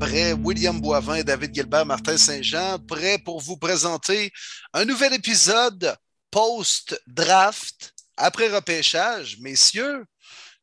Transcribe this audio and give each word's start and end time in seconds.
prêts. 0.00 0.32
William 0.32 0.80
Boivin, 0.80 1.22
David 1.22 1.54
Gilbert, 1.54 1.84
Martin 1.84 2.16
Saint-Jean, 2.16 2.78
prêts 2.78 3.18
pour 3.18 3.40
vous 3.40 3.58
présenter 3.58 4.32
un 4.72 4.86
nouvel 4.86 5.12
épisode 5.12 5.94
post-draft, 6.30 7.92
après 8.16 8.48
repêchage. 8.48 9.36
Messieurs, 9.40 10.04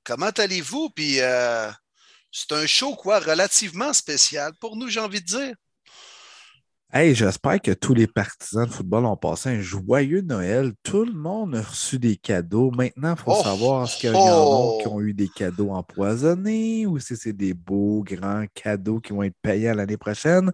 comment 0.04 0.32
allez-vous? 0.32 0.90
Puis 0.90 1.22
euh, 1.22 1.72
c'est 2.32 2.52
un 2.52 2.66
show, 2.66 2.96
quoi, 2.96 3.20
relativement 3.20 3.94
spécial 3.94 4.54
pour 4.60 4.76
nous, 4.76 4.90
j'ai 4.90 5.00
envie 5.00 5.22
de 5.22 5.26
dire. 5.26 5.56
Hey, 6.94 7.14
j'espère 7.14 7.62
que 7.62 7.72
tous 7.72 7.94
les 7.94 8.08
partisans 8.08 8.66
de 8.66 8.72
football 8.72 9.06
ont 9.06 9.18
passé 9.18 9.50
un 9.50 9.60
joyeux 9.60 10.22
Noël. 10.22 10.72
Tout 10.84 11.04
le 11.04 11.12
monde 11.12 11.54
a 11.54 11.62
reçu 11.62 12.00
des 12.00 12.16
cadeaux. 12.16 12.72
Maintenant, 12.72 13.14
il 13.14 13.22
faut 13.22 13.34
Oh, 13.38 13.44
savoir 13.44 13.84
est-ce 13.84 13.98
qu'il 13.98 14.10
y 14.10 14.16
a 14.16 14.16
oh. 14.18 14.78
des 14.78 14.84
qui 14.84 14.88
ont 14.88 15.02
eu 15.02 15.14
des 15.14 15.28
cadeaux 15.28 15.72
empoisonnés 15.72 16.86
ou 16.86 16.98
si 16.98 17.18
c'est 17.18 17.34
des 17.34 17.54
beaux, 17.54 18.04
grands 18.06 18.46
cadeaux 18.54 19.02
qui 19.02 19.12
vont 19.12 19.24
être 19.24 19.36
payés 19.42 19.68
à 19.68 19.74
l'année 19.74 19.98
prochaine. 19.98 20.50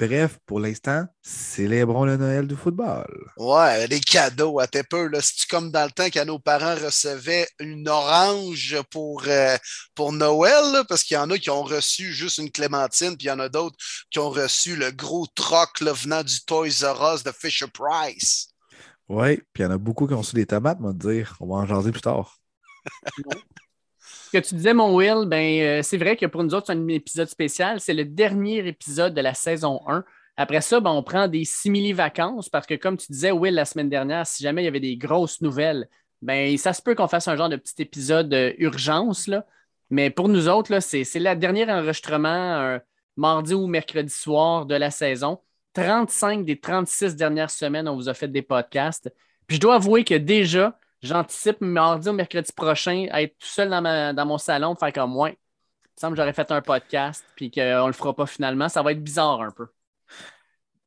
Bref, 0.00 0.38
pour 0.46 0.60
l'instant, 0.60 1.04
célébrons 1.20 2.06
le 2.06 2.16
Noël 2.16 2.46
du 2.46 2.56
football. 2.56 3.06
Ouais, 3.36 3.86
les 3.86 4.00
cadeaux, 4.00 4.58
à 4.58 4.66
tes 4.66 4.82
peu, 4.82 5.08
là. 5.08 5.18
C'est 5.20 5.46
comme 5.46 5.70
dans 5.70 5.84
le 5.84 5.90
temps 5.90 6.06
quand 6.06 6.24
nos 6.24 6.38
parents 6.38 6.74
recevaient 6.74 7.46
une 7.58 7.86
orange 7.86 8.80
pour, 8.90 9.24
euh, 9.26 9.58
pour 9.94 10.14
Noël, 10.14 10.72
là, 10.72 10.84
parce 10.88 11.04
qu'il 11.04 11.16
y 11.16 11.18
en 11.18 11.28
a 11.28 11.36
qui 11.36 11.50
ont 11.50 11.62
reçu 11.62 12.14
juste 12.14 12.38
une 12.38 12.50
clémentine, 12.50 13.14
puis 13.14 13.26
il 13.26 13.28
y 13.28 13.30
en 13.30 13.40
a 13.40 13.50
d'autres 13.50 13.76
qui 14.10 14.18
ont 14.18 14.30
reçu 14.30 14.74
le 14.74 14.90
gros 14.90 15.26
troc 15.34 15.82
là, 15.82 15.92
venant 15.92 16.22
du 16.22 16.46
Toys 16.46 16.82
R 16.82 17.16
Us 17.16 17.22
de 17.22 17.32
Fisher 17.32 17.66
Price. 17.66 18.48
Oui, 19.10 19.36
puis 19.52 19.62
il 19.62 19.62
y 19.64 19.66
en 19.66 19.72
a 19.72 19.78
beaucoup 19.78 20.06
qui 20.06 20.14
ont 20.14 20.20
reçu 20.20 20.34
des 20.34 20.46
tomates, 20.46 20.78
on 20.80 20.86
va 20.86 20.92
te 20.94 21.08
dire. 21.10 21.36
On 21.40 21.46
va 21.46 21.56
en 21.56 21.66
jaser 21.66 21.92
plus 21.92 22.00
tard. 22.00 22.38
Ce 24.32 24.38
que 24.38 24.46
tu 24.46 24.54
disais, 24.54 24.74
mon 24.74 24.94
Will, 24.94 25.24
ben, 25.26 25.60
euh, 25.60 25.82
c'est 25.82 25.98
vrai 25.98 26.16
que 26.16 26.24
pour 26.24 26.44
nous 26.44 26.54
autres, 26.54 26.68
c'est 26.68 26.72
un 26.72 26.86
épisode 26.86 27.26
spécial. 27.26 27.80
C'est 27.80 27.94
le 27.94 28.04
dernier 28.04 28.64
épisode 28.64 29.12
de 29.12 29.20
la 29.20 29.34
saison 29.34 29.80
1. 29.88 30.04
Après 30.36 30.60
ça, 30.60 30.78
ben, 30.78 30.92
on 30.92 31.02
prend 31.02 31.26
des 31.26 31.44
simili-vacances 31.44 32.48
parce 32.48 32.64
que, 32.64 32.74
comme 32.74 32.96
tu 32.96 33.10
disais, 33.10 33.32
Will, 33.32 33.54
la 33.54 33.64
semaine 33.64 33.88
dernière, 33.88 34.24
si 34.28 34.44
jamais 34.44 34.62
il 34.62 34.66
y 34.66 34.68
avait 34.68 34.78
des 34.78 34.96
grosses 34.96 35.40
nouvelles, 35.40 35.88
ben, 36.22 36.56
ça 36.58 36.72
se 36.72 36.80
peut 36.80 36.94
qu'on 36.94 37.08
fasse 37.08 37.26
un 37.26 37.34
genre 37.34 37.48
de 37.48 37.56
petit 37.56 37.82
épisode 37.82 38.32
euh, 38.32 38.52
urgence. 38.58 39.26
Là. 39.26 39.44
Mais 39.90 40.10
pour 40.10 40.28
nous 40.28 40.48
autres, 40.48 40.78
c'est 40.78 41.02
le 41.16 41.34
dernier 41.34 41.68
enregistrement 41.68 42.28
euh, 42.28 42.78
mardi 43.16 43.54
ou 43.54 43.66
mercredi 43.66 44.14
soir 44.14 44.64
de 44.64 44.76
la 44.76 44.92
saison. 44.92 45.40
35 45.72 46.44
des 46.44 46.60
36 46.60 47.16
dernières 47.16 47.50
semaines, 47.50 47.88
on 47.88 47.96
vous 47.96 48.08
a 48.08 48.14
fait 48.14 48.28
des 48.28 48.42
podcasts. 48.42 49.12
Puis 49.48 49.56
je 49.56 49.60
dois 49.60 49.74
avouer 49.74 50.04
que 50.04 50.14
déjà, 50.14 50.78
j'anticipe 51.02 51.60
mardi 51.60 52.08
ou 52.08 52.12
mercredi 52.12 52.52
prochain 52.52 53.06
à 53.10 53.22
être 53.22 53.36
tout 53.38 53.46
seul 53.46 53.70
dans, 53.70 53.82
ma- 53.82 54.12
dans 54.12 54.26
mon 54.26 54.38
salon, 54.38 54.74
faire 54.74 54.92
comme 54.92 55.10
moi. 55.10 55.30
Il 55.30 55.32
me 55.32 56.00
semble 56.00 56.16
que 56.16 56.22
j'aurais 56.22 56.32
fait 56.32 56.50
un 56.50 56.62
podcast, 56.62 57.24
puis 57.36 57.50
qu'on 57.50 57.86
le 57.86 57.92
fera 57.92 58.14
pas 58.14 58.26
finalement. 58.26 58.68
Ça 58.68 58.82
va 58.82 58.92
être 58.92 59.02
bizarre 59.02 59.40
un 59.42 59.50
peu. 59.50 59.66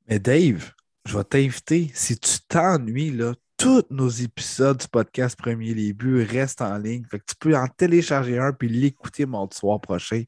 Mais 0.08 0.20
Dave, 0.20 0.72
je 1.06 1.18
vais 1.18 1.24
t'inviter. 1.24 1.92
Si 1.94 2.18
tu 2.18 2.40
t'ennuies, 2.48 3.12
là, 3.12 3.34
tous 3.58 3.86
nos 3.90 4.10
épisodes 4.10 4.78
du 4.78 4.88
podcast 4.88 5.38
Premier 5.38 5.74
Les 5.74 5.94
Buts 5.94 6.24
restent 6.24 6.62
en 6.62 6.78
ligne. 6.78 7.06
Fait 7.10 7.20
que 7.20 7.26
tu 7.26 7.36
peux 7.36 7.56
en 7.56 7.68
télécharger 7.68 8.40
un 8.40 8.54
puis 8.54 8.70
l'écouter 8.70 9.26
mardi 9.26 9.56
soir 9.56 9.80
prochain. 9.80 10.24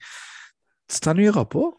Tu 0.88 0.99
t'ennuieras 0.99 1.45
pas? 1.45 1.71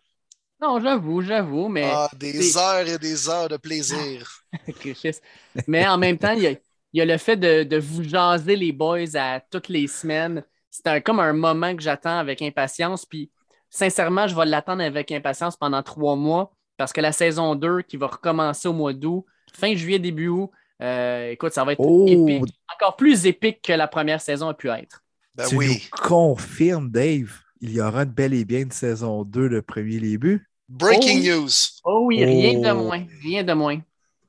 Non, 0.61 0.81
j'avoue, 0.81 1.23
j'avoue, 1.23 1.69
mais. 1.69 1.91
Ah, 1.95 2.09
des 2.17 2.57
heures 2.57 2.87
et 2.87 2.99
des 2.99 3.29
heures 3.29 3.49
de 3.49 3.57
plaisir. 3.57 4.43
Mais 5.67 5.87
en 5.87 5.99
même 5.99 6.19
temps, 6.19 6.33
il 6.33 6.43
y 6.43 6.47
a, 6.47 6.55
il 6.97 7.01
y 7.01 7.03
a 7.03 7.05
le 7.05 7.19
fait 7.19 7.37
de, 7.37 7.63
de 7.63 7.77
vous 7.77 8.03
jaser 8.03 8.57
les 8.57 8.73
boys 8.73 9.15
à 9.17 9.39
toutes 9.39 9.69
les 9.69 9.87
semaines. 9.87 10.43
C'est 10.71 10.87
un- 10.87 11.01
comme 11.03 11.21
un 11.21 11.35
moment 11.35 11.77
que 11.77 11.83
j'attends 11.83 12.17
avec 12.19 12.41
impatience. 12.41 13.05
Puis, 13.05 13.31
sincèrement, 13.69 14.27
je 14.27 14.35
vais 14.35 14.47
l'attendre 14.47 14.83
avec 14.83 15.13
impatience 15.13 15.59
pendant 15.59 15.83
trois 15.83 16.17
mois 16.17 16.55
parce 16.79 16.95
que 16.95 17.03
la 17.03 17.13
saison 17.13 17.55
2 17.55 17.83
qui 17.83 17.99
va 17.99 18.07
recommencer 18.07 18.69
au 18.69 18.73
mois 18.73 18.95
d'août, 18.95 19.27
fin 19.53 19.75
juillet, 19.75 19.99
début 19.99 20.29
août, 20.29 20.51
euh, 20.83 21.33
écoute, 21.33 21.53
ça 21.53 21.65
va 21.65 21.73
être 21.73 21.81
Oh! 21.81 22.07
épique. 22.09 22.55
Encore 22.75 22.97
plus 22.97 23.27
épique 23.27 23.61
que 23.63 23.75
la 23.75 23.89
première 23.89 24.21
saison 24.23 24.49
a 24.49 24.55
pu 24.55 24.69
être. 24.71 25.03
Ben 25.35 25.47
tu 25.49 25.55
oui. 25.57 25.83
nous 25.93 26.03
confirmes, 26.03 26.91
Dave, 26.91 27.31
il 27.61 27.73
y 27.73 27.81
aura 27.83 28.07
de 28.07 28.11
bel 28.11 28.33
et 28.33 28.47
bien 28.47 28.61
une 28.61 28.71
saison 28.71 29.23
2 29.25 29.51
de 29.51 29.61
Premier 29.61 30.17
Buts? 30.17 30.47
Breaking 30.69 31.21
Oh. 31.31 31.41
news. 31.43 31.51
Oh 31.85 32.01
oui, 32.07 32.25
rien 32.25 32.59
de 32.59 32.71
Oh. 32.71 32.85
moins. 32.85 33.05
Rien 33.23 33.45
de 33.45 33.53
moins. 33.53 33.81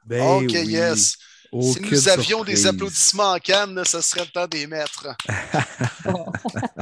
Ben 0.06 0.22
OK, 0.22 0.44
oui. 0.50 0.66
yes. 0.67 1.17
Si 1.52 1.81
nous 1.81 2.09
avions 2.09 2.44
des 2.44 2.68
applaudissements 2.68 3.34
en 3.34 3.38
canne, 3.40 3.84
ça 3.85 4.02
serait 4.02 4.25
le 4.25 4.31
temps 4.31 4.47
des 4.47 4.68
mettre. 4.68 5.08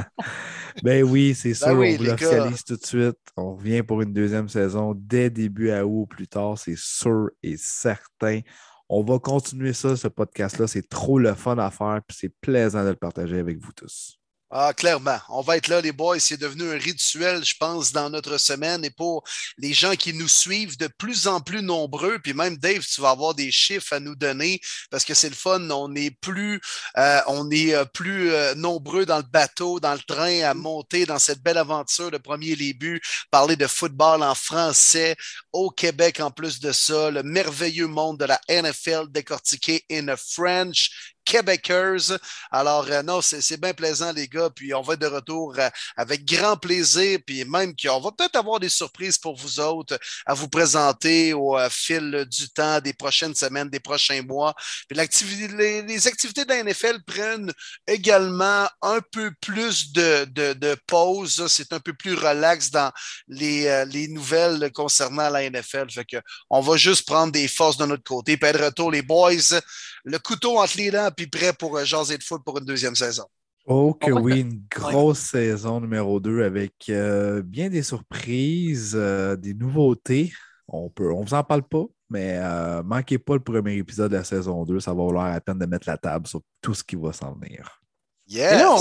Ben 0.82 1.02
oui, 1.02 1.34
c'est 1.34 1.54
ça. 1.54 1.74
oui, 1.74 1.94
on 1.94 1.96
vous 1.96 2.04
l'officialise 2.04 2.64
tout 2.64 2.76
de 2.76 2.84
suite. 2.84 3.18
On 3.36 3.56
revient 3.56 3.82
pour 3.82 4.02
une 4.02 4.12
deuxième 4.12 4.48
saison 4.48 4.94
dès 4.94 5.30
début 5.30 5.70
à 5.70 5.86
août 5.86 6.02
ou 6.02 6.06
plus 6.06 6.28
tard, 6.28 6.58
c'est 6.58 6.76
sûr 6.76 7.30
et 7.42 7.56
certain. 7.56 8.40
On 8.88 9.02
va 9.02 9.18
continuer 9.18 9.72
ça, 9.72 9.96
ce 9.96 10.08
podcast-là. 10.08 10.66
C'est 10.66 10.88
trop 10.88 11.18
le 11.18 11.34
fun 11.34 11.56
à 11.58 11.70
faire, 11.70 12.00
puis 12.06 12.16
c'est 12.20 12.32
plaisant 12.40 12.84
de 12.84 12.90
le 12.90 12.96
partager 12.96 13.38
avec 13.38 13.58
vous 13.58 13.72
tous. 13.72 14.18
Ah, 14.48 14.72
clairement. 14.72 15.18
On 15.28 15.40
va 15.40 15.56
être 15.56 15.66
là, 15.66 15.80
les 15.80 15.90
boys. 15.90 16.20
C'est 16.20 16.36
devenu 16.36 16.70
un 16.70 16.78
rituel, 16.78 17.44
je 17.44 17.54
pense, 17.58 17.90
dans 17.90 18.10
notre 18.10 18.38
semaine. 18.38 18.84
Et 18.84 18.90
pour 18.90 19.24
les 19.58 19.72
gens 19.72 19.96
qui 19.96 20.14
nous 20.14 20.28
suivent 20.28 20.78
de 20.78 20.86
plus 20.86 21.26
en 21.26 21.40
plus 21.40 21.62
nombreux, 21.62 22.20
puis 22.20 22.32
même 22.32 22.56
Dave, 22.56 22.86
tu 22.86 23.00
vas 23.00 23.10
avoir 23.10 23.34
des 23.34 23.50
chiffres 23.50 23.92
à 23.92 23.98
nous 23.98 24.14
donner 24.14 24.60
parce 24.88 25.04
que 25.04 25.14
c'est 25.14 25.28
le 25.28 25.34
fun. 25.34 25.68
On 25.70 25.92
est 25.96 26.12
plus, 26.12 26.60
euh, 26.96 27.20
on 27.26 27.50
est 27.50 27.74
euh, 27.74 27.84
plus 27.86 28.30
euh, 28.30 28.54
nombreux 28.54 29.04
dans 29.04 29.16
le 29.16 29.24
bateau, 29.24 29.80
dans 29.80 29.94
le 29.94 30.00
train 30.06 30.42
à 30.42 30.54
monter 30.54 31.06
dans 31.06 31.18
cette 31.18 31.42
belle 31.42 31.58
aventure 31.58 32.12
de 32.12 32.18
premier 32.18 32.54
début, 32.54 33.00
parler 33.32 33.56
de 33.56 33.66
football 33.66 34.22
en 34.22 34.36
français 34.36 35.16
au 35.52 35.70
Québec 35.70 36.20
en 36.20 36.30
plus 36.30 36.60
de 36.60 36.70
ça, 36.70 37.10
le 37.10 37.24
merveilleux 37.24 37.88
monde 37.88 38.20
de 38.20 38.26
la 38.26 38.40
NFL 38.48 39.06
décortiqué 39.10 39.84
in 39.90 40.14
French. 40.16 41.15
Québécoise. 41.26 42.16
Alors, 42.50 42.86
euh, 42.88 43.02
non, 43.02 43.20
c'est 43.20 43.60
bien 43.60 43.74
plaisant, 43.74 44.12
les 44.12 44.28
gars. 44.28 44.48
Puis, 44.48 44.72
on 44.72 44.80
va 44.80 44.96
de 44.96 45.06
retour 45.06 45.54
euh, 45.58 45.68
avec 45.96 46.24
grand 46.24 46.56
plaisir. 46.56 47.18
Puis, 47.26 47.44
même 47.44 47.74
qu'on 47.76 48.00
va 48.00 48.12
peut-être 48.12 48.36
avoir 48.36 48.60
des 48.60 48.68
surprises 48.68 49.18
pour 49.18 49.36
vous 49.36 49.60
autres 49.60 49.98
à 50.24 50.34
vous 50.34 50.48
présenter 50.48 51.34
au 51.34 51.58
euh, 51.58 51.68
fil 51.68 52.26
du 52.30 52.48
temps, 52.48 52.80
des 52.80 52.92
prochaines 52.92 53.34
semaines, 53.34 53.68
des 53.68 53.80
prochains 53.80 54.22
mois. 54.22 54.54
Puis, 54.88 54.96
les, 54.96 56.06
activités 56.06 56.44
de 56.44 56.48
la 56.48 56.62
NFL 56.62 57.02
prennent 57.04 57.52
également 57.86 58.68
un 58.80 59.00
peu 59.10 59.32
plus 59.40 59.92
de, 59.92 60.76
pause. 60.86 61.46
C'est 61.48 61.72
un 61.72 61.80
peu 61.80 61.92
plus 61.92 62.14
relax 62.14 62.70
dans 62.70 62.92
les, 63.26 63.84
les 63.86 64.06
nouvelles 64.06 64.70
concernant 64.72 65.28
la 65.28 65.50
NFL. 65.50 65.90
Fait 65.90 66.04
que 66.04 66.18
on 66.50 66.60
va 66.60 66.76
juste 66.76 67.04
prendre 67.06 67.32
des 67.32 67.48
forces 67.48 67.76
de 67.76 67.86
notre 67.86 68.04
côté. 68.04 68.36
Puis, 68.36 68.52
de 68.52 68.58
retour, 68.58 68.92
les 68.92 69.02
boys 69.02 69.32
le 70.06 70.20
couteau 70.20 70.60
entre 70.60 70.76
les 70.76 70.92
dents, 70.92 71.10
puis 71.16 71.26
prêt 71.26 71.52
pour 71.52 71.76
euh, 71.76 71.84
jaser 71.84 72.18
de 72.18 72.22
foot 72.22 72.42
pour 72.44 72.58
une 72.58 72.64
deuxième 72.64 72.94
saison. 72.94 73.24
Oh 73.68 73.94
que 73.94 74.12
oui, 74.12 74.40
une 74.42 74.62
grosse 74.70 75.18
saison 75.18 75.80
numéro 75.80 76.20
2 76.20 76.44
avec 76.44 76.74
euh, 76.88 77.42
bien 77.42 77.68
des 77.68 77.82
surprises, 77.82 78.92
euh, 78.94 79.34
des 79.34 79.54
nouveautés. 79.54 80.32
On 80.68 80.88
peut, 80.88 81.12
on 81.12 81.22
vous 81.24 81.34
en 81.34 81.42
parle 81.42 81.62
pas, 81.62 81.84
mais 82.08 82.38
euh, 82.38 82.82
manquez 82.84 83.18
pas 83.18 83.34
le 83.34 83.40
premier 83.40 83.74
épisode 83.76 84.12
de 84.12 84.16
la 84.18 84.24
saison 84.24 84.64
2. 84.64 84.78
Ça 84.78 84.92
va 84.94 85.04
valoir 85.04 85.30
la 85.32 85.40
peine 85.40 85.58
de 85.58 85.66
mettre 85.66 85.88
la 85.88 85.96
table 85.96 86.26
sur 86.28 86.40
tout 86.62 86.74
ce 86.74 86.84
qui 86.84 86.94
va 86.96 87.12
s'en 87.12 87.34
venir. 87.34 87.80
Yes! 88.28 88.60
Là, 88.60 88.76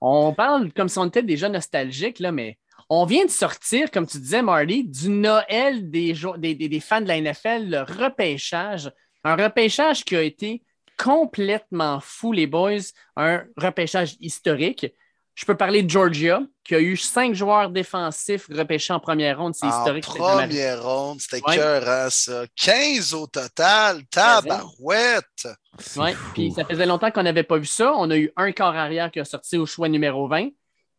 On 0.00 0.32
parle 0.34 0.72
comme 0.72 0.88
si 0.88 0.98
on 0.98 1.06
était 1.06 1.22
déjà 1.22 1.48
nostalgique, 1.48 2.18
là, 2.18 2.32
mais 2.32 2.58
on 2.88 3.04
vient 3.06 3.24
de 3.24 3.30
sortir, 3.30 3.90
comme 3.92 4.06
tu 4.06 4.18
disais, 4.18 4.42
Marty, 4.42 4.84
du 4.88 5.08
Noël 5.10 5.88
des, 5.90 6.14
jou- 6.14 6.36
des, 6.36 6.54
des- 6.56 6.68
des 6.68 6.80
fans 6.80 7.00
de 7.00 7.06
la 7.08 7.20
NFL, 7.20 7.68
le 7.68 7.82
repêchage. 7.82 8.90
Un 9.22 9.36
repêchage 9.36 10.04
qui 10.04 10.16
a 10.16 10.22
été 10.22 10.62
complètement 11.02 12.00
fou, 12.00 12.32
les 12.32 12.46
boys. 12.46 12.78
Un 13.16 13.44
repêchage 13.56 14.16
historique. 14.20 14.86
Je 15.34 15.46
peux 15.46 15.56
parler 15.56 15.82
de 15.82 15.88
Georgia, 15.88 16.42
qui 16.64 16.74
a 16.74 16.80
eu 16.80 16.96
cinq 16.96 17.34
joueurs 17.34 17.70
défensifs 17.70 18.46
repêchés 18.50 18.92
en 18.92 19.00
première 19.00 19.38
ronde. 19.38 19.54
C'est 19.54 19.64
en 19.66 19.70
historique. 19.70 20.04
arrivé. 20.08 20.46
première 20.48 20.82
ronde, 20.82 21.20
c'était 21.20 21.40
Ouais. 21.46 21.56
cœur, 21.56 22.12
ça. 22.12 22.44
15 22.56 23.14
au 23.14 23.26
total, 23.26 24.04
tabarouette! 24.06 25.48
Fou. 25.78 26.02
puis 26.34 26.52
ça 26.52 26.64
faisait 26.64 26.84
longtemps 26.84 27.10
qu'on 27.10 27.22
n'avait 27.22 27.44
pas 27.44 27.56
vu 27.58 27.66
ça. 27.66 27.92
On 27.96 28.10
a 28.10 28.18
eu 28.18 28.30
un 28.36 28.52
corps 28.52 28.74
arrière 28.74 29.10
qui 29.10 29.20
a 29.20 29.24
sorti 29.24 29.56
au 29.56 29.64
choix 29.66 29.88
numéro 29.88 30.28
20. 30.28 30.48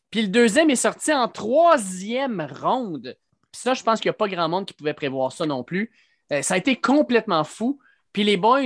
Puis 0.09 0.23
le 0.23 0.27
deuxième 0.29 0.69
est 0.69 0.75
sorti 0.75 1.13
en 1.13 1.27
troisième 1.27 2.47
ronde. 2.61 3.15
Puis 3.51 3.61
ça, 3.61 3.73
je 3.73 3.83
pense 3.83 3.99
qu'il 3.99 4.09
n'y 4.09 4.15
a 4.15 4.17
pas 4.17 4.27
grand 4.27 4.49
monde 4.49 4.65
qui 4.65 4.73
pouvait 4.73 4.93
prévoir 4.93 5.31
ça 5.31 5.45
non 5.45 5.63
plus. 5.63 5.91
Euh, 6.31 6.41
ça 6.41 6.55
a 6.55 6.57
été 6.57 6.77
complètement 6.79 7.43
fou. 7.43 7.79
Puis 8.13 8.23
les 8.23 8.37
boys, 8.37 8.61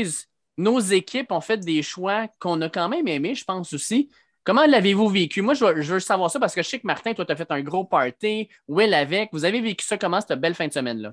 nos 0.58 0.80
équipes 0.80 1.32
ont 1.32 1.42
fait 1.42 1.58
des 1.58 1.82
choix 1.82 2.28
qu'on 2.40 2.62
a 2.62 2.70
quand 2.70 2.90
même 2.90 3.08
aimés, 3.08 3.36
je 3.36 3.44
pense 3.44 3.74
aussi. 3.74 4.10
Comment 4.44 4.66
l'avez-vous 4.66 5.10
vécu? 5.10 5.42
Moi, 5.42 5.56
je 5.56 5.66
veux, 5.66 6.00
savoir 6.00 6.30
ça 6.30 6.40
parce 6.40 6.54
que 6.54 6.62
je 6.62 6.70
sais 6.70 6.80
que 6.80 6.86
Martin, 6.86 7.14
toi, 7.14 7.26
tu 7.26 7.32
as 7.32 7.36
fait 7.36 7.50
un 7.50 7.62
gros 7.62 7.84
party. 7.84 8.48
Will 8.68 8.94
avec. 8.94 9.30
Vous 9.34 9.44
avez 9.44 9.60
vécu 9.60 9.84
ça 9.84 9.98
comment, 9.98 10.22
cette 10.22 10.40
belle 10.40 10.54
fin 10.54 10.68
de 10.68 10.74
semaine-là? 10.74 11.12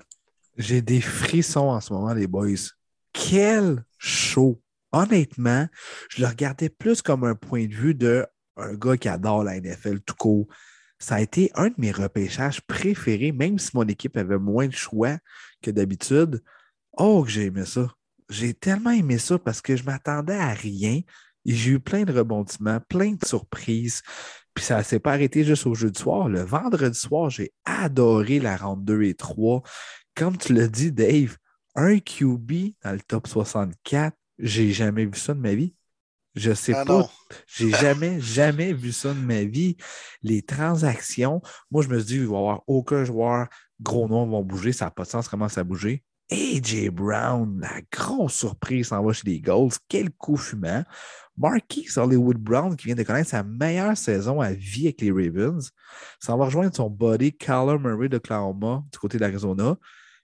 J'ai 0.58 0.82
des 0.82 1.00
frissons 1.00 1.70
en 1.70 1.80
ce 1.80 1.94
moment, 1.94 2.12
les 2.12 2.26
boys. 2.26 2.68
Quel 3.12 3.84
show! 3.96 4.60
Honnêtement, 4.92 5.66
je 6.10 6.20
le 6.20 6.28
regardais 6.28 6.68
plus 6.68 7.00
comme 7.00 7.24
un 7.24 7.34
point 7.34 7.66
de 7.66 7.72
vue 7.72 7.94
de 7.94 8.26
un 8.58 8.74
gars 8.74 8.98
qui 8.98 9.08
adore 9.08 9.44
la 9.44 9.58
NFL 9.58 10.00
tout 10.00 10.14
court. 10.14 10.46
ça 10.98 11.14
a 11.14 11.20
été 11.20 11.50
un 11.54 11.68
de 11.68 11.74
mes 11.78 11.90
repêchages 11.90 12.60
préférés, 12.60 13.32
même 13.32 13.58
si 13.58 13.70
mon 13.74 13.88
équipe 13.88 14.18
avait 14.18 14.38
moins 14.38 14.68
de 14.68 14.74
choix 14.74 15.16
que 15.62 15.70
d'habitude. 15.70 16.42
Oh, 16.98 17.22
que 17.24 17.30
j'ai 17.30 17.46
aimé 17.46 17.64
ça. 17.64 17.88
J'ai 18.32 18.54
tellement 18.54 18.90
aimé 18.90 19.18
ça 19.18 19.38
parce 19.38 19.60
que 19.60 19.76
je 19.76 19.84
m'attendais 19.84 20.36
à 20.36 20.54
rien 20.54 21.00
et 21.44 21.54
j'ai 21.54 21.72
eu 21.72 21.80
plein 21.80 22.04
de 22.04 22.12
rebondissements, 22.12 22.80
plein 22.80 23.12
de 23.12 23.24
surprises. 23.26 24.02
Puis 24.54 24.64
ça 24.64 24.78
ne 24.78 24.82
s'est 24.82 25.00
pas 25.00 25.12
arrêté 25.12 25.44
juste 25.44 25.66
au 25.66 25.74
jeu 25.74 25.90
du 25.90 26.00
soir. 26.00 26.28
Le 26.28 26.42
vendredi 26.42 26.98
soir, 26.98 27.28
j'ai 27.28 27.52
adoré 27.64 28.38
la 28.38 28.56
ronde 28.56 28.84
2 28.84 29.02
et 29.02 29.14
3. 29.14 29.62
Comme 30.14 30.38
tu 30.38 30.54
l'as 30.54 30.68
dit, 30.68 30.92
Dave, 30.92 31.36
un 31.74 31.98
QB 31.98 32.72
dans 32.82 32.92
le 32.92 33.00
top 33.00 33.26
64, 33.26 34.16
j'ai 34.38 34.72
jamais 34.72 35.04
vu 35.04 35.18
ça 35.18 35.34
de 35.34 35.40
ma 35.40 35.54
vie. 35.54 35.74
Je 36.34 36.54
sais 36.54 36.72
Ah 36.74 36.86
pas. 36.86 37.10
J'ai 37.46 37.70
jamais, 37.70 38.18
jamais 38.20 38.72
vu 38.72 38.92
ça 38.92 39.12
de 39.12 39.20
ma 39.20 39.44
vie. 39.44 39.76
Les 40.22 40.40
transactions, 40.40 41.42
moi, 41.70 41.82
je 41.82 41.88
me 41.88 41.98
suis 41.98 42.06
dit, 42.06 42.16
il 42.16 42.26
va 42.26 42.34
y 42.34 42.38
avoir 42.38 42.62
aucun 42.66 43.04
joueur 43.04 43.48
gros 43.82 44.08
nom 44.08 44.26
vont 44.26 44.42
bouger. 44.42 44.72
Ça 44.72 44.86
n'a 44.86 44.90
pas 44.90 45.02
de 45.02 45.08
sens, 45.08 45.28
commence 45.28 45.58
à 45.58 45.64
bouger. 45.64 46.02
AJ 46.32 46.88
Brown, 46.88 47.60
la 47.60 47.82
grosse 47.92 48.34
surprise, 48.34 48.88
s'en 48.88 49.04
va 49.04 49.12
chez 49.12 49.28
les 49.28 49.40
Golds. 49.40 49.74
Quel 49.86 50.10
coup 50.10 50.38
fumant. 50.38 50.82
Marquis 51.36 51.88
Hollywood 51.96 52.38
Brown, 52.38 52.74
qui 52.74 52.86
vient 52.86 52.94
de 52.94 53.02
connaître 53.02 53.28
sa 53.28 53.42
meilleure 53.42 53.96
saison 53.96 54.40
à 54.40 54.52
vie 54.52 54.86
avec 54.86 55.00
les 55.02 55.10
Ravens, 55.10 55.70
s'en 56.20 56.38
va 56.38 56.46
rejoindre 56.46 56.74
son 56.74 56.88
buddy 56.88 57.32
Kyler 57.32 57.78
Murray 57.78 58.08
d'Oklahoma 58.08 58.82
du 58.90 58.98
côté 58.98 59.18
de 59.18 59.22
l'Arizona. 59.22 59.76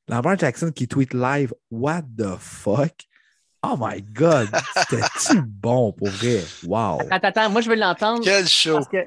Lamar 0.08 0.38
Jackson 0.38 0.70
qui 0.70 0.88
tweet 0.88 1.12
live 1.12 1.52
What 1.70 2.02
the 2.16 2.37
fuck? 2.38 2.94
Oh 3.62 3.76
my 3.78 4.00
God! 4.00 4.49
C'était-tu 4.76 5.43
bon 5.43 5.93
pour 5.93 6.08
vrai? 6.08 6.43
Wow! 6.64 7.00
Attends, 7.10 7.28
attends, 7.28 7.50
moi 7.50 7.60
je 7.60 7.69
veux 7.69 7.76
l'entendre 7.76 8.22
Quel 8.22 8.46
show! 8.46 8.75
parce 8.75 8.88
que 8.88 9.05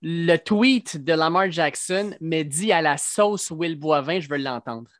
le 0.00 0.36
tweet 0.36 1.04
de 1.04 1.12
Lamar 1.12 1.50
Jackson 1.50 2.14
me 2.20 2.42
dit 2.42 2.72
à 2.72 2.82
la 2.82 2.96
sauce 2.96 3.52
Will 3.52 3.78
Boivin, 3.78 4.18
je 4.18 4.28
veux 4.28 4.38
l'entendre. 4.38 4.90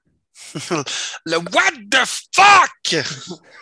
Le 1.25 1.37
What 1.37 1.73
the 1.91 2.05
fuck! 2.35 3.05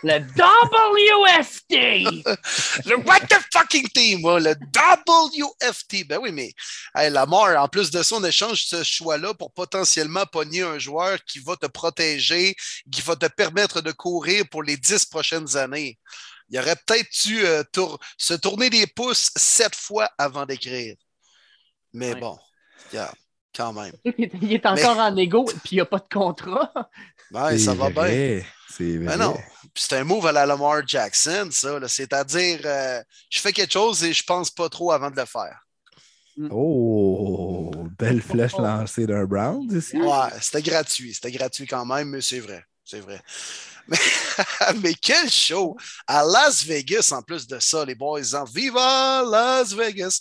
Le 0.02 0.18
WFT! 0.20 1.70
Le 2.86 2.96
What 3.06 3.20
the 3.28 3.38
fucking 3.52 3.88
team, 3.88 4.20
le 4.22 4.54
WFT. 4.54 6.06
Ben 6.06 6.18
oui, 6.20 6.32
mais 6.32 6.52
hey, 6.94 7.10
Lamar, 7.10 7.62
en 7.62 7.68
plus 7.68 7.90
de 7.90 8.02
ça, 8.02 8.16
on 8.16 8.24
échange 8.24 8.64
ce 8.64 8.82
choix-là 8.82 9.34
pour 9.34 9.52
potentiellement 9.52 10.24
pogner 10.26 10.62
un 10.62 10.78
joueur 10.78 11.18
qui 11.24 11.38
va 11.40 11.56
te 11.56 11.66
protéger, 11.66 12.54
qui 12.90 13.00
va 13.02 13.16
te 13.16 13.26
permettre 13.26 13.80
de 13.80 13.92
courir 13.92 14.44
pour 14.50 14.62
les 14.62 14.76
dix 14.76 15.04
prochaines 15.04 15.56
années. 15.56 15.98
Il 16.48 16.58
aurait 16.58 16.76
peut-être 16.86 17.08
dû 17.24 17.44
euh, 17.44 17.62
tour- 17.72 17.98
se 18.18 18.34
tourner 18.34 18.70
les 18.70 18.86
pouces 18.86 19.30
sept 19.36 19.74
fois 19.76 20.08
avant 20.18 20.46
d'écrire. 20.46 20.96
Mais 21.92 22.14
Ouais. 22.14 22.20
bon, 22.20 22.38
regarde, 22.90 23.14
quand 23.54 23.72
même. 23.72 23.92
Il 24.04 24.52
est 24.52 24.66
encore 24.66 24.98
en 24.98 25.16
égo 25.16 25.44
puis 25.44 25.60
il 25.72 25.74
n'y 25.76 25.80
a 25.80 25.86
pas 25.86 25.98
de 25.98 26.08
contrat. 26.12 26.72
Ouais, 27.32 27.58
ça 27.58 27.72
C'est 27.72 27.78
va 27.78 27.90
bien. 27.90 28.02
vrai, 28.02 28.46
C'est 28.68 28.96
vrai. 28.96 29.06
Ben 29.06 29.16
non. 29.16 29.36
C'est 29.76 29.96
un 29.98 30.02
move 30.02 30.26
à 30.26 30.32
la 30.32 30.46
Lamar 30.46 30.82
Jackson, 30.84 31.48
ça. 31.52 31.78
C'est-à-dire, 31.86 32.60
euh, 32.64 33.00
je 33.30 33.38
fais 33.38 33.52
quelque 33.52 33.72
chose 33.72 34.02
et 34.02 34.12
je 34.12 34.24
pense 34.24 34.50
pas 34.50 34.68
trop 34.68 34.90
avant 34.90 35.12
de 35.12 35.16
le 35.16 35.24
faire. 35.26 35.60
Oh, 36.50 37.70
belle 37.98 38.20
flèche 38.20 38.56
lancée 38.56 39.06
d'un 39.06 39.24
Brown 39.26 39.64
ici. 39.70 39.96
Ouais, 39.96 40.28
c'était 40.40 40.62
gratuit. 40.62 41.14
C'était 41.14 41.30
gratuit 41.30 41.66
quand 41.66 41.84
même, 41.84 42.08
mais 42.10 42.20
c'est 42.20 42.40
vrai. 42.40 42.64
C'est 42.84 43.00
vrai. 43.00 43.20
Mais, 43.88 43.98
mais 44.82 44.94
quel 44.94 45.28
show! 45.28 45.76
À 46.06 46.22
Las 46.22 46.64
Vegas, 46.64 47.10
en 47.12 47.22
plus 47.22 47.46
de 47.48 47.58
ça, 47.58 47.84
les 47.84 47.96
boys. 47.96 48.34
En 48.34 48.44
Viva 48.44 49.24
Las 49.28 49.72
Vegas! 49.72 50.20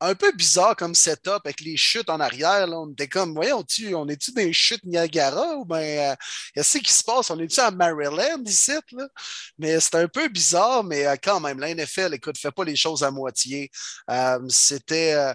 Un 0.00 0.14
peu 0.14 0.30
bizarre 0.32 0.76
comme 0.76 0.94
setup 0.94 1.40
avec 1.44 1.60
les 1.60 1.76
chutes 1.76 2.10
en 2.10 2.20
arrière. 2.20 2.66
Là. 2.66 2.78
On 2.78 2.90
était 2.90 3.08
comme, 3.08 3.34
voyons, 3.34 3.62
-tu, 3.62 3.94
on 3.94 4.06
est-tu 4.08 4.32
dans 4.32 4.42
les 4.42 4.52
chutes 4.52 4.84
Niagara 4.84 5.56
ou 5.56 5.64
bien 5.64 6.14
qu'est-ce 6.54 6.78
qui 6.78 6.92
se 6.92 7.02
passe? 7.02 7.30
On 7.30 7.38
est-tu 7.38 7.60
à 7.60 7.70
Maryland 7.70 8.42
ici? 8.44 8.72
Là? 8.92 9.08
Mais 9.58 9.80
c'était 9.80 9.98
un 9.98 10.08
peu 10.08 10.28
bizarre, 10.28 10.84
mais 10.84 11.06
euh, 11.06 11.16
quand 11.22 11.40
même, 11.40 11.58
la 11.58 11.74
NFL, 11.74 12.14
écoute, 12.14 12.38
fait 12.38 12.50
pas 12.50 12.64
les 12.64 12.76
choses 12.76 13.02
à 13.02 13.10
moitié. 13.10 13.70
Euh, 14.10 14.38
c'était, 14.48 15.14
euh, 15.14 15.32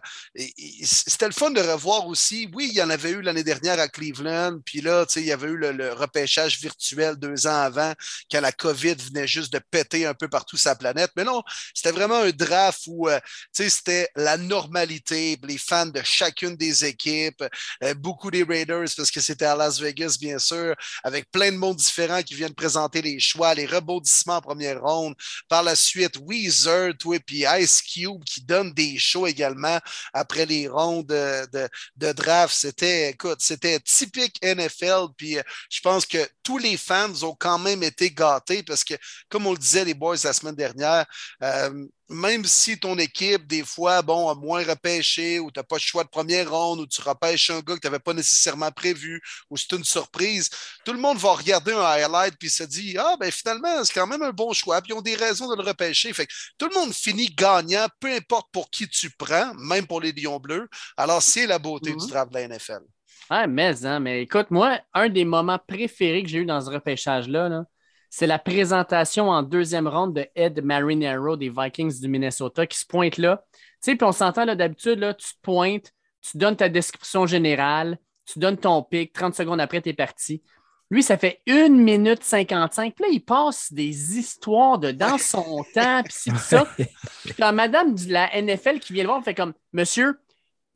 c'était 0.84 1.28
le 1.28 1.34
fun 1.34 1.52
de 1.52 1.62
revoir 1.62 2.07
aussi. 2.07 2.50
Oui, 2.54 2.68
il 2.72 2.75
y 2.75 2.81
en 2.81 2.90
avait 2.90 3.12
eu 3.12 3.22
l'année 3.22 3.44
dernière 3.44 3.80
à 3.80 3.88
Cleveland, 3.88 4.60
puis 4.66 4.81
là, 4.81 5.06
tu 5.06 5.14
sais, 5.14 5.22
il 5.22 5.28
y 5.28 5.31
avait 5.31 5.48
eu 5.48 5.57
le, 5.57 5.72
le 5.72 5.94
repêchage 5.94 6.60
virtuel 6.60 7.16
deux 7.16 7.48
ans 7.48 7.62
avant, 7.62 7.94
quand 8.31 8.42
la 8.42 8.52
COVID 8.52 8.96
venait 8.96 9.28
juste 9.28 9.52
de 9.54 9.60
péter 9.60 10.06
un 10.06 10.14
peu 10.14 10.28
partout 10.28 10.57
sa 10.57 10.75
planète. 10.75 11.12
Mais 11.16 11.24
non, 11.24 11.44
c'était 11.74 11.92
vraiment 11.92 12.19
un 12.19 12.31
draft 12.31 12.81
où, 12.88 13.07
euh, 13.07 13.19
tu 13.54 13.64
sais, 13.64 13.69
c'était 13.69 14.10
la 14.16 14.38
normalité, 14.51 15.39
les 15.44 15.57
fans 15.57 15.86
de 15.86 16.01
chacune 16.03 16.57
des 16.57 16.83
équipes, 16.83 17.44
euh, 17.83 17.94
beaucoup 17.94 18.30
des 18.30 18.44
Raiders, 18.44 18.89
parce 18.98 19.09
que 19.09 19.21
c'était 19.21 19.45
à 19.45 19.56
Las 19.56 19.80
Vegas, 19.80 20.18
bien 20.19 20.39
sûr, 20.39 20.75
avec 21.03 21.31
plein 21.31 21.51
de 21.53 21.57
monde 21.57 21.77
différents 21.77 22.21
qui 22.21 22.36
viennent 22.36 22.53
présenter 22.53 23.01
les 23.01 23.19
choix, 23.19 23.53
les 23.53 23.65
rebondissements 23.65 24.38
en 24.38 24.42
première 24.42 24.81
ronde. 24.81 25.15
Par 25.48 25.63
la 25.63 25.75
suite, 25.75 26.18
Weezer, 26.27 26.94
puis 27.25 27.45
Ice 27.59 27.81
Cube 27.81 28.24
qui 28.25 28.42
donne 28.42 28.74
des 28.74 28.98
shows 28.98 29.27
également 29.27 29.80
après 30.13 30.45
les 30.45 30.68
rondes 30.68 31.07
de, 31.07 31.69
de, 31.95 32.12
draft. 32.12 32.54
C'était, 32.54 33.12
écoute, 33.12 33.39
c'était 33.39 33.80
typique 33.80 34.38
NFL. 34.44 35.06
Puis 35.15 35.38
euh, 35.38 35.44
je 35.69 35.80
pense 35.80 36.06
que 36.06 36.27
tous 36.44 36.57
les 36.57 36.75
fans 36.75 37.24
ont 37.24 37.36
quand 37.39 37.59
même 37.59 37.83
été 37.83 38.12
gâtés 38.12 38.63
parce 38.63 38.83
que, 38.83 38.95
comme 39.30 39.47
on 39.47 39.54
le 39.54 39.57
disait, 39.57 39.86
les 39.86 39.94
boys 39.94 40.18
la 40.24 40.33
semaine 40.33 40.56
dernière, 40.56 41.06
euh, 41.42 41.88
même 42.12 42.46
si 42.46 42.78
ton 42.78 42.98
équipe, 42.98 43.48
des 43.48 43.63
fois, 43.63 44.02
bon, 44.02 44.30
a 44.30 44.36
moins 44.36 44.63
repêché 44.63 45.40
ou 45.40 45.50
tu 45.50 45.60
n'as 45.60 45.63
pas 45.63 45.78
le 45.78 45.81
choix 45.81 46.04
de 46.04 46.10
première 46.10 46.52
ronde 46.52 46.81
ou 46.81 46.88
tu 46.88 47.02
repêches 47.02 47.50
un 47.50 47.62
gars 47.62 47.75
que 47.75 47.80
tu 47.80 47.88
n'avais 47.88 48.00
pas 48.00 48.13
nécessairement 48.13 48.72
prévu 48.72 49.22
ou 49.50 49.58
c'est 49.58 49.72
une 49.72 49.84
surprise, 49.84 50.50
tout 50.86 50.94
le 50.94 51.00
monde 51.00 51.18
va 51.18 51.34
regarder 51.34 51.74
un 51.74 51.81
highlight 51.81 52.36
puis 52.38 52.50
se 52.50 52.63
dit 52.63 52.98
Ah, 52.98 53.16
ben 53.19 53.31
finalement, 53.31 53.84
c'est 53.84 53.94
quand 53.94 54.08
même 54.08 54.22
un 54.22 54.31
bon 54.31 54.54
choix, 54.54 54.81
puis 54.81 54.92
ils 54.92 54.98
ont 54.98 55.02
des 55.02 55.16
raisons 55.16 55.50
de 55.50 55.56
le 55.56 55.68
repêcher. 55.68 56.13
Fait 56.13 56.28
que 56.28 56.34
tout 56.58 56.68
le 56.68 56.80
monde 56.80 56.94
finit 56.94 57.28
gagnant, 57.28 57.88
peu 58.00 58.14
importe 58.14 58.50
pour 58.52 58.69
qui 58.69 58.88
tu 58.88 59.09
prends, 59.09 59.54
même 59.56 59.88
pour 59.88 60.02
les 60.02 60.12
Lions 60.12 60.40
Bleus. 60.40 60.68
Alors, 60.97 61.21
c'est 61.21 61.47
la 61.47 61.59
beauté 61.59 61.94
du 61.94 62.07
draft 62.07 62.31
de 62.31 62.38
la 62.38 62.47
NFL. 62.47 62.81
Ouais, 63.30 63.47
mais, 63.47 63.85
hein, 63.85 64.00
mais 64.02 64.24
écoute, 64.24 64.52
moi, 64.52 64.80
un 64.94 65.07
des 65.07 65.24
moments 65.24 65.59
préférés 65.66 66.21
que 66.21 66.30
j'ai 66.30 66.40
eu 66.40 66.45
dans 66.45 66.59
ce 66.59 66.69
repêchage-là, 66.69 67.47
là, 67.47 67.64
c'est 68.11 68.27
la 68.27 68.37
présentation 68.37 69.30
en 69.30 69.41
deuxième 69.41 69.87
ronde 69.87 70.13
de 70.13 70.27
Ed 70.35 70.61
Marinero 70.65 71.37
des 71.37 71.49
Vikings 71.49 72.01
du 72.01 72.09
Minnesota 72.09 72.68
qui 72.68 72.77
se 72.77 72.85
pointe 72.85 73.18
là. 73.18 73.45
Tu 73.53 73.61
sais, 73.80 73.95
puis 73.95 74.06
on 74.06 74.11
s'entend 74.11 74.44
là 74.44 74.53
d'habitude, 74.53 74.99
là, 74.99 75.13
tu 75.13 75.27
te 75.27 75.41
pointes, 75.41 75.94
tu 76.21 76.37
donnes 76.37 76.57
ta 76.57 76.68
description 76.68 77.25
générale, 77.25 77.97
tu 78.25 78.37
donnes 78.37 78.57
ton 78.57 78.83
pic, 78.83 79.13
30 79.13 79.33
secondes 79.33 79.61
après, 79.61 79.81
tu 79.81 79.89
es 79.89 79.94
parti. 79.94 80.44
Lui, 80.89 81.03
ça 81.03 81.18
fait 81.18 81.41
1 81.47 81.69
minute 81.69 82.21
55. 82.21 82.94
Puis 82.94 83.06
là, 83.06 83.09
il 83.13 83.21
passe 83.21 83.71
des 83.71 84.18
histoires 84.18 84.77
de 84.77 84.91
dans 84.91 85.18
son 85.18 85.63
temps, 85.73 86.03
puis 86.03 86.13
ci, 86.13 86.31
ça. 86.31 86.65
Puis 86.75 87.33
quand 87.37 87.53
madame 87.53 87.95
de 87.95 88.11
la 88.11 88.30
NFL 88.41 88.80
qui 88.80 88.91
vient 88.91 89.03
le 89.03 89.07
voir, 89.07 89.19
elle 89.19 89.23
fait 89.23 89.35
comme 89.35 89.53
Monsieur, 89.71 90.19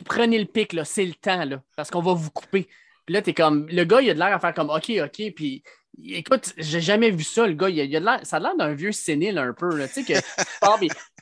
prenez 0.05 0.39
le 0.39 0.45
pic, 0.45 0.71
là, 0.71 0.85
c'est 0.85 1.05
le 1.05 1.15
temps, 1.15 1.43
là, 1.43 1.61
parce 1.75 1.91
qu'on 1.91 2.01
va 2.01 2.13
vous 2.13 2.31
couper. 2.31 2.69
Puis 3.05 3.13
là, 3.13 3.21
t'es 3.21 3.33
comme. 3.33 3.67
Le 3.67 3.83
gars, 3.83 4.01
il 4.01 4.09
a 4.09 4.13
de 4.13 4.19
l'air 4.19 4.33
à 4.33 4.39
faire 4.39 4.53
comme 4.53 4.69
OK, 4.69 4.89
OK. 5.03 5.33
Puis 5.35 5.63
écoute, 6.03 6.53
j'ai 6.57 6.81
jamais 6.81 7.11
vu 7.11 7.23
ça, 7.23 7.45
le 7.47 7.53
gars. 7.53 7.69
Il 7.69 7.79
a, 7.79 7.83
il 7.83 8.19
ça 8.25 8.37
a 8.37 8.39
l'air 8.39 8.55
d'un 8.57 8.73
vieux 8.73 8.91
sénile 8.91 9.37
un 9.37 9.53
peu. 9.53 9.75
Là, 9.75 9.87
tu 9.87 10.03
sais, 10.03 10.13
que 10.13 10.19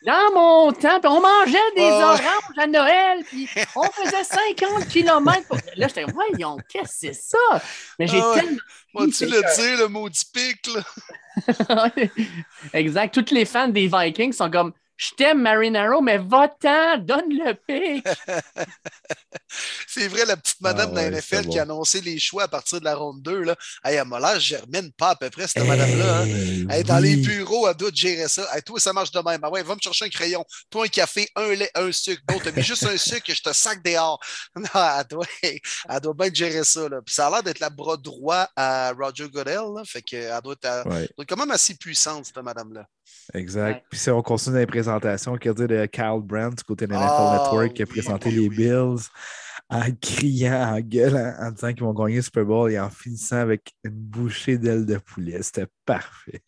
dans 0.05 0.33
mon 0.33 0.71
temps, 0.73 0.99
on 1.05 1.21
mangeait 1.21 1.57
des 1.75 1.89
oranges 1.91 2.57
à 2.57 2.67
Noël, 2.67 3.23
puis 3.25 3.47
on 3.75 3.83
faisait 3.83 4.23
50 4.23 4.87
km. 4.89 5.47
Pour... 5.47 5.57
Là, 5.75 5.87
j'étais, 5.87 6.05
voyons, 6.05 6.57
qu'est-ce 6.69 7.07
que 7.07 7.13
c'est 7.13 7.13
ça? 7.13 7.61
Mais 7.99 8.07
j'ai 8.07 8.19
Ah 8.21 8.33
tellement. 8.35 9.11
C'est 9.11 9.25
le 9.25 9.41
que- 9.41 9.55
dire, 9.55 9.77
le 9.79 9.87
maudit 9.87 10.25
pic, 10.33 10.67
là? 10.67 11.89
exact. 12.73 13.13
Tous 13.13 13.33
les 13.33 13.45
fans 13.45 13.67
des 13.67 13.87
Vikings 13.87 14.33
sont 14.33 14.51
comme 14.51 14.73
Je 15.03 15.15
t'aime, 15.15 15.41
Marinaro, 15.41 16.01
mais 16.01 16.17
va-t'en, 16.17 16.97
donne 16.99 17.29
le 17.29 17.53
pic. 17.55 18.05
C'est 19.87 20.07
vrai, 20.07 20.25
la 20.25 20.37
petite 20.37 20.61
madame 20.61 20.91
Ah 20.97 21.03
de 21.09 21.11
la 21.11 21.19
NFL 21.19 21.47
qui 21.49 21.59
a 21.59 21.63
annoncé 21.63 22.01
les 22.01 22.17
choix 22.19 22.43
à 22.43 22.47
partir 22.47 22.79
de 22.79 22.85
la 22.85 22.95
ronde 22.95 23.21
2, 23.21 23.41
là. 23.41 23.55
Hey, 23.83 23.95
elle 23.97 24.07
m'a 24.07 24.19
l'air 24.19 24.39
germaine 24.39 24.91
pas 24.93 25.09
à 25.11 25.15
peu 25.15 25.29
près, 25.29 25.47
cette 25.47 25.65
madame-là. 25.67 26.19
hein. 26.21 26.25
Hey, 26.25 26.65
Hey, 26.69 26.83
dans 26.83 26.99
les 26.99 27.17
bureaux, 27.17 27.67
elle 27.67 27.75
doit 27.75 27.91
gérer 27.93 28.27
ça. 28.27 28.47
Hey, 28.55 28.63
toi, 28.63 28.79
ça 28.79 28.93
marche 28.93 29.11
de 29.11 29.19
même. 29.19 29.41
Ah 29.43 29.49
ouais, 29.49 29.61
va 29.63 29.75
me 29.75 29.79
chercher 29.81 30.05
un 30.05 30.09
crayon. 30.09 30.43
Toi, 30.69 30.85
un 30.85 30.87
café, 30.87 31.27
un 31.35 31.53
lait, 31.53 31.69
un 31.75 31.91
sucre. 31.91 32.21
Bon, 32.27 32.39
t'as 32.43 32.51
mis 32.51 32.63
juste 32.63 32.83
un 32.85 32.97
sucre 32.97 33.29
et 33.29 33.35
je 33.35 33.41
te 33.43 33.53
sac 33.53 33.83
dehors. 33.83 34.19
Non, 34.55 34.65
elle 34.73 35.05
doit, 35.09 35.25
elle 35.43 35.99
doit 36.01 36.13
bien 36.13 36.29
gérer 36.33 36.63
ça. 36.63 36.87
Là. 36.87 37.01
Puis 37.05 37.13
ça 37.13 37.27
a 37.27 37.29
l'air 37.29 37.43
d'être 37.43 37.59
la 37.59 37.69
bras 37.69 37.97
droit 37.97 38.47
à 38.55 38.91
Roger 38.97 39.27
Goodell. 39.29 39.55
Là. 39.75 39.83
Fait 39.85 40.01
qu'elle 40.01 40.39
doit 40.43 40.53
être, 40.53 40.65
elle 40.65 40.91
Ouais, 40.91 40.99
doit 41.17 41.23
être 41.23 41.29
quand 41.29 41.37
même 41.37 41.51
assez 41.51 41.75
puissante, 41.75 42.25
cette 42.25 42.37
madame-là. 42.37 42.85
Exact. 43.33 43.75
Ouais. 43.77 43.83
Puis 43.89 43.99
si 43.99 44.09
on 44.09 44.21
continue 44.21 44.53
dans 44.55 44.59
les 44.59 44.65
présentations, 44.67 45.37
qu'il 45.37 45.49
y 45.49 45.63
a 45.63 45.67
de 45.67 45.85
Kyle 45.87 46.21
Brandt 46.21 46.55
du 46.57 46.63
côté 46.63 46.87
de 46.87 46.93
NFL 46.93 47.27
Ah, 47.27 47.31
Network 47.31 47.73
qui 47.73 47.83
a 47.83 47.85
présenté 47.85 48.29
oui, 48.29 48.35
les 48.35 48.49
oui. 48.49 48.49
Bills 48.49 49.09
en 49.69 49.91
criant, 50.01 50.75
en 50.75 50.79
gueulant, 50.81 51.33
en 51.39 51.51
disant 51.51 51.73
qu'ils 51.73 51.83
vont 51.83 51.93
gagner 51.93 52.17
le 52.17 52.21
Super 52.21 52.45
Bowl 52.45 52.71
et 52.71 52.79
en 52.79 52.89
finissant 52.89 53.37
avec 53.37 53.73
une 53.83 53.91
bouchée 53.91 54.57
d'ailes 54.57 54.85
de 54.85 54.97
poulet. 54.97 55.41
C'était 55.41 55.67
parfait. 55.85 56.43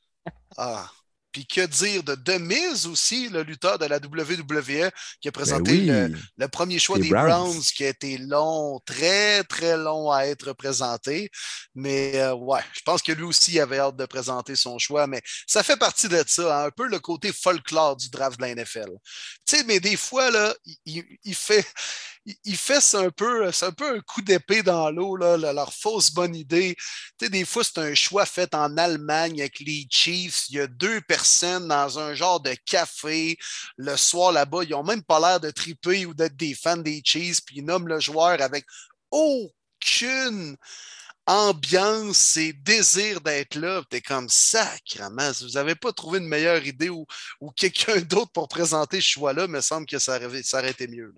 Ah. 0.57 0.89
Puis 1.35 1.45
que 1.45 1.65
dire 1.65 2.01
de 2.01 2.15
Demise 2.15 2.87
aussi, 2.87 3.27
le 3.27 3.43
lutteur 3.43 3.77
de 3.77 3.85
la 3.85 3.97
WWE 3.97 4.89
qui 5.19 5.27
a 5.27 5.33
présenté 5.33 5.79
ben 5.79 6.17
le, 6.37 6.47
premier 6.47 6.79
choix 6.79 6.97
des 6.97 7.09
Browns. 7.09 7.59
qui 7.75 7.83
a 7.83 7.89
été 7.89 8.17
long, 8.17 8.79
très, 8.85 9.43
très 9.43 9.75
long 9.75 10.09
à 10.11 10.27
être 10.27 10.53
présenté. 10.53 11.29
Mais 11.75 12.21
euh, 12.21 12.33
ouais, 12.35 12.61
je 12.71 12.79
pense 12.85 13.01
que 13.01 13.11
lui 13.11 13.23
aussi 13.23 13.59
avait 13.59 13.79
hâte 13.79 13.97
de 13.97 14.05
présenter 14.05 14.55
son 14.55 14.79
choix. 14.79 15.07
Mais 15.07 15.21
ça 15.45 15.61
fait 15.61 15.75
partie 15.75 16.07
de 16.07 16.23
ça, 16.25 16.57
hein, 16.57 16.67
un 16.67 16.71
peu 16.71 16.87
le 16.87 16.99
côté 16.99 17.33
folklore 17.33 17.97
du 17.97 18.09
draft 18.09 18.39
de 18.39 18.45
la 18.45 18.55
NFL. 18.55 18.91
Tu 19.45 19.57
sais, 19.57 19.63
mais 19.65 19.81
des 19.81 19.97
fois, 19.97 20.31
là, 20.31 20.55
il 20.85 21.35
fait 21.35 21.67
il 22.43 22.57
fait 22.57 22.95
un 22.95 23.09
peu, 23.11 23.47
un 23.47 23.71
peu 23.71 24.01
coup 24.01 24.21
d'épée 24.21 24.63
dans 24.63 24.89
l'eau, 24.89 25.15
leur 25.15 25.73
fausse 25.73 26.11
bonne 26.11 26.35
idée. 26.35 26.75
Des 27.19 27.45
fois, 27.45 27.63
c'est 27.63 27.77
un 27.77 27.93
choix 27.93 28.25
fait 28.25 28.53
en 28.55 28.77
Allemagne 28.77 29.41
avec 29.41 29.59
les 29.59 29.87
Chiefs. 29.89 30.45
Il 30.49 30.55
y 30.55 30.59
a 30.59 30.67
deux 30.67 31.01
personnes 31.01 31.67
dans 31.67 31.99
un 31.99 32.13
genre 32.15 32.39
de 32.39 32.55
café 32.65 33.37
le 33.77 33.95
soir 33.95 34.31
là-bas. 34.31 34.63
Ils 34.63 34.71
n'ont 34.71 34.83
même 34.83 35.03
pas 35.03 35.19
l'air 35.19 35.39
de 35.39 35.51
triper 35.51 36.05
ou 36.05 36.13
d'être 36.13 36.35
des 36.35 36.55
fans 36.55 36.77
des 36.77 37.01
Chiefs, 37.03 37.41
puis 37.45 37.57
ils 37.57 37.65
nomment 37.65 37.87
le 37.87 37.99
joueur 37.99 38.41
avec 38.41 38.65
aucune 39.11 40.57
ambiance 41.27 42.37
et 42.37 42.53
désir 42.53 43.21
d'être 43.21 43.55
là. 43.55 43.83
Tu 43.89 43.97
es 43.97 44.01
comme 44.01 44.29
sacrement. 44.29 45.33
Si 45.33 45.43
vous 45.43 45.51
n'avez 45.51 45.75
pas 45.75 45.91
trouvé 45.91 46.19
une 46.19 46.27
meilleure 46.27 46.65
idée 46.65 46.89
ou, 46.89 47.05
quelqu'un 47.55 47.99
d'autre 48.01 48.31
pour 48.31 48.47
présenter 48.47 48.97
ce 48.97 49.07
choix-là, 49.07 49.47
me 49.47 49.61
semble 49.61 49.87
que 49.87 49.99
ça 49.99 50.17
aurait, 50.17 50.69
été 50.69 50.87
mieux. 50.87 51.13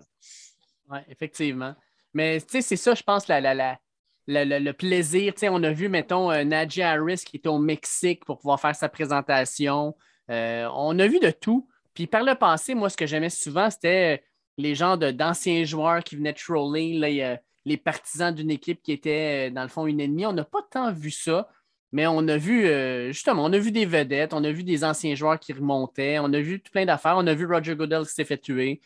Oui, 0.90 0.98
effectivement. 1.08 1.74
Mais 2.14 2.40
c'est 2.46 2.62
ça, 2.62 2.94
je 2.94 3.02
pense, 3.02 3.28
la, 3.28 3.40
la, 3.40 3.78
le 4.26 4.72
plaisir. 4.72 5.34
Tu 5.34 5.40
sais, 5.40 5.48
on 5.48 5.62
a 5.62 5.70
vu, 5.70 5.88
mettons, 5.88 6.30
euh, 6.30 6.44
Najee 6.44 6.82
Harris 6.82 7.22
qui 7.24 7.36
était 7.36 7.48
au 7.48 7.58
Mexique 7.58 8.24
pour 8.24 8.38
pouvoir 8.38 8.60
faire 8.60 8.74
sa 8.74 8.88
présentation. 8.88 9.96
Euh, 10.30 10.68
on 10.74 10.98
a 10.98 11.06
vu 11.06 11.18
de 11.18 11.30
tout. 11.30 11.68
Puis 11.94 12.06
par 12.06 12.22
le 12.22 12.34
passé, 12.34 12.74
moi, 12.74 12.90
ce 12.90 12.96
que 12.96 13.06
j'aimais 13.06 13.30
souvent, 13.30 13.70
c'était 13.70 14.24
les 14.56 14.74
gens 14.74 14.96
d'anciens 14.96 15.64
joueurs 15.64 16.02
qui 16.02 16.16
venaient 16.16 16.32
troller, 16.32 17.38
les 17.64 17.76
partisans 17.76 18.34
d'une 18.34 18.50
équipe 18.50 18.82
qui 18.82 18.92
était, 18.92 19.48
euh, 19.48 19.54
dans 19.54 19.62
le 19.62 19.68
fond, 19.68 19.86
une 19.86 20.00
ennemie. 20.00 20.26
On 20.26 20.32
n'a 20.32 20.44
pas 20.44 20.62
tant 20.70 20.92
vu 20.92 21.10
ça. 21.10 21.48
Mais 21.90 22.06
on 22.06 22.28
a 22.28 22.36
vu, 22.36 22.66
justement, 23.10 23.46
on 23.46 23.52
a 23.54 23.58
vu 23.58 23.72
des 23.72 23.86
vedettes, 23.86 24.34
on 24.34 24.44
a 24.44 24.52
vu 24.52 24.62
des 24.62 24.84
anciens 24.84 25.14
joueurs 25.14 25.40
qui 25.40 25.54
remontaient, 25.54 26.18
on 26.18 26.30
a 26.34 26.38
vu 26.38 26.58
plein 26.58 26.84
d'affaires, 26.84 27.14
on 27.16 27.26
a 27.26 27.32
vu 27.32 27.46
Roger 27.46 27.74
Goodell 27.74 28.02
qui 28.02 28.12
s'est 28.12 28.26
fait 28.26 28.36
tuer. 28.36 28.82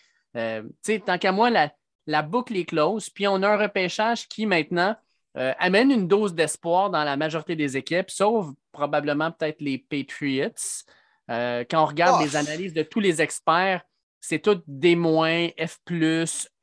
tu 0.85 1.01
tant 1.01 1.19
qu'à 1.19 1.33
moi, 1.33 1.51
la, 1.51 1.73
la 2.07 2.23
boucle 2.23 2.57
est 2.57 2.65
close, 2.65 3.11
puis 3.11 3.27
on 3.27 3.43
a 3.43 3.49
un 3.49 3.57
repêchage 3.57 4.29
qui 4.29 4.47
maintenant 4.47 4.97
euh, 5.39 5.53
amène 5.59 5.91
une 5.91 6.09
dose 6.09 6.35
d'espoir 6.35 6.91
dans 6.91 7.05
la 7.05 7.17
majorité 7.17 7.57
des 7.57 7.77
équipes, 7.77 8.11
sauf 8.11 8.49
probablement 8.71 9.31
peut-être 9.31 9.61
les 9.61 9.79
Patriots. 9.79 10.85
Euh, 11.31 11.65
quand 11.71 11.83
on 11.83 11.87
regarde 11.87 12.23
les 12.23 12.37
analyses 12.37 12.75
de 12.75 12.83
tous 12.83 13.01
les 13.01 13.23
experts, 13.23 13.83
c'est 14.21 14.41
tout 14.41 14.63
D-, 14.67 14.97
F, 15.59 15.79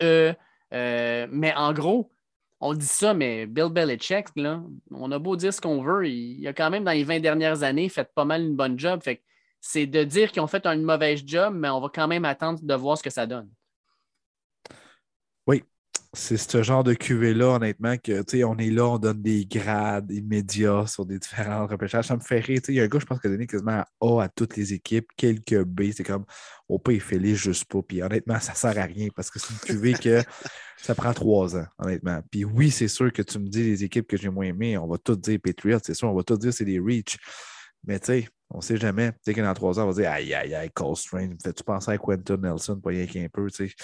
E. 0.01 0.33
Euh, 0.71 1.27
mais 1.31 1.53
en 1.55 1.73
gros, 1.73 2.11
on 2.59 2.73
dit 2.73 2.85
ça, 2.85 3.13
mais 3.13 3.47
Bill 3.47 3.69
Belichick, 3.69 4.27
là, 4.35 4.61
on 4.91 5.11
a 5.11 5.17
beau 5.17 5.35
dire 5.35 5.53
ce 5.53 5.61
qu'on 5.61 5.81
veut, 5.81 6.07
il, 6.07 6.45
a 6.47 6.53
quand 6.53 6.69
même, 6.69 6.83
dans 6.83 6.91
les 6.91 7.03
20 7.03 7.21
dernières 7.21 7.63
années, 7.63 7.89
fait 7.89 8.09
pas 8.13 8.25
mal 8.25 8.43
une 8.43 8.55
bonne 8.55 8.77
job. 8.77 9.01
Fait 9.01 9.23
c'est 9.61 9.87
de 9.87 10.03
dire 10.03 10.31
qu'ils 10.31 10.41
ont 10.41 10.47
fait 10.47 10.65
une 10.65 10.83
mauvaise 10.83 11.23
job, 11.25 11.53
mais 11.55 11.69
on 11.69 11.81
va 11.81 11.89
quand 11.93 12.07
même 12.07 12.25
attendre 12.25 12.59
de 12.61 12.73
voir 12.75 12.97
ce 12.97 13.03
que 13.03 13.09
ça 13.09 13.25
donne. 13.25 13.49
C'est 16.13 16.37
ce 16.37 16.63
genre 16.63 16.83
de 16.83 16.95
QV-là, 16.95 17.49
honnêtement, 17.57 17.95
que 17.95 18.23
tu 18.23 18.37
sais, 18.39 18.43
on 18.43 18.57
est 18.57 18.71
là, 18.71 18.87
on 18.87 18.97
donne 18.97 19.21
des 19.21 19.45
grades 19.45 20.09
immédiats 20.09 20.87
sur 20.87 21.05
des 21.05 21.19
différents 21.19 21.67
repêchages. 21.67 22.07
Ça 22.07 22.15
me 22.15 22.21
fait 22.21 22.39
rire. 22.39 22.61
Il 22.67 22.73
y 22.73 22.79
a 22.79 22.85
un 22.85 22.87
gars, 22.87 22.97
je 22.97 23.05
pense, 23.05 23.19
qui 23.19 23.27
a 23.27 23.29
donné 23.29 23.45
quasiment 23.45 23.83
A 24.01 24.21
à 24.23 24.27
toutes 24.27 24.57
les 24.57 24.73
équipes, 24.73 25.07
quelques 25.15 25.63
B. 25.63 25.91
C'est 25.95 26.03
comme 26.03 26.25
au 26.67 26.79
pas, 26.79 26.93
il 26.93 26.99
fait 26.99 27.19
les 27.19 27.35
juste 27.35 27.65
pas. 27.65 27.83
Puis 27.83 28.01
honnêtement, 28.01 28.39
ça 28.39 28.55
sert 28.55 28.75
à 28.79 28.85
rien 28.85 29.09
parce 29.15 29.29
que 29.29 29.37
c'est 29.37 29.53
une 29.53 29.59
QV 29.59 29.93
que 29.99 30.23
ça 30.77 30.95
prend 30.95 31.13
trois 31.13 31.55
ans, 31.55 31.65
honnêtement. 31.77 32.21
Puis 32.31 32.43
oui, 32.43 32.71
c'est 32.71 32.87
sûr 32.87 33.13
que 33.13 33.21
tu 33.21 33.37
me 33.37 33.47
dis 33.47 33.63
les 33.63 33.83
équipes 33.83 34.07
que 34.07 34.17
j'ai 34.17 34.29
moins 34.29 34.45
aimées, 34.45 34.79
on 34.79 34.87
va 34.87 34.97
tout 34.97 35.15
dire 35.15 35.37
Patriots, 35.43 35.77
c'est 35.83 35.93
sûr, 35.93 36.09
on 36.09 36.15
va 36.15 36.23
tout 36.23 36.37
dire 36.37 36.51
c'est 36.51 36.65
des 36.65 36.79
Reach. 36.79 37.17
Mais 37.85 37.99
tu 37.99 38.07
sais, 38.07 38.27
on 38.49 38.57
ne 38.57 38.63
sait 38.63 38.77
jamais. 38.77 39.11
Tu 39.11 39.17
sais 39.25 39.33
que 39.35 39.41
dans 39.41 39.53
trois 39.53 39.79
ans, 39.79 39.83
on 39.83 39.91
va 39.91 40.01
dire 40.01 40.11
Aïe, 40.11 40.33
aïe, 40.33 40.55
aïe, 40.55 40.71
Cole 40.71 40.95
Strain, 40.95 41.29
fais-tu 41.43 41.63
penser 41.63 41.91
à 41.91 41.99
Quentin 41.99 42.37
Nelson, 42.37 42.79
pas 42.79 42.89
rien 42.89 43.05
qu'un 43.05 43.27
peu, 43.31 43.47
tu 43.51 43.69
sais 43.69 43.75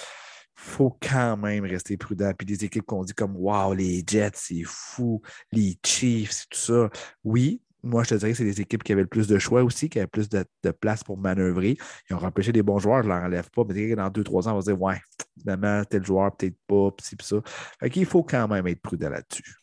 faut 0.56 0.98
quand 1.02 1.38
même 1.38 1.66
rester 1.66 1.98
prudent. 1.98 2.32
Puis 2.38 2.46
des 2.46 2.66
équipes 2.66 2.86
qu'on 2.86 3.04
dit 3.04 3.14
comme 3.14 3.36
Wow, 3.36 3.74
les 3.74 4.04
Jets, 4.06 4.32
c'est 4.36 4.64
fou, 4.64 5.22
les 5.52 5.78
Chiefs, 5.86 6.46
tout 6.50 6.58
ça. 6.58 6.90
Oui, 7.24 7.62
moi, 7.86 8.04
je 8.04 8.10
te 8.10 8.16
dirais 8.16 8.32
que 8.32 8.38
c'est 8.38 8.44
des 8.44 8.62
équipes 8.62 8.84
qui 8.84 8.94
avaient 8.94 9.04
le 9.04 9.08
plus 9.08 9.28
de 9.28 9.38
choix 9.38 9.64
aussi, 9.64 9.90
qui 9.90 10.00
avaient 10.00 10.08
plus 10.08 10.28
de, 10.28 10.44
place 10.72 11.04
pour 11.04 11.18
manœuvrer. 11.18 11.78
Ils 12.10 12.16
ont 12.16 12.24
empêché 12.24 12.52
des 12.52 12.64
bons 12.64 12.80
joueurs, 12.80 13.04
je 13.04 13.08
ne 13.08 13.14
leur 13.14 13.24
enlève 13.24 13.50
pas. 13.52 13.64
Mais 13.68 13.96
dans 13.96 14.10
deux, 14.10 14.24
trois 14.24 14.48
ans, 14.48 14.54
on 14.54 14.56
va 14.56 14.62
se 14.62 14.72
dire 14.72 14.82
Ouais, 14.82 15.00
finalement, 15.40 15.84
tel 15.86 16.04
joueur, 16.04 16.36
peut-être 16.36 16.58
pas, 16.68 16.90
puis 16.92 17.16
ça. 17.22 17.38
Fait 17.80 17.90
qu'il 17.92 18.06
faut 18.06 18.24
quand 18.24 18.48
même 18.48 18.66
être 18.68 18.82
prudent 18.82 19.10
là-dessus. 19.10 19.56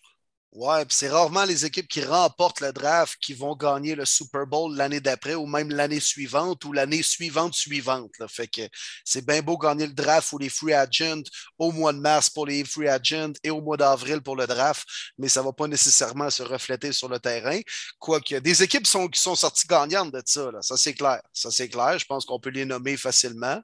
Ouais, 0.54 0.84
c'est 0.90 1.08
rarement 1.08 1.46
les 1.46 1.64
équipes 1.64 1.88
qui 1.88 2.04
remportent 2.04 2.60
le 2.60 2.74
draft 2.74 3.16
qui 3.22 3.32
vont 3.32 3.56
gagner 3.56 3.94
le 3.94 4.04
Super 4.04 4.46
Bowl 4.46 4.76
l'année 4.76 5.00
d'après 5.00 5.34
ou 5.34 5.46
même 5.46 5.70
l'année 5.70 5.98
suivante 5.98 6.62
ou 6.66 6.74
l'année 6.74 7.02
suivante 7.02 7.54
suivante. 7.54 8.10
Fait 8.28 8.48
que 8.48 8.60
c'est 9.02 9.24
bien 9.24 9.40
beau 9.40 9.56
gagner 9.56 9.86
le 9.86 9.94
draft 9.94 10.30
ou 10.34 10.36
les 10.38 10.50
free 10.50 10.74
agents 10.74 11.22
au 11.58 11.72
mois 11.72 11.94
de 11.94 12.00
mars 12.00 12.28
pour 12.28 12.44
les 12.44 12.64
free 12.66 12.86
agents 12.86 13.32
et 13.42 13.48
au 13.48 13.62
mois 13.62 13.78
d'avril 13.78 14.20
pour 14.20 14.36
le 14.36 14.46
draft, 14.46 14.86
mais 15.16 15.28
ça 15.28 15.40
ne 15.40 15.46
va 15.46 15.54
pas 15.54 15.68
nécessairement 15.68 16.28
se 16.28 16.42
refléter 16.42 16.92
sur 16.92 17.08
le 17.08 17.18
terrain. 17.18 17.58
Quoique 17.98 18.34
des 18.34 18.62
équipes 18.62 18.86
sont, 18.86 19.08
qui 19.08 19.22
sont 19.22 19.34
sorties 19.34 19.66
gagnantes 19.66 20.12
de 20.12 20.22
ça, 20.26 20.50
ça 20.60 20.76
c'est 20.76 20.92
clair. 20.92 21.22
Ça 21.32 21.50
c'est 21.50 21.70
clair. 21.70 21.98
Je 21.98 22.04
pense 22.04 22.26
qu'on 22.26 22.38
peut 22.38 22.50
les 22.50 22.66
nommer 22.66 22.98
facilement. 22.98 23.62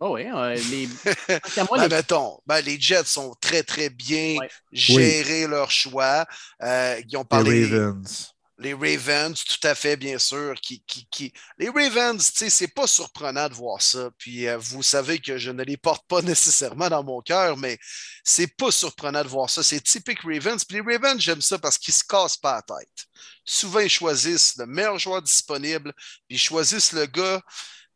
Oh 0.00 0.14
oui, 0.14 0.26
euh, 0.26 0.54
les... 0.70 0.88
Ben, 1.56 1.88
mettons, 1.88 2.38
ben, 2.46 2.60
les 2.60 2.80
Jets 2.80 3.04
sont 3.04 3.34
très, 3.40 3.64
très 3.64 3.90
bien 3.90 4.36
gérés 4.70 5.46
leur 5.48 5.70
choix. 5.70 6.24
Euh, 6.62 7.00
ils 7.08 7.16
ont 7.16 7.24
parlé. 7.24 7.66
Les 7.66 7.78
Ravens. 7.78 8.32
Les 8.60 8.74
Ravens, 8.74 9.34
tout 9.44 9.66
à 9.66 9.74
fait, 9.74 9.96
bien 9.96 10.18
sûr. 10.18 10.54
Qui, 10.60 10.84
qui, 11.10 11.32
Les 11.58 11.68
Ravens, 11.68 12.16
tu 12.32 12.38
sais, 12.38 12.50
c'est 12.50 12.68
pas 12.68 12.86
surprenant 12.86 13.48
de 13.48 13.54
voir 13.54 13.82
ça. 13.82 14.10
Puis 14.18 14.46
euh, 14.46 14.56
vous 14.56 14.84
savez 14.84 15.18
que 15.18 15.36
je 15.36 15.50
ne 15.50 15.64
les 15.64 15.76
porte 15.76 16.06
pas 16.06 16.22
nécessairement 16.22 16.88
dans 16.88 17.02
mon 17.02 17.20
cœur, 17.20 17.56
mais 17.56 17.76
c'est 18.22 18.56
pas 18.56 18.70
surprenant 18.70 19.22
de 19.22 19.28
voir 19.28 19.50
ça. 19.50 19.64
C'est 19.64 19.80
typique 19.80 20.20
Ravens. 20.22 20.64
Puis 20.64 20.80
les 20.80 20.96
Ravens, 20.96 21.20
j'aime 21.20 21.42
ça 21.42 21.58
parce 21.58 21.76
qu'ils 21.76 21.94
se 21.94 22.04
cassent 22.04 22.36
pas 22.36 22.56
la 22.56 22.62
tête. 22.62 23.06
Souvent, 23.44 23.80
ils 23.80 23.90
choisissent 23.90 24.56
le 24.58 24.66
meilleur 24.66 24.98
joueur 24.98 25.22
disponible, 25.22 25.92
puis 26.28 26.36
ils 26.36 26.38
choisissent 26.38 26.92
le 26.92 27.06
gars 27.06 27.42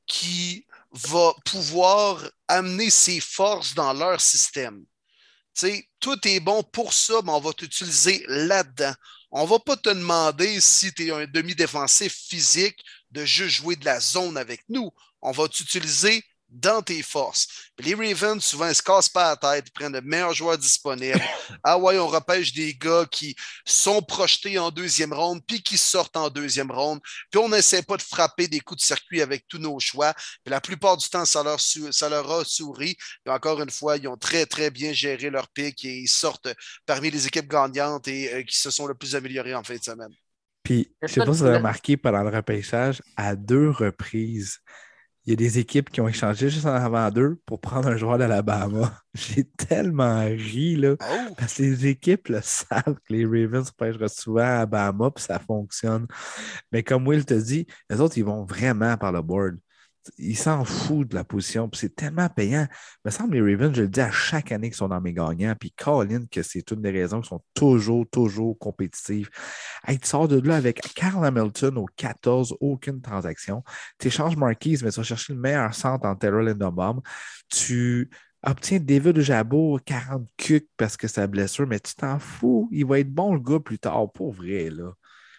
qui 0.07 0.67
va 0.93 1.35
pouvoir 1.45 2.23
amener 2.49 2.91
ses 2.91 3.21
forces 3.21 3.75
dans 3.75 3.93
leur 3.93 4.21
système. 4.21 4.85
tout 6.01 6.29
est 6.29 6.41
bon 6.41 6.63
pour 6.63 6.93
ça, 6.93 7.15
mais 7.25 7.33
on 7.33 7.41
va 7.41 7.53
t'utiliser 7.53 8.25
là-dedans. 8.29 8.95
On 9.31 9.45
ne 9.45 9.49
va 9.49 9.59
pas 9.59 9.77
te 9.77 9.89
demander 9.89 10.61
si 10.61 10.93
tu 10.93 11.07
es 11.07 11.11
un 11.11 11.27
demi-défensif 11.27 12.15
physique 12.29 12.79
de 13.11 13.25
juste 13.25 13.57
jouer 13.57 13.77
de 13.77 13.85
la 13.85 14.01
zone 14.01 14.37
avec 14.37 14.63
nous. 14.69 14.91
On 15.23 15.33
va 15.33 15.49
t'utiliser 15.49 16.23
dans 16.53 16.83
tes 16.83 17.03
forces. 17.03 17.49
les 17.79 17.95
Ravens, 17.95 18.43
souvent, 18.45 18.67
ils 18.67 18.71
ne 18.71 18.75
se 18.75 18.83
cassent 18.83 19.09
pas 19.09 19.31
la 19.31 19.37
tête, 19.37 19.65
ils 19.69 19.73
prennent 19.73 19.93
le 19.95 20.03
meilleur 20.03 20.35
joueur 20.35 20.59
disponible. 20.59 21.21
ah 21.65 21.79
ouais, 21.79 21.99
on 21.99 22.07
repêche 22.07 22.53
des 22.53 22.75
gars 22.75 23.07
qui 23.11 23.35
sont 23.65 24.03
projetés 24.03 24.59
en 24.59 24.71
deuxième 24.71 25.13
ronde, 25.13 25.41
puis 25.47 25.63
qui 25.63 25.79
sortent 25.79 26.17
en 26.17 26.29
deuxième 26.29 26.71
ronde. 26.71 27.01
Puis 27.31 27.41
on 27.41 27.49
n'essaie 27.49 27.83
pas 27.83 27.97
de 27.97 28.03
frapper 28.03 28.49
des 28.49 28.61
coups 28.61 28.83
de 28.83 28.87
circuit 28.87 29.23
avec 29.23 29.49
tous 29.49 29.59
nos 29.59 29.81
choix. 29.81 30.13
Puis 30.15 30.51
la 30.51 30.61
plupart 30.61 30.97
du 30.97 31.09
temps, 31.09 31.25
ça 31.25 31.43
leur, 31.43 31.61
ça 31.61 32.09
leur 32.09 32.31
a 32.31 32.45
souri. 32.45 32.97
Et 33.27 33.31
encore 33.31 33.61
une 33.63 33.71
fois, 33.71 33.97
ils 33.97 34.07
ont 34.07 34.17
très, 34.17 34.47
très 34.47 34.71
bien 34.71 34.93
géré 34.93 35.31
leur 35.31 35.49
pic 35.49 35.85
et 35.85 36.01
ils 36.01 36.09
sortent 36.09 36.49
parmi 36.87 37.11
les 37.11 37.27
équipes 37.27 37.49
gagnantes 37.49 38.09
et 38.09 38.33
euh, 38.33 38.43
qui 38.43 38.57
se 38.57 38.71
sont 38.71 38.87
le 38.87 38.95
plus 38.95 39.17
améliorées 39.17 39.55
en 39.55 39.65
fin 39.65 39.77
de 39.77 39.83
semaine. 39.83 40.13
Puis, 40.63 40.95
je 41.01 41.07
ne 41.07 41.13
sais 41.13 41.21
pas 41.25 41.33
si 41.33 41.41
vous 41.41 41.47
avez 41.47 41.57
remarqué 41.57 41.97
pendant 41.97 42.23
le 42.23 42.31
repêchage, 42.31 43.03
à 43.17 43.35
deux 43.35 43.71
reprises, 43.71 44.61
il 45.25 45.31
y 45.31 45.33
a 45.35 45.37
des 45.37 45.59
équipes 45.59 45.91
qui 45.91 46.01
ont 46.01 46.09
échangé 46.09 46.51
juste 46.51 46.67
en 46.67 46.75
avant 46.75 47.11
d'eux 47.11 47.41
pour 47.47 47.61
prendre 47.61 47.89
un 47.89 47.97
joueur 47.97 48.19
d'Alabama. 48.19 49.01
J'ai 49.15 49.45
tellement 49.45 50.25
ri, 50.25 50.77
là. 50.77 50.97
Oh! 51.01 51.35
Parce 51.39 51.55
que 51.55 51.63
les 51.63 51.87
équipes 51.87 52.29
le 52.29 52.41
savent 52.43 52.99
que 53.07 53.13
les 53.13 53.25
Ravens 53.25 53.71
pêchent 53.71 54.05
souvent 54.09 54.41
à 54.41 54.47
Alabama, 54.47 55.11
puis 55.11 55.25
ça 55.25 55.39
fonctionne. 55.39 56.07
Mais 56.73 56.83
comme 56.83 57.07
Will 57.07 57.25
te 57.25 57.35
dit, 57.35 57.67
les 57.89 58.01
autres, 58.01 58.19
ils 58.19 58.25
vont 58.25 58.45
vraiment 58.45 58.97
par 58.97 59.13
le 59.13 59.23
board 59.23 59.59
il 60.19 60.37
s'en 60.37 60.65
fout 60.65 61.09
de 61.09 61.15
la 61.15 61.25
position. 61.25 61.71
C'est 61.73 61.95
tellement 61.95 62.29
payant. 62.29 62.67
Il 62.71 63.01
me 63.07 63.11
semble 63.11 63.35
les 63.35 63.41
Ravens, 63.41 63.75
je 63.75 63.83
le 63.83 63.89
dis 63.89 64.01
à 64.01 64.11
chaque 64.11 64.53
année 64.53 64.69
qu'ils 64.69 64.77
sont 64.77 64.89
dans 64.89 65.01
mes 65.01 65.13
gagnants. 65.13 65.55
Puis 65.59 65.73
Colin, 65.73 66.25
que 66.31 66.43
c'est 66.43 66.71
une 66.71 66.83
des 66.83 66.91
raisons 66.91 67.21
qu'ils 67.21 67.29
sont 67.29 67.45
toujours, 67.55 68.07
toujours 68.11 68.59
compétitifs. 68.59 69.29
Hey, 69.87 69.99
tu 69.99 70.09
sors 70.09 70.29
de 70.29 70.41
là 70.41 70.57
avec 70.57 70.81
Carl 70.95 71.25
Hamilton 71.25 71.79
au 71.79 71.87
14, 71.97 72.57
aucune 72.61 73.01
transaction. 73.01 73.63
Tu 73.99 74.09
échanges 74.09 74.37
Marquise, 74.37 74.83
mais 74.83 74.91
tu 74.91 74.97
vas 74.97 75.05
chercher 75.05 75.33
le 75.33 75.39
meilleur 75.39 75.75
centre 75.75 76.07
en 76.07 76.17
Terrell 76.17 76.47
Lindenbaum. 76.47 77.01
Tu 77.49 78.11
obtiens 78.43 78.81
David 78.81 79.21
Jabot 79.21 79.79
40 79.85 80.27
cucs 80.37 80.69
parce 80.77 80.97
que 80.97 81.09
sa 81.09 81.27
blessure, 81.27 81.67
mais 81.67 81.81
tu 81.81 81.95
t'en 81.95 82.19
fous. 82.19 82.69
Il 82.73 82.87
va 82.87 82.99
être 82.99 83.13
bon 83.13 83.35
le 83.35 83.41
gars 83.41 83.61
plus 83.61 83.79
tard, 83.79 84.11
pour 84.13 84.33
vrai, 84.33 84.71
là. 84.71 84.93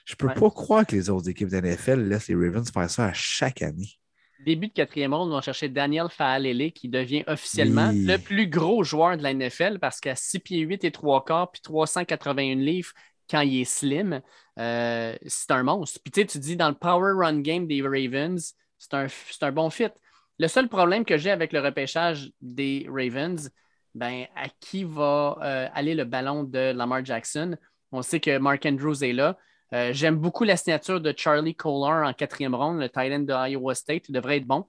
Je 0.06 0.16
peux 0.16 0.28
pas 0.28 0.50
croire 0.50 0.86
que 0.86 0.96
les 0.96 1.10
autres 1.10 1.30
équipes 1.30 1.50
de 1.50 1.62
NFL 1.62 2.02
laissent 2.02 2.28
les 2.28 2.36
Ravens 2.36 2.70
faire 2.70 2.90
ça 2.90 3.06
à 3.06 3.14
chaque 3.14 3.62
année. 3.62 4.00
Début 4.46 4.68
de 4.68 4.74
quatrième 4.74 5.14
ronde, 5.14 5.32
on 5.32 5.36
va 5.36 5.42
chercher 5.42 5.70
Daniel 5.70 6.08
Faalele 6.10 6.72
qui 6.72 6.90
devient 6.90 7.24
officiellement 7.28 7.92
le 7.94 8.18
plus 8.18 8.48
gros 8.48 8.84
joueur 8.84 9.18
de 9.18 9.24
la 9.24 9.34
NFL 9.34 9.80
parce 9.80 10.00
qu'à 10.00 10.16
6 10.16 10.40
pieds 10.40 10.60
8 10.60 10.84
et 10.84 10.92
3 10.92 11.26
quarts 11.26 11.52
puis 11.52 11.62
381 11.62 12.56
livres 12.56 12.92
quand 13.30 13.42
il 13.42 13.62
est 13.62 13.66
slim, 13.66 14.22
euh, 14.60 15.16
c'est 15.26 15.52
un 15.52 15.64
monstre. 15.64 16.00
Puis 16.04 16.12
tu 16.12 16.22
sais, 16.22 16.28
tu 16.28 16.40
dis 16.40 16.56
dans 16.56 16.70
le 16.70 16.76
power 16.76 17.14
run 17.16 17.40
game 17.40 17.68
des 17.68 17.82
Ravens, 17.82 18.54
c'est 18.78 18.94
un, 18.94 19.08
un, 19.42 19.52
bon 19.52 19.70
fit. 19.70 19.90
Le 20.40 20.48
seul 20.48 20.68
problème 20.68 21.06
que 21.06 21.18
j'ai 21.18 21.32
avec 21.32 21.54
le 21.54 21.60
repêchage 21.60 22.32
des 22.42 22.86
Ravens, 22.90 23.50
ben, 23.96 24.26
à 24.36 24.50
qui 24.60 24.84
va 24.84 25.38
euh, 25.42 25.68
aller 25.74 25.96
le 25.96 26.04
ballon 26.04 26.44
de 26.44 26.72
Lamar 26.72 27.06
Jackson? 27.06 27.56
On 27.92 28.02
sait 28.02 28.20
que 28.20 28.38
Mark 28.38 28.66
Andrews 28.66 29.04
est 29.04 29.14
là. 29.14 29.38
Euh, 29.74 29.92
j'aime 29.92 30.18
beaucoup 30.18 30.44
la 30.44 30.56
signature 30.56 31.02
de 31.02 31.14
Charlie 31.16 31.56
Kohler 31.56 32.08
en 32.08 32.14
quatrième 32.14 32.54
ronde, 32.54 32.80
le 32.80 32.90
Titan 32.90 33.20
de 33.20 33.50
Iowa 33.50 33.74
State. 33.74 34.10
Il 34.10 34.14
devrait 34.14 34.38
être 34.38 34.46
bon. 34.46 34.66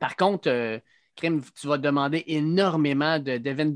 Par 0.00 0.16
contre, 0.16 0.48
euh, 0.50 0.78
tu 1.14 1.66
vas 1.66 1.78
demander 1.78 2.24
énormément 2.26 3.18
de 3.18 3.36
Devin 3.36 3.66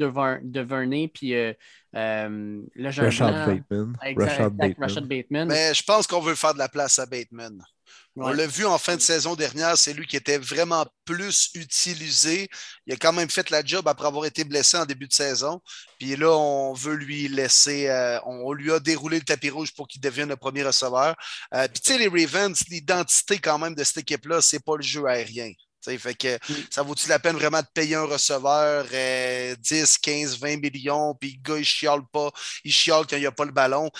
DeVernay 0.42 1.08
puis 1.08 1.34
euh, 1.34 1.52
le 1.92 2.90
jeune 2.90 3.04
Rashad 3.04 3.62
Bateman. 3.70 4.76
Rashad 4.78 5.06
Bateman. 5.06 5.48
Mais 5.48 5.72
je 5.72 5.84
pense 5.84 6.06
qu'on 6.06 6.20
veut 6.20 6.34
faire 6.34 6.54
de 6.54 6.58
la 6.58 6.68
place 6.68 6.98
à 6.98 7.06
Bateman. 7.06 7.62
On 8.18 8.30
l'a 8.32 8.46
vu 8.46 8.64
en 8.64 8.78
fin 8.78 8.96
de 8.96 9.00
saison 9.02 9.34
dernière, 9.36 9.76
c'est 9.76 9.92
lui 9.92 10.06
qui 10.06 10.16
était 10.16 10.38
vraiment 10.38 10.86
plus 11.04 11.50
utilisé. 11.54 12.48
Il 12.86 12.94
a 12.94 12.96
quand 12.96 13.12
même 13.12 13.28
fait 13.28 13.50
la 13.50 13.62
job 13.62 13.86
après 13.88 14.06
avoir 14.06 14.24
été 14.24 14.42
blessé 14.44 14.78
en 14.78 14.86
début 14.86 15.06
de 15.06 15.12
saison. 15.12 15.60
Puis 15.98 16.16
là, 16.16 16.30
on 16.32 16.72
veut 16.72 16.94
lui 16.94 17.28
laisser, 17.28 17.88
euh, 17.88 18.18
on 18.24 18.52
lui 18.52 18.72
a 18.72 18.80
déroulé 18.80 19.18
le 19.18 19.24
tapis 19.24 19.50
rouge 19.50 19.74
pour 19.74 19.86
qu'il 19.86 20.00
devienne 20.00 20.30
le 20.30 20.36
premier 20.36 20.64
receveur. 20.64 21.14
euh, 21.54 21.68
puis 21.68 21.80
tu 21.82 21.92
sais, 21.92 21.98
les 21.98 22.08
Ravens, 22.08 22.58
l'identité 22.70 23.38
quand 23.38 23.58
même 23.58 23.74
de 23.74 23.84
cette 23.84 23.98
équipe-là, 23.98 24.40
c'est 24.40 24.64
pas 24.64 24.76
le 24.76 24.82
jeu 24.82 25.04
aérien. 25.06 25.50
Fait 25.98 26.14
que 26.14 26.38
ça 26.70 26.82
vaut-tu 26.82 27.08
la 27.08 27.18
peine 27.18 27.36
vraiment 27.36 27.60
de 27.60 27.66
payer 27.72 27.94
un 27.94 28.04
receveur 28.04 28.86
10, 29.56 29.98
15, 29.98 30.38
20 30.38 30.56
millions, 30.56 31.14
puis 31.14 31.38
le 31.42 31.52
gars, 31.52 31.58
il 31.58 31.64
chiale 31.64 32.02
pas, 32.12 32.30
il 32.64 32.72
chiale 32.72 33.06
quand 33.08 33.16
il 33.16 33.20
n'y 33.20 33.26
a 33.26 33.32
pas 33.32 33.44
le 33.44 33.52
ballon. 33.52 33.90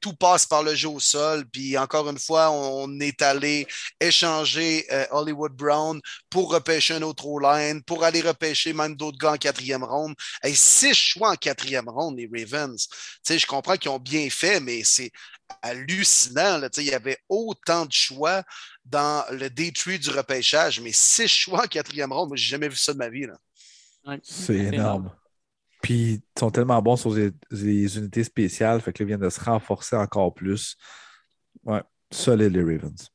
tout 0.00 0.14
passe 0.14 0.46
par 0.46 0.62
le 0.62 0.74
jeu 0.74 0.88
au 0.88 1.00
sol. 1.00 1.44
Puis 1.50 1.76
encore 1.78 2.08
une 2.08 2.18
fois, 2.18 2.50
on 2.50 3.00
est 3.00 3.22
allé 3.22 3.66
échanger 4.00 4.86
euh, 4.92 5.06
Hollywood 5.10 5.52
Brown 5.52 6.00
pour 6.30 6.52
repêcher 6.52 6.94
un 6.94 7.02
autre 7.02 7.26
O-line, 7.26 7.82
pour 7.82 8.04
aller 8.04 8.20
repêcher 8.20 8.72
même 8.72 8.96
d'autres 8.96 9.18
gars 9.18 9.32
en 9.32 9.36
quatrième 9.36 9.84
ronde. 9.84 10.14
Et 10.42 10.54
six 10.54 10.94
choix 10.94 11.30
en 11.30 11.36
quatrième 11.36 11.88
ronde, 11.88 12.18
les 12.18 12.28
Ravens. 12.32 12.88
je 13.28 13.46
comprends 13.46 13.76
qu'ils 13.76 13.90
ont 13.90 13.98
bien 13.98 14.28
fait, 14.30 14.60
mais 14.60 14.82
c'est 14.84 15.10
hallucinant. 15.62 16.58
Là. 16.58 16.68
Il 16.76 16.84
y 16.84 16.94
avait 16.94 17.18
autant 17.28 17.86
de 17.86 17.92
choix 17.92 18.42
dans 18.84 19.24
le 19.32 19.48
day 19.48 19.70
du 19.70 20.10
repêchage, 20.10 20.80
mais 20.80 20.92
six 20.92 21.28
choix 21.28 21.64
en 21.64 21.68
quatrième 21.68 22.12
ronde, 22.12 22.28
moi, 22.28 22.36
j'ai 22.36 22.48
jamais 22.48 22.68
vu 22.68 22.76
ça 22.76 22.92
de 22.92 22.98
ma 22.98 23.08
vie. 23.08 23.26
c'est 24.22 24.56
énorme. 24.56 25.10
Puis, 25.82 26.14
ils 26.14 26.38
sont 26.38 26.50
tellement 26.50 26.80
bons 26.82 26.96
sur 26.96 27.14
les, 27.14 27.98
unités 27.98 28.24
spéciales, 28.24 28.80
fait 28.80 28.92
que 28.92 29.02
là, 29.02 29.04
ils 29.04 29.08
viennent 29.08 29.20
de 29.20 29.30
se 29.30 29.40
renforcer 29.40 29.96
encore 29.96 30.34
plus. 30.34 30.76
Ouais, 31.64 31.82
solide 32.10 32.52
les 32.52 32.62
Ravens. 32.62 33.10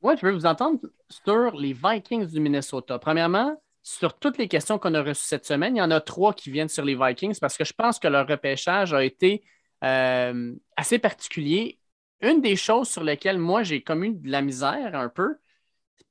Ouais, 0.00 0.16
je 0.16 0.26
veux 0.26 0.32
vous 0.32 0.46
entendre 0.46 0.80
sur 1.08 1.56
les 1.56 1.72
Vikings 1.72 2.26
du 2.26 2.40
Minnesota. 2.40 2.98
Premièrement, 2.98 3.60
sur 3.82 4.18
toutes 4.18 4.38
les 4.38 4.48
questions 4.48 4.78
qu'on 4.78 4.94
a 4.94 5.02
reçues 5.02 5.26
cette 5.26 5.46
semaine, 5.46 5.76
il 5.76 5.78
y 5.78 5.82
en 5.82 5.90
a 5.90 6.00
trois 6.00 6.32
qui 6.32 6.50
viennent 6.50 6.68
sur 6.68 6.84
les 6.84 6.94
Vikings 6.94 7.38
parce 7.40 7.56
que 7.56 7.64
je 7.64 7.72
pense 7.72 7.98
que 7.98 8.06
leur 8.06 8.26
repêchage 8.26 8.92
a 8.92 9.04
été 9.04 9.42
euh, 9.84 10.54
assez 10.76 10.98
particulier. 10.98 11.80
Une 12.20 12.40
des 12.40 12.56
choses 12.56 12.88
sur 12.88 13.04
lesquelles 13.04 13.38
moi 13.38 13.62
j'ai 13.62 13.82
commis 13.82 14.14
de 14.14 14.30
la 14.30 14.42
misère 14.42 14.94
un 14.94 15.08
peu, 15.08 15.36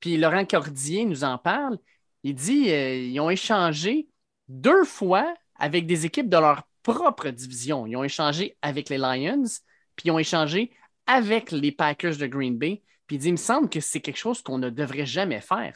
puis 0.00 0.16
Laurent 0.16 0.44
Cordier 0.44 1.04
nous 1.04 1.24
en 1.24 1.38
parle, 1.38 1.78
il 2.22 2.34
dit 2.34 2.70
euh, 2.70 2.96
ils 2.96 3.20
ont 3.20 3.30
échangé 3.30 4.08
deux 4.48 4.84
fois 4.84 5.34
avec 5.56 5.86
des 5.86 6.06
équipes 6.06 6.28
de 6.28 6.38
leur 6.38 6.62
propre 6.82 7.28
division. 7.30 7.86
Ils 7.86 7.96
ont 7.96 8.04
échangé 8.04 8.56
avec 8.62 8.88
les 8.88 8.98
Lions, 8.98 9.44
puis 9.96 10.06
ils 10.06 10.10
ont 10.10 10.18
échangé 10.18 10.72
avec 11.06 11.50
les 11.50 11.72
Packers 11.72 12.16
de 12.16 12.26
Green 12.26 12.56
Bay. 12.56 12.82
Puis 13.06 13.16
il 13.16 13.18
dit, 13.20 13.28
il 13.28 13.32
me 13.32 13.36
semble 13.36 13.70
que 13.70 13.80
c'est 13.80 14.00
quelque 14.00 14.18
chose 14.18 14.42
qu'on 14.42 14.58
ne 14.58 14.68
devrait 14.68 15.06
jamais 15.06 15.40
faire. 15.40 15.74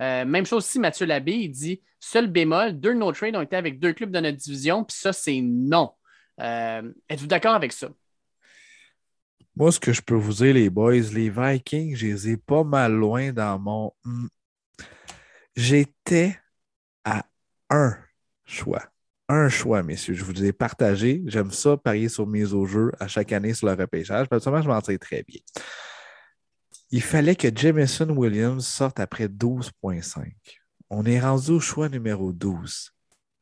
Euh, 0.00 0.24
même 0.24 0.46
chose 0.46 0.64
si 0.64 0.78
Mathieu 0.78 1.06
Labbé, 1.06 1.32
il 1.32 1.50
dit, 1.50 1.82
seul 1.98 2.28
bémol, 2.28 2.78
deux 2.78 2.94
de 2.94 2.98
nos 2.98 3.10
trades 3.10 3.34
ont 3.34 3.42
été 3.42 3.56
avec 3.56 3.80
deux 3.80 3.92
clubs 3.92 4.12
de 4.12 4.20
notre 4.20 4.38
division, 4.38 4.84
puis 4.84 4.96
ça, 4.96 5.12
c'est 5.12 5.40
non. 5.42 5.92
Euh, 6.40 6.92
êtes-vous 7.08 7.26
d'accord 7.26 7.54
avec 7.54 7.72
ça? 7.72 7.88
Moi, 9.56 9.72
ce 9.72 9.80
que 9.80 9.92
je 9.92 10.00
peux 10.00 10.14
vous 10.14 10.34
dire, 10.34 10.54
les 10.54 10.70
boys, 10.70 10.92
les 10.92 11.30
Vikings, 11.30 11.96
je 11.96 12.06
les 12.06 12.28
ai 12.30 12.36
pas 12.36 12.62
mal 12.62 12.92
loin 12.92 13.32
dans 13.32 13.58
mon. 13.58 13.92
Hmm. 14.04 14.28
J'étais 15.56 16.38
à 17.04 17.24
un 17.68 17.96
choix. 18.44 18.84
Un 19.28 19.48
choix, 19.48 19.82
messieurs. 19.82 20.14
Je 20.14 20.24
vous 20.24 20.44
ai 20.44 20.52
partagés. 20.52 21.22
J'aime 21.26 21.50
ça, 21.50 21.76
parier 21.76 22.08
sur 22.08 22.26
mise 22.26 22.54
au 22.54 22.66
jeu 22.66 22.92
à 23.00 23.08
chaque 23.08 23.32
année 23.32 23.52
sur 23.52 23.66
le 23.66 23.74
repêchage. 23.74 24.28
Personnellement, 24.28 24.62
je 24.62 24.68
m'en 24.68 24.80
tire 24.80 24.98
très 24.98 25.24
bien. 25.24 25.40
Il 26.90 27.02
fallait 27.02 27.36
que 27.36 27.48
Jameson 27.54 28.08
Williams 28.10 28.64
sorte 28.64 29.00
après 29.00 29.26
12,5. 29.26 30.32
On 30.88 31.04
est 31.04 31.20
rendu 31.20 31.50
au 31.50 31.60
choix 31.60 31.88
numéro 31.88 32.32
12. 32.32 32.92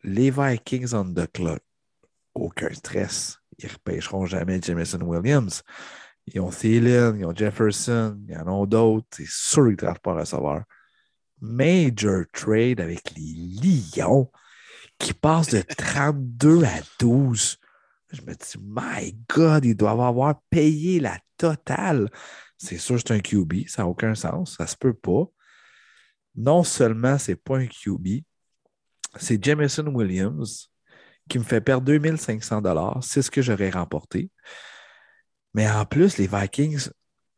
Les 0.02 0.30
Vikings 0.30 0.94
on 0.94 1.12
the 1.12 1.30
clock 1.30 1.62
aucun 2.40 2.72
stress. 2.72 3.38
Ils 3.58 3.66
ne 3.66 3.72
repêcheront 3.72 4.26
jamais 4.26 4.60
Jameson 4.60 5.00
Williams. 5.00 5.62
Ils 6.26 6.40
ont 6.40 6.50
Thielen, 6.50 7.16
ils 7.18 7.24
ont 7.24 7.34
Jefferson, 7.34 8.18
il 8.28 8.34
y 8.34 8.36
en 8.36 8.62
a 8.62 8.66
d'autres. 8.66 9.06
C'est 9.12 9.28
sûr 9.28 9.64
qu'ils 9.64 9.72
ne 9.72 9.76
travaillent 9.76 9.98
pas 10.02 10.14
recevoir. 10.14 10.64
Major 11.40 12.24
trade 12.32 12.80
avec 12.80 13.12
les 13.16 13.34
Lions 13.96 14.30
qui 14.98 15.12
passent 15.12 15.50
de 15.50 15.62
32 15.76 16.64
à 16.64 16.80
12. 16.98 17.58
Je 18.12 18.22
me 18.22 18.34
dis, 18.34 18.54
my 18.60 19.16
God, 19.28 19.64
ils 19.64 19.76
doivent 19.76 20.00
avoir 20.00 20.40
payé 20.50 21.00
la 21.00 21.18
totale. 21.36 22.10
C'est 22.56 22.78
sûr, 22.78 22.98
c'est 22.98 23.12
un 23.12 23.20
QB, 23.20 23.66
ça 23.66 23.82
n'a 23.82 23.88
aucun 23.88 24.14
sens, 24.14 24.56
ça 24.56 24.64
ne 24.64 24.68
se 24.68 24.76
peut 24.76 24.94
pas. 24.94 25.24
Non 26.34 26.64
seulement 26.64 27.18
ce 27.18 27.32
n'est 27.32 27.36
pas 27.36 27.58
un 27.58 27.66
QB, 27.66 28.22
c'est 29.16 29.42
Jameson 29.42 29.86
Williams 29.86 30.70
qui 31.28 31.38
me 31.38 31.44
fait 31.44 31.60
perdre 31.60 31.86
2500 31.86 32.62
dollars. 32.62 33.02
C'est 33.02 33.22
ce 33.22 33.30
que 33.30 33.42
j'aurais 33.42 33.70
remporté. 33.70 34.30
Mais 35.54 35.68
en 35.70 35.84
plus, 35.84 36.18
les 36.18 36.26
Vikings 36.26 36.90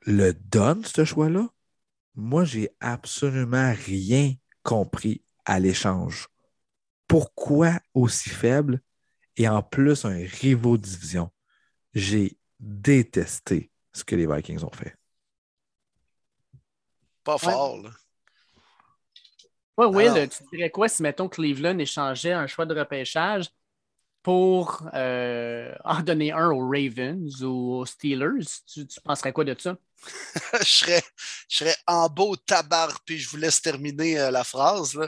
le 0.03 0.33
donnent, 0.33 0.85
ce 0.85 1.05
choix-là. 1.05 1.48
Moi, 2.14 2.44
j'ai 2.44 2.70
absolument 2.81 3.72
rien 3.87 4.35
compris 4.62 5.22
à 5.44 5.61
l'échange. 5.61 6.29
Pourquoi 7.07 7.81
aussi 7.94 8.29
faible 8.29 8.81
et 9.37 9.48
en 9.48 9.62
plus 9.62 10.05
un 10.05 10.18
rivaux 10.40 10.77
de 10.77 10.83
division? 10.83 11.31
J'ai 11.94 12.37
détesté 12.61 13.70
ce 13.92 14.05
que 14.05 14.16
les 14.16 14.27
Vikings 14.27 14.64
ont 14.64 14.72
fait. 14.72 14.94
Pas 17.24 17.38
fort, 17.38 17.83
là. 17.83 17.90
Will, 19.87 20.29
tu 20.29 20.42
dirais 20.53 20.70
quoi 20.70 20.88
si, 20.88 21.03
mettons, 21.03 21.29
Cleveland 21.29 21.79
échangeait 21.79 22.33
un 22.33 22.48
choix 22.48 22.66
de 22.66 22.77
repêchage? 22.77 23.48
Pour 24.29 24.83
euh, 24.93 25.73
en 25.85 26.03
donner 26.03 26.33
un 26.33 26.51
aux 26.51 26.69
Ravens 26.69 27.43
ou 27.43 27.77
aux 27.77 27.87
Steelers. 27.87 28.45
Tu, 28.71 28.87
penserais 29.03 29.33
quoi 29.33 29.43
de 29.43 29.57
ça? 29.59 29.75
je, 30.61 30.64
serais, 30.67 31.03
je 31.49 31.57
serais 31.57 31.77
en 31.87 32.11
beau 32.11 32.37
tabar, 32.37 33.01
puis 33.07 33.19
je 33.19 33.31
vous 33.31 33.38
laisse 33.38 33.62
terminer 33.62 34.21
euh, 34.21 34.31
la 34.31 34.45
phrase. 34.45 34.99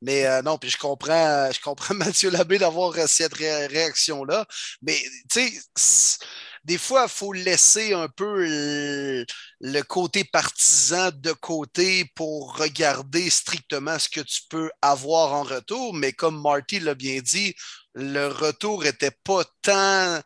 Mais 0.00 0.26
euh, 0.26 0.42
non, 0.42 0.58
puis 0.58 0.70
je 0.70 0.78
comprends, 0.78 1.50
je 1.50 1.60
comprends 1.60 1.94
Mathieu 1.96 2.30
Labbé 2.30 2.58
d'avoir 2.58 2.94
cette 3.08 3.34
réaction-là. 3.34 4.46
Mais 4.82 4.96
tu 5.28 5.40
sais, 5.74 6.18
des 6.64 6.78
fois, 6.78 7.04
il 7.04 7.10
faut 7.10 7.32
laisser 7.32 7.92
un 7.92 8.08
peu 8.08 9.24
le, 9.60 9.82
côté 9.82 10.24
partisan 10.24 11.10
de 11.14 11.32
côté 11.32 12.04
pour 12.14 12.56
regarder 12.56 13.30
strictement 13.30 13.98
ce 13.98 14.08
que 14.08 14.20
tu 14.20 14.42
peux 14.48 14.70
avoir 14.82 15.32
en 15.32 15.42
retour. 15.42 15.94
Mais 15.94 16.12
comme 16.12 16.40
Marty 16.40 16.80
l'a 16.80 16.94
bien 16.94 17.20
dit, 17.20 17.54
le 17.94 18.28
retour 18.28 18.82
n'était 18.82 19.16
pas 19.24 19.44
tant 19.62 20.20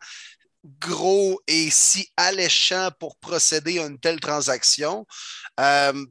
gros 0.79 1.41
et 1.47 1.69
si 1.69 2.09
alléchant 2.15 2.89
pour 2.99 3.17
procéder 3.17 3.79
à 3.79 3.85
une 3.85 3.99
telle 3.99 4.19
transaction. 4.19 5.05
Euh, 5.59 6.05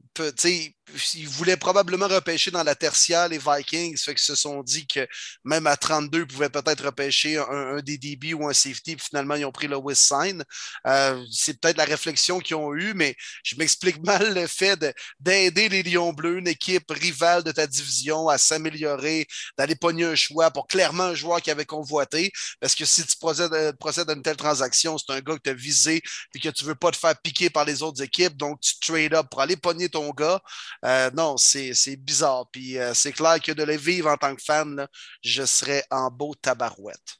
ils 1.15 1.27
voulaient 1.27 1.57
probablement 1.57 2.07
repêcher 2.07 2.51
dans 2.51 2.63
la 2.63 2.75
tertiaire 2.75 3.29
les 3.29 3.37
Vikings, 3.37 3.97
fait 3.97 4.15
qu'ils 4.15 4.23
se 4.23 4.35
sont 4.35 4.61
dit 4.63 4.85
que 4.85 5.07
même 5.43 5.65
à 5.65 5.77
32, 5.77 6.19
ils 6.19 6.27
pouvaient 6.27 6.49
peut-être 6.49 6.85
repêcher 6.85 7.37
un, 7.37 7.81
DDB 7.81 8.33
ou 8.33 8.47
un 8.47 8.53
safety, 8.53 8.95
puis 8.95 9.05
finalement, 9.09 9.35
ils 9.35 9.45
ont 9.45 9.51
pris 9.51 9.67
le 9.67 9.77
West 9.77 10.03
Sign. 10.03 10.43
Euh, 10.87 11.23
c'est 11.31 11.59
peut-être 11.59 11.77
la 11.77 11.85
réflexion 11.85 12.39
qu'ils 12.39 12.57
ont 12.57 12.73
eue, 12.73 12.93
mais 12.93 13.15
je 13.43 13.55
m'explique 13.55 13.97
mal 14.05 14.33
le 14.33 14.45
fait 14.47 14.79
d'aider 15.19 15.69
les 15.69 15.83
Lions 15.83 16.13
Bleus, 16.13 16.39
une 16.39 16.47
équipe 16.47 16.89
rivale 16.91 17.43
de 17.43 17.51
ta 17.51 17.65
division, 17.65 18.27
à 18.27 18.37
s'améliorer, 18.37 19.27
d'aller 19.57 19.75
pogner 19.75 20.05
un 20.05 20.15
choix 20.15 20.51
pour 20.51 20.67
clairement 20.67 21.03
un 21.03 21.15
joueur 21.15 21.41
qui 21.41 21.51
avait 21.51 21.65
convoité, 21.65 22.31
parce 22.59 22.75
que 22.75 22.85
si 22.85 23.05
tu 23.05 23.15
procèdes, 23.17 23.53
euh, 23.53 23.71
à 23.81 24.13
une 24.13 24.21
telle 24.21 24.37
transaction, 24.37 24.97
c'est 24.97 25.13
un 25.13 25.21
gars 25.21 25.35
que 25.35 25.41
tu 25.43 25.49
as 25.49 25.53
visé, 25.53 26.01
puis 26.31 26.41
que 26.41 26.49
tu 26.49 26.65
veux 26.65 26.75
pas 26.75 26.91
te 26.91 26.97
faire 26.97 27.15
piquer 27.21 27.49
par 27.49 27.65
les 27.65 27.81
autres 27.83 28.01
équipes, 28.01 28.35
donc 28.35 28.59
tu 28.59 28.73
trade 28.79 29.13
up 29.13 29.27
pour 29.29 29.41
aller 29.41 29.55
pogner 29.55 29.89
ton 29.89 30.09
gars. 30.11 30.41
Euh, 30.85 31.09
non, 31.11 31.37
c'est 31.37 31.95
bizarre. 31.97 32.49
Puis 32.51 32.77
euh, 32.77 32.93
c'est 32.93 33.11
clair 33.11 33.39
que 33.41 33.51
de 33.51 33.63
le 33.63 33.75
vivre 33.75 34.09
en 34.09 34.17
tant 34.17 34.35
que 34.35 34.41
fan, 34.41 34.87
je 35.21 35.43
serais 35.43 35.83
en 35.89 36.09
beau 36.09 36.33
tabarouette. 36.35 37.17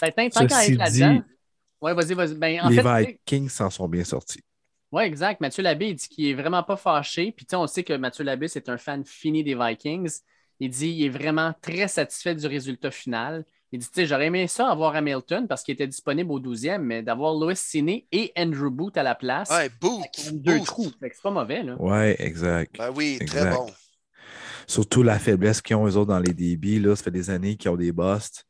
Ben, 0.00 0.30
tant 0.30 0.46
qu'à 0.46 0.66
être 0.66 0.76
là-dedans. 0.76 1.22
Ouais, 1.80 1.94
vas-y, 1.94 2.14
vas-y. 2.14 2.34
Ben, 2.34 2.68
les 2.68 3.06
Vikings 3.06 3.48
s'en 3.48 3.70
sont 3.70 3.88
bien 3.88 4.04
sortis. 4.04 4.42
Oui, 4.92 5.02
exact. 5.02 5.40
Mathieu 5.40 5.62
Labbé, 5.62 5.88
il 5.88 5.94
dit 5.94 6.08
qu'il 6.08 6.26
est 6.26 6.34
vraiment 6.34 6.62
pas 6.62 6.76
fâché. 6.76 7.32
Puis, 7.32 7.46
on 7.52 7.66
sait 7.66 7.82
que 7.82 7.92
Mathieu 7.94 8.24
Labbé, 8.24 8.48
c'est 8.48 8.68
un 8.68 8.78
fan 8.78 9.04
fini 9.04 9.42
des 9.42 9.54
Vikings. 9.54 10.20
Il 10.60 10.70
dit 10.70 10.94
qu'il 10.94 11.04
est 11.04 11.10
vraiment 11.10 11.52
très 11.60 11.88
satisfait 11.88 12.34
du 12.34 12.46
résultat 12.46 12.90
final. 12.90 13.44
Il 13.72 13.80
dit, 13.80 13.86
tu 13.86 13.94
sais, 13.94 14.06
j'aurais 14.06 14.26
aimé 14.26 14.46
ça 14.46 14.70
avoir 14.70 14.94
Hamilton 14.94 15.46
parce 15.48 15.62
qu'il 15.62 15.74
était 15.74 15.86
disponible 15.86 16.30
au 16.30 16.40
12e, 16.40 16.78
mais 16.78 17.02
d'avoir 17.02 17.34
Louis 17.34 17.56
Ciné 17.56 18.06
et 18.12 18.32
Andrew 18.36 18.70
Booth 18.70 18.96
à 18.96 19.02
la 19.02 19.14
place. 19.14 19.50
Ouais, 19.50 19.70
Booth. 19.80 20.32
Deux 20.32 20.60
trous. 20.60 20.92
C'est 21.00 21.22
pas 21.22 21.30
mauvais, 21.30 21.62
là. 21.62 21.74
Ouais, 21.80 22.16
exact. 22.18 22.76
Ben 22.78 22.90
oui, 22.94 23.18
très 23.26 23.50
bon. 23.50 23.66
Surtout 24.66 25.02
la 25.02 25.18
faiblesse 25.18 25.60
qu'ils 25.62 25.76
ont, 25.76 25.86
eux 25.86 25.96
autres, 25.96 26.10
dans 26.10 26.18
les 26.18 26.34
débits. 26.34 26.80
Là, 26.80 26.96
ça 26.96 27.04
fait 27.04 27.10
des 27.10 27.30
années 27.30 27.56
qu'ils 27.56 27.70
ont 27.70 27.76
des 27.76 27.92
busts. 27.92 28.44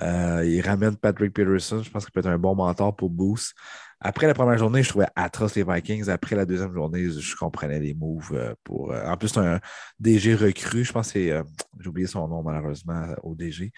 Euh, 0.00 0.44
ils 0.46 0.60
ramènent 0.60 0.96
Patrick 0.96 1.32
Peterson. 1.32 1.82
Je 1.82 1.90
pense 1.90 2.04
qu'il 2.04 2.12
peut 2.12 2.20
être 2.20 2.26
un 2.26 2.38
bon 2.38 2.54
mentor 2.54 2.94
pour 2.94 3.10
Booth. 3.10 3.52
Après 4.00 4.28
la 4.28 4.34
première 4.34 4.58
journée, 4.58 4.84
je 4.84 4.90
trouvais 4.90 5.08
atroce 5.16 5.56
les 5.56 5.64
Vikings. 5.64 6.08
Après 6.08 6.36
la 6.36 6.44
deuxième 6.44 6.72
journée, 6.72 7.10
je 7.10 7.34
comprenais 7.34 7.80
les 7.80 7.94
moves 7.94 8.30
euh, 8.32 8.54
pour. 8.62 8.92
Euh, 8.92 9.04
en 9.04 9.16
plus, 9.16 9.36
un 9.36 9.58
DG 9.98 10.36
recru. 10.36 10.84
Je 10.84 10.92
pense 10.92 11.08
que 11.08 11.12
c'est. 11.14 11.32
Euh, 11.32 11.42
j'ai 11.80 11.88
oublié 11.88 12.06
son 12.06 12.28
nom, 12.28 12.44
malheureusement, 12.44 13.06
au 13.24 13.34
DG. 13.34 13.72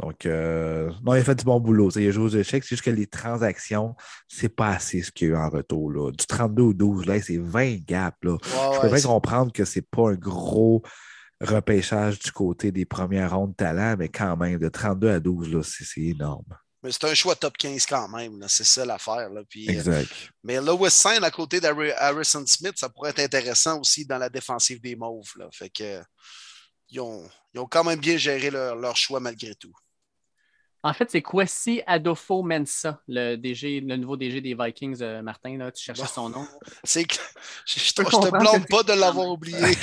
Donc, 0.00 0.26
non, 0.26 1.14
il 1.14 1.18
a 1.18 1.24
fait 1.24 1.34
du 1.34 1.44
bon 1.44 1.58
boulot. 1.58 1.90
Il 1.90 2.06
a 2.06 2.10
joué 2.12 2.24
aux 2.24 2.28
échecs. 2.28 2.62
C'est 2.62 2.76
juste 2.76 2.84
que 2.84 2.90
les 2.90 3.08
transactions, 3.08 3.96
c'est 4.28 4.48
pas 4.48 4.68
assez 4.68 5.02
ce 5.02 5.10
qu'il 5.10 5.28
y 5.28 5.30
a 5.32 5.34
eu 5.34 5.36
en 5.36 5.48
retour. 5.48 5.90
Là. 5.90 6.12
Du 6.12 6.24
32 6.24 6.62
au 6.62 6.72
12, 6.72 7.06
là, 7.06 7.20
c'est 7.20 7.38
20 7.38 7.84
gaps. 7.84 8.16
Là. 8.22 8.36
je 8.42 8.80
peux 8.80 8.94
bien 8.94 9.02
comprendre 9.02 9.52
que 9.52 9.64
c'est 9.64 9.88
pas 9.88 10.10
un 10.10 10.14
gros 10.14 10.82
repêchage 11.40 12.20
du 12.20 12.30
côté 12.30 12.70
des 12.70 12.84
premières 12.84 13.36
rondes 13.36 13.50
de 13.50 13.56
talent, 13.56 13.96
mais 13.98 14.08
quand 14.08 14.36
même, 14.36 14.58
de 14.58 14.68
32 14.68 15.10
à 15.10 15.20
12, 15.20 15.60
c'est 15.62 16.00
énorme. 16.00 16.44
Mais 16.84 16.92
c'est 16.92 17.04
un 17.04 17.14
choix 17.14 17.34
top 17.34 17.56
15 17.56 17.86
quand 17.86 18.08
même. 18.08 18.44
C'est 18.46 18.62
ça 18.62 18.84
l'affaire. 18.84 19.30
Euh, 19.34 19.42
exact. 19.56 20.12
mais 20.42 20.60
le 20.60 20.72
West 20.74 20.98
Sign 20.98 21.24
à 21.24 21.30
côté 21.30 21.58
d'Harrison 21.58 22.44
Smith, 22.46 22.74
ça 22.76 22.90
pourrait 22.90 23.08
être 23.08 23.20
intéressant 23.20 23.80
aussi 23.80 24.04
dans 24.04 24.18
la 24.18 24.28
défensive 24.28 24.82
des 24.82 24.94
Mauves. 24.94 25.32
Là. 25.36 25.48
Fait 25.50 25.70
que, 25.70 26.02
ils, 26.90 27.00
ont, 27.00 27.26
ils 27.54 27.60
ont 27.60 27.66
quand 27.66 27.84
même 27.84 27.98
bien 27.98 28.18
géré 28.18 28.50
leur, 28.50 28.96
choix 28.98 29.18
malgré 29.18 29.54
tout. 29.54 29.72
En 30.82 30.92
fait, 30.92 31.10
c'est 31.10 31.22
Kwesi 31.22 31.80
Adolfo 31.86 32.42
Mensa, 32.42 33.00
le, 33.08 33.36
DG, 33.36 33.80
le 33.80 33.96
nouveau 33.96 34.18
DG 34.18 34.42
des 34.42 34.54
Vikings, 34.54 35.00
euh, 35.00 35.22
Martin. 35.22 35.56
Là, 35.56 35.72
tu 35.72 35.82
cherchais 35.82 36.06
son 36.06 36.28
nom. 36.28 36.46
C'est 36.84 37.04
que 37.06 37.14
je, 37.64 38.02
ne 38.02 38.04
te 38.04 38.30
blâme 38.30 38.66
pas 38.66 38.82
de 38.82 38.92
l'avoir 38.92 39.28
oublié. 39.28 39.56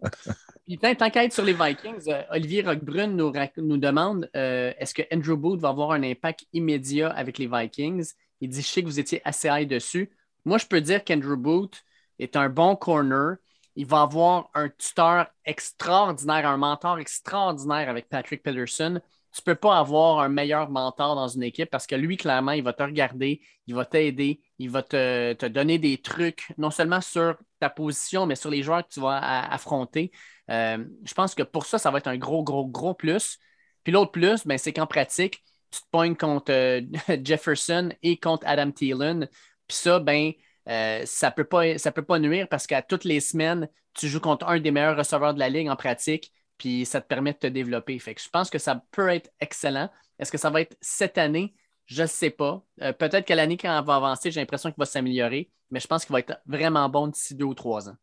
Puis 0.64 0.78
tant 0.78 1.10
qu'à 1.10 1.24
être 1.24 1.32
sur 1.32 1.44
les 1.44 1.52
Vikings, 1.52 2.08
euh, 2.08 2.22
Olivier 2.30 2.62
Roquebrune 2.62 3.16
nous, 3.16 3.32
nous 3.58 3.76
demande 3.76 4.30
euh, 4.34 4.72
est-ce 4.78 4.94
que 4.94 5.02
Andrew 5.12 5.36
Booth 5.36 5.60
va 5.60 5.68
avoir 5.68 5.92
un 5.92 6.02
impact 6.02 6.46
immédiat 6.54 7.10
avec 7.10 7.36
les 7.38 7.46
Vikings? 7.46 8.12
Il 8.40 8.48
dit 8.48 8.62
Je 8.62 8.66
sais 8.66 8.82
que 8.82 8.86
vous 8.86 8.98
étiez 8.98 9.20
assez 9.24 9.48
high 9.48 9.68
dessus. 9.68 10.10
Moi, 10.46 10.56
je 10.58 10.66
peux 10.66 10.80
dire 10.80 11.04
qu'Andrew 11.04 11.36
Booth 11.36 11.82
est 12.18 12.36
un 12.36 12.48
bon 12.48 12.76
corner. 12.76 13.36
Il 13.76 13.86
va 13.86 14.02
avoir 14.02 14.50
un 14.54 14.68
tuteur 14.70 15.26
extraordinaire, 15.44 16.48
un 16.48 16.56
mentor 16.56 16.98
extraordinaire 16.98 17.90
avec 17.90 18.08
Patrick 18.08 18.42
Peterson. 18.42 19.00
Tu 19.32 19.40
ne 19.40 19.44
peux 19.52 19.56
pas 19.56 19.78
avoir 19.78 20.20
un 20.20 20.28
meilleur 20.28 20.70
mentor 20.70 21.16
dans 21.16 21.28
une 21.28 21.42
équipe 21.42 21.68
parce 21.68 21.86
que 21.86 21.96
lui, 21.96 22.16
clairement, 22.16 22.52
il 22.52 22.62
va 22.62 22.72
te 22.72 22.84
regarder, 22.84 23.42
il 23.66 23.74
va 23.74 23.84
t'aider, 23.84 24.40
il 24.58 24.70
va 24.70 24.82
te, 24.82 25.32
te, 25.32 25.46
donner 25.46 25.78
des 25.78 25.98
trucs, 25.98 26.52
non 26.56 26.70
seulement 26.70 27.00
sur 27.00 27.36
ta 27.58 27.68
position, 27.68 28.26
mais 28.26 28.36
sur 28.36 28.50
les 28.50 28.62
joueurs 28.62 28.86
que 28.86 28.92
tu 28.92 29.00
vas 29.00 29.18
affronter. 29.50 30.12
Euh, 30.50 30.84
je 31.04 31.14
pense 31.14 31.34
que 31.34 31.42
pour 31.42 31.66
ça, 31.66 31.78
ça 31.78 31.90
va 31.90 31.98
être 31.98 32.08
un 32.08 32.16
gros, 32.16 32.42
gros, 32.42 32.66
gros 32.66 32.94
plus. 32.94 33.38
Puis 33.82 33.92
l'autre 33.92 34.12
plus, 34.12 34.46
ben, 34.46 34.58
c'est 34.58 34.72
qu'en 34.72 34.86
pratique, 34.86 35.42
tu 35.70 35.80
te 35.80 35.86
pognes 35.90 36.16
contre 36.16 36.52
euh, 36.52 36.80
Jefferson 37.24 37.90
et 38.02 38.18
contre 38.18 38.46
Adam 38.46 38.70
Thielen. 38.70 39.28
Puis 39.66 39.76
ça, 39.76 39.98
ben, 39.98 40.32
euh, 40.68 41.02
ça 41.04 41.30
ne 41.30 41.34
peut, 41.34 41.44
pas, 41.44 41.62
peut 41.94 42.04
pas 42.04 42.18
nuire 42.18 42.48
parce 42.48 42.66
qu'à 42.66 42.82
toutes 42.82 43.04
les 43.04 43.20
semaines, 43.20 43.68
tu 43.94 44.08
joues 44.08 44.20
contre 44.20 44.46
un 44.48 44.58
des 44.58 44.70
meilleurs 44.70 44.96
receveurs 44.96 45.34
de 45.34 45.38
la 45.38 45.48
ligue 45.48 45.68
en 45.68 45.76
pratique, 45.76 46.32
puis 46.58 46.84
ça 46.84 47.00
te 47.00 47.06
permet 47.06 47.32
de 47.32 47.38
te 47.38 47.46
développer. 47.46 47.98
Fait 47.98 48.14
que 48.14 48.20
je 48.20 48.28
pense 48.28 48.50
que 48.50 48.58
ça 48.58 48.82
peut 48.90 49.08
être 49.08 49.30
excellent. 49.40 49.90
Est-ce 50.18 50.32
que 50.32 50.38
ça 50.38 50.50
va 50.50 50.60
être 50.60 50.76
cette 50.80 51.18
année? 51.18 51.54
Je 51.86 52.02
ne 52.02 52.06
sais 52.06 52.30
pas. 52.30 52.64
Peut-être 52.78 53.26
que 53.26 53.34
l'année, 53.34 53.58
quand 53.58 53.78
elle 53.78 53.84
va 53.84 53.96
avancer, 53.96 54.30
j'ai 54.30 54.40
l'impression 54.40 54.70
qu'il 54.70 54.78
va 54.78 54.86
s'améliorer, 54.86 55.50
mais 55.70 55.80
je 55.80 55.86
pense 55.86 56.04
qu'il 56.04 56.14
va 56.14 56.20
être 56.20 56.40
vraiment 56.46 56.88
bon 56.88 57.08
d'ici 57.08 57.34
deux 57.34 57.44
ou 57.44 57.54
trois 57.54 57.90
ans. 57.90 57.96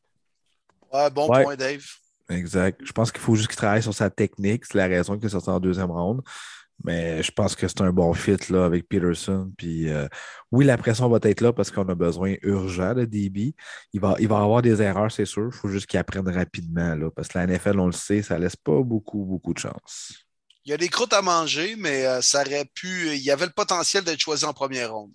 bon 1.09 1.27
point, 1.27 1.55
Dave. 1.55 2.00
Exact. 2.31 2.79
Je 2.83 2.91
pense 2.91 3.11
qu'il 3.11 3.21
faut 3.21 3.35
juste 3.35 3.49
qu'il 3.49 3.57
travaille 3.57 3.83
sur 3.83 3.93
sa 3.93 4.09
technique. 4.09 4.65
C'est 4.65 4.77
la 4.77 4.87
raison 4.87 5.17
qu'il 5.17 5.25
est 5.25 5.29
sorti 5.29 5.49
en 5.49 5.59
deuxième 5.59 5.91
ronde. 5.91 6.21
Mais 6.83 7.21
je 7.21 7.31
pense 7.31 7.55
que 7.55 7.67
c'est 7.67 7.81
un 7.81 7.91
bon 7.91 8.13
fit 8.13 8.37
là, 8.49 8.65
avec 8.65 8.87
Peterson. 8.87 9.51
Puis 9.57 9.89
euh, 9.89 10.07
oui, 10.51 10.65
la 10.65 10.77
pression 10.77 11.07
va 11.09 11.19
être 11.21 11.41
là 11.41 11.53
parce 11.53 11.69
qu'on 11.69 11.87
a 11.87 11.95
besoin 11.95 12.35
urgent 12.41 12.93
de 12.93 13.05
DB. 13.05 13.53
Il 13.93 14.01
va, 14.01 14.15
il 14.19 14.27
va 14.27 14.39
avoir 14.39 14.61
des 14.61 14.81
erreurs, 14.81 15.11
c'est 15.11 15.25
sûr. 15.25 15.49
Il 15.53 15.55
faut 15.55 15.69
juste 15.69 15.85
qu'il 15.85 15.99
apprenne 15.99 16.27
rapidement. 16.27 16.95
Là, 16.95 17.11
parce 17.11 17.27
que 17.27 17.37
la 17.37 17.45
NFL, 17.45 17.79
on 17.79 17.85
le 17.85 17.91
sait, 17.91 18.21
ça 18.21 18.39
laisse 18.39 18.55
pas 18.55 18.81
beaucoup, 18.81 19.23
beaucoup 19.25 19.53
de 19.53 19.59
chance. 19.59 20.13
Il 20.65 20.71
y 20.71 20.73
a 20.73 20.77
des 20.77 20.89
croûtes 20.89 21.13
à 21.13 21.21
manger, 21.21 21.75
mais 21.75 22.05
euh, 22.05 22.21
ça 22.21 22.41
aurait 22.41 22.69
pu. 22.73 23.15
Il 23.15 23.21
y 23.21 23.31
avait 23.31 23.47
le 23.47 23.51
potentiel 23.51 24.03
d'être 24.03 24.19
choisi 24.19 24.45
en 24.45 24.53
première 24.53 24.93
ronde. 24.93 25.11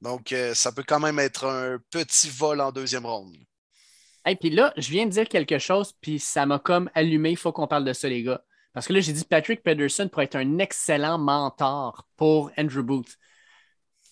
Donc, 0.00 0.32
euh, 0.32 0.54
ça 0.54 0.72
peut 0.72 0.84
quand 0.86 1.00
même 1.00 1.18
être 1.18 1.46
un 1.46 1.78
petit 1.90 2.30
vol 2.30 2.60
en 2.60 2.70
deuxième 2.72 3.06
ronde. 3.06 3.34
Et 4.26 4.36
puis 4.36 4.50
là, 4.50 4.72
je 4.76 4.90
viens 4.90 5.06
de 5.06 5.10
dire 5.10 5.28
quelque 5.28 5.58
chose, 5.58 5.92
puis 6.00 6.18
ça 6.18 6.46
m'a 6.46 6.58
comme 6.58 6.90
allumé. 6.94 7.30
Il 7.30 7.36
faut 7.36 7.52
qu'on 7.52 7.66
parle 7.66 7.84
de 7.84 7.92
ça, 7.92 8.08
les 8.08 8.22
gars. 8.22 8.42
Parce 8.72 8.86
que 8.86 8.92
là, 8.92 9.00
j'ai 9.00 9.12
dit 9.12 9.24
Patrick 9.24 9.62
Pedersen 9.62 10.08
pourrait 10.10 10.26
être 10.26 10.36
un 10.36 10.58
excellent 10.58 11.18
mentor 11.18 12.06
pour 12.16 12.50
Andrew 12.56 12.82
Booth. 12.82 13.16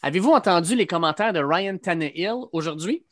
Avez-vous 0.02 0.32
entendu 0.32 0.74
les 0.74 0.86
commentaires 0.86 1.32
de 1.32 1.40
Ryan 1.40 1.78
Tannehill 1.78 2.46
aujourd'hui? 2.52 3.04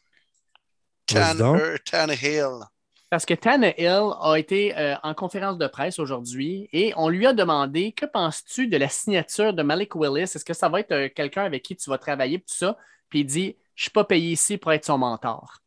Tannehill. 1.06 2.64
Parce 3.10 3.26
que 3.26 3.34
Tannehill 3.34 4.10
a 4.20 4.34
été 4.36 4.76
euh, 4.76 4.96
en 5.02 5.14
conférence 5.14 5.58
de 5.58 5.66
presse 5.66 5.98
aujourd'hui 5.98 6.68
et 6.72 6.92
on 6.96 7.08
lui 7.08 7.26
a 7.26 7.32
demandé 7.32 7.92
Que 7.92 8.06
penses-tu 8.06 8.66
de 8.66 8.76
la 8.76 8.88
signature 8.88 9.52
de 9.52 9.62
Malik 9.62 9.94
Willis? 9.94 10.22
Est-ce 10.22 10.44
que 10.44 10.54
ça 10.54 10.68
va 10.68 10.80
être 10.80 10.92
euh, 10.92 11.08
quelqu'un 11.14 11.44
avec 11.44 11.62
qui 11.62 11.76
tu 11.76 11.90
vas 11.90 11.98
travailler, 11.98 12.40
tout 12.40 12.54
ça? 12.54 12.76
Puis 13.10 13.20
il 13.20 13.26
dit 13.26 13.56
Je 13.74 13.82
ne 13.82 13.84
suis 13.84 13.90
pas 13.90 14.04
payé 14.04 14.32
ici 14.32 14.58
pour 14.58 14.72
être 14.72 14.84
son 14.84 14.98
mentor. 14.98 15.63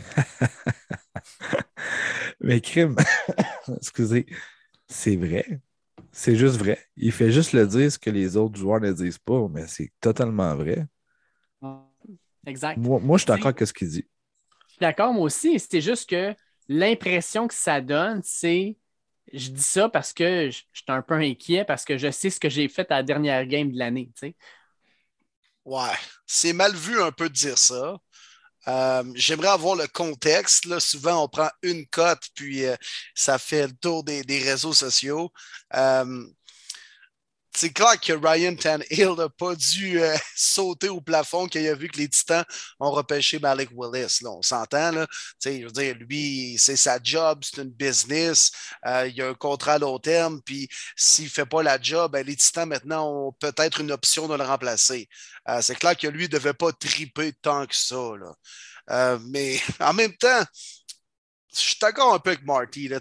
Mais 2.40 2.60
crime, 2.60 2.96
excusez, 3.76 4.26
c'est 4.88 5.16
vrai. 5.16 5.60
C'est 6.12 6.36
juste 6.36 6.56
vrai. 6.56 6.78
Il 6.96 7.12
fait 7.12 7.30
juste 7.30 7.52
le 7.52 7.66
dire 7.66 7.92
ce 7.92 7.98
que 7.98 8.10
les 8.10 8.36
autres 8.36 8.58
joueurs 8.58 8.80
ne 8.80 8.92
disent 8.92 9.18
pas, 9.18 9.48
mais 9.48 9.66
c'est 9.66 9.92
totalement 10.00 10.54
vrai. 10.56 10.86
Exact. 12.46 12.78
Moi, 12.78 13.18
je 13.18 13.22
suis 13.22 13.26
d'accord 13.26 13.48
avec 13.48 13.66
ce 13.66 13.72
qu'il 13.72 13.88
dit. 13.88 14.06
Je 14.66 14.72
suis 14.72 14.80
d'accord, 14.80 15.12
moi 15.12 15.24
aussi. 15.24 15.58
C'est 15.58 15.80
juste 15.80 16.08
que 16.08 16.34
l'impression 16.68 17.46
que 17.46 17.54
ça 17.54 17.80
donne, 17.80 18.20
c'est. 18.24 18.76
Je 19.32 19.50
dis 19.50 19.62
ça 19.62 19.88
parce 19.88 20.12
que 20.12 20.50
je 20.50 20.62
suis 20.72 20.84
un 20.88 21.02
peu 21.02 21.14
inquiet, 21.14 21.64
parce 21.64 21.84
que 21.84 21.96
je 21.96 22.10
sais 22.10 22.30
ce 22.30 22.40
que 22.40 22.48
j'ai 22.48 22.68
fait 22.68 22.90
à 22.90 22.96
la 22.96 23.02
dernière 23.04 23.46
game 23.46 23.70
de 23.70 23.78
l'année. 23.78 24.10
Ouais, 25.64 25.94
c'est 26.26 26.52
mal 26.52 26.74
vu 26.74 27.00
un 27.00 27.12
peu 27.12 27.28
de 27.28 27.34
dire 27.34 27.58
ça. 27.58 27.98
Euh, 28.68 29.04
j'aimerais 29.14 29.48
avoir 29.48 29.74
le 29.74 29.86
contexte. 29.86 30.66
Là. 30.66 30.80
Souvent, 30.80 31.24
on 31.24 31.28
prend 31.28 31.48
une 31.62 31.86
cote, 31.86 32.28
puis 32.34 32.66
euh, 32.66 32.76
ça 33.14 33.38
fait 33.38 33.66
le 33.66 33.72
tour 33.72 34.04
des, 34.04 34.22
réseaux 34.42 34.72
sociaux. 34.72 35.32
Euh, 35.74 36.24
c'est 37.60 37.74
clair 37.74 38.00
que 38.00 38.14
Ryan 38.14 38.54
Tannehill 38.56 39.12
n'a 39.18 39.28
pas 39.28 39.54
dû 39.54 40.00
euh, 40.00 40.16
sauter 40.34 40.88
au 40.88 41.02
plafond 41.02 41.46
quand 41.46 41.58
il 41.58 41.68
a 41.68 41.74
vu 41.74 41.88
que 41.88 41.98
les 41.98 42.08
Titans 42.08 42.42
ont 42.78 42.90
repêché 42.90 43.38
Malik 43.38 43.68
Willis. 43.74 44.20
Là, 44.22 44.30
on 44.30 44.40
s'entend. 44.40 45.04
Je 45.44 45.64
veux 45.64 45.70
dire, 45.70 45.94
lui, 46.00 46.56
c'est 46.58 46.76
sa 46.76 46.98
job, 47.02 47.40
c'est 47.42 47.60
une 47.60 47.68
business. 47.68 48.50
Euh, 48.86 49.10
il 49.14 49.20
a 49.20 49.28
un 49.28 49.34
contrat 49.34 49.74
à 49.74 49.78
long 49.78 49.98
terme, 49.98 50.40
puis 50.40 50.70
s'il 50.96 51.26
ne 51.26 51.30
fait 51.30 51.44
pas 51.44 51.62
la 51.62 51.78
job, 51.78 52.12
ben, 52.12 52.26
les 52.26 52.34
Titans 52.34 52.66
maintenant 52.66 53.26
ont 53.26 53.32
peut-être 53.32 53.82
une 53.82 53.92
option 53.92 54.26
de 54.26 54.36
le 54.36 54.44
remplacer. 54.44 55.06
Euh, 55.46 55.60
c'est 55.60 55.74
clair 55.74 55.98
que 55.98 56.06
lui 56.06 56.22
ne 56.22 56.28
devait 56.28 56.54
pas 56.54 56.72
triper 56.72 57.34
tant 57.42 57.66
que 57.66 57.76
ça. 57.76 58.14
Mais 59.26 59.60
en 59.80 59.92
même 59.92 60.16
temps, 60.16 60.44
je 61.52 61.60
suis 61.60 61.76
d'accord 61.80 62.14
un 62.14 62.18
peu 62.18 62.30
avec 62.30 62.44
Marty. 62.44 62.88
Là, 62.88 63.00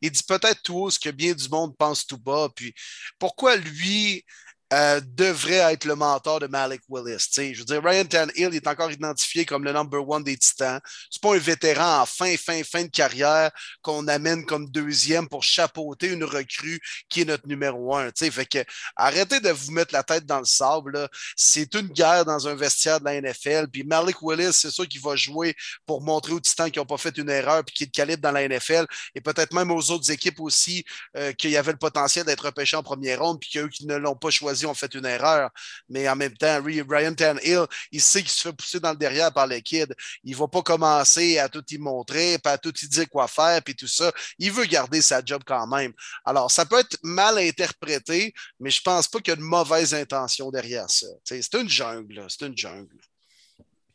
il 0.00 0.10
dit 0.10 0.22
peut-être 0.26 0.62
tout 0.62 0.76
haut 0.76 0.90
ce 0.90 0.98
que 0.98 1.10
bien 1.10 1.34
du 1.34 1.48
monde 1.48 1.76
pense 1.76 2.06
tout 2.06 2.18
bas. 2.18 2.48
Puis 2.54 2.74
pourquoi 3.18 3.56
lui, 3.56 4.24
euh, 4.72 5.00
devrait 5.14 5.72
être 5.72 5.86
le 5.86 5.94
mentor 5.94 6.40
de 6.40 6.46
Malik 6.46 6.82
Willis. 6.88 7.28
Je 7.34 7.58
veux 7.58 7.64
dire, 7.64 7.82
Ryan 7.82 8.04
Tannehill 8.04 8.54
est 8.54 8.66
encore 8.66 8.90
identifié 8.90 9.46
comme 9.46 9.64
le 9.64 9.72
number 9.72 10.06
one 10.06 10.22
des 10.22 10.36
Titans. 10.36 10.80
C'est 11.10 11.22
pas 11.22 11.34
un 11.34 11.38
vétéran 11.38 12.02
en 12.02 12.06
fin, 12.06 12.36
fin, 12.36 12.62
fin 12.64 12.82
de 12.82 12.90
carrière 12.90 13.50
qu'on 13.82 14.06
amène 14.08 14.44
comme 14.44 14.68
deuxième 14.70 15.28
pour 15.28 15.42
chapeauter 15.42 16.08
une 16.08 16.24
recrue 16.24 16.80
qui 17.08 17.22
est 17.22 17.24
notre 17.24 17.48
numéro 17.48 17.96
un. 17.96 18.10
Fait 18.14 18.44
que 18.44 18.58
arrêtez 18.96 19.40
de 19.40 19.50
vous 19.50 19.72
mettre 19.72 19.94
la 19.94 20.02
tête 20.02 20.26
dans 20.26 20.40
le 20.40 20.44
sable. 20.44 21.08
C'est 21.36 21.74
une 21.74 21.88
guerre 21.88 22.24
dans 22.24 22.46
un 22.46 22.54
vestiaire 22.54 23.00
de 23.00 23.06
la 23.06 23.20
NFL. 23.20 23.68
Puis 23.72 23.84
Malik 23.84 24.16
Willis, 24.20 24.52
c'est 24.52 24.70
sûr 24.70 24.86
qu'il 24.86 25.00
va 25.00 25.16
jouer 25.16 25.54
pour 25.86 26.02
montrer 26.02 26.32
aux 26.32 26.40
Titans 26.40 26.70
qu'ils 26.70 26.80
n'ont 26.80 26.86
pas 26.86 26.98
fait 26.98 27.16
une 27.16 27.30
erreur 27.30 27.64
puis 27.64 27.74
qui 27.74 27.84
est 27.84 27.86
de 27.86 27.92
calibre 27.92 28.22
dans 28.22 28.32
la 28.32 28.46
NFL 28.46 28.86
et 29.14 29.20
peut-être 29.20 29.54
même 29.54 29.70
aux 29.70 29.90
autres 29.90 30.10
équipes 30.10 30.40
aussi 30.40 30.84
euh, 31.16 31.32
qu'il 31.32 31.50
y 31.50 31.56
avait 31.56 31.72
le 31.72 31.78
potentiel 31.78 32.26
d'être 32.26 32.44
repêché 32.44 32.76
en 32.76 32.82
première 32.82 33.20
ronde 33.20 33.40
puis 33.40 33.50
qu'eux 33.50 33.68
qui 33.68 33.86
ne 33.86 33.96
l'ont 33.96 34.16
pas 34.16 34.30
choisi 34.30 34.57
ont 34.66 34.74
fait 34.74 34.94
une 34.94 35.06
erreur. 35.06 35.50
Mais 35.88 36.08
en 36.08 36.16
même 36.16 36.36
temps, 36.36 36.62
Ryan 36.62 37.14
Tannehill, 37.14 37.66
il 37.92 38.00
sait 38.00 38.22
qu'il 38.22 38.30
se 38.30 38.48
fait 38.48 38.52
pousser 38.52 38.80
dans 38.80 38.90
le 38.90 38.96
derrière 38.96 39.32
par 39.32 39.46
les 39.46 39.62
kids. 39.62 39.86
Il 40.24 40.32
ne 40.32 40.36
va 40.36 40.48
pas 40.48 40.62
commencer 40.62 41.38
à 41.38 41.48
tout 41.48 41.64
y 41.70 41.78
montrer, 41.78 42.38
puis 42.38 42.52
à 42.52 42.58
tout 42.58 42.74
y 42.82 42.88
dire 42.88 43.08
quoi 43.08 43.28
faire, 43.28 43.62
puis 43.62 43.74
tout 43.74 43.88
ça. 43.88 44.12
Il 44.38 44.52
veut 44.52 44.66
garder 44.66 45.00
sa 45.02 45.22
job 45.24 45.42
quand 45.46 45.66
même. 45.66 45.92
Alors, 46.24 46.50
ça 46.50 46.66
peut 46.66 46.78
être 46.78 46.98
mal 47.02 47.38
interprété, 47.38 48.32
mais 48.60 48.70
je 48.70 48.80
ne 48.80 48.84
pense 48.84 49.08
pas 49.08 49.18
qu'il 49.20 49.32
y 49.32 49.32
a 49.32 49.36
de 49.36 49.42
mauvaise 49.42 49.94
intention 49.94 50.50
derrière 50.50 50.90
ça. 50.90 51.06
C'est 51.24 51.54
une 51.54 51.68
jungle, 51.68 52.24
c'est 52.28 52.46
une 52.46 52.56
jungle. 52.56 52.96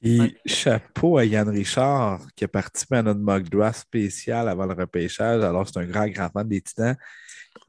Et 0.05 0.35
chapeau 0.45 1.17
à 1.17 1.23
Yann 1.23 1.47
Richard 1.47 2.19
qui 2.35 2.43
a 2.43 2.49
participé 2.49 2.97
à 2.97 3.01
notre 3.01 3.21
mock 3.21 3.43
draft 3.43 3.79
spécial 3.79 4.49
avant 4.49 4.65
le 4.65 4.73
repêchage. 4.73 5.41
Alors, 5.41 5.65
c'est 5.65 5.79
un 5.79 5.85
grand, 5.85 6.07
grand 6.07 6.29
fan 6.29 6.45
des 6.45 6.59
Titans. 6.59 6.97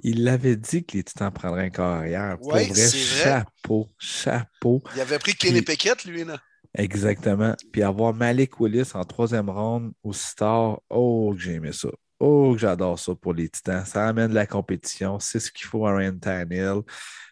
Il 0.01 0.25
l'avait 0.25 0.57
dit 0.57 0.85
que 0.85 0.97
les 0.97 1.05
Titans 1.05 1.33
prendraient 1.33 1.67
un 1.67 1.71
carrière. 1.71 2.39
Pour 2.39 2.53
vrai, 2.53 2.69
chapeau, 2.75 3.89
chapeau. 3.99 4.83
Il 4.95 5.01
avait 5.01 5.19
pris 5.19 5.35
Kenny 5.35 5.63
Pickett, 5.63 6.05
lui, 6.05 6.25
là. 6.25 6.39
Exactement. 6.77 7.55
Puis 7.73 7.83
avoir 7.83 8.13
Malik 8.13 8.59
Willis 8.61 8.91
en 8.95 9.05
troisième 9.05 9.49
ronde 9.49 9.93
au 10.03 10.13
Star, 10.13 10.81
oh, 10.91 11.33
que 11.35 11.41
j'ai 11.41 11.55
aimé 11.55 11.73
ça. 11.73 11.89
Oh, 12.19 12.53
que 12.55 12.59
j'adore 12.59 12.99
ça 12.99 13.15
pour 13.15 13.33
les 13.33 13.49
Titans. 13.49 13.85
Ça 13.85 14.09
amène 14.09 14.31
de 14.31 14.35
la 14.35 14.47
compétition. 14.47 15.19
C'est 15.21 15.41
ce 15.41 15.53
qu'il 15.53 15.67
faut 15.67 15.87
à 15.87 15.97
Ryan 15.97 16.19
Tannehill. 16.19 16.83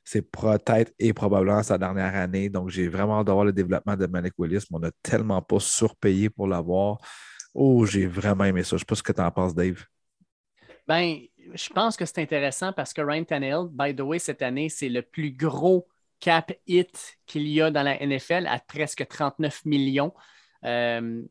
C'est 0.05 0.23
peut-être 0.23 0.93
et 0.99 1.13
probablement 1.13 1.63
sa 1.63 1.79
dernière 1.79 2.15
année. 2.15 2.49
Donc, 2.49 2.71
j'ai 2.71 2.89
vraiment 2.89 3.21
hâte 3.21 3.45
le 3.45 3.53
développement 3.53 3.97
de 3.97 4.07
Malik 4.07 4.35
Willis, 4.39 4.65
mais 4.71 4.77
on 4.77 4.81
n'a 4.81 4.91
tellement 5.03 5.43
pas 5.43 5.61
surpayé 5.61 6.31
pour 6.31 6.47
l'avoir. 6.47 6.99
Oh, 7.55 7.85
j'ai 7.85 8.07
vraiment 8.07 8.45
aimé 8.45 8.63
ça. 8.63 8.71
Je 8.71 8.75
ne 8.77 8.79
sais 8.81 8.85
pas 8.87 8.95
ce 8.95 9.03
que 9.03 9.13
tu 9.13 9.21
en 9.21 9.31
penses, 9.31 9.55
Dave. 9.55 9.85
Ben, 10.87 11.21
je 11.55 11.69
pense 11.71 11.97
que 11.97 12.05
c'est 12.05 12.21
intéressant 12.21 12.73
parce 12.73 12.93
que 12.93 13.01
Ryan 13.01 13.25
Tannehill, 13.25 13.69
by 13.71 13.95
the 13.95 14.01
way, 14.01 14.19
cette 14.19 14.43
année, 14.43 14.69
c'est 14.69 14.89
le 14.89 15.03
plus 15.03 15.33
gros 15.33 15.87
cap 16.21 16.53
hit 16.67 17.19
qu'il 17.27 17.47
y 17.49 17.61
a 17.61 17.71
dans 17.71 17.83
la 17.83 17.99
NFL 17.99 18.47
à 18.47 18.59
presque 18.61 19.07
39 19.07 19.65
millions. 19.65 20.15
Euh, 20.65 21.23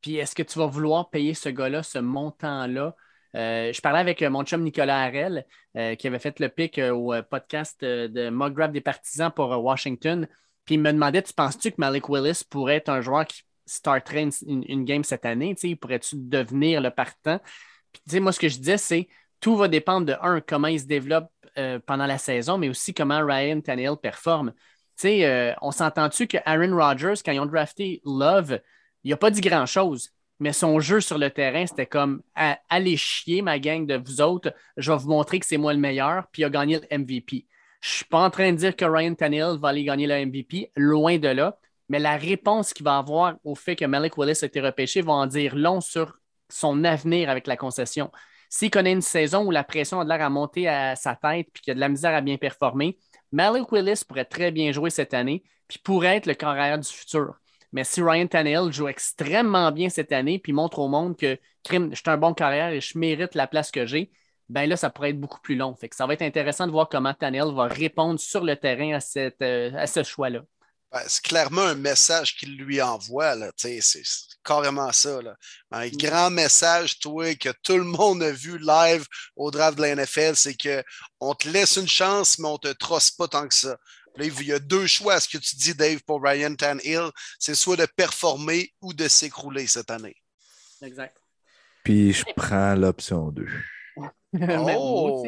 puis 0.00 0.16
est-ce 0.16 0.34
que 0.34 0.42
tu 0.42 0.58
vas 0.58 0.66
vouloir 0.66 1.10
payer 1.10 1.34
ce 1.34 1.48
gars-là, 1.48 1.82
ce 1.82 1.98
montant-là? 1.98 2.94
Euh, 3.34 3.72
je 3.72 3.80
parlais 3.80 4.00
avec 4.00 4.22
mon 4.22 4.44
chum 4.44 4.62
Nicolas 4.62 5.02
Harel, 5.04 5.46
euh, 5.76 5.94
qui 5.94 6.06
avait 6.06 6.18
fait 6.18 6.38
le 6.40 6.48
pic 6.48 6.78
au 6.78 7.14
podcast 7.30 7.82
de 7.82 8.30
Mug 8.30 8.72
des 8.72 8.80
partisans 8.80 9.30
pour 9.30 9.50
Washington. 9.62 10.26
Puis 10.64 10.76
il 10.76 10.80
me 10.80 10.92
demandait 10.92 11.22
Tu 11.22 11.32
penses-tu 11.32 11.70
que 11.70 11.76
Malik 11.78 12.08
Willis 12.08 12.42
pourrait 12.48 12.76
être 12.76 12.88
un 12.88 13.00
joueur 13.00 13.26
qui 13.26 13.42
starterait 13.66 14.28
une, 14.46 14.64
une 14.68 14.84
game 14.84 15.04
cette 15.04 15.24
année? 15.24 15.54
Pourrais-tu 15.80 16.16
devenir 16.16 16.80
le 16.80 16.90
partant? 16.90 17.40
Puis, 17.92 18.20
moi, 18.20 18.32
ce 18.32 18.40
que 18.40 18.48
je 18.48 18.58
disais, 18.58 18.78
c'est 18.78 19.08
tout 19.42 19.56
va 19.56 19.68
dépendre 19.68 20.06
de, 20.06 20.16
un, 20.22 20.40
comment 20.40 20.68
il 20.68 20.80
se 20.80 20.86
développe 20.86 21.28
euh, 21.58 21.78
pendant 21.84 22.06
la 22.06 22.16
saison, 22.16 22.56
mais 22.56 22.70
aussi 22.70 22.94
comment 22.94 23.20
Ryan 23.22 23.60
Tannehill 23.60 23.96
performe. 24.00 24.54
sais, 24.96 25.26
euh, 25.26 25.52
on 25.60 25.72
s'entend-tu 25.72 26.26
que 26.26 26.38
Aaron 26.46 26.74
Rodgers, 26.74 27.20
quand 27.22 27.32
ils 27.32 27.40
ont 27.40 27.46
drafté 27.46 28.00
Love, 28.06 28.60
il 29.04 29.10
n'a 29.10 29.16
pas 29.16 29.30
dit 29.30 29.40
grand-chose, 29.40 30.10
mais 30.38 30.52
son 30.52 30.78
jeu 30.80 31.00
sur 31.00 31.18
le 31.18 31.28
terrain, 31.28 31.66
c'était 31.66 31.86
comme 31.86 32.22
allez 32.70 32.96
chier, 32.96 33.42
ma 33.42 33.58
gang 33.58 33.84
de 33.84 33.96
vous 33.96 34.20
autres, 34.20 34.54
je 34.76 34.92
vais 34.92 34.98
vous 34.98 35.10
montrer 35.10 35.40
que 35.40 35.46
c'est 35.46 35.56
moi 35.56 35.74
le 35.74 35.80
meilleur, 35.80 36.28
puis 36.32 36.42
il 36.42 36.44
a 36.44 36.50
gagné 36.50 36.78
le 36.78 36.98
MVP. 36.98 37.46
Je 37.80 37.88
ne 37.88 37.94
suis 37.96 38.04
pas 38.04 38.24
en 38.24 38.30
train 38.30 38.52
de 38.52 38.56
dire 38.56 38.76
que 38.76 38.84
Ryan 38.84 39.14
Tannehill 39.14 39.58
va 39.60 39.70
aller 39.70 39.82
gagner 39.82 40.06
le 40.06 40.24
MVP, 40.24 40.70
loin 40.76 41.18
de 41.18 41.28
là, 41.28 41.58
mais 41.88 41.98
la 41.98 42.16
réponse 42.16 42.72
qu'il 42.72 42.84
va 42.84 42.96
avoir 42.96 43.34
au 43.42 43.56
fait 43.56 43.74
que 43.74 43.84
Malik 43.84 44.16
Willis 44.16 44.38
a 44.42 44.46
été 44.46 44.60
repêché 44.60 45.02
va 45.02 45.14
en 45.14 45.26
dire 45.26 45.56
long 45.56 45.80
sur 45.80 46.16
son 46.48 46.84
avenir 46.84 47.28
avec 47.28 47.48
la 47.48 47.56
concession. 47.56 48.10
S'il 48.54 48.68
connaît 48.68 48.92
une 48.92 49.00
saison 49.00 49.46
où 49.46 49.50
la 49.50 49.64
pression 49.64 50.00
a 50.00 50.04
de 50.04 50.10
l'air 50.10 50.20
à 50.20 50.28
monter 50.28 50.68
à 50.68 50.94
sa 50.94 51.16
tête 51.16 51.48
puis 51.54 51.62
qu'il 51.62 51.70
a 51.70 51.74
de 51.74 51.80
la 51.80 51.88
misère 51.88 52.14
à 52.14 52.20
bien 52.20 52.36
performer, 52.36 52.98
Malik 53.32 53.72
Willis 53.72 54.02
pourrait 54.06 54.26
très 54.26 54.50
bien 54.50 54.72
jouer 54.72 54.90
cette 54.90 55.14
année 55.14 55.42
puis 55.68 55.78
pourrait 55.78 56.18
être 56.18 56.26
le 56.26 56.34
carrière 56.34 56.78
du 56.78 56.86
futur. 56.86 57.36
Mais 57.72 57.82
si 57.82 58.02
Ryan 58.02 58.26
Tannehill 58.26 58.70
joue 58.70 58.88
extrêmement 58.88 59.72
bien 59.72 59.88
cette 59.88 60.12
année 60.12 60.38
puis 60.38 60.52
montre 60.52 60.80
au 60.80 60.88
monde 60.88 61.16
que 61.16 61.38
crime, 61.64 61.88
je 61.92 61.96
suis 61.96 62.10
un 62.10 62.18
bon 62.18 62.34
carrière 62.34 62.68
et 62.68 62.82
je 62.82 62.98
mérite 62.98 63.34
la 63.34 63.46
place 63.46 63.70
que 63.70 63.86
j'ai, 63.86 64.10
ben 64.50 64.68
là, 64.68 64.76
ça 64.76 64.90
pourrait 64.90 65.10
être 65.10 65.20
beaucoup 65.20 65.40
plus 65.40 65.56
long. 65.56 65.74
Ça 65.90 66.06
va 66.06 66.12
être 66.12 66.20
intéressant 66.20 66.66
de 66.66 66.72
voir 66.72 66.90
comment 66.90 67.14
Tannehill 67.14 67.54
va 67.54 67.68
répondre 67.68 68.20
sur 68.20 68.44
le 68.44 68.56
terrain 68.56 68.98
à, 68.98 69.18
euh, 69.42 69.70
à 69.74 69.86
ce 69.86 70.02
choix-là. 70.02 70.42
Ben, 70.92 71.00
c'est 71.06 71.22
clairement 71.22 71.62
un 71.62 71.74
message 71.74 72.36
qu'il 72.36 72.58
lui 72.58 72.82
envoie. 72.82 73.34
C'est 73.56 73.80
carrément 74.44 74.92
ça. 74.92 75.20
Un 75.70 75.86
mm. 75.86 75.96
grand 75.96 76.30
message, 76.30 76.98
toi, 76.98 77.34
que 77.34 77.48
tout 77.62 77.78
le 77.78 77.84
monde 77.84 78.22
a 78.22 78.30
vu 78.30 78.58
live 78.58 79.06
au 79.34 79.50
draft 79.50 79.78
de 79.78 79.82
la 79.82 79.96
NFL, 79.96 80.36
c'est 80.36 80.54
qu'on 80.54 81.34
te 81.34 81.48
laisse 81.48 81.76
une 81.76 81.88
chance, 81.88 82.38
mais 82.38 82.48
on 82.48 82.54
ne 82.54 82.58
te 82.58 82.72
trosse 82.72 83.10
pas 83.10 83.26
tant 83.26 83.48
que 83.48 83.54
ça. 83.54 83.76
il 84.18 84.46
y 84.46 84.52
a 84.52 84.58
deux 84.58 84.86
choix, 84.86 85.18
ce 85.18 85.28
que 85.28 85.38
tu 85.38 85.56
dis, 85.56 85.74
Dave, 85.74 86.02
pour 86.06 86.22
Ryan 86.22 86.54
Tannehill. 86.54 87.10
C'est 87.38 87.54
soit 87.54 87.76
de 87.76 87.86
performer 87.86 88.74
ou 88.82 88.92
de 88.92 89.08
s'écrouler 89.08 89.66
cette 89.66 89.90
année. 89.90 90.16
Exact. 90.82 91.16
Puis 91.84 92.12
je 92.12 92.24
prends 92.36 92.74
l'option 92.74 93.28
2. 93.28 93.46
oh. 94.76 95.24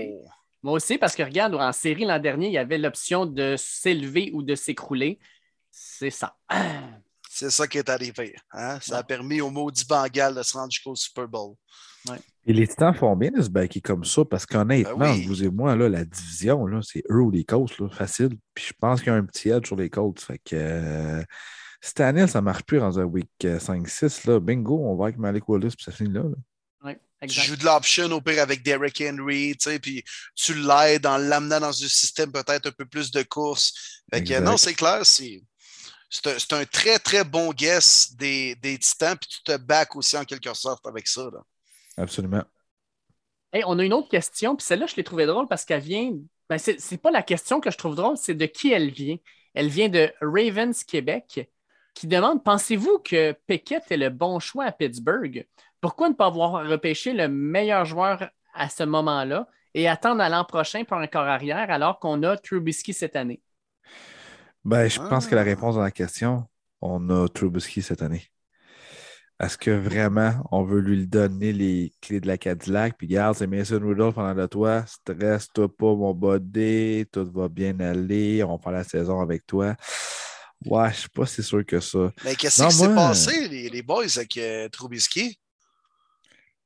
moi, 0.62 0.74
aussi. 0.74 0.98
parce 0.98 1.14
que 1.14 1.22
regarde, 1.22 1.55
en 1.55 1.72
série 1.72 2.05
l'an 2.05 2.18
dernier, 2.18 2.48
il 2.48 2.53
y 2.53 2.59
avait 2.59 2.79
l'option 2.79 3.24
de 3.24 3.57
s'élever 3.57 4.31
ou 4.35 4.42
de 4.42 4.55
s'écrouler. 4.55 5.18
C'est 5.75 6.11
ça. 6.11 6.37
C'est 7.31 7.51
ça 7.51 7.67
qui 7.67 7.79
est 7.79 7.89
arrivé. 7.89 8.37
Hein? 8.53 8.79
Ça 8.81 8.99
a 8.99 9.03
permis 9.03 9.41
au 9.41 9.51
maudit 9.51 9.85
Bangal 9.87 10.37
de 10.37 10.43
se 10.45 10.57
rendre 10.57 10.71
jusqu'au 10.71 10.95
Super 10.95 11.27
Bowl. 11.27 11.57
Et 12.47 12.53
les 12.53 12.69
Titans 12.69 12.95
font 12.95 13.17
bien 13.17 13.31
de 13.31 13.43
se 13.43 13.49
baquer 13.49 13.81
comme 13.81 14.05
ça 14.05 14.25
parce 14.25 14.47
qu'honnêtement, 14.47 14.99
ben 14.99 15.27
vous 15.27 15.43
et 15.43 15.49
moi, 15.49 15.75
là, 15.75 15.89
la 15.89 16.05
division, 16.05 16.67
là, 16.67 16.81
c'est 16.83 17.03
eux 17.11 17.23
ou 17.23 17.31
les 17.31 17.43
Colts, 17.43 17.77
là, 17.79 17.89
facile. 17.89 18.37
Puis 18.53 18.67
je 18.69 18.73
pense 18.79 19.01
qu'il 19.01 19.09
y 19.09 19.17
a 19.17 19.19
un 19.19 19.25
petit 19.25 19.49
edge 19.49 19.67
sur 19.67 19.77
les 19.77 19.91
Colts. 19.91 20.21
Fait 20.21 20.39
que 20.39 20.55
euh, 20.55 21.25
cette 21.81 22.01
année, 22.01 22.27
ça 22.29 22.41
ne 22.41 22.45
marche 22.45 22.63
plus 22.63 22.79
dans 22.79 23.01
un 23.01 23.05
week 23.05 23.31
5-6. 23.41 24.31
Euh, 24.31 24.39
bingo, 24.39 24.79
on 24.85 24.95
va 24.95 25.07
avec 25.07 25.19
Malik 25.19 25.49
Willis, 25.49 25.75
puis 25.75 25.85
ça 25.85 25.93
finit 25.93 26.13
là. 26.13 26.23
Tu 27.27 27.41
joues 27.41 27.57
de 27.57 27.65
l'option 27.65 28.05
au 28.13 28.21
pire 28.21 28.43
avec 28.43 28.63
Derrick 28.63 29.03
Henry, 29.03 29.57
tu 29.57 29.71
sais, 29.71 29.79
puis 29.79 30.05
tu 30.35 30.53
l'aides 30.53 31.07
en 31.07 31.17
l'amenant 31.17 31.59
dans 31.59 31.69
un 31.69 31.73
système 31.73 32.31
peut-être 32.31 32.67
un 32.67 32.73
peu 32.73 32.85
plus 32.85 33.11
de 33.11 33.23
course. 33.23 34.03
Fait 34.13 34.23
que 34.23 34.39
non, 34.41 34.59
c'est 34.59 34.75
clair, 34.75 35.07
c'est 35.07 35.43
c'est 36.14 36.53
un, 36.53 36.64
très, 36.64 36.98
très 36.98 37.24
bon 37.24 37.50
guess 37.53 38.14
des, 38.16 38.55
des 38.57 38.79
Titans, 38.79 39.16
puis 39.18 39.29
tu 39.29 39.42
te 39.42 39.57
back 39.57 39.96
aussi 39.96 40.16
en 40.16 40.24
quelque 40.24 40.55
sorte 40.55 40.87
avec 40.87 41.09
ça. 41.09 41.29
Absolument. 41.96 42.44
on 43.53 43.79
a 43.79 43.85
une 43.85 43.92
autre 43.92 44.09
question, 44.09 44.55
puis 44.55 44.64
celle-là, 44.64 44.87
je 44.87 44.96
l'ai 44.96 45.05
trouvée 45.05 45.27
drôle 45.27 45.48
parce 45.48 45.64
qu'elle 45.64 45.83
vient. 45.83 46.12
Ben, 46.48 46.59
c'est, 46.59 46.79
n'est 46.90 46.98
pas 46.98 47.11
la 47.11 47.22
question 47.22 47.61
que 47.61 47.70
je 47.70 47.77
trouve 47.77 47.96
drôle, 47.96 48.16
c'est 48.16 48.35
de 48.35 48.46
qui 48.46 48.72
elle 48.72 48.90
vient. 48.90 49.16
Elle 49.55 49.68
vient 49.68 49.88
de 49.88 50.12
Ravens 50.20 50.85
Québec 50.85 51.48
qui 51.94 52.07
demande 52.07 52.44
Pensez-vous 52.44 52.98
que 52.98 53.33
Pickett 53.46 53.90
est 53.90 53.96
le 53.96 54.11
bon 54.11 54.38
choix 54.38 54.64
à 54.66 54.72
Pittsburgh? 54.72 55.46
Pourquoi 55.81 56.09
ne 56.09 56.14
pas 56.14 56.27
avoir 56.27 56.66
repêché 56.66 57.12
le 57.12 57.29
meilleur 57.29 57.85
joueur 57.85 58.31
à 58.53 58.68
ce 58.68 58.83
moment-là 58.85 59.48
et 59.74 59.88
attendre 59.88 60.20
à 60.20 60.29
l'an 60.29 60.44
prochain 60.44 60.85
pour 60.85 60.96
un 60.98 61.07
corps 61.07 61.22
arrière 61.22 61.70
alors 61.70 61.98
qu'on 61.98 62.22
a 62.22 62.37
Trubisky 62.37 62.92
cette 62.92 63.16
année? 63.16 63.40
Ben, 64.64 64.88
je 64.88 64.98
pense 64.98 65.27
que 65.27 65.35
la 65.35 65.42
ah. 65.42 65.44
réponse 65.44 65.77
à 65.77 65.81
la 65.81 65.90
question, 65.90 66.46
on 66.81 67.11
a 67.11 67.29
Trubisky 67.29 67.83
cette 67.83 68.03
année. 68.03 68.31
Est-ce 69.40 69.59
que 69.59 69.70
vraiment 69.70 70.33
on 70.53 70.62
veut 70.62 70.81
lui 70.81 71.07
donner 71.09 71.53
les 71.53 71.92
clés 72.00 72.20
de 72.20 72.27
la 72.29 72.38
Cadillac? 72.38 72.96
Puis 72.96 73.09
garde, 73.09 73.37
c'est 73.37 73.48
Mason 73.48 73.81
Rudolph 73.81 74.14
pendant 74.14 74.35
de 74.35 74.46
toi. 74.46 74.85
Stresse-toi 74.87 75.68
pas, 75.77 75.94
mon 75.94 76.14
body. 76.14 77.07
Tout 77.11 77.29
va 77.33 77.48
bien 77.48 77.79
aller. 77.81 78.44
On 78.44 78.59
faire 78.59 78.72
la 78.72 78.85
saison 78.85 79.20
avec 79.20 79.44
toi. 79.44 79.74
Ouais, 80.64 80.90
je 80.90 81.00
suis 81.00 81.09
pas 81.09 81.27
si 81.27 81.42
sûr 81.42 81.66
que 81.66 81.81
ça. 81.81 82.12
Mais 82.24 82.37
qu'est-ce 82.37 82.64
qui 82.64 82.72
s'est 82.72 82.94
passé, 82.94 83.48
les, 83.48 83.83
boys, 83.83 84.05
avec 84.16 84.37
euh, 84.38 84.68
Trubisky? 84.68 85.38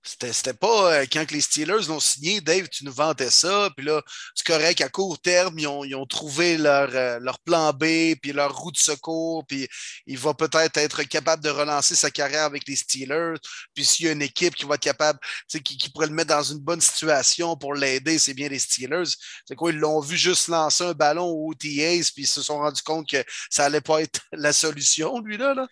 C'était 0.09 0.55
pas 0.55 0.94
euh, 0.94 1.07
quand 1.12 1.31
les 1.31 1.42
Steelers 1.42 1.87
l'ont 1.88 2.01
signé, 2.01 2.40
Dave, 2.40 2.68
tu 2.68 2.85
nous 2.85 2.92
vantais 2.92 3.31
ça, 3.31 3.71
puis 3.77 3.85
là, 3.85 4.03
c'est 4.35 4.47
correct, 4.47 4.81
à 4.81 4.88
court 4.88 5.18
terme, 5.21 5.59
ils 5.59 5.66
ont, 5.66 6.07
trouvé 6.07 6.57
leur, 6.57 6.88
euh, 6.94 7.18
leur, 7.21 7.38
plan 7.40 7.73
B, 7.73 8.14
puis 8.21 8.33
leur 8.33 8.57
roue 8.57 8.73
de 8.73 8.79
secours, 8.79 9.44
puis 9.47 9.68
il 10.07 10.16
va 10.16 10.33
peut-être 10.33 10.79
être 10.79 11.03
capable 11.03 11.42
de 11.42 11.51
relancer 11.51 11.94
sa 11.94 12.11
carrière 12.11 12.44
avec 12.44 12.66
les 12.66 12.77
Steelers. 12.77 13.35
Puis 13.75 13.85
s'il 13.85 14.07
y 14.07 14.09
a 14.09 14.12
une 14.12 14.23
équipe 14.23 14.55
qui 14.55 14.64
va 14.64 14.77
être 14.77 14.81
capable, 14.81 15.18
qui, 15.49 15.77
qui 15.77 15.90
pourrait 15.90 16.07
le 16.07 16.14
mettre 16.14 16.35
dans 16.35 16.42
une 16.42 16.61
bonne 16.61 16.81
situation 16.81 17.57
pour 17.57 17.75
l'aider, 17.75 18.18
c'est 18.18 18.35
bien 18.35 18.49
les 18.49 18.59
Steelers. 18.59 19.12
C'est 19.44 19.57
quoi, 19.57 19.71
ils 19.71 19.79
l'ont 19.79 20.01
vu 20.01 20.16
juste 20.16 20.49
lancer 20.49 20.85
un 20.85 20.94
ballon 20.94 21.27
au 21.27 21.51
OTAs, 21.51 22.11
puis 22.14 22.23
ils 22.23 22.27
se 22.27 22.42
sont 22.42 22.59
rendus 22.59 22.83
compte 22.83 23.09
que 23.09 23.23
ça 23.51 23.66
allait 23.66 23.83
pas 23.83 24.01
être 24.01 24.21
la 24.33 24.55
solution, 24.55 25.21
lui-là. 25.21 25.55
Là? 25.55 25.68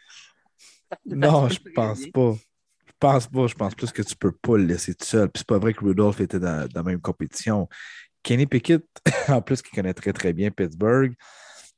Non, 1.07 1.49
je 1.49 1.59
pense 1.75 2.01
pas 2.13 2.37
pense 2.99 3.27
pas. 3.27 3.47
Je 3.47 3.55
pense 3.55 3.75
plus 3.75 3.93
que 3.93 4.03
tu 4.03 4.17
peux 4.17 4.33
pas 4.33 4.57
le 4.57 4.65
laisser 4.65 4.95
tout 4.95 5.05
seul. 5.05 5.29
Puis 5.29 5.41
c'est 5.41 5.47
pas 5.47 5.59
vrai 5.59 5.73
que 5.73 5.85
Rudolph 5.85 6.21
était 6.21 6.41
dans, 6.41 6.69
la 6.75 6.83
même 6.83 7.01
compétition. 7.01 7.69
Kenny 8.23 8.47
Pickett, 8.47 8.85
en 9.29 9.41
plus, 9.41 9.63
qui 9.63 9.71
connaît 9.71 9.95
très, 9.95 10.13
très 10.13 10.33
bien 10.33 10.51
Pittsburgh, 10.51 11.15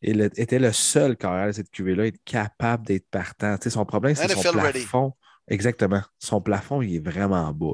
il 0.00 0.20
était 0.20 0.58
le 0.58 0.72
seul 0.72 1.16
carrière 1.16 1.48
de 1.48 1.52
cette 1.52 1.70
QV-là 1.70 2.06
être 2.06 2.22
capable 2.24 2.86
d'être 2.86 3.08
partant. 3.10 3.56
son 3.60 3.84
problème, 3.84 4.14
c'est 4.14 4.28
son 4.28 4.52
plafond. 4.52 5.12
Exactement. 5.48 6.02
Son 6.18 6.40
plafond, 6.40 6.82
il 6.82 6.96
est 6.96 7.04
vraiment 7.04 7.52
bas. 7.52 7.72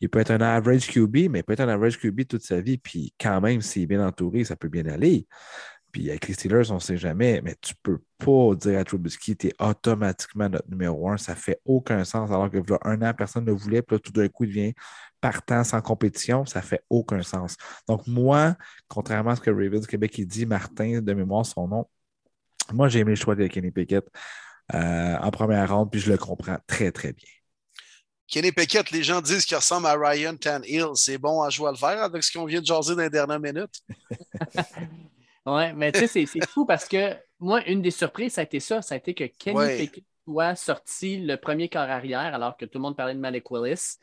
Il 0.00 0.08
peut 0.08 0.18
être 0.18 0.32
un 0.32 0.40
average 0.40 0.88
QB, 0.88 1.30
mais 1.30 1.38
il 1.38 1.44
peut 1.44 1.52
être 1.52 1.60
un 1.60 1.68
average 1.68 1.98
QB 1.98 2.26
toute 2.28 2.42
sa 2.42 2.60
vie. 2.60 2.78
Puis 2.78 3.14
quand 3.18 3.40
même, 3.40 3.60
s'il 3.60 3.82
est 3.82 3.86
bien 3.86 4.04
entouré, 4.06 4.44
ça 4.44 4.56
peut 4.56 4.68
bien 4.68 4.86
aller. 4.86 5.26
Puis 5.90 6.10
avec 6.10 6.28
les 6.28 6.34
Steelers, 6.34 6.70
on 6.70 6.74
ne 6.74 6.80
sait 6.80 6.96
jamais, 6.96 7.40
mais 7.42 7.56
tu 7.60 7.74
ne 7.74 7.78
peux 7.82 8.02
pas 8.18 8.54
dire 8.54 8.78
à 8.78 8.84
Trubisky, 8.84 9.36
tu 9.36 9.48
es 9.48 9.54
automatiquement 9.58 10.48
notre 10.48 10.68
numéro 10.68 11.10
un. 11.10 11.16
Ça 11.16 11.32
ne 11.32 11.38
fait 11.38 11.60
aucun 11.64 12.04
sens. 12.04 12.30
Alors 12.30 12.50
que 12.50 12.58
là, 12.58 12.78
un 12.82 13.02
an, 13.02 13.12
personne 13.14 13.44
ne 13.44 13.52
voulait, 13.52 13.82
puis 13.82 13.96
là, 13.96 14.00
tout 14.00 14.12
d'un 14.12 14.28
coup, 14.28 14.44
il 14.44 14.48
devient 14.48 14.74
partant 15.20 15.64
sans 15.64 15.80
compétition. 15.80 16.46
Ça 16.46 16.60
ne 16.60 16.64
fait 16.64 16.82
aucun 16.90 17.22
sens. 17.22 17.56
Donc, 17.88 18.06
moi, 18.06 18.56
contrairement 18.88 19.30
à 19.30 19.36
ce 19.36 19.40
que 19.40 19.50
Ravens 19.50 19.86
Québec 19.86 20.16
il 20.18 20.26
dit, 20.26 20.46
Martin, 20.46 21.00
de 21.00 21.12
mémoire, 21.12 21.44
son 21.44 21.68
nom, 21.68 21.88
moi, 22.72 22.88
j'ai 22.88 23.00
aimé 23.00 23.10
le 23.10 23.16
choix 23.16 23.34
de 23.34 23.46
Kenny 23.46 23.70
Pickett 23.70 24.06
euh, 24.74 25.16
en 25.18 25.30
première 25.30 25.74
ronde, 25.74 25.90
puis 25.90 26.00
je 26.00 26.10
le 26.10 26.18
comprends 26.18 26.58
très, 26.66 26.92
très 26.92 27.12
bien. 27.12 27.28
Kenny 28.28 28.52
Pickett, 28.52 28.92
les 28.92 29.02
gens 29.02 29.20
disent 29.20 29.44
qu'il 29.44 29.56
ressemble 29.56 29.88
à 29.88 29.94
Ryan 29.94 30.36
Tannehill. 30.36 30.90
C'est 30.94 31.18
bon 31.18 31.42
à 31.42 31.50
jouer 31.50 31.68
à 31.68 31.72
le 31.72 31.76
faire 31.76 32.00
avec 32.00 32.22
ce 32.22 32.32
qu'on 32.32 32.44
vient 32.44 32.60
de 32.60 32.66
jaser 32.66 32.94
dans 32.94 33.02
les 33.02 33.10
dernières 33.10 33.40
minutes. 33.40 33.82
Oui, 35.50 35.72
mais 35.74 35.90
tu 35.90 36.06
sais, 36.06 36.26
c'est 36.26 36.46
fou 36.46 36.64
parce 36.64 36.86
que 36.86 37.16
moi, 37.40 37.66
une 37.66 37.82
des 37.82 37.90
surprises, 37.90 38.34
ça 38.34 38.42
a 38.42 38.44
été 38.44 38.60
ça. 38.60 38.82
Ça 38.82 38.94
a 38.94 38.98
été 38.98 39.14
que 39.14 39.24
Kenny 39.24 39.78
Pickett 39.78 40.04
soit 40.24 40.54
sorti 40.54 41.18
le 41.18 41.36
premier 41.36 41.68
corps 41.68 41.82
arrière 41.82 42.34
alors 42.34 42.56
que 42.56 42.64
tout 42.64 42.78
le 42.78 42.82
monde 42.82 42.96
parlait 42.96 43.14
de 43.14 43.18
Malik 43.18 43.50
Willis. 43.50 43.96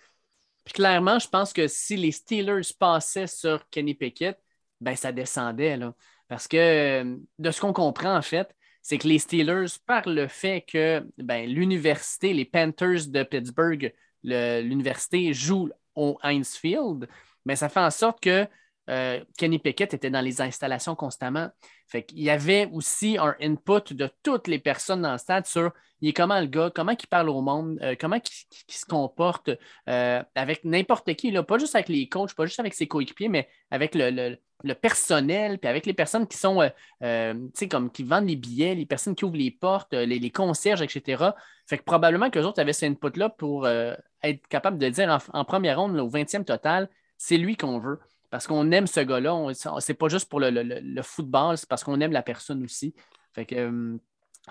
Puis 0.65 0.73
clairement, 0.73 1.19
je 1.19 1.29
pense 1.29 1.53
que 1.53 1.67
si 1.67 1.95
les 1.95 2.11
Steelers 2.11 2.73
passaient 2.77 3.27
sur 3.27 3.69
Kenny 3.69 3.93
Pickett, 3.93 4.37
ben 4.81 4.95
ça 4.95 5.13
descendait. 5.13 5.77
Là. 5.77 5.93
Parce 6.27 6.49
que 6.49 6.57
euh, 6.57 7.15
de 7.39 7.51
ce 7.51 7.61
qu'on 7.61 7.71
comprend, 7.71 8.17
en 8.17 8.21
fait, 8.21 8.53
c'est 8.81 8.97
que 8.97 9.07
les 9.07 9.19
Steelers, 9.19 9.79
par 9.85 10.07
le 10.07 10.27
fait 10.27 10.65
que 10.67 11.05
ben, 11.17 11.47
l'université, 11.47 12.33
les 12.33 12.45
Panthers 12.45 13.07
de 13.07 13.23
Pittsburgh, 13.23 13.93
l'université 14.23 15.33
joue 15.33 15.69
au 15.95 16.17
Heinz 16.23 16.55
Field, 16.55 17.07
ben, 17.45 17.55
ça 17.55 17.69
fait 17.69 17.79
en 17.79 17.91
sorte 17.91 18.21
que 18.21 18.45
euh, 18.89 19.19
Kenny 19.37 19.59
Pickett 19.59 19.93
était 19.93 20.09
dans 20.09 20.21
les 20.21 20.41
installations 20.41 20.95
constamment. 20.95 21.49
Fait 21.87 22.03
qu'il 22.03 22.19
y 22.19 22.29
avait 22.29 22.69
aussi 22.71 23.17
un 23.17 23.35
input 23.41 23.93
de 23.93 24.09
toutes 24.23 24.47
les 24.47 24.59
personnes 24.59 25.01
dans 25.01 25.13
le 25.13 25.17
stade 25.17 25.45
sur 25.45 25.71
il 26.01 26.09
est 26.09 26.13
comment 26.13 26.39
le 26.39 26.45
gars, 26.45 26.71
comment 26.73 26.91
il 26.91 27.07
parle 27.07 27.29
au 27.29 27.41
monde, 27.41 27.79
euh, 27.81 27.95
comment 27.99 28.17
il, 28.17 28.73
se 28.73 28.85
comporte 28.85 29.49
euh, 29.89 30.23
avec 30.35 30.63
n'importe 30.63 31.13
qui, 31.15 31.31
pas 31.31 31.57
juste 31.57 31.75
avec 31.75 31.89
les 31.89 32.07
coachs, 32.07 32.35
pas 32.35 32.45
juste 32.45 32.59
avec 32.59 32.75
ses 32.75 32.87
coéquipiers, 32.87 33.29
mais 33.29 33.49
avec 33.71 33.95
le, 33.95 34.35
personnel, 34.75 35.57
puis 35.57 35.67
avec 35.67 35.85
les 35.85 35.93
personnes 35.93 36.27
qui 36.27 36.37
sont, 36.37 36.69
comme 37.71 37.91
qui 37.91 38.03
vendent 38.03 38.27
les 38.27 38.35
billets, 38.35 38.75
les 38.75 38.85
personnes 38.85 39.15
qui 39.15 39.25
ouvrent 39.25 39.37
les 39.37 39.51
portes, 39.51 39.93
les, 39.93 40.29
concierges, 40.29 40.81
etc. 40.81 41.31
Fait 41.65 41.79
que 41.79 41.83
probablement 41.83 42.29
qu'eux 42.29 42.43
autres 42.43 42.61
avaient 42.61 42.73
cet 42.73 42.91
input-là 42.91 43.29
pour 43.29 43.67
être 43.67 44.47
capable 44.47 44.77
de 44.77 44.89
dire 44.89 45.19
en, 45.33 45.45
première 45.45 45.79
ronde, 45.79 45.97
au 45.99 46.09
20e 46.09 46.43
total, 46.43 46.89
c'est 47.17 47.37
lui 47.37 47.57
qu'on 47.57 47.79
veut 47.79 47.99
parce 48.29 48.47
qu'on 48.47 48.71
aime 48.71 48.87
ce 48.87 48.99
gars-là. 48.99 49.51
C'est 49.79 49.93
pas 49.93 50.09
juste 50.09 50.29
pour 50.29 50.39
le, 50.39 51.01
football, 51.01 51.57
c'est 51.57 51.67
parce 51.69 51.83
qu'on 51.83 51.99
aime 52.01 52.11
la 52.11 52.23
personne 52.23 52.63
aussi. 52.63 52.93
Fait 53.33 53.45
que, 53.45 53.99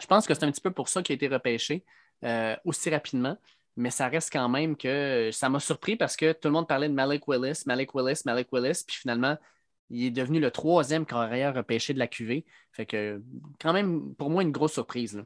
je 0.00 0.06
pense 0.06 0.26
que 0.26 0.34
c'est 0.34 0.44
un 0.44 0.50
petit 0.50 0.60
peu 0.60 0.70
pour 0.70 0.88
ça 0.88 1.02
qu'il 1.02 1.14
a 1.14 1.16
été 1.16 1.28
repêché 1.28 1.84
euh, 2.24 2.56
aussi 2.64 2.90
rapidement. 2.90 3.36
Mais 3.76 3.90
ça 3.90 4.08
reste 4.08 4.32
quand 4.32 4.48
même 4.48 4.76
que 4.76 5.30
ça 5.32 5.50
m'a 5.50 5.60
surpris 5.60 5.96
parce 5.96 6.16
que 6.16 6.32
tout 6.32 6.48
le 6.48 6.52
monde 6.52 6.66
parlait 6.66 6.88
de 6.88 6.94
Malik 6.94 7.28
Willis, 7.28 7.62
Malik 7.66 7.94
Willis, 7.94 8.22
Malik 8.24 8.48
Willis. 8.50 8.84
Puis 8.86 8.96
finalement, 8.96 9.36
il 9.90 10.06
est 10.06 10.10
devenu 10.10 10.40
le 10.40 10.50
troisième 10.50 11.04
carrière 11.04 11.54
repêché 11.54 11.92
de 11.92 11.98
la 11.98 12.06
QV. 12.06 12.44
Fait 12.72 12.86
que, 12.86 13.22
quand 13.60 13.74
même, 13.74 14.14
pour 14.14 14.30
moi, 14.30 14.42
une 14.42 14.52
grosse 14.52 14.72
surprise. 14.72 15.22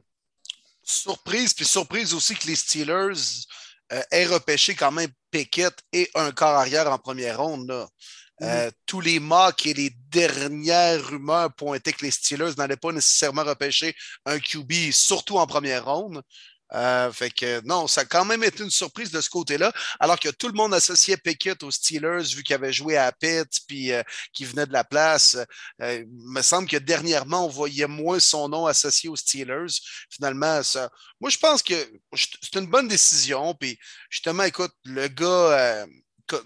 Surprise, 0.83 1.53
puis 1.53 1.63
surprise 1.65 2.13
aussi 2.13 2.35
que 2.35 2.47
les 2.47 2.55
Steelers 2.55 3.45
euh, 3.93 4.01
aient 4.11 4.25
repêché 4.25 4.75
quand 4.75 4.91
même 4.91 5.09
Pickett 5.29 5.73
et 5.93 6.09
un 6.15 6.31
corps 6.31 6.55
arrière 6.55 6.91
en 6.91 6.97
première 6.97 7.41
ronde. 7.41 7.69
Là. 7.69 7.87
Euh, 8.43 8.71
tous 8.85 9.01
les 9.01 9.19
mocks 9.19 9.65
et 9.67 9.73
les 9.73 9.91
dernières 10.09 11.05
rumeurs 11.05 11.53
pointaient 11.53 11.93
que 11.93 12.05
les 12.05 12.11
Steelers 12.11 12.53
n'allaient 12.57 12.75
pas 12.75 12.91
nécessairement 12.91 13.43
repêcher 13.43 13.95
un 14.25 14.39
QB, 14.39 14.91
surtout 14.91 15.37
en 15.37 15.45
première 15.45 15.85
ronde. 15.85 16.21
Euh, 16.73 17.11
fait 17.11 17.29
que 17.29 17.61
non, 17.65 17.85
ça 17.85 18.01
a 18.01 18.05
quand 18.05 18.23
même 18.23 18.43
été 18.43 18.63
une 18.63 18.69
surprise 18.71 19.11
de 19.11 19.19
ce 19.19 19.29
côté-là, 19.29 19.73
alors 19.99 20.17
que 20.17 20.29
tout 20.29 20.47
le 20.47 20.53
monde 20.53 20.73
associait 20.73 21.17
Pickett 21.17 21.61
aux 21.63 21.71
Steelers 21.71 22.33
vu 22.33 22.43
qu'il 22.43 22.55
avait 22.55 22.71
joué 22.71 22.95
à 22.95 23.11
Pitt 23.11 23.59
puis 23.67 23.91
euh, 23.91 24.01
qu'il 24.31 24.47
venait 24.47 24.65
de 24.65 24.71
la 24.71 24.85
place. 24.85 25.37
il 25.81 26.07
me 26.09 26.41
semble 26.41 26.69
que 26.69 26.77
dernièrement, 26.77 27.45
on 27.45 27.49
voyait 27.49 27.87
moins 27.87 28.19
son 28.19 28.47
nom 28.47 28.67
associé 28.67 29.09
aux 29.09 29.17
Steelers. 29.17 29.81
Finalement, 30.09 30.63
ça, 30.63 30.89
moi, 31.19 31.29
je 31.29 31.37
pense 31.37 31.61
que 31.61 31.75
c'est 32.41 32.57
une 32.57 32.67
bonne 32.67 32.87
décision. 32.87 33.53
Puis 33.53 33.77
justement, 34.09 34.43
écoute, 34.43 34.71
le 34.85 35.09
gars 35.09 35.85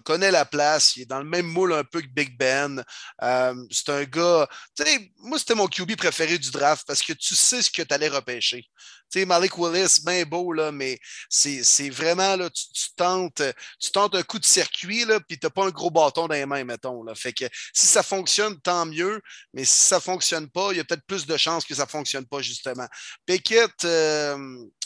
connaît 0.04 0.32
la 0.32 0.46
place, 0.46 0.96
il 0.96 1.04
est 1.04 1.06
dans 1.06 1.20
le 1.20 1.26
même 1.26 1.46
moule 1.46 1.74
un 1.74 1.84
peu 1.84 2.02
que 2.02 2.08
Big 2.08 2.38
Ben. 2.38 2.84
Euh, 3.22 3.56
c'est 3.72 3.90
un 3.90 4.04
gars, 4.04 4.48
tu 4.76 4.84
sais, 4.84 5.12
moi 5.20 5.40
c'était 5.40 5.56
mon 5.56 5.68
QB 5.68 5.96
préféré 5.96 6.38
du 6.38 6.52
draft 6.52 6.86
parce 6.88 7.02
que 7.02 7.14
tu 7.14 7.36
sais 7.36 7.62
ce 7.62 7.72
que 7.72 7.82
tu 7.82 7.94
allais 7.94 8.08
repêcher. 8.08 8.66
Tu 9.12 9.20
sais, 9.20 9.26
Malik 9.26 9.58
Willis, 9.58 10.00
bien 10.04 10.24
beau, 10.24 10.52
là, 10.52 10.72
mais 10.72 11.00
c'est 11.30 11.90
vraiment, 11.90 12.36
là, 12.36 12.50
tu, 12.50 12.66
tentes, 12.96 13.42
tu 13.80 13.92
tentes 13.92 14.16
un 14.16 14.24
coup 14.24 14.40
de 14.40 14.46
circuit, 14.46 15.06
là, 15.06 15.20
puis 15.20 15.38
tu 15.38 15.46
n'as 15.46 15.52
pas 15.52 15.66
un 15.66 15.70
gros 15.70 15.92
bâton 15.92 16.28
dans 16.28 16.34
les 16.34 16.46
mains, 16.46 16.64
mettons. 16.64 17.04
Là. 17.04 17.14
Fait 17.14 17.32
que 17.32 17.46
si 17.74 17.86
ça 17.86 18.02
fonctionne, 18.02 18.60
tant 18.62 18.86
mieux, 18.86 19.22
mais 19.54 19.64
si 19.64 19.80
ça 19.80 19.98
ne 19.98 20.02
fonctionne 20.02 20.50
pas, 20.50 20.70
il 20.72 20.78
y 20.78 20.80
a 20.80 20.84
peut-être 20.84 21.06
plus 21.06 21.28
de 21.28 21.38
chances 21.38 21.66
que 21.66 21.76
ça 21.76 21.84
ne 21.86 21.90
fonctionne 21.90 22.26
pas, 22.26 22.42
justement. 22.42 22.88
Pickett, 23.28 23.86
euh, 23.86 24.38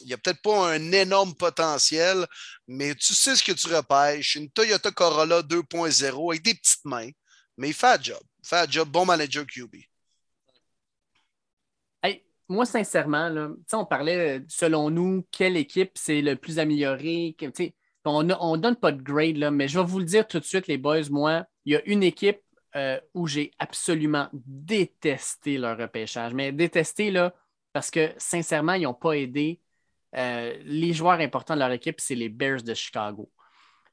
il 0.02 0.08
n'y 0.08 0.14
a 0.14 0.18
peut-être 0.18 0.42
pas 0.42 0.74
un 0.74 0.92
énorme 0.92 1.34
potentiel, 1.36 2.28
mais 2.68 2.96
tu 2.96 3.14
sais 3.14 3.36
ce 3.36 3.44
que 3.44 3.54
tu 3.54 3.74
repêches. 3.74 4.36
Une 4.36 4.50
Toyota 4.52 4.89
Corolla 4.92 5.42
2.0 5.42 6.32
avec 6.32 6.44
des 6.44 6.54
petites 6.54 6.86
mains, 6.86 7.10
mais 7.58 7.70
il 7.70 7.74
fait 7.74 7.88
un 7.88 8.02
job. 8.02 8.20
Il 8.44 8.48
fait 8.48 8.58
un 8.58 8.70
job, 8.70 8.90
bon 8.90 9.06
manager 9.06 9.46
QB 9.46 9.76
moi, 12.50 12.66
sincèrement, 12.66 13.30
là, 13.30 13.50
on 13.74 13.86
parlait, 13.86 14.44
selon 14.48 14.90
nous, 14.90 15.26
quelle 15.32 15.56
équipe 15.56 15.92
c'est 15.96 16.22
le 16.22 16.36
plus 16.36 16.58
amélioré. 16.60 17.36
On 18.06 18.24
ne 18.24 18.58
donne 18.58 18.76
pas 18.76 18.92
de 18.92 19.02
grade, 19.02 19.38
là, 19.38 19.52
mais 19.52 19.68
je 19.68 19.80
vais 19.80 19.86
vous 19.86 20.00
le 20.00 20.06
dire 20.06 20.28
tout 20.28 20.40
de 20.40 20.46
suite, 20.46 20.68
les 20.68 20.80
boys. 20.80 21.10
Moi, 21.12 21.46
il 21.66 21.74
y 21.74 21.76
a 21.76 21.86
une 21.86 22.02
équipe 22.02 22.42
euh, 22.76 23.00
où 23.14 23.28
j'ai 23.28 23.52
absolument 23.60 24.30
détesté 24.34 25.60
leur 25.60 25.78
repêchage. 25.78 26.34
Mais 26.34 26.52
détesté, 26.52 27.12
là, 27.12 27.36
parce 27.72 27.92
que 27.92 28.12
sincèrement, 28.18 28.74
ils 28.74 28.84
n'ont 28.84 28.96
pas 28.96 29.14
aidé. 29.14 29.62
Euh, 30.16 30.58
les 30.66 30.92
joueurs 30.94 31.20
importants 31.20 31.54
de 31.54 31.60
leur 31.60 31.72
équipe, 31.72 32.02
c'est 32.02 32.16
les 32.16 32.30
Bears 32.30 32.64
de 32.64 32.74
Chicago. 32.74 33.32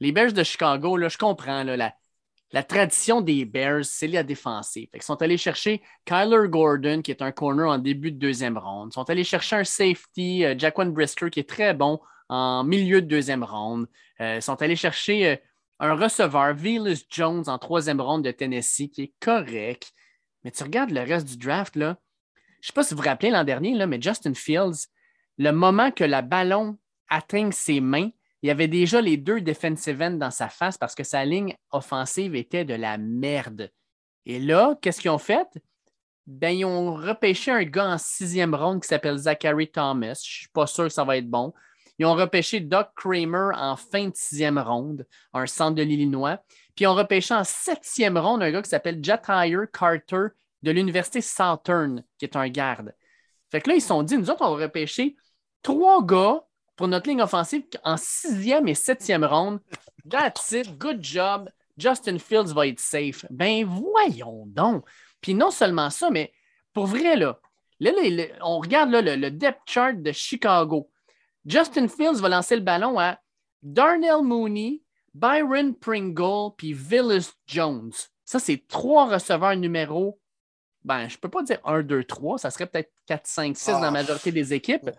Les 0.00 0.12
Bears 0.12 0.32
de 0.32 0.42
Chicago, 0.42 0.98
je 1.08 1.16
comprends 1.16 1.64
la, 1.64 2.62
tradition 2.62 3.20
des 3.20 3.44
Bears, 3.44 3.84
c'est 3.84 4.06
la 4.06 4.22
défensive. 4.22 4.88
Ils 4.94 5.02
sont 5.02 5.20
allés 5.22 5.38
chercher 5.38 5.82
Kyler 6.04 6.48
Gordon, 6.48 7.02
qui 7.02 7.10
est 7.10 7.22
un 7.22 7.32
corner 7.32 7.68
en 7.68 7.78
début 7.78 8.12
de 8.12 8.18
deuxième 8.18 8.58
ronde. 8.58 8.90
Ils 8.92 8.94
sont 8.94 9.08
allés 9.08 9.24
chercher 9.24 9.56
un 9.56 9.64
safety, 9.64 10.44
euh, 10.44 10.54
Jaquan 10.58 10.86
Brisker, 10.86 11.30
qui 11.30 11.40
est 11.40 11.48
très 11.48 11.74
bon 11.74 12.00
en 12.28 12.64
milieu 12.64 13.00
de 13.00 13.06
deuxième 13.06 13.42
ronde. 13.42 13.86
Euh, 14.20 14.36
ils 14.36 14.42
sont 14.42 14.60
allés 14.60 14.76
chercher 14.76 15.28
euh, 15.28 15.36
un 15.78 15.94
receveur, 15.94 16.54
Velas 16.54 17.04
Jones, 17.10 17.44
en 17.46 17.58
troisième 17.58 18.00
ronde 18.00 18.24
de 18.24 18.30
Tennessee, 18.30 18.90
qui 18.90 19.02
est 19.02 19.14
correct. 19.20 19.92
Mais 20.44 20.50
tu 20.50 20.62
regardes 20.62 20.90
le 20.90 21.00
reste 21.00 21.26
du 21.26 21.36
draft, 21.38 21.76
là. 21.76 21.98
Je 22.60 22.66
ne 22.66 22.66
sais 22.68 22.72
pas 22.72 22.82
si 22.82 22.94
vous 22.94 23.02
vous 23.02 23.08
rappelez 23.08 23.30
l'an 23.30 23.44
dernier, 23.44 23.74
là, 23.74 23.86
mais 23.86 24.00
Justin 24.00 24.34
Fields, 24.34 24.88
le 25.38 25.52
moment 25.52 25.90
que 25.90 26.04
la 26.04 26.22
ballon 26.22 26.78
atteigne 27.08 27.52
ses 27.52 27.80
mains, 27.80 28.10
il 28.42 28.48
y 28.48 28.50
avait 28.50 28.68
déjà 28.68 29.00
les 29.00 29.16
deux 29.16 29.40
defensive 29.40 30.02
ends 30.02 30.10
dans 30.10 30.30
sa 30.30 30.48
face 30.48 30.78
parce 30.78 30.94
que 30.94 31.04
sa 31.04 31.24
ligne 31.24 31.56
offensive 31.70 32.34
était 32.34 32.64
de 32.64 32.74
la 32.74 32.98
merde. 32.98 33.70
Et 34.26 34.38
là, 34.38 34.76
qu'est-ce 34.80 35.00
qu'ils 35.00 35.10
ont 35.10 35.18
fait? 35.18 35.46
Ben, 36.26 36.50
ils 36.50 36.64
ont 36.64 36.94
repêché 36.94 37.50
un 37.50 37.62
gars 37.62 37.88
en 37.88 37.98
sixième 37.98 38.54
ronde 38.54 38.82
qui 38.82 38.88
s'appelle 38.88 39.16
Zachary 39.16 39.70
Thomas. 39.70 40.06
Je 40.06 40.10
ne 40.10 40.14
suis 40.14 40.48
pas 40.48 40.66
sûr 40.66 40.84
que 40.84 40.90
ça 40.90 41.04
va 41.04 41.16
être 41.16 41.30
bon. 41.30 41.54
Ils 41.98 42.06
ont 42.06 42.14
repêché 42.14 42.60
Doc 42.60 42.88
Kramer 42.94 43.50
en 43.54 43.76
fin 43.76 44.08
de 44.08 44.14
sixième 44.14 44.58
ronde, 44.58 45.06
un 45.32 45.46
centre 45.46 45.76
de 45.76 45.82
l'Illinois. 45.82 46.38
Puis 46.74 46.84
ils 46.84 46.88
ont 46.88 46.94
repêché 46.94 47.32
en 47.32 47.44
septième 47.44 48.18
ronde 48.18 48.42
un 48.42 48.50
gars 48.50 48.60
qui 48.60 48.68
s'appelle 48.68 49.02
Jatire 49.02 49.66
Carter 49.72 50.26
de 50.62 50.70
l'Université 50.70 51.20
Southern, 51.20 52.02
qui 52.18 52.26
est 52.26 52.36
un 52.36 52.48
garde. 52.48 52.94
Fait 53.50 53.60
que 53.60 53.70
là, 53.70 53.76
ils 53.76 53.80
se 53.80 53.88
sont 53.88 54.02
dit, 54.02 54.18
nous 54.18 54.28
autres, 54.28 54.44
on 54.44 54.56
va 54.56 54.64
repêcher 54.64 55.16
trois 55.62 56.04
gars 56.04 56.44
pour 56.76 56.88
notre 56.88 57.08
ligne 57.08 57.22
offensive 57.22 57.64
en 57.82 57.96
sixième 57.96 58.68
et 58.68 58.74
septième 58.74 59.24
ronde. 59.24 59.60
That's 60.08 60.52
it, 60.52 60.78
good 60.78 61.02
job. 61.02 61.48
Justin 61.76 62.18
Fields 62.18 62.54
va 62.54 62.68
être 62.68 62.80
safe. 62.80 63.24
Ben 63.30 63.64
voyons 63.64 64.44
donc. 64.46 64.84
Puis 65.20 65.34
non 65.34 65.50
seulement 65.50 65.90
ça, 65.90 66.10
mais 66.10 66.32
pour 66.72 66.86
vrai, 66.86 67.16
là, 67.16 67.40
on 68.42 68.58
regarde 68.58 68.90
le, 68.90 69.30
depth 69.30 69.60
chart 69.66 69.96
de 69.96 70.12
Chicago. 70.12 70.90
Justin 71.44 71.88
Fields 71.88 72.20
va 72.20 72.28
lancer 72.28 72.56
le 72.56 72.62
ballon 72.62 72.98
à 72.98 73.18
Darnell 73.62 74.22
Mooney, 74.22 74.82
Byron 75.14 75.74
Pringle, 75.74 76.54
puis 76.56 76.72
Willis 76.72 77.30
Jones. 77.46 77.92
Ça, 78.24 78.38
c'est 78.38 78.66
trois 78.68 79.06
receveurs 79.06 79.56
numéros. 79.56 80.18
Ben, 80.84 81.08
je 81.08 81.16
ne 81.16 81.20
peux 81.20 81.28
pas 81.28 81.42
dire 81.42 81.58
1, 81.64 81.82
2, 81.82 82.04
3. 82.04 82.38
Ça 82.38 82.50
serait 82.50 82.66
peut-être 82.66 82.92
4, 83.06 83.26
5, 83.26 83.56
6 83.56 83.70
dans 83.72 83.80
la 83.80 83.90
majorité 83.90 84.32
des 84.32 84.54
équipes. 84.54 84.90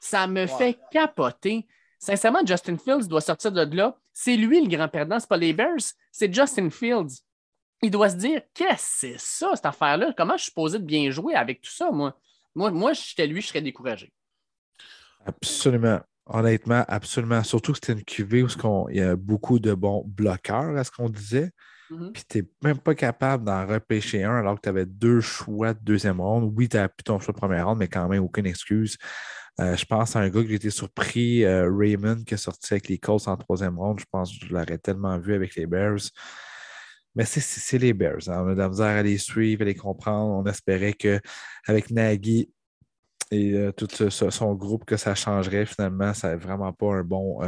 Ça 0.00 0.26
me 0.26 0.46
fait 0.46 0.78
capoter. 0.90 1.66
Sincèrement, 1.98 2.40
Justin 2.44 2.78
Fields 2.78 3.06
doit 3.06 3.20
sortir 3.20 3.52
de 3.52 3.76
là. 3.76 3.96
C'est 4.12 4.36
lui 4.36 4.60
le 4.60 4.68
grand 4.68 4.88
perdant, 4.88 5.18
ce 5.20 5.24
n'est 5.24 5.28
pas 5.28 5.36
les 5.36 5.52
Bears, 5.52 5.94
c'est 6.10 6.32
Justin 6.34 6.70
Fields 6.70 7.22
il 7.82 7.90
doit 7.90 8.10
se 8.10 8.16
dire 8.16 8.42
Qu'est-ce 8.54 8.72
que 8.72 9.16
c'est 9.16 9.18
ça, 9.18 9.50
cette 9.54 9.66
affaire-là? 9.66 10.12
Comment 10.16 10.34
je 10.34 10.42
suis 10.42 10.50
supposé 10.50 10.78
de 10.78 10.84
bien 10.84 11.10
jouer 11.10 11.34
avec 11.34 11.60
tout 11.60 11.70
ça, 11.70 11.90
moi? 11.90 12.18
Moi, 12.54 12.70
moi 12.70 12.92
j'étais 12.92 13.26
lui, 13.26 13.40
je 13.40 13.48
serais 13.48 13.62
découragé. 13.62 14.12
Absolument. 15.24 16.00
Honnêtement, 16.26 16.84
absolument. 16.86 17.42
Surtout 17.42 17.72
que 17.72 17.78
c'était 17.82 17.92
une 17.92 18.04
QV 18.04 18.42
où 18.44 18.88
il 18.90 18.96
y 18.96 19.00
a 19.00 19.16
beaucoup 19.16 19.58
de 19.58 19.74
bons 19.74 20.04
bloqueurs, 20.06 20.76
à 20.76 20.84
ce 20.84 20.90
qu'on 20.90 21.08
disait. 21.08 21.50
Mm-hmm. 21.90 22.12
Puis 22.12 22.22
tu 22.28 22.38
n'es 22.38 22.48
même 22.62 22.78
pas 22.78 22.94
capable 22.94 23.44
d'en 23.44 23.66
repêcher 23.66 24.22
un 24.22 24.36
alors 24.36 24.56
que 24.56 24.60
tu 24.62 24.68
avais 24.68 24.86
deux 24.86 25.20
choix 25.20 25.74
de 25.74 25.80
deuxième 25.80 26.20
ronde. 26.20 26.52
Oui, 26.56 26.68
tu 26.68 26.76
as 26.76 26.88
pu 26.88 27.02
ton 27.02 27.18
choix 27.18 27.32
de 27.32 27.38
première 27.38 27.66
ronde, 27.66 27.78
mais 27.78 27.88
quand 27.88 28.08
même, 28.08 28.22
aucune 28.22 28.46
excuse. 28.46 28.96
Euh, 29.60 29.76
je 29.76 29.84
pense 29.84 30.16
à 30.16 30.20
un 30.20 30.28
gars 30.30 30.42
que 30.42 30.48
j'étais 30.48 30.70
surpris, 30.70 31.44
euh, 31.44 31.70
Raymond, 31.70 32.24
qui 32.24 32.34
est 32.34 32.38
sorti 32.38 32.74
avec 32.74 32.88
les 32.88 32.98
Colts 32.98 33.28
en 33.28 33.36
troisième 33.36 33.78
ronde. 33.78 34.00
Je 34.00 34.06
pense 34.10 34.38
que 34.38 34.46
je 34.46 34.52
l'aurais 34.52 34.78
tellement 34.78 35.18
vu 35.18 35.34
avec 35.34 35.54
les 35.54 35.66
Bears. 35.66 36.00
Mais 37.14 37.24
c'est 37.24 37.78
les 37.78 37.92
Bears. 37.92 38.28
Hein. 38.28 38.44
On 38.46 38.58
a 38.58 38.68
de 38.68 38.82
à 38.82 39.02
les 39.02 39.18
suivre, 39.18 39.62
à 39.62 39.64
les 39.64 39.74
comprendre. 39.74 40.32
On 40.32 40.46
espérait 40.46 40.94
qu'avec 40.94 41.90
Nagy 41.90 42.48
et 43.32 43.52
euh, 43.52 43.72
tout 43.72 43.88
son 44.20 44.54
groupe, 44.54 44.84
que 44.84 44.96
ça 44.96 45.14
changerait. 45.14 45.66
Finalement, 45.66 46.14
ça 46.14 46.30
n'est 46.30 46.36
vraiment 46.36 46.72
pas 46.72 46.94
un 46.94 47.04
bon 47.04 47.38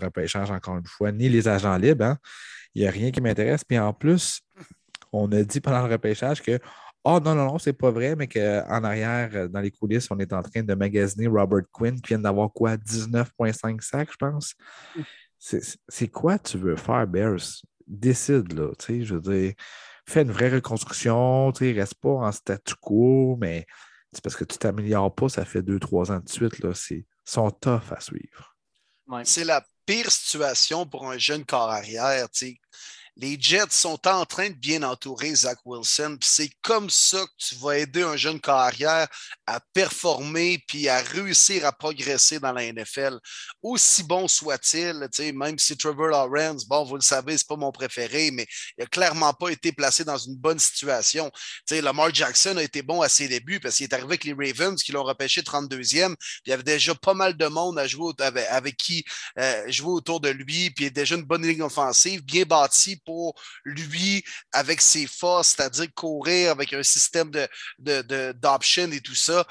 repêchage, 0.00 0.50
encore 0.50 0.78
une 0.78 0.86
fois, 0.86 1.12
ni 1.12 1.28
les 1.28 1.46
agents 1.46 1.76
libres. 1.76 2.06
Hein. 2.06 2.18
Il 2.74 2.82
n'y 2.82 2.88
a 2.88 2.90
rien 2.90 3.10
qui 3.10 3.20
m'intéresse. 3.20 3.64
Puis 3.64 3.78
en 3.78 3.92
plus, 3.92 4.40
on 5.12 5.30
a 5.32 5.42
dit 5.42 5.60
pendant 5.60 5.86
le 5.86 5.92
repêchage 5.92 6.42
que 6.42 6.58
oh 7.04 7.20
non, 7.20 7.34
non, 7.34 7.46
non, 7.46 7.58
c'est 7.58 7.72
pas 7.72 7.90
vrai, 7.90 8.16
mais 8.16 8.28
qu'en 8.28 8.84
arrière, 8.84 9.48
dans 9.48 9.60
les 9.60 9.70
coulisses, 9.70 10.10
on 10.10 10.18
est 10.18 10.32
en 10.32 10.42
train 10.42 10.62
de 10.62 10.74
magasiner 10.74 11.26
Robert 11.26 11.64
Quinn 11.72 12.00
qui 12.00 12.08
vient 12.08 12.18
d'avoir 12.18 12.52
quoi, 12.52 12.76
19,5 12.76 13.80
sacs, 13.80 14.12
je 14.12 14.16
pense? 14.16 14.54
C'est 15.38 16.08
quoi 16.08 16.38
tu 16.38 16.58
veux 16.58 16.76
faire, 16.76 17.06
Bears? 17.06 17.62
décide, 17.86 18.52
là, 18.52 18.72
tu 18.78 18.86
sais, 18.86 19.04
je 19.04 19.14
veux 19.14 19.20
dire, 19.20 19.54
fais 20.06 20.22
une 20.22 20.32
vraie 20.32 20.50
reconstruction, 20.50 21.52
tu 21.52 21.64
sais, 21.64 21.72
reste 21.72 21.94
pas 21.94 22.10
en 22.10 22.32
statu 22.32 22.74
quo, 22.80 23.36
mais 23.40 23.66
c'est 24.12 24.22
parce 24.22 24.36
que 24.36 24.44
tu 24.44 24.58
t'améliores 24.58 25.14
pas, 25.14 25.28
ça 25.28 25.44
fait 25.44 25.62
deux, 25.62 25.78
trois 25.78 26.10
ans 26.10 26.20
de 26.20 26.28
suite, 26.28 26.58
là, 26.60 26.72
c'est 26.74 27.06
sont 27.24 27.50
tough 27.50 27.92
à 27.92 28.00
suivre. 28.00 28.56
C'est 29.24 29.44
la 29.44 29.64
pire 29.86 30.10
situation 30.10 30.86
pour 30.86 31.08
un 31.08 31.18
jeune 31.18 31.44
corps 31.44 31.70
arrière, 31.70 32.28
tu 32.30 32.46
sais 32.46 32.60
les 33.22 33.38
Jets 33.40 33.70
sont 33.70 34.08
en 34.08 34.26
train 34.26 34.50
de 34.50 34.56
bien 34.56 34.82
entourer 34.82 35.32
Zach 35.32 35.58
Wilson. 35.64 36.18
C'est 36.20 36.50
comme 36.60 36.90
ça 36.90 37.24
que 37.24 37.32
tu 37.38 37.54
vas 37.54 37.78
aider 37.78 38.02
un 38.02 38.16
jeune 38.16 38.40
carrière 38.40 39.06
à 39.46 39.60
performer 39.72 40.60
puis 40.66 40.88
à 40.88 40.98
réussir 40.98 41.64
à 41.64 41.70
progresser 41.70 42.40
dans 42.40 42.50
la 42.50 42.72
NFL. 42.72 43.20
Aussi 43.62 44.02
bon 44.02 44.26
soit-il, 44.26 45.08
même 45.34 45.56
si 45.56 45.76
Trevor 45.76 46.08
Lawrence, 46.08 46.66
bon, 46.66 46.82
vous 46.84 46.96
le 46.96 47.02
savez, 47.02 47.38
c'est 47.38 47.46
pas 47.46 47.54
mon 47.54 47.70
préféré, 47.70 48.32
mais 48.32 48.44
il 48.76 48.80
n'a 48.80 48.86
clairement 48.86 49.32
pas 49.32 49.50
été 49.50 49.70
placé 49.70 50.02
dans 50.02 50.18
une 50.18 50.36
bonne 50.36 50.58
situation. 50.58 51.30
sais, 51.64 51.80
Lamar 51.80 52.12
Jackson 52.12 52.56
a 52.56 52.62
été 52.64 52.82
bon 52.82 53.02
à 53.02 53.08
ses 53.08 53.28
débuts 53.28 53.60
parce 53.60 53.76
qu'il 53.76 53.84
est 53.84 53.94
arrivé 53.94 54.08
avec 54.08 54.24
les 54.24 54.32
Ravens 54.32 54.82
qui 54.82 54.90
l'ont 54.90 55.04
repêché 55.04 55.42
32e. 55.42 56.16
Puis 56.16 56.42
il 56.46 56.50
y 56.50 56.52
avait 56.52 56.64
déjà 56.64 56.92
pas 56.96 57.14
mal 57.14 57.36
de 57.36 57.46
monde 57.46 57.78
à 57.78 57.86
jouer 57.86 58.14
avec, 58.50 58.76
qui 58.76 59.04
euh, 59.38 59.70
jouer 59.70 59.92
autour 59.92 60.18
de 60.18 60.28
lui. 60.28 60.70
Puis 60.70 60.86
il 60.86 60.88
a 60.88 60.90
déjà 60.90 61.14
une 61.14 61.22
bonne 61.22 61.46
ligne 61.46 61.62
offensive, 61.62 62.24
bien 62.24 62.42
bâtie 62.42 62.96
pour 62.96 63.11
lui 63.64 64.24
avec 64.52 64.80
ses 64.80 65.06
forces, 65.06 65.54
c'est-à-dire 65.56 65.86
courir 65.94 66.52
avec 66.52 66.72
un 66.72 66.82
système 66.82 67.30
d'option 67.78 68.88
de, 68.88 68.92
et 68.94 69.00
tout 69.00 69.14
ça. 69.14 69.46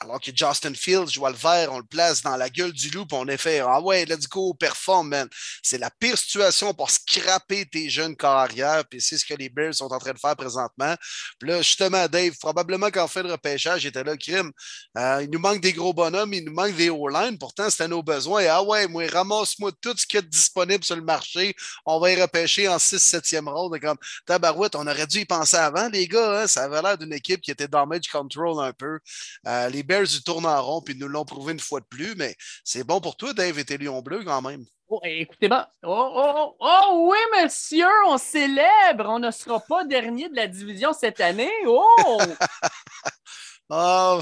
Alors 0.00 0.20
que 0.20 0.32
Justin 0.34 0.74
Fields 0.74 1.12
joue 1.12 1.26
le 1.26 1.34
vert, 1.34 1.72
on 1.72 1.78
le 1.78 1.84
place 1.84 2.20
dans 2.20 2.36
la 2.36 2.50
gueule 2.50 2.72
du 2.72 2.90
loup, 2.90 3.06
on 3.12 3.28
est 3.28 3.36
fait 3.36 3.60
Ah 3.60 3.80
ouais, 3.80 4.04
let's 4.04 4.28
go, 4.28 4.52
perform, 4.52 5.08
man. 5.08 5.28
C'est 5.62 5.78
la 5.78 5.88
pire 5.88 6.18
situation 6.18 6.74
pour 6.74 6.90
scraper 6.90 7.64
tes 7.64 7.88
jeunes 7.88 8.16
carrières, 8.16 8.84
puis 8.86 9.00
c'est 9.00 9.16
ce 9.16 9.24
que 9.24 9.34
les 9.34 9.48
Bears 9.48 9.74
sont 9.74 9.92
en 9.92 9.98
train 9.98 10.12
de 10.12 10.18
faire 10.18 10.34
présentement. 10.34 10.96
Puis 11.38 11.48
là, 11.48 11.62
justement, 11.62 12.08
Dave, 12.08 12.36
probablement 12.40 12.90
qu'en 12.90 13.06
fin 13.06 13.22
de 13.22 13.30
repêchage, 13.30 13.84
il 13.84 13.88
était 13.88 14.02
là, 14.02 14.16
crime. 14.16 14.50
Euh, 14.98 15.22
il 15.22 15.30
nous 15.30 15.38
manque 15.38 15.60
des 15.60 15.72
gros 15.72 15.94
bonhommes, 15.94 16.34
il 16.34 16.44
nous 16.44 16.52
manque 16.52 16.74
des 16.74 16.90
O-line, 16.90 17.38
pourtant, 17.38 17.70
c'était 17.70 17.88
nos 17.88 18.02
besoins. 18.02 18.46
ah 18.50 18.62
ouais, 18.62 18.88
moi, 18.88 19.06
ramasse-moi 19.06 19.70
tout 19.80 19.96
ce 19.96 20.06
qui 20.06 20.16
est 20.16 20.22
disponible 20.28 20.82
sur 20.82 20.96
le 20.96 21.02
marché, 21.02 21.54
on 21.86 22.00
va 22.00 22.10
y 22.10 22.20
repêcher 22.20 22.66
en 22.66 22.78
6-7e 22.78 23.48
ronde. 23.48 23.78
Comme 23.80 23.98
tabarouette, 24.26 24.74
on 24.74 24.86
aurait 24.86 25.06
dû 25.06 25.20
y 25.20 25.24
penser 25.24 25.56
avant, 25.56 25.88
les 25.88 26.08
gars. 26.08 26.42
Hein? 26.42 26.46
Ça 26.48 26.64
avait 26.64 26.82
l'air 26.82 26.98
d'une 26.98 27.12
équipe 27.12 27.40
qui 27.40 27.52
était 27.52 27.68
damage 27.68 28.08
control 28.08 28.64
un 28.64 28.72
peu. 28.72 28.98
Euh, 29.46 29.68
les 29.68 29.83
Bears, 29.84 30.12
ils 30.12 30.22
tournent 30.22 30.46
en 30.46 30.62
rond, 30.62 30.82
puis 30.82 30.94
nous 30.96 31.08
l'ont 31.08 31.24
prouvé 31.24 31.52
une 31.52 31.60
fois 31.60 31.80
de 31.80 31.86
plus, 31.86 32.14
mais 32.16 32.34
c'est 32.64 32.84
bon 32.84 33.00
pour 33.00 33.16
toi, 33.16 33.32
Dave, 33.32 33.58
et 33.58 33.64
tes 33.64 33.78
Lions 33.78 34.02
bleus 34.02 34.24
quand 34.24 34.42
même. 34.42 34.64
Oh, 34.88 35.00
écoutez, 35.02 35.48
ben, 35.48 35.66
oh, 35.82 36.12
oh, 36.14 36.56
oh, 36.60 37.08
oui, 37.10 37.18
monsieur, 37.42 37.86
on 38.06 38.18
célèbre. 38.18 39.06
On 39.08 39.18
ne 39.18 39.30
sera 39.30 39.58
pas 39.60 39.84
dernier 39.84 40.28
de 40.28 40.36
la 40.36 40.46
division 40.46 40.92
cette 40.92 41.20
année. 41.20 41.50
Oh! 41.66 42.18
ah, 43.70 44.18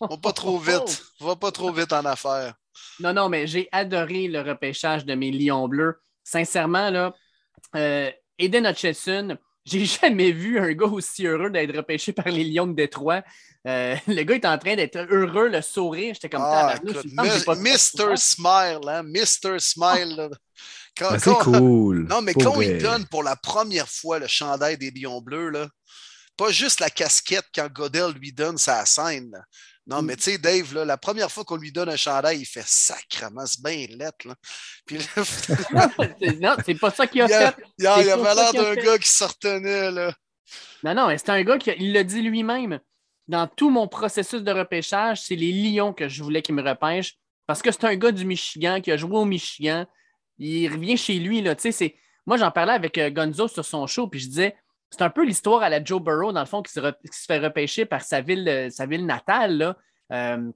va 0.00 0.16
pas 0.16 0.32
trop 0.32 0.58
vite. 0.58 1.02
Va 1.20 1.34
pas 1.34 1.50
trop 1.50 1.72
vite 1.72 1.92
en 1.92 2.04
affaires. 2.04 2.54
Non, 3.00 3.12
non, 3.12 3.28
mais 3.28 3.46
j'ai 3.46 3.68
adoré 3.72 4.28
le 4.28 4.40
repêchage 4.40 5.04
de 5.04 5.14
mes 5.14 5.32
Lions 5.32 5.68
bleus. 5.68 6.00
Sincèrement, 6.22 6.90
là, 6.90 7.12
euh, 7.74 8.10
Eden 8.38 8.66
Hutchinson, 8.66 9.36
j'ai 9.66 9.84
jamais 9.84 10.30
vu 10.30 10.58
un 10.60 10.72
gars 10.72 10.86
aussi 10.86 11.26
heureux 11.26 11.50
d'être 11.50 11.76
repêché 11.76 12.12
par 12.12 12.28
les 12.28 12.44
Lions 12.44 12.68
de 12.68 12.74
Détroit. 12.74 13.22
Euh, 13.66 13.96
le 14.06 14.22
gars 14.22 14.36
est 14.36 14.46
en 14.46 14.58
train 14.58 14.76
d'être 14.76 14.96
heureux, 14.96 15.48
le 15.48 15.60
sourire. 15.60 16.14
J'étais 16.14 16.28
comme 16.28 16.42
ah, 16.44 16.76
Mr. 16.82 18.16
Smile, 18.16 18.80
hein? 18.86 19.02
Mr. 19.02 19.58
Smile. 19.58 20.30
c'est 21.18 21.38
cool. 21.40 22.06
Non, 22.08 22.22
mais 22.22 22.32
quand 22.32 22.60
il 22.60 22.78
donne 22.78 23.06
pour 23.06 23.24
la 23.24 23.34
première 23.34 23.88
fois 23.88 24.20
le 24.20 24.28
chandail 24.28 24.78
des 24.78 24.92
Lions 24.92 25.20
Bleus, 25.20 25.50
là, 25.50 25.68
pas 26.36 26.50
juste 26.50 26.80
la 26.80 26.90
casquette 26.90 27.46
quand 27.52 27.68
Godel 27.72 28.12
lui 28.12 28.32
donne 28.32 28.58
sa 28.58 28.86
scène. 28.86 29.32
Non, 29.86 30.02
mm. 30.02 30.06
mais 30.06 30.16
tu 30.16 30.22
sais, 30.22 30.38
Dave, 30.38 30.74
là, 30.74 30.84
la 30.84 30.96
première 30.96 31.30
fois 31.30 31.44
qu'on 31.44 31.56
lui 31.56 31.72
donne 31.72 31.88
un 31.88 31.96
chandail, 31.96 32.40
il 32.40 32.46
fait 32.46 32.66
sacrement, 32.66 33.46
c'est 33.46 33.62
bien 33.62 33.86
lettre. 33.96 34.26
Là. 34.26 34.34
Puis 34.86 34.98
non, 36.40 36.56
c'est 36.64 36.74
pas 36.74 36.90
ça 36.90 37.06
qu'il 37.06 37.22
a, 37.22 37.28
fait. 37.28 37.56
Il, 37.78 37.86
a, 37.86 38.02
il 38.02 38.10
avait 38.10 38.34
l'air 38.34 38.52
d'un 38.52 38.74
gars 38.74 38.98
qui 38.98 39.08
sortait 39.08 39.60
là. 39.60 40.12
Non, 40.82 40.94
non, 40.94 41.08
c'est 41.16 41.30
un 41.30 41.42
gars 41.42 41.58
qui 41.58 41.70
il 41.78 41.92
l'a 41.92 42.04
dit 42.04 42.22
lui-même 42.22 42.80
dans 43.28 43.46
tout 43.46 43.70
mon 43.70 43.88
processus 43.88 44.42
de 44.42 44.52
repêchage, 44.52 45.22
c'est 45.22 45.36
les 45.36 45.52
Lions 45.52 45.92
que 45.92 46.08
je 46.08 46.22
voulais 46.22 46.42
qu'il 46.42 46.54
me 46.54 46.62
repêche 46.62 47.14
parce 47.46 47.62
que 47.62 47.70
c'est 47.70 47.84
un 47.84 47.96
gars 47.96 48.12
du 48.12 48.24
Michigan 48.24 48.80
qui 48.80 48.92
a 48.92 48.96
joué 48.96 49.16
au 49.16 49.24
Michigan. 49.24 49.86
Il 50.38 50.68
revient 50.68 50.96
chez 50.96 51.18
lui. 51.18 51.40
Là, 51.42 51.54
moi, 52.26 52.36
j'en 52.36 52.50
parlais 52.50 52.72
avec 52.72 52.98
euh, 52.98 53.10
Gonzo 53.10 53.48
sur 53.48 53.64
son 53.64 53.86
show, 53.86 54.08
puis 54.08 54.20
je 54.20 54.26
disais 54.26 54.56
c'est 54.90 55.02
un 55.02 55.10
peu 55.10 55.24
l'histoire 55.24 55.62
à 55.62 55.68
la 55.68 55.82
Joe 55.82 56.00
Burrow, 56.00 56.32
dans 56.32 56.40
le 56.40 56.46
fond, 56.46 56.62
qui 56.62 56.72
se, 56.72 56.80
fait 57.26 57.38
repêcher 57.38 57.84
par 57.84 58.02
sa 58.02 58.20
ville, 58.20 58.48
euh, 58.48 58.98
natale. 58.98 59.74
Euh, 60.12 60.50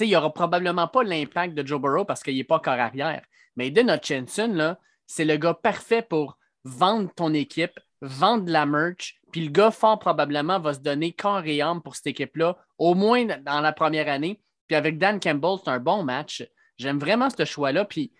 il 0.00 0.08
n'y 0.08 0.16
aura 0.16 0.32
probablement 0.32 0.88
pas 0.88 1.02
l'impact 1.02 1.54
de 1.54 1.66
Joe 1.66 1.80
Burrow 1.80 2.04
parce 2.04 2.22
qu'il 2.22 2.36
n'est 2.36 2.44
pas 2.44 2.60
corps 2.60 2.74
arrière. 2.74 3.22
Mais 3.56 3.68
Eden 3.68 3.90
Hutchinson, 3.90 4.76
c'est 5.06 5.24
le 5.24 5.36
gars 5.36 5.54
parfait 5.54 6.02
pour 6.02 6.38
vendre 6.64 7.10
ton 7.14 7.32
équipe, 7.32 7.80
vendre 8.02 8.50
la 8.50 8.66
merch, 8.66 9.18
puis 9.32 9.44
le 9.44 9.50
gars, 9.50 9.70
fort 9.70 9.98
probablement, 9.98 10.58
va 10.58 10.74
se 10.74 10.80
donner 10.80 11.12
corps 11.12 11.44
et 11.44 11.60
âme 11.60 11.82
pour 11.82 11.96
cette 11.96 12.08
équipe-là, 12.08 12.56
au 12.78 12.94
moins 12.94 13.24
dans 13.24 13.60
la 13.60 13.72
première 13.72 14.08
année. 14.08 14.40
Puis 14.66 14.76
avec 14.76 14.98
Dan 14.98 15.20
Campbell, 15.20 15.56
c'est 15.62 15.70
un 15.70 15.80
bon 15.80 16.02
match. 16.02 16.46
J'aime 16.78 16.98
vraiment 16.98 17.28
ce 17.30 17.44
choix-là. 17.44 17.84
Puis 17.84 18.12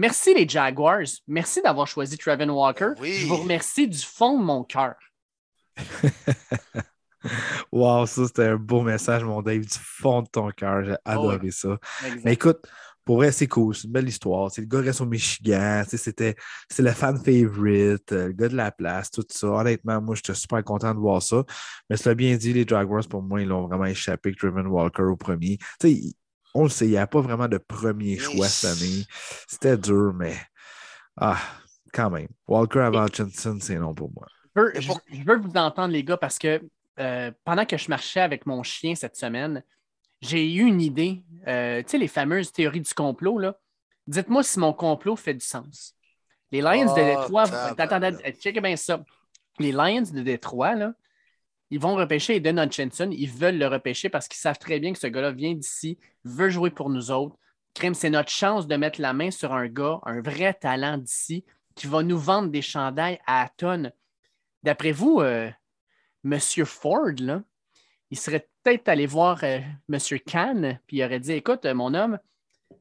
merci 0.00 0.34
les 0.34 0.48
Jaguars. 0.48 1.06
Merci 1.28 1.60
d'avoir 1.62 1.86
choisi 1.86 2.16
Trevin 2.18 2.48
Walker. 2.48 2.92
Oui. 2.98 3.12
Je 3.12 3.26
vous 3.26 3.36
remercie 3.36 3.86
du 3.86 3.98
fond 3.98 4.38
de 4.38 4.44
mon 4.44 4.64
cœur. 4.64 4.94
wow, 7.72 8.06
ça 8.06 8.26
c'était 8.26 8.46
un 8.46 8.56
beau 8.56 8.82
message, 8.82 9.22
mon 9.24 9.42
Dave, 9.42 9.60
du 9.60 9.78
fond 9.78 10.22
de 10.22 10.28
ton 10.28 10.50
cœur. 10.50 10.84
J'ai 10.84 10.96
adoré 11.04 11.50
ça. 11.50 11.78
Mais 12.24 12.32
écoute, 12.32 12.66
pour 13.04 13.16
vrai, 13.16 13.32
c'est 13.32 13.46
cool. 13.46 13.74
C'est 13.74 13.84
une 13.84 13.92
belle 13.92 14.08
histoire. 14.08 14.50
C'est 14.50 14.60
le 14.60 14.66
gars 14.66 14.80
reste 14.80 15.00
au 15.00 15.06
Michigan. 15.06 15.82
C'était 15.86 16.36
c'est 16.68 16.82
le 16.82 16.92
fan 16.92 17.18
favorite, 17.22 18.12
euh, 18.12 18.28
le 18.28 18.32
gars 18.32 18.48
de 18.48 18.56
la 18.56 18.70
place, 18.70 19.10
tout 19.10 19.24
ça. 19.28 19.48
Honnêtement, 19.48 20.00
moi, 20.00 20.14
j'étais 20.14 20.34
super 20.34 20.62
content 20.62 20.94
de 20.94 21.00
voir 21.00 21.22
ça. 21.22 21.44
Mais 21.88 21.96
l'as 22.04 22.14
bien 22.14 22.36
dit, 22.36 22.52
les 22.52 22.66
Jaguars, 22.66 23.06
pour 23.08 23.22
moi, 23.22 23.40
ils 23.42 23.48
l'ont 23.48 23.66
vraiment 23.66 23.86
échappé 23.86 24.28
avec 24.28 24.38
Driven 24.38 24.66
Walker 24.66 25.02
au 25.02 25.16
premier. 25.16 25.58
On 26.54 26.64
le 26.64 26.68
sait, 26.68 26.86
il 26.86 26.90
n'y 26.90 26.96
a 26.96 27.06
pas 27.06 27.20
vraiment 27.20 27.48
de 27.48 27.58
premier 27.58 28.18
choix 28.18 28.48
cette 28.48 28.70
année. 28.78 29.04
C'était 29.48 29.76
dur, 29.76 30.12
mais 30.14 30.36
ah, 31.16 31.38
quand 31.92 32.10
même. 32.10 32.28
Walker 32.48 32.80
avant 32.80 33.06
Hutchinson, 33.06 33.58
c'est 33.60 33.76
non 33.76 33.94
pour 33.94 34.10
moi. 34.14 34.26
Je 34.56 34.60
veux, 34.62 34.72
Mais 34.74 34.80
je- 34.80 34.86
pour- 34.88 35.00
je 35.10 35.22
veux 35.24 35.36
vous 35.38 35.52
entendre, 35.56 35.92
les 35.92 36.02
gars, 36.04 36.16
parce 36.16 36.38
que 36.38 36.60
euh, 36.98 37.30
pendant 37.44 37.64
que 37.64 37.76
je 37.78 37.88
marchais 37.88 38.20
avec 38.20 38.46
mon 38.46 38.62
chien 38.62 38.94
cette 38.94 39.16
semaine, 39.16 39.62
j'ai 40.20 40.52
eu 40.52 40.62
une 40.64 40.80
idée. 40.80 41.22
Euh, 41.46 41.82
tu 41.82 41.90
sais, 41.90 41.98
les 41.98 42.08
fameuses 42.08 42.52
théories 42.52 42.80
du 42.82 42.92
complot, 42.92 43.38
là. 43.38 43.56
Dites-moi 44.06 44.42
si 44.42 44.58
mon 44.58 44.72
complot 44.72 45.16
fait 45.16 45.34
du 45.34 45.44
sens. 45.44 45.94
Les 46.52 46.60
Lions 46.60 46.84
de 46.84 46.90
Oh, 46.90 46.94
Détroit, 46.96 47.44
tabarnak. 47.46 47.80
attends, 47.80 48.02
attends, 48.02 48.32
checkez 48.40 48.60
bien 48.60 48.76
ça. 48.76 49.02
Les 49.60 49.70
Lions 49.72 50.02
de 50.12 50.20
Détroit, 50.22 50.74
là, 50.74 50.92
ils 51.70 51.78
vont 51.78 51.94
repêcher 51.94 52.36
Eden 52.36 52.58
Hutchinson. 52.58 53.10
Ils 53.12 53.30
veulent 53.30 53.58
le 53.58 53.66
repêcher 53.66 54.08
parce 54.08 54.26
qu'ils 54.28 54.40
savent 54.40 54.58
très 54.58 54.80
bien 54.80 54.92
que 54.92 54.98
ce 54.98 55.06
gars-là 55.06 55.30
vient 55.30 55.54
d'ici, 55.54 55.98
veut 56.24 56.50
jouer 56.50 56.70
pour 56.70 56.90
nous 56.90 57.10
autres. 57.10 57.36
Crème, 57.74 57.94
c'est 57.94 58.10
notre 58.10 58.30
chance 58.30 58.66
de 58.66 58.76
mettre 58.76 59.00
la 59.00 59.12
main 59.12 59.30
sur 59.30 59.52
un 59.52 59.68
gars, 59.68 60.00
un 60.04 60.20
vrai 60.20 60.54
talent 60.54 60.98
d'ici, 60.98 61.44
qui 61.76 61.86
va 61.86 62.02
nous 62.02 62.18
vendre 62.18 62.48
des 62.48 62.62
chandails 62.62 63.20
à 63.26 63.48
tonnes. 63.56 63.92
D'après 64.62 64.90
vous, 64.90 65.20
euh, 65.20 65.48
Monsieur 66.24 66.64
Ford, 66.64 67.12
là, 67.20 67.42
il 68.10 68.18
serait 68.18 68.48
peut-être 68.62 68.88
allé 68.88 69.06
voir 69.06 69.38
euh, 69.44 69.60
Monsieur 69.88 70.18
Khan, 70.18 70.76
puis 70.86 70.98
il 70.98 71.04
aurait 71.04 71.20
dit 71.20 71.32
Écoute, 71.32 71.64
euh, 71.64 71.74
mon 71.74 71.94
homme, 71.94 72.18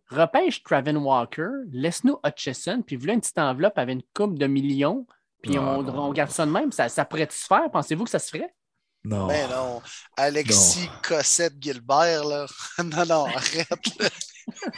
repêche 0.08 0.64
Travin 0.64 0.96
Walker, 0.96 1.50
laisse-nous 1.72 2.20
Hutchison, 2.26 2.82
puis 2.82 2.96
voilà 2.96 3.14
une 3.14 3.22
petite 3.22 3.38
enveloppe 3.38 3.78
avec 3.78 3.94
une 3.94 4.04
coupe 4.14 4.40
de 4.40 4.48
millions, 4.48 5.06
puis 5.42 5.56
Ah, 5.58 5.78
on, 5.78 6.12
garde 6.12 6.32
ça 6.32 6.46
de 6.46 6.52
même. 6.52 6.72
Ça, 6.72 6.90
ça 6.90 7.06
pourrait 7.06 7.28
se 7.30 7.46
faire 7.46 7.70
Pensez-vous 7.72 8.04
que 8.04 8.10
ça 8.10 8.20
se 8.20 8.30
ferait? 8.30 8.54
Non. 9.04 9.28
Ben 9.28 9.50
non. 9.50 9.82
Alexis 10.18 10.90
Cossette-Gilbert, 11.04 12.26
là. 12.26 12.46
non, 12.84 13.06
non, 13.06 13.26
arrête. 13.26 13.68
là. 14.00 14.10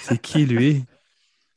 C'est 0.03 0.19
qui, 0.22 0.45
lui? 0.45 0.86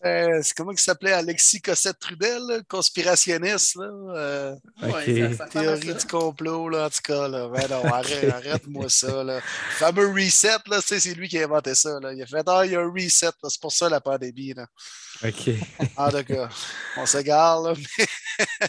Euh, 0.04 0.40
c'est 0.42 0.52
comment 0.54 0.72
il 0.72 0.78
s'appelait? 0.78 1.12
Alexis 1.12 1.62
Cossette-Trudel, 1.62 2.42
là, 2.46 2.58
conspirationniste, 2.68 3.76
là. 3.76 3.86
Euh. 4.14 4.54
Ouais, 4.82 5.30
ça- 5.30 5.36
ça 5.38 5.46
théorie 5.46 5.94
du 5.94 6.06
complot, 6.06 6.68
là, 6.68 6.86
en 6.86 6.90
tout 6.90 7.00
cas, 7.02 7.26
là. 7.26 7.48
Ben 7.48 7.66
non, 7.70 7.84
arrête, 7.86 8.30
arrête-moi 8.34 8.88
ça, 8.90 9.24
là. 9.24 9.36
Le 9.36 9.40
fameux 9.76 10.08
reset, 10.12 10.58
là, 10.66 10.80
tu 10.82 10.88
sais, 10.88 11.00
c'est 11.00 11.14
lui 11.14 11.26
qui 11.28 11.38
a 11.38 11.44
inventé 11.44 11.74
ça, 11.74 11.98
là. 12.00 12.12
Il 12.12 12.22
a 12.22 12.26
fait, 12.26 12.42
ah, 12.46 12.66
il 12.66 12.72
y 12.72 12.76
a 12.76 12.80
un 12.80 12.92
reset, 12.92 13.26
là. 13.42 13.48
C'est 13.48 13.60
pour 13.62 13.72
ça 13.72 13.88
la 13.88 14.00
pandémie, 14.02 14.52
là. 14.52 14.66
OK. 15.24 15.50
En 15.96 16.10
tout 16.10 16.24
cas, 16.24 16.48
on 16.98 17.06
s'égare, 17.06 17.62
là. 17.62 17.72
mais- 17.98 18.06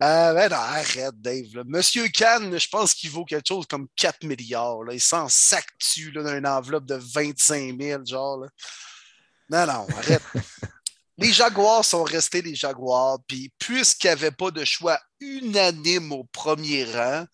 Euh, 0.00 0.32
ben 0.32 0.48
non, 0.48 0.56
arrête, 0.56 1.20
Dave. 1.20 1.54
là. 1.54 1.62
Monsieur 1.66 2.06
Kahn, 2.08 2.56
je 2.56 2.68
pense 2.68 2.94
qu'il 2.94 3.10
vaut 3.10 3.24
quelque 3.24 3.48
chose 3.48 3.66
comme 3.66 3.88
4 3.96 4.24
milliards. 4.24 4.84
Là. 4.84 4.94
Il 4.94 5.00
s'en 5.00 5.28
sac-tu 5.28 6.12
là, 6.12 6.22
dans 6.22 6.36
une 6.36 6.46
enveloppe 6.46 6.86
de 6.86 6.94
25 6.94 7.80
000, 7.80 8.04
genre. 8.06 8.38
là. 8.38 8.48
Non, 9.50 9.66
non, 9.72 9.86
arrête. 9.96 10.22
les 11.18 11.32
Jaguars 11.32 11.84
sont 11.84 12.04
restés 12.04 12.42
les 12.42 12.54
Jaguars. 12.54 13.18
Puis, 13.26 13.52
puisqu'il 13.58 14.06
n'y 14.06 14.12
avait 14.12 14.30
pas 14.30 14.52
de 14.52 14.64
choix 14.64 15.00
unanime 15.20 16.12
au 16.12 16.24
premier 16.24 16.84
rang, 16.84 17.26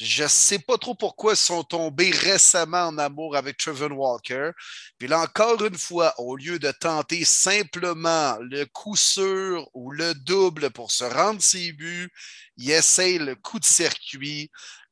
je 0.00 0.22
ne 0.22 0.28
sais 0.28 0.58
pas 0.58 0.78
trop 0.78 0.94
pourquoi 0.94 1.34
ils 1.34 1.36
sont 1.36 1.62
tombés 1.62 2.10
récemment 2.10 2.84
en 2.84 2.96
amour 2.96 3.36
avec 3.36 3.58
Trevor 3.58 3.92
Walker. 3.92 4.52
Puis 4.98 5.08
là, 5.08 5.20
encore 5.20 5.62
une 5.62 5.76
fois, 5.76 6.14
au 6.18 6.36
lieu 6.36 6.58
de 6.58 6.70
tenter 6.70 7.24
simplement 7.26 8.38
le 8.40 8.64
coup 8.64 8.96
sûr 8.96 9.68
ou 9.74 9.90
le 9.90 10.14
double 10.14 10.70
pour 10.70 10.90
se 10.90 11.04
rendre 11.04 11.42
ses 11.42 11.72
buts, 11.72 12.10
ils 12.56 12.70
essayent 12.70 13.18
le 13.18 13.34
coup 13.34 13.58
de 13.58 13.64
circuit. 13.64 14.50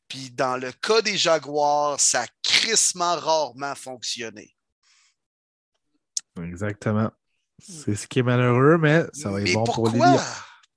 Puis 0.09 0.31
dans 0.31 0.59
le 0.59 0.73
cas 0.73 1.01
des 1.01 1.17
Jaguars, 1.17 1.99
ça 1.99 2.23
a 2.23 2.27
crissement 2.43 3.17
rarement 3.17 3.75
fonctionné. 3.75 4.55
Exactement. 6.43 7.11
C'est 7.59 7.95
ce 7.95 8.07
qui 8.07 8.19
est 8.19 8.23
malheureux, 8.23 8.77
mais 8.79 9.07
ça 9.15 9.31
va 9.31 9.41
être 9.41 9.49
Mais 9.49 9.55
bon 9.55 9.65
pour 9.65 9.89
les? 9.89 9.99
Lions. 9.99 10.21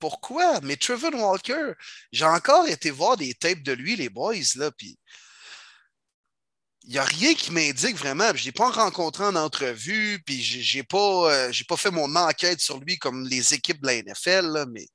Pourquoi? 0.02 0.60
Mais 0.62 0.74
Trevor 0.74 1.14
Walker, 1.14 1.74
j'ai 2.10 2.24
encore 2.24 2.66
été 2.66 2.90
voir 2.90 3.16
des 3.16 3.34
tapes 3.34 3.62
de 3.62 3.70
lui, 3.70 3.94
les 3.94 4.08
boys, 4.08 4.34
là, 4.56 4.72
puis 4.72 4.98
il 6.82 6.90
n'y 6.90 6.98
a 6.98 7.04
rien 7.04 7.34
qui 7.34 7.52
m'indique 7.52 7.94
vraiment. 7.94 8.26
Je 8.34 8.40
ne 8.40 8.46
l'ai 8.46 8.50
pas 8.52 8.68
rencontré 8.68 9.22
en 9.22 9.36
entrevue, 9.36 10.20
puis 10.26 10.42
j'ai 10.42 10.80
n'ai 10.80 10.82
pas, 10.82 11.32
euh, 11.32 11.52
pas 11.68 11.76
fait 11.76 11.92
mon 11.92 12.16
enquête 12.16 12.60
sur 12.60 12.80
lui 12.80 12.98
comme 12.98 13.28
les 13.28 13.54
équipes 13.54 13.80
de 13.80 13.86
la 13.86 13.94
NFL, 14.02 14.46
là, 14.52 14.66
mais 14.66 14.88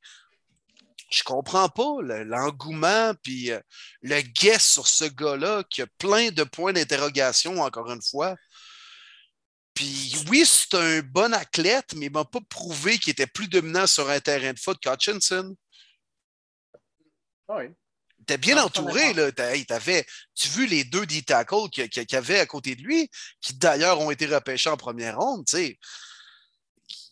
je 1.09 1.23
comprends 1.23 1.69
pas 1.69 2.01
le- 2.01 2.25
l'engouement, 2.25 3.13
puis 3.23 3.51
euh, 3.51 3.61
le 4.01 4.19
guess 4.19 4.73
sur 4.73 4.89
ce 4.89 5.05
gars-là 5.05 5.63
qui 5.69 5.83
a 5.83 5.87
plein 5.99 6.31
de 6.31 6.43
points 6.43 6.73
d'interrogation, 6.73 7.61
encore 7.61 7.89
une 7.89 8.01
fois. 8.01 8.35
Puis 9.77 10.15
oui, 10.27 10.43
c'est 10.43 10.73
un 10.73 11.01
bon 11.01 11.31
athlète, 11.35 11.93
mais 11.95 12.07
il 12.07 12.11
m'a 12.11 12.25
pas 12.25 12.39
prouvé 12.49 12.97
qu'il 12.97 13.11
était 13.11 13.27
plus 13.27 13.47
dominant 13.47 13.85
sur 13.85 14.09
un 14.09 14.19
terrain 14.19 14.51
de 14.51 14.57
foot 14.59 14.79
qu'Hutchinson. 14.81 15.55
Oui. 17.49 17.65
T'es 18.25 18.39
bien 18.39 18.57
Ah, 18.57 18.65
entouré, 18.65 19.13
là. 19.13 19.29
Hey, 19.37 19.67
tu 20.33 20.47
vu 20.49 20.65
les 20.65 20.83
deux 20.83 21.05
D-tackles 21.05 21.69
qu'il 21.69 21.87
y 22.11 22.15
avait 22.15 22.39
à 22.39 22.47
côté 22.47 22.75
de 22.75 22.81
lui, 22.81 23.07
qui 23.39 23.53
d'ailleurs 23.53 23.99
ont 24.01 24.09
été 24.09 24.25
repêchés 24.25 24.71
en 24.71 24.77
première 24.77 25.19
ronde, 25.19 25.45
tu 25.45 25.57
sais. 25.57 25.79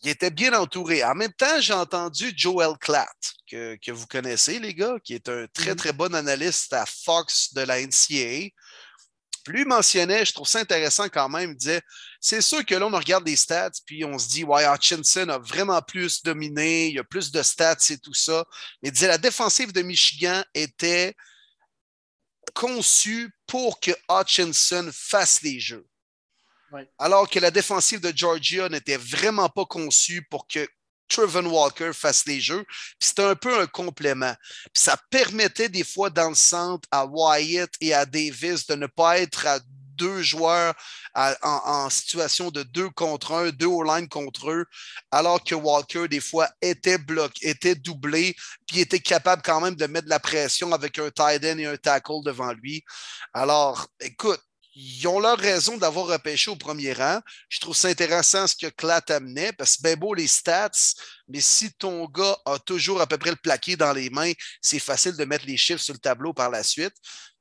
Il 0.01 0.09
était 0.09 0.31
bien 0.31 0.53
entouré. 0.53 1.03
En 1.03 1.13
même 1.13 1.33
temps, 1.33 1.61
j'ai 1.61 1.73
entendu 1.73 2.33
Joel 2.35 2.75
Klatt, 2.79 3.15
que, 3.47 3.75
que 3.75 3.91
vous 3.91 4.07
connaissez, 4.07 4.57
les 4.57 4.73
gars, 4.73 4.95
qui 5.03 5.13
est 5.13 5.29
un 5.29 5.45
très, 5.53 5.69
Mhm. 5.71 5.75
très 5.75 5.93
bon 5.93 6.15
analyste 6.15 6.73
à 6.73 6.87
Fox 6.87 7.53
de 7.53 7.61
la 7.61 7.79
NCAA. 7.79 8.49
Puis 9.43 9.53
lui 9.53 9.65
mentionnait, 9.65 10.25
je 10.25 10.33
trouve 10.33 10.47
ça 10.47 10.59
intéressant 10.59 11.07
quand 11.07 11.29
même, 11.29 11.51
il 11.51 11.55
disait 11.55 11.81
c'est 12.27 12.41
sûr 12.41 12.65
que 12.65 12.73
là, 12.73 12.87
on 12.87 12.97
regarde 12.97 13.27
les 13.27 13.35
stats, 13.35 13.69
puis 13.85 14.03
on 14.03 14.17
se 14.17 14.27
dit 14.27 14.43
Ouais, 14.43 14.65
Hutchinson 14.65 15.29
a 15.29 15.37
vraiment 15.37 15.79
plus 15.83 16.23
dominé, 16.23 16.87
il 16.87 16.95
y 16.95 16.99
a 16.99 17.03
plus 17.03 17.31
de 17.31 17.43
stats 17.43 17.77
et 17.91 17.99
tout 17.99 18.15
ça. 18.15 18.43
Mais 18.81 18.89
il 18.89 18.91
disait 18.93 19.07
la 19.07 19.19
défensive 19.19 19.71
de 19.71 19.83
Michigan 19.83 20.43
était 20.55 21.13
conçue 22.55 23.29
pour 23.45 23.79
que 23.79 23.91
Hutchinson 24.09 24.89
fasse 24.91 25.43
les 25.43 25.59
jeux. 25.59 25.85
Ouais. 26.71 26.89
Alors 26.97 27.29
que 27.29 27.37
la 27.37 27.51
défensive 27.51 27.99
de 27.99 28.11
Georgia 28.15 28.69
n'était 28.69 28.97
vraiment 28.97 29.47
pas 29.47 29.65
conçue 29.65 30.25
pour 30.27 30.47
que 30.47 30.67
Trevor 31.07 31.45
Walker 31.45 31.91
fasse 31.93 32.25
les 32.25 32.41
jeux. 32.41 32.63
Puis 32.99 33.09
C'était 33.09 33.21
un 33.21 33.35
peu 33.35 33.61
un 33.61 33.67
complément. 33.67 34.33
Puis 34.73 34.81
ça 34.81 34.97
permettait 35.11 35.69
des 35.69 35.83
fois 35.83 36.09
dans 36.09 36.29
le 36.29 36.35
centre 36.35 36.87
à 36.89 37.05
Wyatt 37.05 37.71
et 37.81 37.93
à 37.93 38.07
Davis 38.07 38.65
de 38.65 38.73
ne 38.73 38.87
pas 38.87 39.19
être 39.19 39.45
à 39.45 39.59
deux 39.95 40.21
joueurs 40.21 40.73
en, 41.13 41.89
situation 41.89 42.51
de 42.51 42.63
deux 42.63 42.89
contre 42.89 43.33
un, 43.33 43.49
deux 43.49 43.65
au 43.65 43.83
line 43.83 44.07
contre 44.07 44.51
eux, 44.51 44.65
alors 45.11 45.43
que 45.43 45.55
Walker, 45.55 46.07
des 46.07 46.19
fois, 46.19 46.49
était 46.61 46.97
bloqué, 46.97 47.49
était 47.49 47.75
doublé, 47.75 48.35
puis 48.67 48.79
était 48.79 48.99
capable 48.99 49.41
quand 49.43 49.61
même 49.61 49.75
de 49.75 49.87
mettre 49.87 50.05
de 50.05 50.09
la 50.09 50.19
pression 50.19 50.71
avec 50.73 50.99
un 50.99 51.09
tight 51.09 51.43
end 51.43 51.57
et 51.57 51.65
un 51.65 51.77
tackle 51.77 52.23
devant 52.23 52.51
lui. 52.53 52.83
Alors, 53.33 53.87
écoute, 53.99 54.41
ils 54.75 55.07
ont 55.07 55.19
leur 55.19 55.37
raison 55.37 55.77
d'avoir 55.77 56.07
repêché 56.07 56.51
au 56.51 56.57
premier 56.57 56.91
rang. 56.91 57.21
Je 57.47 57.61
trouve 57.61 57.75
ça 57.75 57.87
intéressant 57.87 58.45
ce 58.45 58.55
que 58.55 58.67
Klatt 58.67 59.09
amenait, 59.09 59.53
parce 59.53 59.71
que 59.71 59.77
c'est 59.77 59.87
bien 59.87 59.95
beau 59.95 60.13
les 60.13 60.27
stats, 60.27 60.69
mais 61.29 61.39
si 61.39 61.73
ton 61.73 62.05
gars 62.05 62.37
a 62.45 62.59
toujours 62.59 62.99
à 62.99 63.07
peu 63.07 63.17
près 63.17 63.29
le 63.29 63.37
plaqué 63.37 63.77
dans 63.77 63.93
les 63.93 64.09
mains, 64.09 64.33
c'est 64.61 64.79
facile 64.79 65.15
de 65.15 65.23
mettre 65.23 65.45
les 65.45 65.55
chiffres 65.55 65.81
sur 65.81 65.93
le 65.93 65.99
tableau 65.99 66.33
par 66.33 66.49
la 66.49 66.61
suite. 66.61 66.93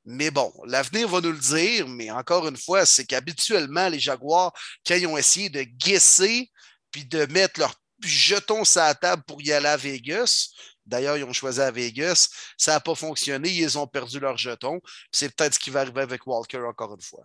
Mais 0.05 0.29
bon, 0.29 0.53
l'avenir 0.65 1.07
va 1.07 1.19
nous 1.19 1.31
le 1.31 1.39
dire, 1.39 1.87
mais 1.87 2.11
encore 2.11 2.47
une 2.47 2.57
fois, 2.57 2.85
c'est 2.85 3.05
qu'habituellement, 3.05 3.89
les 3.89 3.99
Jaguars, 3.99 4.53
quand 4.85 4.95
ils 4.95 5.07
ont 5.07 5.17
essayé 5.17 5.49
de 5.49 5.63
guesser 5.63 6.51
puis 6.91 7.05
de 7.05 7.25
mettre 7.25 7.59
leurs 7.59 7.75
jetons 8.01 8.63
sur 8.63 8.81
la 8.81 8.93
table 8.93 9.23
pour 9.23 9.41
y 9.41 9.51
aller 9.51 9.67
à 9.67 9.77
Vegas, 9.77 10.51
d'ailleurs, 10.85 11.17
ils 11.17 11.23
ont 11.23 11.33
choisi 11.33 11.59
à 11.59 11.71
Vegas, 11.71 12.29
ça 12.55 12.73
n'a 12.73 12.79
pas 12.79 12.93
fonctionné, 12.93 13.49
ils 13.49 13.79
ont 13.79 13.87
perdu 13.87 14.19
leurs 14.19 14.37
jetons. 14.37 14.79
C'est 15.11 15.35
peut-être 15.35 15.55
ce 15.55 15.59
qui 15.59 15.71
va 15.71 15.81
arriver 15.81 16.01
avec 16.01 16.27
Walker 16.27 16.61
encore 16.67 16.93
une 16.93 17.01
fois. 17.01 17.23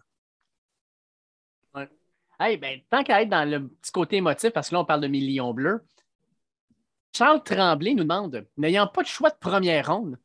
Hey, 2.39 2.57
ben, 2.57 2.81
tant 2.89 3.05
qu'à 3.05 3.21
être 3.21 3.29
dans 3.29 3.47
le 3.47 3.69
petit 3.69 3.93
côté 3.93 4.17
émotif, 4.17 4.51
parce 4.51 4.71
que 4.71 4.75
là, 4.75 4.81
on 4.81 4.87
parle 4.87 5.03
de 5.03 5.09
millions 5.09 5.53
bleus, 5.53 5.85
Charles 7.15 7.43
Tremblay 7.43 7.93
nous 7.93 8.05
demande 8.05 8.47
n'ayant 8.57 8.87
pas 8.87 9.03
de 9.03 9.09
choix 9.09 9.29
de 9.29 9.37
première 9.39 9.95
ronde, 9.95 10.17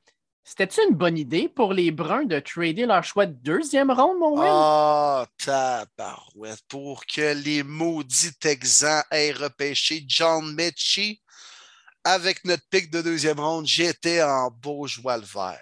C'était-tu 0.47 0.79
une 0.87 0.95
bonne 0.95 1.17
idée 1.17 1.49
pour 1.49 1.73
les 1.73 1.89
Bruns 1.89 2.25
de 2.25 2.39
trader 2.39 2.85
leur 2.85 3.03
choix 3.03 3.25
de 3.25 3.33
deuxième 3.33 3.89
ronde, 3.89 4.19
mon 4.19 4.39
Will? 4.39 4.47
Ah, 4.47 5.25
tabarouette. 5.43 6.61
Pour 6.67 7.05
que 7.07 7.33
les 7.33 7.63
maudits 7.63 8.35
Texans 8.39 9.03
aient 9.09 9.31
repêché 9.31 10.05
John 10.07 10.53
Mechie 10.53 11.19
avec 12.03 12.45
notre 12.45 12.63
pic 12.69 12.91
de 12.91 13.01
deuxième 13.01 13.39
ronde, 13.39 13.65
j'étais 13.65 14.21
en 14.21 14.51
beau 14.51 14.85
joie 14.85 15.17
le 15.17 15.25
vert. 15.25 15.59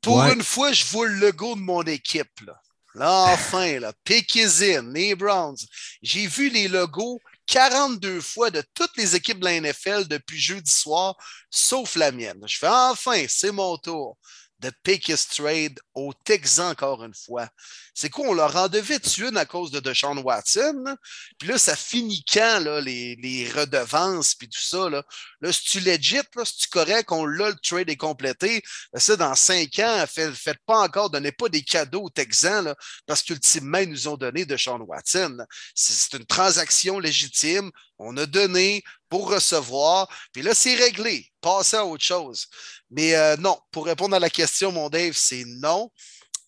Pour 0.00 0.16
Ouais. 0.16 0.34
une 0.34 0.42
fois, 0.42 0.72
je 0.72 0.84
vois 0.86 1.06
le 1.08 1.14
logo 1.14 1.54
de 1.54 1.60
mon 1.60 1.82
équipe. 1.82 2.40
Là, 2.44 2.60
Là, 2.96 3.32
enfin, 3.32 3.80
là, 3.80 3.92
pick 4.04 4.34
is 4.36 4.62
in, 4.62 4.92
les 4.92 5.14
Browns. 5.16 5.56
J'ai 6.02 6.26
vu 6.26 6.48
les 6.50 6.68
logos 6.68 7.20
42 7.46 8.20
fois 8.20 8.50
de 8.50 8.62
toutes 8.74 8.96
les 8.96 9.16
équipes 9.16 9.40
de 9.40 9.44
la 9.44 9.60
NFL 9.60 10.08
depuis 10.08 10.38
jeudi 10.38 10.70
soir, 10.70 11.16
sauf 11.50 11.96
la 11.96 12.12
mienne. 12.12 12.42
Je 12.46 12.58
fais 12.58 12.68
enfin, 12.68 13.24
c'est 13.28 13.52
mon 13.52 13.76
tour 13.76 14.16
de 14.60 14.70
pick 14.82 15.08
is 15.08 15.26
trade 15.36 15.78
aux 15.94 16.12
Texans 16.24 16.70
encore 16.70 17.04
une 17.04 17.14
fois. 17.14 17.48
C'est 17.92 18.10
quoi, 18.10 18.28
on 18.28 18.34
leur 18.34 18.56
en 18.56 18.68
devait 18.68 19.00
une 19.18 19.36
à 19.36 19.44
cause 19.44 19.70
de 19.70 19.80
Deshaun 19.80 20.18
Watson? 20.18 20.96
Puis 21.38 21.48
là, 21.48 21.58
ça 21.58 21.76
finit 21.76 22.24
quand, 22.24 22.60
là, 22.60 22.80
les, 22.80 23.16
les 23.16 23.50
redevances, 23.50 24.34
puis 24.34 24.48
tout 24.48 24.62
ça. 24.62 24.88
Là, 24.88 25.04
si 25.52 25.64
tu 25.64 25.80
legit, 25.80 26.16
là, 26.16 26.44
si 26.44 26.56
tu 26.56 26.68
correct, 26.68 27.12
on 27.12 27.26
l'a, 27.26 27.50
le 27.50 27.56
trade 27.62 27.90
est 27.90 27.96
complété. 27.96 28.62
Ben 28.92 29.00
ça, 29.00 29.16
dans 29.16 29.34
cinq 29.34 29.78
ans, 29.78 30.04
faites, 30.08 30.34
faites 30.34 30.60
pas 30.66 30.80
encore, 30.80 31.10
donnez 31.10 31.32
pas 31.32 31.48
des 31.48 31.62
cadeaux 31.62 32.04
aux 32.04 32.10
Texans, 32.10 32.64
là, 32.64 32.74
parce 33.06 33.22
qu'ultimement, 33.22 33.78
ils 33.78 33.90
nous 33.90 34.08
ont 34.08 34.16
donné 34.16 34.44
Deshaun 34.44 34.80
Watson. 34.82 35.38
c'est 35.74 36.16
une 36.16 36.26
transaction 36.26 36.98
légitime. 36.98 37.70
On 37.98 38.16
a 38.16 38.26
donné 38.26 38.82
pour 39.08 39.30
recevoir. 39.30 40.08
Puis 40.32 40.42
là, 40.42 40.54
c'est 40.54 40.74
réglé. 40.74 41.26
Passez 41.40 41.76
à 41.76 41.84
autre 41.84 42.04
chose. 42.04 42.46
Mais 42.90 43.14
euh, 43.14 43.36
non, 43.36 43.58
pour 43.70 43.86
répondre 43.86 44.16
à 44.16 44.20
la 44.20 44.30
question, 44.30 44.72
mon 44.72 44.88
Dave, 44.88 45.14
c'est 45.16 45.44
non 45.46 45.90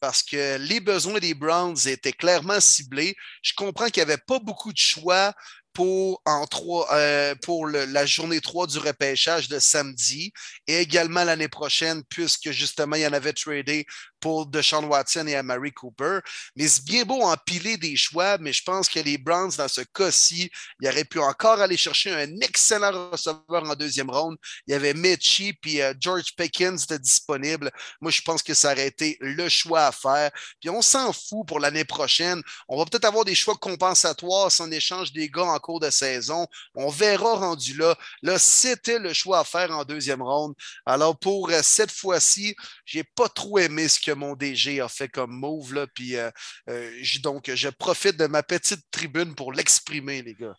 parce 0.01 0.23
que 0.23 0.59
les 0.59 0.81
besoins 0.81 1.19
des 1.19 1.35
Browns 1.35 1.77
étaient 1.87 2.13
clairement 2.13 2.61
ciblés. 2.61 3.17
Je 3.43 3.55
comprends 3.55 3.87
qu'il 3.87 4.05
n'y 4.05 4.11
avait 4.11 4.23
pas 4.27 4.39
beaucoup 4.39 4.73
de 4.73 4.79
choix 4.79 5.33
pour, 5.77 6.23
en 6.25 6.47
trois, 6.47 6.89
euh, 6.95 7.35
pour 7.43 7.67
la 7.67 8.07
journée 8.07 8.41
3 8.41 8.67
du 8.67 8.79
repêchage 8.79 9.47
de 9.51 9.59
samedi 9.59 10.33
et 10.67 10.79
également 10.79 11.23
l'année 11.23 11.49
prochaine, 11.49 12.03
puisque 12.09 12.51
justement, 12.51 12.97
il 12.97 13.03
y 13.03 13.07
en 13.07 13.13
avait 13.13 13.35
tradé 13.35 13.85
pour 14.19 14.47
Deshaun 14.47 14.87
Watson 14.87 15.27
et 15.27 15.37
Amari 15.37 15.73
Cooper. 15.73 16.21
Mais 16.57 16.67
c'est 16.67 16.85
bien 16.85 17.05
beau 17.05 17.21
empiler 17.23 17.77
des 17.77 17.95
choix, 17.95 18.39
mais 18.39 18.55
je 18.55 18.63
pense 18.65 18.89
que 18.89 19.01
les 19.01 19.19
Browns, 19.19 19.53
dans 19.59 19.69
ce 19.69 19.83
cas-ci, 19.83 20.51
ils 20.81 20.89
auraient 20.89 21.05
pu 21.05 21.19
encore 21.19 21.61
aller 21.61 21.77
chercher 21.77 22.11
un 22.11 22.41
excellent 22.41 23.11
receveur 23.11 23.45
en 23.51 23.75
deuxième 23.75 24.11
ronde. 24.11 24.37
Il 24.67 24.73
y 24.73 24.75
avait 24.75 24.95
Mitchie 24.95 25.53
puis 25.53 25.83
euh, 25.83 25.93
George 26.01 26.35
Pickens 26.37 26.87
de 26.87 26.97
disponible. 26.97 27.71
Moi, 28.01 28.11
je 28.11 28.23
pense 28.23 28.43
que 28.43 28.55
ça 28.55 28.73
aurait 28.73 28.87
été 28.87 29.19
le 29.21 29.49
choix 29.51 29.87
à 29.87 29.93
faire. 29.93 30.31
Puis 30.61 30.71
on 30.71 30.81
s'en 30.81 31.13
fout 31.13 31.47
pour 31.47 31.61
l'année 31.61 31.85
prochaine. 31.85 32.43
On 32.69 32.79
va 32.79 32.87
peut-être 32.87 33.05
avoir 33.05 33.27
des 33.27 33.35
choix 33.35 33.57
compensatoires 33.57 34.51
si 34.51 34.63
on 34.63 34.71
échange 34.71 35.13
des 35.13 35.29
gars 35.29 35.45
en 35.45 35.59
cours 35.67 35.81
de 35.81 35.91
saison. 35.91 36.47
On 36.75 36.89
verra 36.89 37.35
rendu 37.35 37.77
là. 37.77 37.97
Là, 38.23 38.39
c'était 38.39 39.01
le 39.01 39.13
choix 39.13 39.41
à 39.41 39.45
faire 39.45 39.73
en 39.73 39.85
deuxième 39.85 40.23
ronde. 40.23 40.55
Alors, 40.87 41.19
pour 41.19 41.51
euh, 41.51 41.59
cette 41.63 41.91
fois-ci, 41.91 42.55
j'ai 42.85 43.03
pas 43.03 43.29
trop 43.29 43.59
aimé 43.59 43.89
ce 43.89 43.99
que 43.99 44.13
mon 44.13 44.35
DG 44.37 44.81
a 44.81 44.89
fait 44.89 45.09
comme 45.09 45.33
move. 45.33 45.75
Là, 45.75 45.87
puis, 45.93 46.17
euh, 46.17 46.31
euh, 46.71 46.91
donc, 47.23 47.51
je 47.53 47.69
profite 47.69 48.17
de 48.17 48.27
ma 48.27 48.45
petite 48.45 48.83
tribune 48.93 49.35
pour 49.35 49.53
l'exprimer, 49.53 50.23
les 50.23 50.35
gars. 50.35 50.55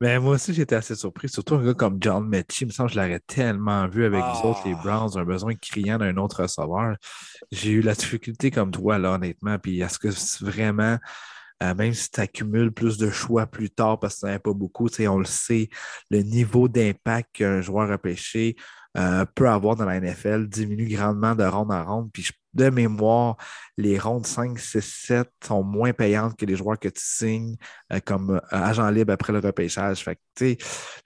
Mais 0.00 0.18
moi 0.20 0.34
aussi, 0.36 0.54
j'étais 0.54 0.76
assez 0.76 0.94
surpris. 0.94 1.28
Surtout 1.28 1.56
un 1.56 1.64
gars 1.64 1.74
comme 1.74 1.98
John 2.00 2.28
Mechie. 2.28 2.62
Il 2.62 2.66
me 2.68 2.72
semble 2.72 2.90
que 2.90 2.94
je 2.94 3.00
l'aurais 3.00 3.20
tellement 3.26 3.88
vu 3.88 4.04
avec 4.04 4.22
vous 4.22 4.48
autres, 4.48 4.62
les 4.64 4.74
Ah. 4.74 4.82
Browns, 4.84 5.18
un 5.18 5.24
besoin 5.24 5.54
criant 5.56 5.98
d'un 5.98 6.16
autre 6.16 6.42
receveur. 6.42 6.96
J'ai 7.50 7.70
eu 7.70 7.80
la 7.80 7.94
difficulté 7.94 8.50
comme 8.50 8.70
toi, 8.70 8.98
là, 8.98 9.12
honnêtement. 9.12 9.58
Puis 9.58 9.80
est-ce 9.80 9.98
que 9.98 10.10
c'est 10.12 10.44
vraiment, 10.44 10.98
euh, 11.62 11.74
même 11.74 11.94
si 11.94 12.10
tu 12.10 12.20
accumules 12.20 12.72
plus 12.72 12.98
de 12.98 13.10
choix 13.10 13.46
plus 13.46 13.70
tard 13.70 13.98
parce 13.98 14.16
que 14.16 14.20
tu 14.20 14.26
n'en 14.26 14.32
as 14.32 14.38
pas 14.38 14.52
beaucoup, 14.52 14.88
on 15.00 15.18
le 15.18 15.24
sait, 15.24 15.68
le 16.10 16.22
niveau 16.22 16.68
d'impact 16.68 17.36
qu'un 17.36 17.60
joueur 17.60 17.88
repêché 17.88 18.56
euh, 18.96 19.24
peut 19.34 19.48
avoir 19.48 19.76
dans 19.76 19.84
la 19.84 20.00
NFL 20.00 20.46
diminue 20.48 20.88
grandement 20.88 21.34
de 21.34 21.44
ronde 21.44 21.70
en 21.70 21.84
ronde. 21.84 22.10
Puis 22.12 22.28
de 22.54 22.70
mémoire, 22.70 23.36
les 23.76 23.98
rondes 23.98 24.26
5, 24.26 24.58
6, 24.58 24.80
7 24.80 25.30
sont 25.44 25.62
moins 25.62 25.92
payantes 25.92 26.36
que 26.36 26.46
les 26.46 26.56
joueurs 26.56 26.78
que 26.78 26.88
tu 26.88 27.02
signes 27.02 27.56
euh, 27.92 28.00
comme 28.02 28.30
euh, 28.30 28.40
agent 28.50 28.88
libre 28.90 29.12
après 29.12 29.34
le 29.34 29.40
repêchage. 29.40 30.02
Fait 30.02 30.16
que, 30.16 30.56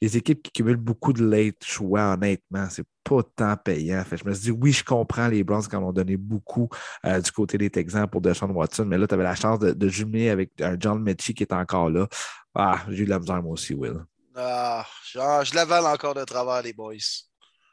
les 0.01 0.16
équipes 0.16 0.43
qui 0.43 0.53
cumulent 0.53 0.76
beaucoup 0.76 1.12
de 1.12 1.24
late 1.24 1.64
choix, 1.64 2.12
honnêtement, 2.12 2.68
c'est 2.70 2.86
pas 3.03 3.22
tant 3.34 3.57
payant. 3.57 4.05
Fait 4.05 4.16
que 4.16 4.22
je 4.22 4.28
me 4.28 4.34
suis 4.34 4.45
dit, 4.45 4.51
oui, 4.53 4.72
je 4.72 4.84
comprends 4.84 5.26
les 5.26 5.43
Browns 5.43 5.66
quand 5.68 5.82
on 5.82 5.93
donné 5.93 6.16
beaucoup 6.16 6.68
du 7.05 7.32
côté 7.32 7.59
des 7.59 7.70
Texans 7.70 8.07
pour 8.09 8.20
Deshaun 8.20 8.51
Watson, 8.51 8.84
mais 8.84 8.99
là, 8.99 9.09
tu 9.09 9.14
avais 9.14 9.24
la 9.24 9.34
chance 9.34 9.59
de, 9.59 9.72
de 9.72 9.88
jumeler 9.88 10.28
avec 10.28 10.61
un 10.61 10.76
John 10.78 11.03
Mechie 11.03 11.34
qui 11.34 11.43
est 11.43 11.53
encore 11.53 11.91
là. 11.91 12.07
Ah, 12.55 12.84
j'ai 12.88 13.03
eu 13.03 13.05
de 13.05 13.11
la 13.11 13.18
misère 13.18 13.43
moi 13.43 13.53
aussi, 13.53 13.74
Will. 13.74 14.05
Ah, 14.36 14.86
genre, 15.12 15.45
je 15.45 15.55
l'avale 15.55 15.86
encore 15.86 16.14
de 16.14 16.24
travers, 16.24 16.62
les 16.62 16.72
boys. 16.72 17.30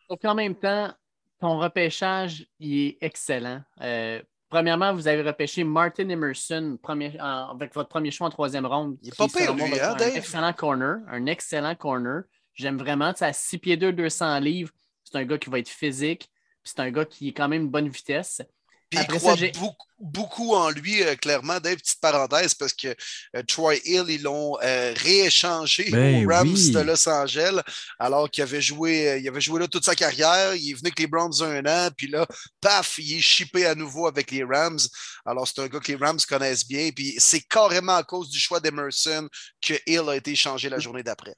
Donc, 0.09 0.23
en 0.25 0.35
même 0.35 0.55
temps, 0.55 0.91
ton 1.39 1.59
repêchage, 1.59 2.45
il 2.59 2.79
est 2.87 2.97
excellent. 3.01 3.61
Euh, 3.81 4.21
premièrement, 4.49 4.93
vous 4.93 5.07
avez 5.07 5.21
repêché 5.21 5.63
Martin 5.63 6.09
Emerson 6.09 6.77
premier- 6.81 7.19
en- 7.19 7.49
avec 7.49 7.73
votre 7.73 7.89
premier 7.89 8.11
choix 8.11 8.27
en 8.27 8.29
troisième 8.29 8.65
ronde. 8.65 8.97
Il 9.01 9.09
est 9.09 9.17
pas 9.17 9.25
pire, 9.39 9.53
lui, 9.55 9.61
hein, 9.81 9.93
un 9.93 9.97
excellent 10.17 10.53
corner. 10.53 10.97
Un 11.09 11.25
excellent 11.25 11.75
corner. 11.75 12.23
J'aime 12.53 12.77
vraiment. 12.77 13.11
Tu 13.13 13.19
sais, 13.19 13.25
à 13.25 13.33
6 13.33 13.57
pieds 13.59 13.77
2, 13.77 13.91
200 13.93 14.39
livres, 14.39 14.71
c'est 15.03 15.15
un 15.17 15.25
gars 15.25 15.37
qui 15.37 15.49
va 15.49 15.59
être 15.59 15.69
physique. 15.69 16.29
puis 16.63 16.73
C'est 16.75 16.79
un 16.81 16.89
gars 16.91 17.05
qui 17.05 17.29
est 17.29 17.33
quand 17.33 17.47
même 17.47 17.63
une 17.63 17.69
bonne 17.69 17.87
vitesse. 17.89 18.41
Puis 18.89 18.99
il 19.01 19.17
croit 19.17 19.35
ça, 19.35 19.45
beaucoup, 19.59 19.87
beaucoup 19.99 20.55
en 20.55 20.69
lui, 20.69 21.03
euh, 21.03 21.15
clairement. 21.15 21.59
Dave, 21.59 21.75
petite 21.75 21.99
parenthèse, 21.99 22.53
parce 22.53 22.73
que 22.73 22.95
euh, 23.35 23.43
Troy 23.47 23.75
Hill, 23.83 24.05
ils 24.07 24.21
l'ont 24.21 24.57
euh, 24.63 24.93
rééchangé 24.95 25.89
Ben 25.91 26.25
aux 26.25 26.29
Rams 26.29 26.47
oui. 26.47 26.71
de 26.71 26.79
Los 26.79 27.09
Angeles, 27.09 27.61
alors 27.99 28.29
qu'il 28.29 28.43
avait 28.43 28.61
joué, 28.61 29.09
euh, 29.09 29.17
il 29.17 29.27
avait 29.27 29.41
joué 29.41 29.59
là 29.59 29.67
toute 29.67 29.83
sa 29.85 29.95
carrière. 29.95 30.55
Il 30.55 30.71
est 30.71 30.73
venu 30.73 30.87
avec 30.87 30.99
les 30.99 31.07
Browns 31.07 31.41
un 31.41 31.65
an, 31.65 31.89
puis 31.95 32.07
là, 32.07 32.25
paf, 32.61 32.97
il 32.99 33.17
est 33.17 33.21
shippé 33.21 33.65
à 33.65 33.75
nouveau 33.75 34.07
avec 34.07 34.31
les 34.31 34.43
Rams. 34.43 34.79
Alors, 35.25 35.47
c'est 35.47 35.61
un 35.61 35.67
gars 35.67 35.79
que 35.79 35.91
les 35.91 35.97
Rams 35.97 36.19
connaissent 36.27 36.67
bien, 36.67 36.89
puis 36.91 37.15
c'est 37.17 37.41
carrément 37.41 37.95
à 37.95 38.03
cause 38.03 38.29
du 38.29 38.39
choix 38.39 38.59
d'Emerson 38.59 39.27
que 39.61 39.73
Hill 39.85 40.03
a 40.07 40.15
été 40.15 40.31
échangé 40.31 40.69
la 40.69 40.79
journée 40.79 41.03
d'après. 41.03 41.35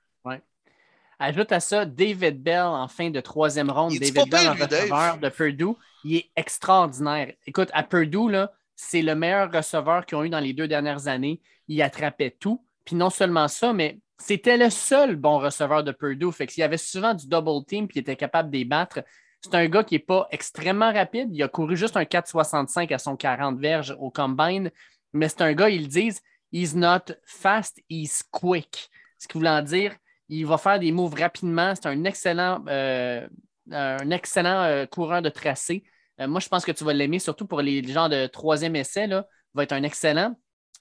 Ajoute 1.20 1.52
à 1.52 1.60
ça 1.60 1.86
David 1.86 2.42
Bell 2.42 2.64
en 2.64 2.88
fin 2.88 3.10
de 3.10 3.20
troisième 3.20 3.70
ronde. 3.70 3.94
Il 3.94 4.00
David 4.00 4.32
Bell, 4.32 4.56
pire, 4.56 4.68
Dave? 4.68 4.82
receveur 4.84 5.18
de 5.18 5.30
Purdue. 5.30 5.78
Il 6.06 6.16
est 6.16 6.32
extraordinaire. 6.38 7.34
Écoute, 7.46 7.70
à 7.74 7.84
Purdue, 7.84 8.32
là, 8.32 8.54
c'est 8.76 9.02
le 9.02 9.16
meilleur 9.16 9.52
receveur 9.52 10.06
qu'ils 10.06 10.18
ont 10.18 10.24
eu 10.24 10.30
dans 10.30 10.40
les 10.40 10.54
deux 10.54 10.68
dernières 10.70 11.10
années. 11.10 11.42
Il 11.68 11.82
attrapait 11.82 12.32
tout. 12.32 12.64
Puis 12.86 12.96
non 12.96 13.10
seulement 13.10 13.50
ça, 13.50 13.74
mais 13.74 14.00
c'était 14.18 14.56
le 14.56 14.70
seul 14.70 15.18
bon 15.18 15.40
receveur 15.40 15.84
de 15.84 15.92
Purdue. 15.92 16.32
Fait 16.32 16.48
qu'il 16.48 16.62
y 16.62 16.64
avait 16.64 16.78
souvent 16.78 17.14
du 17.14 17.28
double 17.28 17.66
team 17.66 17.88
puis 17.88 17.98
il 17.98 18.02
était 18.02 18.16
capable 18.16 18.50
de 18.50 18.58
les 18.58 18.66
battre. 18.66 19.02
C'est 19.42 19.56
un 19.56 19.68
gars 19.68 19.84
qui 19.84 19.96
n'est 19.96 20.00
pas 20.00 20.28
extrêmement 20.32 20.94
rapide. 20.94 21.30
Il 21.34 21.44
a 21.44 21.50
couru 21.50 21.76
juste 21.76 21.98
un 21.98 22.04
4,65 22.04 22.94
à 22.94 22.98
son 22.98 23.18
40 23.18 23.60
verges 23.60 23.96
au 24.00 24.10
combine. 24.10 24.72
Mais 25.12 25.28
c'est 25.28 25.42
un 25.42 25.54
gars, 25.54 25.70
ils 25.70 25.88
disent, 25.88 26.22
he's 26.54 26.76
not 26.76 27.14
fast, 27.26 27.82
he's 27.90 28.24
quick. 28.32 28.90
Ce 29.18 29.28
qui 29.28 29.38
voulant 29.38 29.62
dire, 29.62 29.96
il 30.30 30.46
va 30.46 30.58
faire 30.58 30.80
des 30.80 30.92
moves 30.92 31.16
rapidement. 31.16 31.74
C'est 31.76 31.88
un 31.88 32.04
excellent, 32.06 32.64
euh, 32.68 33.28
un 33.72 34.10
excellent 34.12 34.64
euh, 34.64 34.86
coureur 34.86 35.22
de 35.22 35.30
tracé. 35.30 35.84
Euh, 36.22 36.28
moi, 36.28 36.40
je 36.40 36.48
pense 36.50 36.66
que 36.66 36.72
tu 36.72 36.84
vas 36.84 36.94
l'aimer, 36.94 37.20
surtout 37.20 37.46
pour 37.48 37.62
les 37.62 37.84
gens 37.88 38.10
de 38.10 38.28
troisième 38.28 38.76
essai. 38.76 39.08
Là, 39.08 39.28
va 39.54 39.64
être 39.64 39.74
un 39.74 39.84
excellent 39.84 40.36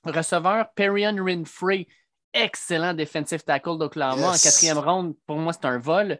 receveur. 0.05 0.67
Perion 0.75 1.17
Rinfrey, 1.25 1.87
excellent 2.35 2.95
defensive 2.95 3.43
tackle 3.43 3.79
d'Oklahoma 3.79 4.33
Yes. 4.33 4.47
en 4.47 4.49
quatrième 4.51 4.79
ronde. 4.79 5.15
Pour 5.27 5.37
moi, 5.39 5.53
c'est 5.53 5.65
un 5.67 5.79
vol. 5.79 6.19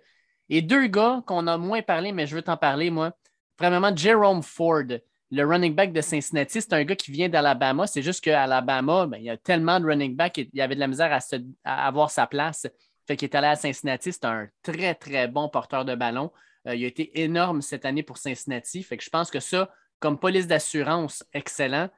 Et 0.49 0.63
deux 0.63 0.87
gars 0.87 1.23
qu'on 1.27 1.47
a 1.47 1.59
moins 1.59 1.83
parlé, 1.83 2.13
mais 2.13 2.27
je 2.27 2.35
veux 2.35 2.43
t'en 2.43 2.57
parler, 2.57 2.91
moi. 2.91 3.13
Premièrement, 3.57 3.95
Jerome 3.95 4.43
Ford, 4.43 4.85
le 5.31 5.43
running 5.45 5.75
back 5.75 5.93
de 5.93 6.01
Cincinnati. 6.01 6.63
C'est 6.63 6.73
un 6.73 6.85
gars 6.85 6.97
qui 6.97 7.11
vient 7.11 7.29
d'Alabama. 7.29 7.87
C'est 7.87 8.01
juste 8.03 8.25
qu'à 8.25 8.45
Alabama, 8.45 9.07
ben, 9.07 9.19
il 9.19 9.25
y 9.25 9.31
a 9.31 9.37
tellement 9.37 9.79
de 9.79 9.85
running 9.85 10.17
back, 10.17 10.39
il 10.39 10.49
y 10.55 10.63
avait 10.63 10.75
de 10.75 10.81
la 10.81 10.87
misère 10.87 11.13
à, 11.13 11.21
se- 11.21 11.37
à 11.65 11.87
avoir 11.87 12.11
sa 12.11 12.27
place. 12.27 12.67
Fait 13.09 13.17
qu'il 13.17 13.27
est 13.27 13.35
allé 13.35 13.47
à 13.47 13.57
Cincinnati. 13.57 14.13
C'est 14.13 14.27
un 14.27 14.49
très, 14.63 14.95
très 14.95 15.29
bon 15.29 15.49
porteur 15.49 15.87
de 15.87 15.95
ballon. 15.95 16.31
Euh, 16.67 16.75
il 16.75 16.85
a 16.85 16.89
été 16.89 17.23
énorme 17.23 17.63
cette 17.63 17.87
année 17.87 18.03
pour 18.03 18.19
Cincinnati. 18.19 18.83
Fait 18.83 18.99
que 18.99 19.03
je 19.03 19.09
pense 19.09 19.31
que 19.31 19.41
ça, 19.41 19.71
comme 19.99 20.19
police 20.19 20.47
d'assurance, 20.47 21.25
excellent. 21.33 21.89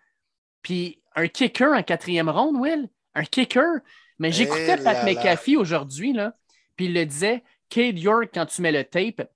Puis 0.62 1.02
un 1.16 1.26
kicker 1.26 1.72
en 1.72 1.82
quatrième 1.82 2.28
ronde, 2.28 2.56
Will? 2.56 2.88
Un 3.16 3.24
kicker? 3.24 3.80
Mais 4.20 4.30
j'écoutais 4.30 4.76
Eh 4.78 4.84
Pat. 4.84 5.04
McAfee 5.04 5.56
aujourd'hui, 5.56 6.12
là, 6.12 6.36
puis 6.76 6.84
il 6.84 6.94
le 6.94 7.04
disait, 7.04 7.42
Cade 7.70 7.98
York, 7.98 8.30
quand 8.32 8.46
tu 8.46 8.62
mets 8.62 8.70
le 8.70 8.84
tape, 8.84 9.28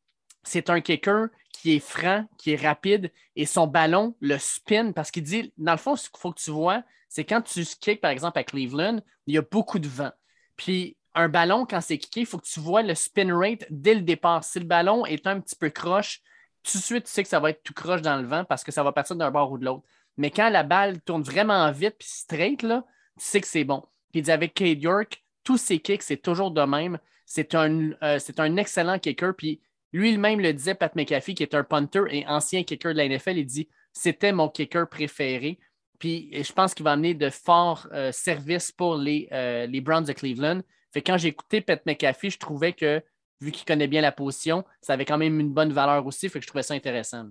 c'est 0.44 0.70
un 0.70 0.80
kicker 0.80 1.26
qui 1.50 1.74
est 1.74 1.80
franc, 1.80 2.24
qui 2.38 2.52
est 2.52 2.62
rapide, 2.62 3.10
et 3.34 3.46
son 3.46 3.66
ballon 3.66 4.14
le 4.20 4.38
spin, 4.38 4.92
parce 4.92 5.10
qu'il 5.10 5.24
dit, 5.24 5.52
dans 5.58 5.72
le 5.72 5.78
fond, 5.78 5.96
ce 5.96 6.08
qu'il 6.08 6.20
faut 6.20 6.30
que 6.30 6.40
tu 6.40 6.52
vois, 6.52 6.84
c'est 7.08 7.24
quand 7.24 7.42
tu 7.42 7.64
kicks, 7.64 8.00
par 8.00 8.12
exemple, 8.12 8.38
à 8.38 8.44
Cleveland, 8.44 9.00
il 9.26 9.34
y 9.34 9.38
a 9.38 9.42
beaucoup 9.42 9.80
de 9.80 9.88
vent. 9.88 10.12
Puis 10.56 10.96
un 11.14 11.28
ballon, 11.28 11.66
quand 11.66 11.80
c'est 11.80 11.98
kické, 11.98 12.20
il 12.20 12.26
faut 12.26 12.38
que 12.38 12.46
tu 12.46 12.60
vois 12.60 12.82
le 12.82 12.94
spin 12.94 13.36
rate 13.36 13.64
dès 13.70 13.94
le 13.94 14.02
départ. 14.02 14.44
Si 14.44 14.58
le 14.58 14.64
ballon 14.64 15.06
est 15.06 15.26
un 15.26 15.40
petit 15.40 15.56
peu 15.56 15.70
croche, 15.70 16.20
tout 16.62 16.78
de 16.78 16.82
suite, 16.82 17.04
tu 17.04 17.10
sais 17.10 17.22
que 17.22 17.28
ça 17.28 17.40
va 17.40 17.50
être 17.50 17.62
tout 17.62 17.74
croche 17.74 18.02
dans 18.02 18.16
le 18.16 18.26
vent 18.26 18.44
parce 18.44 18.64
que 18.64 18.72
ça 18.72 18.82
va 18.82 18.92
partir 18.92 19.16
d'un 19.16 19.30
bord 19.30 19.52
ou 19.52 19.58
de 19.58 19.64
l'autre. 19.64 19.84
Mais 20.16 20.30
quand 20.30 20.48
la 20.48 20.62
balle 20.62 21.00
tourne 21.02 21.22
vraiment 21.22 21.70
vite 21.70 21.96
puis 21.98 22.08
straight, 22.08 22.62
là, 22.62 22.84
tu 23.18 23.24
sais 23.24 23.40
que 23.40 23.46
c'est 23.46 23.64
bon. 23.64 23.84
Puis 24.12 24.30
avec 24.30 24.54
Cade 24.54 24.82
York, 24.82 25.22
tous 25.42 25.58
ses 25.58 25.78
kicks, 25.78 26.02
c'est 26.02 26.16
toujours 26.16 26.50
de 26.50 26.62
même. 26.62 26.98
C'est 27.26 27.54
un, 27.54 27.92
euh, 28.02 28.18
un 28.38 28.56
excellent 28.56 28.98
kicker. 28.98 29.34
Puis 29.36 29.60
lui-même 29.92 30.40
le 30.40 30.52
disait, 30.52 30.74
Pat 30.74 30.94
McAfee, 30.94 31.34
qui 31.34 31.42
est 31.42 31.54
un 31.54 31.64
punter 31.64 32.04
et 32.10 32.26
ancien 32.26 32.64
kicker 32.64 32.92
de 32.92 32.98
la 32.98 33.08
NFL, 33.08 33.38
il 33.38 33.46
dit 33.46 33.68
c'était 33.92 34.32
mon 34.32 34.48
kicker 34.48 34.88
préféré. 34.88 35.58
Puis 35.98 36.30
je 36.32 36.52
pense 36.52 36.74
qu'il 36.74 36.84
va 36.84 36.92
amener 36.92 37.14
de 37.14 37.30
forts 37.30 37.88
euh, 37.92 38.10
services 38.12 38.72
pour 38.72 38.96
les, 38.96 39.28
euh, 39.32 39.66
les 39.66 39.80
Browns 39.80 40.04
de 40.04 40.12
Cleveland. 40.12 40.60
Fait 40.94 41.02
quand 41.02 41.18
j'ai 41.18 41.28
écouté 41.28 41.60
Pat 41.60 41.84
McAfee, 41.84 42.30
je 42.30 42.38
trouvais 42.38 42.72
que 42.72 43.02
vu 43.40 43.50
qu'il 43.50 43.64
connaît 43.64 43.88
bien 43.88 44.00
la 44.00 44.12
position, 44.12 44.64
ça 44.80 44.92
avait 44.92 45.04
quand 45.04 45.18
même 45.18 45.40
une 45.40 45.52
bonne 45.52 45.72
valeur 45.72 46.06
aussi. 46.06 46.30
Je 46.32 46.46
trouvais 46.46 46.62
ça 46.62 46.74
intéressant. 46.74 47.26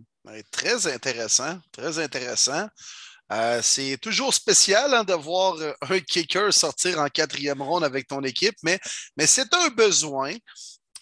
Très 0.52 0.86
intéressant, 0.88 1.60
très 1.72 1.98
intéressant. 1.98 2.68
Euh, 3.32 3.62
c'est 3.64 3.98
toujours 3.98 4.34
spécial 4.34 4.94
hein, 4.94 5.06
de 5.06 5.14
voir 5.14 5.56
euh, 5.56 5.72
un 5.90 6.00
kicker 6.02 6.54
sortir 6.54 7.00
en 7.00 7.08
quatrième 7.08 7.62
ronde 7.62 7.86
avec 7.86 8.08
ton 8.08 8.22
équipe, 8.22 8.58
mais 8.64 8.80
c'est 9.26 9.54
un 9.54 9.70
besoin. 9.70 10.34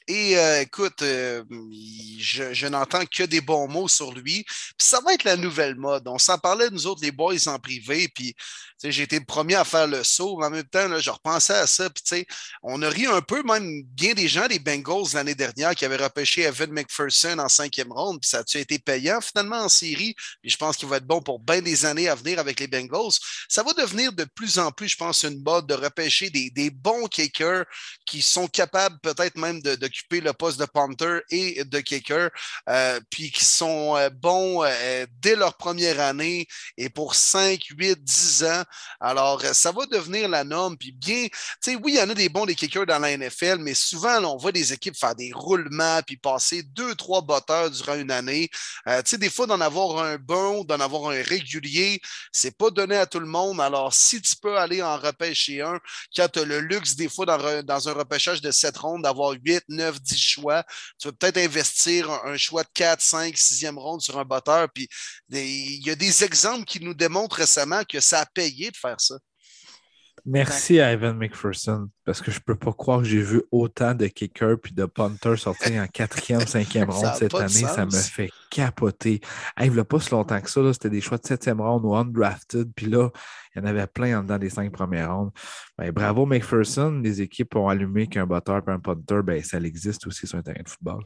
Et 0.08 0.38
euh, 0.38 0.62
écoute, 0.62 1.02
je, 1.02 2.54
je 2.54 2.68
n'entends 2.68 3.06
que 3.06 3.24
des 3.24 3.42
bons 3.42 3.68
mots 3.68 3.88
sur 3.88 4.12
lui. 4.12 4.44
Puis 4.44 4.88
ça 4.88 5.00
va 5.02 5.14
être 5.14 5.24
la 5.24 5.38
nouvelle 5.38 5.76
mode. 5.76 6.08
On 6.08 6.18
s'en 6.18 6.38
parlait, 6.38 6.70
nous 6.70 6.88
autres, 6.88 7.02
les 7.04 7.12
boys 7.12 7.48
en 7.48 7.60
privé. 7.60 8.08
Puis 8.14 8.36
j'ai 8.84 9.04
été 9.04 9.20
le 9.20 9.26
premier 9.26 9.56
à 9.56 9.64
faire 9.64 9.88
le 9.88 10.04
saut, 10.04 10.38
mais 10.40 10.48
en 10.48 10.50
même 10.50 10.64
temps, 10.64 10.88
là, 10.88 11.00
je 11.00 11.10
repensais 11.10 11.54
à 11.54 11.68
ça. 11.68 11.90
Puis, 11.90 12.26
on 12.64 12.82
a 12.82 12.90
ri 12.90 13.06
un 13.06 13.22
peu, 13.22 13.44
même 13.44 13.84
bien 13.84 14.14
des 14.14 14.28
gens 14.28 14.48
des 14.48 14.60
Bengals 14.60 15.14
l'année 15.14 15.36
dernière 15.36 15.76
qui 15.76 15.86
avaient 15.86 15.98
repêché 15.98 16.42
Evan 16.44 16.72
McPherson 16.72 17.38
en 17.38 17.50
cinquième 17.50 17.92
ronde. 17.92 18.20
Puis 18.22 18.30
ça 18.30 18.40
a 18.40 18.60
été 18.60 18.80
payant 18.80 19.22
finalement 19.22 19.58
en 19.58 19.70
série? 19.70 20.16
Puis 20.42 20.52
je 20.52 20.58
pense 20.58 20.78
qu'il 20.78 20.88
va 20.88 20.98
être 20.98 21.06
bon 21.06 21.22
pour 21.22 21.40
bien 21.40 21.62
des 21.62 21.86
années 21.86 22.10
à 22.10 22.16
venir 22.16 22.40
avec 22.40 22.60
les 22.60 22.68
Bengals. 22.68 23.12
Ça 23.48 23.64
va 23.64 23.74
devenir 23.74 24.14
de 24.14 24.24
plus 24.24 24.58
en 24.58 24.72
plus, 24.72 24.90
je 24.90 24.98
pense, 24.98 25.24
une 25.24 25.44
mode 25.44 25.68
de 25.68 25.76
repêcher 25.76 26.30
des, 26.30 26.50
des 26.50 26.70
bons 26.72 27.08
kickers 27.08 27.66
qui 28.06 28.22
sont 28.22 28.48
capables 28.48 28.98
peut-être 29.02 29.38
même 29.38 29.62
d'occuper 29.92 30.22
le 30.22 30.32
poste 30.32 30.60
de 30.60 30.66
punter 30.66 31.22
et 31.30 31.64
de 31.66 31.80
kicker, 31.80 32.30
euh, 32.70 33.00
puis 33.10 33.32
qui 33.32 33.44
sont 33.44 33.98
euh, 33.98 34.10
bons 34.10 34.64
euh, 34.64 35.06
dès 35.20 35.36
leur 35.36 35.58
première 35.58 36.00
année 36.00 36.48
et 36.78 36.90
pour 36.90 37.16
5, 37.16 37.62
8, 37.78 38.02
10 38.02 38.44
ans. 38.46 38.64
Alors, 39.02 39.42
ça 39.42 39.72
va 39.72 39.86
devenir 39.86 40.30
la 40.30 40.44
norme. 40.44 40.78
Puis 40.78 40.94
bien, 40.94 41.28
tu 41.28 41.32
sais, 41.60 41.76
oui, 41.76 41.94
il 41.94 41.98
y 41.98 42.02
en 42.02 42.10
a 42.10 42.14
des 42.14 42.30
bons, 42.30 42.46
des 42.46 42.56
kickers 42.56 42.86
dans 42.86 43.00
la 43.00 43.18
NFL, 43.18 43.58
mais 43.60 43.74
souvent, 43.74 44.24
on 44.24 44.38
voit 44.38 44.52
des 44.52 44.72
équipes 44.72 44.96
faire 44.98 45.16
des 45.16 45.32
roulements 45.34 46.02
puis 46.06 46.18
passer 46.18 46.64
deux, 46.64 46.96
trois 46.96 47.22
batteurs 47.22 47.70
durant 47.70 47.96
une 47.96 48.12
année. 48.12 48.50
Euh, 48.88 49.02
tu 49.02 49.12
sais, 49.12 49.18
des 49.18 49.30
fois, 49.30 49.48
d'en 49.48 49.60
avoir 49.60 50.04
un 50.04 50.18
bon, 50.18 50.64
d'en 50.64 50.80
avoir 50.80 51.12
un 51.12 51.22
régulier, 51.22 52.02
c'est 52.32 52.58
pas 52.58 52.70
donné 52.70 52.96
à 52.96 53.06
tout 53.06 53.20
le 53.20 53.26
monde. 53.26 53.60
Alors, 53.60 53.94
si 53.94 54.22
tu 54.22 54.36
peux 54.38 54.58
aller 54.58 54.82
en 54.82 54.98
repêcher 54.98 55.62
un, 55.62 55.80
quand 56.16 56.30
tu 56.32 56.40
as 56.40 56.46
le 56.46 56.60
luxe, 56.62 56.96
des 56.96 57.10
fois, 57.10 57.26
dans, 57.26 57.64
dans 57.64 57.90
un 57.90 57.94
repêchage 57.94 58.42
de 58.42 58.52
sept 58.52 58.78
rondes, 58.78 59.02
d'avoir 59.04 59.32
8, 59.32 59.64
9, 59.70 59.81
10 59.90 60.18
choix, 60.18 60.64
tu 61.00 61.08
vas 61.08 61.14
peut-être 61.14 61.38
investir 61.38 62.10
un, 62.10 62.38
choix 62.38 62.64
de 62.64 62.70
4, 62.74 63.02
5, 63.02 63.36
6e 63.36 63.78
ronde 63.78 64.02
sur 64.02 64.18
un 64.20 64.26
batteur. 64.26 64.68
Il 65.30 65.86
y 65.86 65.90
a 65.90 65.96
des 65.96 66.24
exemples 66.24 66.66
qui 66.66 66.80
nous 66.80 66.94
démontrent 66.94 67.38
récemment 67.38 67.84
que 67.84 68.00
ça 68.00 68.22
a 68.22 68.26
payé 68.26 68.72
de 68.72 68.78
faire 68.78 69.00
ça. 69.00 69.16
Merci 70.26 70.80
à 70.80 70.92
Evan 70.92 71.18
McPherson, 71.18 71.90
parce 72.06 72.22
que 72.22 72.32
je 72.32 72.38
ne 72.38 72.44
peux 72.44 72.56
pas 72.56 72.74
croire 72.74 73.00
que 73.00 73.06
j'ai 73.06 73.22
vu 73.22 73.42
autant 73.52 73.94
de 73.94 74.08
kickers 74.08 74.60
puis 74.62 74.74
de 74.74 74.86
punters 74.86 75.40
sortir 75.40 75.82
en 75.82 75.88
quatrième, 75.88 76.46
cinquième 76.46 76.90
ronde 76.92 77.14
cette 77.16 77.34
année. 77.34 77.48
Ça 77.48 77.86
me 77.86 77.92
fait 77.92 78.30
capoter. 78.50 79.22
il 79.60 79.72
n'y 79.72 79.80
a 79.80 79.86
pas 79.86 80.00
si 80.00 80.12
longtemps 80.12 80.40
que 80.40 80.50
ça, 80.50 80.74
c'était 80.74 80.90
des 80.90 81.02
choix 81.02 81.18
de 81.18 81.26
septième 81.26 81.62
ronde 81.62 81.86
ou 81.86 81.96
undrafted, 81.96 82.72
puis 82.76 82.86
là, 82.86 83.10
il 83.56 83.60
y 83.60 83.62
en 83.62 83.68
avait 83.68 83.88
plein 83.88 84.20
en 84.20 84.24
dedans 84.24 84.38
des 84.38 84.50
cinq 84.50 84.72
premières 84.72 85.16
rondes. 85.16 85.32
Ben, 85.78 85.92
bravo 85.92 86.26
McPherson, 86.26 87.02
les 87.04 87.22
équipes 87.22 87.56
ont 87.56 87.68
allumé 87.68 88.08
qu'un 88.08 88.26
botteur 88.26 88.62
et 88.68 88.72
un 88.72 88.80
punter, 88.80 89.22
ben, 89.24 89.44
ça 89.44 89.58
existe 89.58 90.08
aussi 90.08 90.28
sur 90.28 90.38
un 90.38 90.42
terrain 90.42 90.64
de 90.64 90.70
football. 90.70 91.04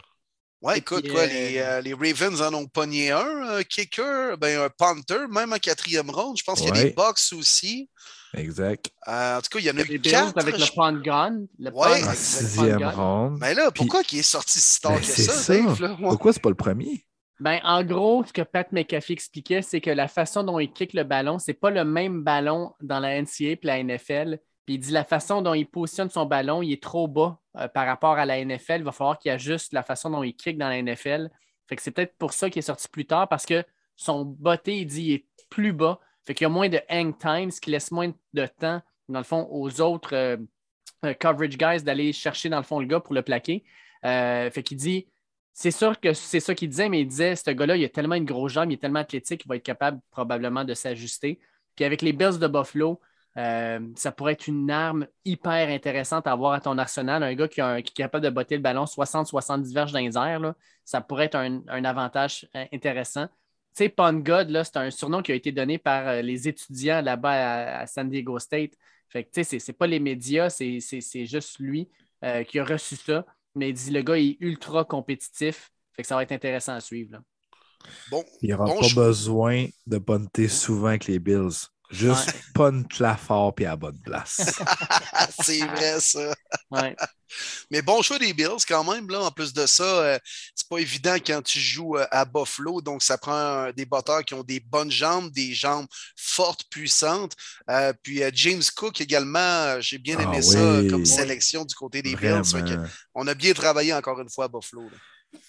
Ouais, 0.66 0.80
écoute, 0.80 1.08
quoi, 1.12 1.28
les, 1.28 1.60
euh, 1.60 1.80
les, 1.82 1.94
Ravens 1.94 2.42
en 2.42 2.52
ont 2.56 2.66
pogné 2.66 3.12
un, 3.12 3.58
un 3.58 3.62
kicker, 3.62 4.36
ben, 4.40 4.62
un 4.62 4.70
punter, 4.70 5.28
même 5.30 5.54
en 5.54 5.58
quatrième 5.58 6.10
ronde. 6.10 6.38
Je 6.40 6.44
pense 6.44 6.60
qu'il 6.60 6.76
y 6.76 6.80
a 6.80 6.84
des 6.86 6.90
box 6.90 7.34
aussi. 7.34 7.88
Exact. 8.34 8.90
Euh, 9.08 9.38
en 9.38 9.42
tout 9.42 9.50
cas, 9.52 9.60
il 9.60 9.66
y 9.66 9.70
en 9.70 9.78
a 9.78 9.82
eu 9.82 10.02
quatre. 10.02 10.36
avec 10.36 10.58
le 10.58 10.66
punt 10.76 10.94
gun. 10.94 11.46
Le 11.60 11.72
ouais, 11.72 12.04
en 12.04 12.14
sixième 12.16 12.84
ronde. 12.84 13.38
Mais 13.40 13.54
là, 13.54 13.70
pourquoi 13.70 14.02
il 14.12 14.18
est 14.18 14.24
sorti 14.24 14.60
si 14.60 14.82
tard 14.82 14.94
ben, 14.94 15.02
que 15.02 15.06
ça, 15.06 15.34
ça. 15.34 15.54
Dave, 15.54 15.80
là? 15.80 15.98
Pourquoi 16.00 16.34
c'est 16.34 16.42
pas 16.42 16.50
le 16.50 16.56
premier? 16.56 17.06
Ben, 17.40 17.60
en 17.64 17.84
gros, 17.84 18.26
ce 18.26 18.34
que 18.34 18.42
Pat 18.42 18.72
McAfee 18.72 19.14
expliquait, 19.14 19.62
c'est 19.62 19.82
que 19.82 19.92
la 19.92 20.08
façon 20.08 20.42
dont 20.42 20.58
il 20.58 20.74
kick 20.74 20.94
le 20.94 21.04
ballon, 21.04 21.38
c'est 21.38 21.54
pas 21.54 21.70
le 21.70 21.86
même 21.86 22.24
ballon 22.24 22.74
dans 22.82 23.00
la 23.00 23.22
NCAA 23.22 23.52
et 23.52 23.60
la 23.62 23.84
NFL. 23.84 24.40
Puis 24.66 24.76
il 24.76 24.80
dit 24.80 24.92
la 24.92 25.04
façon 25.04 25.42
dont 25.42 25.54
il 25.54 25.66
positionne 25.66 26.10
son 26.10 26.26
ballon, 26.26 26.62
il 26.62 26.74
est 26.74 26.82
trop 26.82 27.08
bas 27.08 27.40
euh, 27.58 27.68
par 27.68 27.86
rapport 27.86 28.18
à 28.18 28.26
la 28.26 28.44
NFL. 28.44 28.78
Il 28.78 28.84
va 28.84 28.92
falloir 28.92 29.20
qu'il 29.20 29.32
ajuste 29.32 29.74
la 29.74 29.84
façon 29.84 30.10
dont 30.10 30.24
il 30.24 30.36
kick 30.36 30.58
dans 30.58 30.70
la 30.70 30.82
NFL. 30.82 31.30
Fait 31.68 31.76
que 31.76 31.82
c'est 31.82 31.92
peut-être 31.92 32.18
pour 32.18 32.34
ça 32.34 32.50
qu'il 32.50 32.60
est 32.60 32.64
sorti 32.64 32.88
plus 32.88 33.06
tard 33.06 33.28
parce 33.30 33.46
que 33.46 33.64
son 33.96 34.26
botté, 34.26 34.80
il 34.80 34.86
dit, 34.86 35.04
il 35.04 35.14
est 35.14 35.26
plus 35.50 35.72
bas. 35.72 36.00
Fait 36.26 36.34
qu'il 36.34 36.46
y 36.46 36.48
a 36.48 36.50
moins 36.50 36.70
de 36.70 36.80
hang 36.90 37.16
time, 37.18 37.52
ce 37.52 37.62
qui 37.62 37.70
laisse 37.70 37.92
moins 37.92 38.12
de 38.34 38.46
temps, 38.48 38.82
dans 39.08 39.20
le 39.20 39.26
fond, 39.26 39.48
aux 39.52 39.82
autres 39.82 40.16
euh, 40.16 40.38
euh, 41.06 41.14
coverage 41.14 41.58
guys 41.58 41.84
d'aller 41.84 42.12
chercher, 42.12 42.50
dans 42.50 42.58
le 42.58 42.64
fond, 42.64 42.80
le 42.80 42.88
gars 42.88 43.00
pour 43.00 43.14
le 43.14 43.22
plaquer. 43.22 43.64
fait 44.04 44.64
qu'il 44.64 44.78
dit, 44.78 45.08
c'est 45.54 45.72
sûr 45.72 46.00
que 46.00 46.14
c'est 46.14 46.40
ça 46.40 46.56
qu'il 46.56 46.70
disait, 46.70 46.90
mais 46.90 47.02
il 47.02 47.08
disait, 47.08 47.36
ce 47.36 47.52
gars-là, 47.52 47.78
il 47.78 47.86
a 47.86 47.90
tellement 47.90 48.16
une 48.16 48.26
grosse 48.26 48.54
jambe, 48.54 48.72
il 48.72 48.74
est 48.74 48.82
tellement 48.82 49.00
athlétique, 49.00 49.44
il 49.46 49.48
va 49.48 49.56
être 49.56 49.64
capable 49.64 50.02
probablement 50.12 50.66
de 50.66 50.74
s'ajuster. 50.74 51.40
Puis 51.76 51.86
avec 51.86 52.02
les 52.02 52.12
Bills 52.14 52.40
de 52.40 52.48
Buffalo, 52.48 53.00
euh, 53.38 53.80
ça 53.96 54.12
pourrait 54.12 54.34
être 54.34 54.48
une 54.48 54.72
arme 54.72 55.08
hyper 55.26 55.70
intéressante 55.70 56.26
à 56.28 56.32
avoir 56.32 56.54
à 56.54 56.62
ton 56.62 56.78
arsenal. 56.78 57.22
Un 57.22 57.34
gars 57.34 57.48
qui, 57.48 57.60
est 57.60 57.94
capable 57.94 58.24
de 58.24 58.30
botter 58.30 58.56
le 58.56 58.62
ballon 58.62 58.86
60-70 58.86 59.74
verges 59.74 59.92
dans 59.92 60.00
les 60.00 60.18
airs, 60.18 60.54
ça 60.86 61.02
pourrait 61.02 61.26
être 61.26 61.36
un, 61.36 61.62
avantage 61.84 62.48
euh, 62.56 62.66
intéressant. 62.72 63.28
Tu 63.28 63.84
sais, 63.84 63.90
Pun 63.90 64.20
God, 64.20 64.64
c'est 64.64 64.78
un 64.78 64.90
surnom 64.90 65.22
qui 65.22 65.34
a 65.34 65.36
été 65.36 65.52
donné 65.52 65.78
par 65.78 66.08
euh, 66.08 66.22
les 66.22 66.48
étudiants 66.48 67.02
là-bas 67.02 67.80
à, 67.80 67.88
San 67.88 68.10
Diego 68.10 68.40
State. 68.40 68.72
Fait 69.10 69.26
que, 69.26 69.32
tu 69.32 69.44
sais, 69.44 69.60
c'est 69.60 69.74
pas 69.74 69.88
les 69.88 70.00
médias, 70.00 70.50
c'est 70.50 70.80
juste 71.26 71.60
lui 71.60 71.90
qui 72.48 72.58
a 72.58 72.66
reçu 72.66 72.96
ça. 72.96 73.24
Mais 73.54 73.70
il 73.70 73.74
dit 73.74 73.92
le 73.92 74.02
gars 74.02 74.18
est 74.18 74.38
ultra 74.40 74.84
compétitif. 74.84 75.72
Fait 75.94 76.02
que 76.02 76.08
ça 76.08 76.16
va 76.16 76.24
être 76.24 76.32
intéressant 76.32 76.74
à 76.74 76.82
suivre. 76.82 77.22
Bon, 78.10 78.24
il 78.42 78.48
n'y 78.48 78.54
aura 78.54 78.66
pas 78.66 78.88
besoin 78.96 79.68
de 79.86 79.98
punter 80.00 80.48
souvent 80.48 80.88
avec 80.88 81.06
les 81.06 81.20
Bills. 81.20 81.70
Juste 81.92 82.32
pas 82.54 82.72
punch-la 82.72 83.16
fort 83.16 83.54
puis 83.54 83.66
à 83.66 83.70
la 83.70 83.76
bonne 83.76 84.00
place. 84.00 84.60
c'est 85.44 85.66
vrai, 85.66 86.00
ça. 86.00 86.34
Mais 87.72 87.82
bon 87.82 88.02
choix 88.02 88.20
des 88.20 88.34
Bills 88.34 88.66
quand 88.68 88.84
même. 88.84 89.10
Là. 89.10 89.22
En 89.22 89.32
plus 89.32 89.54
de 89.54 89.66
ça, 89.66 89.84
euh, 89.84 90.20
c'est 90.54 90.68
pas 90.68 90.78
évident 90.78 91.16
quand 91.16 91.42
tu 91.44 91.60
joues 91.60 91.98
euh, 91.98 92.06
à 92.12 92.26
Buffalo. 92.26 92.82
Donc, 92.82 93.04
ça 93.04 93.18
prend 93.18 93.72
des 93.76 93.86
batteurs 93.86 94.24
qui 94.24 94.34
ont 94.34 94.44
des 94.44 94.60
bonnes 94.60 94.92
jambes, 94.92 95.32
des 95.32 95.54
jambes 95.54 95.88
fortes, 96.16 96.64
puissantes. 96.70 97.34
Euh, 97.70 97.94
puis 98.02 98.22
James 98.34 98.64
Cook 98.76 99.02
également, 99.02 99.80
j'ai 99.82 99.98
bien 99.98 100.18
aimé 100.20 100.38
ah 100.38 100.42
ça 100.42 100.82
comme 100.90 101.06
sélection 101.06 101.66
du 101.66 101.76
côté 101.76 102.02
des 102.02 102.16
Bills. 102.16 102.42
on 103.14 103.28
a 103.28 103.34
bien 103.34 103.54
travaillé 103.54 103.94
encore 103.94 104.20
une 104.20 104.30
fois 104.30 104.46
à 104.46 104.48
Buffalo. 104.48 104.90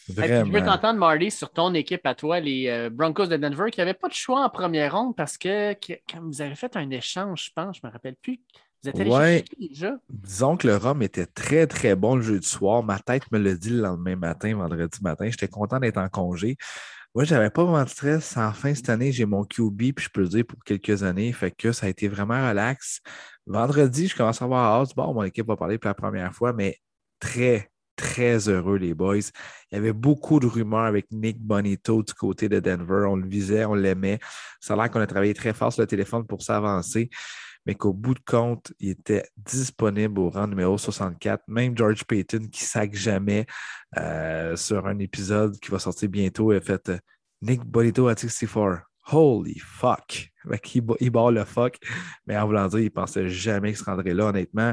Je 0.08 0.50
veux 0.50 0.64
t'entendre, 0.64 0.98
Marty, 0.98 1.30
sur 1.30 1.50
ton 1.50 1.74
équipe 1.74 2.06
à 2.06 2.14
toi, 2.14 2.40
les 2.40 2.68
euh, 2.68 2.90
Broncos 2.90 3.26
de 3.26 3.36
Denver, 3.36 3.70
qui 3.70 3.80
n'avaient 3.80 3.94
pas 3.94 4.08
de 4.08 4.14
choix 4.14 4.44
en 4.44 4.48
première 4.48 4.96
ronde 4.96 5.16
parce 5.16 5.36
que, 5.38 5.72
quand 5.72 6.20
vous 6.22 6.40
avez 6.40 6.54
fait 6.54 6.76
un 6.76 6.90
échange, 6.90 7.46
je 7.46 7.50
pense, 7.54 7.76
je 7.76 7.80
ne 7.84 7.88
me 7.88 7.92
rappelle 7.92 8.16
plus. 8.16 8.40
Vous 8.82 8.90
êtes 8.90 9.00
allé 9.00 9.10
ouais. 9.10 9.44
déjà? 9.58 9.96
Disons 10.08 10.56
que 10.56 10.68
le 10.68 10.76
rhum 10.76 11.02
était 11.02 11.26
très, 11.26 11.66
très 11.66 11.96
bon 11.96 12.16
le 12.16 12.22
jeu 12.22 12.38
du 12.38 12.46
soir. 12.46 12.82
Ma 12.82 12.98
tête 12.98 13.30
me 13.32 13.38
le 13.38 13.56
dit 13.56 13.70
le 13.70 13.80
lendemain 13.80 14.16
matin, 14.16 14.54
vendredi 14.54 14.98
matin. 15.02 15.28
J'étais 15.28 15.48
content 15.48 15.80
d'être 15.80 15.98
en 15.98 16.08
congé. 16.08 16.56
Moi, 17.14 17.24
je 17.24 17.34
n'avais 17.34 17.50
pas 17.50 17.64
vraiment 17.64 17.82
de 17.82 17.88
stress. 17.88 18.36
En 18.36 18.52
fin 18.52 18.74
cette 18.74 18.90
année, 18.90 19.10
j'ai 19.10 19.24
mon 19.24 19.44
QB, 19.44 19.94
puis 19.94 20.04
je 20.04 20.10
peux 20.10 20.20
le 20.20 20.28
dire 20.28 20.44
pour 20.46 20.62
quelques 20.62 21.02
années. 21.02 21.32
Fait 21.32 21.50
que 21.50 21.72
ça 21.72 21.86
a 21.86 21.88
été 21.88 22.08
vraiment 22.08 22.48
relax. 22.48 23.00
Vendredi, 23.46 24.06
je 24.06 24.16
commence 24.16 24.42
à 24.42 24.44
avoir 24.44 24.80
hâte. 24.80 24.94
Bon, 24.94 25.14
mon 25.14 25.22
équipe 25.22 25.46
va 25.46 25.56
parler 25.56 25.78
pour 25.78 25.88
la 25.88 25.94
première 25.94 26.32
fois, 26.34 26.52
mais 26.52 26.78
très, 27.18 27.70
très 27.96 28.48
heureux, 28.48 28.76
les 28.76 28.94
boys. 28.94 29.16
Il 29.70 29.74
y 29.74 29.76
avait 29.76 29.92
beaucoup 29.92 30.38
de 30.38 30.46
rumeurs 30.46 30.84
avec 30.84 31.10
Nick 31.10 31.38
Bonito 31.38 32.02
du 32.02 32.14
côté 32.14 32.48
de 32.48 32.60
Denver. 32.60 33.06
On 33.08 33.16
le 33.16 33.26
visait, 33.26 33.64
on 33.64 33.74
l'aimait. 33.74 34.18
Ça 34.60 34.74
a 34.74 34.76
l'air 34.76 34.90
qu'on 34.90 35.00
a 35.00 35.06
travaillé 35.06 35.34
très 35.34 35.52
fort 35.52 35.72
sur 35.72 35.82
le 35.82 35.86
téléphone 35.86 36.26
pour 36.26 36.42
s'avancer, 36.42 37.10
mais 37.64 37.74
qu'au 37.74 37.92
bout 37.92 38.14
de 38.14 38.20
compte, 38.20 38.72
il 38.78 38.90
était 38.90 39.24
disponible 39.36 40.20
au 40.20 40.30
rang 40.30 40.46
numéro 40.46 40.78
64. 40.78 41.42
Même 41.48 41.76
George 41.76 42.04
Payton, 42.04 42.48
qui 42.52 42.64
sac 42.64 42.94
jamais 42.94 43.46
euh, 43.98 44.54
sur 44.56 44.86
un 44.86 44.98
épisode 44.98 45.58
qui 45.58 45.70
va 45.70 45.78
sortir 45.78 46.08
bientôt, 46.08 46.52
a 46.52 46.60
fait 46.60 46.92
Nick 47.42 47.64
Bonito 47.64 48.08
à 48.08 48.16
64. 48.16 48.82
Holy 49.12 49.58
fuck! 49.58 50.35
Il 51.00 51.10
barre 51.10 51.30
le 51.30 51.44
fuck. 51.44 51.78
Mais 52.26 52.36
en 52.36 52.46
voulant 52.46 52.66
dire, 52.68 52.80
il 52.80 52.90
pensait 52.90 53.28
jamais 53.28 53.68
qu'il 53.68 53.78
se 53.78 53.84
rendrait 53.84 54.14
là, 54.14 54.26
honnêtement. 54.26 54.72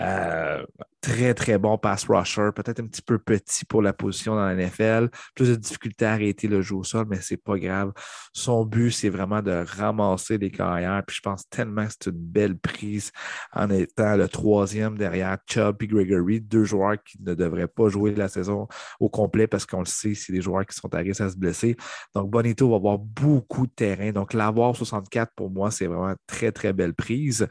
Euh, 0.00 0.64
très, 1.00 1.34
très 1.34 1.56
bon 1.56 1.78
pass 1.78 2.06
rusher. 2.08 2.50
Peut-être 2.54 2.80
un 2.80 2.86
petit 2.86 3.02
peu 3.02 3.18
petit 3.18 3.64
pour 3.64 3.80
la 3.80 3.92
position 3.92 4.34
dans 4.34 4.44
la 4.44 4.54
NFL. 4.54 5.08
Plus 5.34 5.50
de 5.50 5.54
difficulté 5.54 6.04
à 6.04 6.12
arrêter 6.12 6.48
le 6.48 6.62
jeu 6.62 6.74
au 6.74 6.84
sol, 6.84 7.06
mais 7.08 7.20
c'est 7.20 7.36
pas 7.36 7.58
grave. 7.58 7.92
Son 8.32 8.64
but, 8.64 8.90
c'est 8.90 9.08
vraiment 9.08 9.40
de 9.40 9.64
ramasser 9.66 10.36
les 10.36 10.50
carrières. 10.50 11.02
Puis 11.06 11.16
je 11.16 11.22
pense 11.22 11.48
tellement 11.48 11.86
que 11.86 11.92
c'est 11.92 12.10
une 12.10 12.18
belle 12.18 12.58
prise 12.58 13.12
en 13.52 13.70
étant 13.70 14.16
le 14.16 14.28
troisième 14.28 14.98
derrière 14.98 15.38
Chubb 15.46 15.82
et 15.82 15.86
Gregory, 15.86 16.40
deux 16.40 16.64
joueurs 16.64 16.96
qui 17.02 17.22
ne 17.22 17.34
devraient 17.34 17.68
pas 17.68 17.88
jouer 17.88 18.14
la 18.14 18.28
saison 18.28 18.66
au 19.00 19.08
complet 19.08 19.46
parce 19.46 19.64
qu'on 19.64 19.80
le 19.80 19.86
sait, 19.86 20.14
c'est 20.14 20.32
des 20.32 20.42
joueurs 20.42 20.66
qui 20.66 20.76
sont 20.76 20.92
à 20.94 20.98
risque 20.98 21.20
à 21.20 21.30
se 21.30 21.36
blesser. 21.36 21.76
Donc, 22.14 22.30
Bonito 22.30 22.68
va 22.68 22.76
avoir 22.76 22.98
beaucoup 22.98 23.66
de 23.66 23.72
terrain. 23.72 24.10
Donc, 24.12 24.34
l'avoir 24.34 24.76
64, 25.06 25.32
pour 25.34 25.50
moi, 25.50 25.70
c'est 25.70 25.86
vraiment 25.86 26.14
très, 26.26 26.52
très 26.52 26.72
belle 26.72 26.94
prise. 26.94 27.46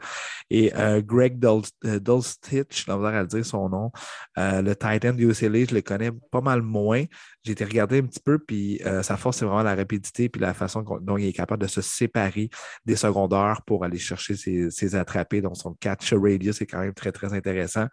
Et 0.50 0.74
euh, 0.76 1.00
Greg 1.02 1.38
Dulstitch, 1.38 2.88
on 2.88 2.98
va 2.98 3.24
dire 3.24 3.46
son 3.46 3.68
nom, 3.68 3.90
euh, 4.38 4.62
le 4.62 4.74
Titan 4.74 5.12
du 5.12 5.30
UCLA, 5.30 5.64
je 5.68 5.74
le 5.74 5.82
connais 5.82 6.10
pas 6.30 6.40
mal 6.40 6.62
moins. 6.62 7.04
J'ai 7.44 7.52
été 7.52 7.64
regarder 7.64 7.98
un 7.98 8.06
petit 8.06 8.20
peu, 8.20 8.38
puis 8.38 8.80
euh, 8.84 9.02
sa 9.02 9.16
force, 9.16 9.38
c'est 9.38 9.44
vraiment 9.44 9.62
la 9.62 9.74
rapidité 9.74 10.28
puis 10.28 10.40
la 10.40 10.54
façon 10.54 10.82
dont 11.00 11.16
il 11.16 11.26
est 11.26 11.32
capable 11.32 11.62
de 11.62 11.68
se 11.68 11.80
séparer 11.80 12.50
des 12.84 12.96
secondaires 12.96 13.62
pour 13.66 13.84
aller 13.84 13.98
chercher 13.98 14.36
ses, 14.36 14.94
attrapés. 14.94 15.40
Donc, 15.40 15.56
son 15.56 15.74
catch 15.74 16.12
radius 16.12 16.60
est 16.60 16.66
quand 16.66 16.80
même 16.80 16.94
très, 16.94 17.12
très 17.12 17.32
intéressant. 17.32 17.86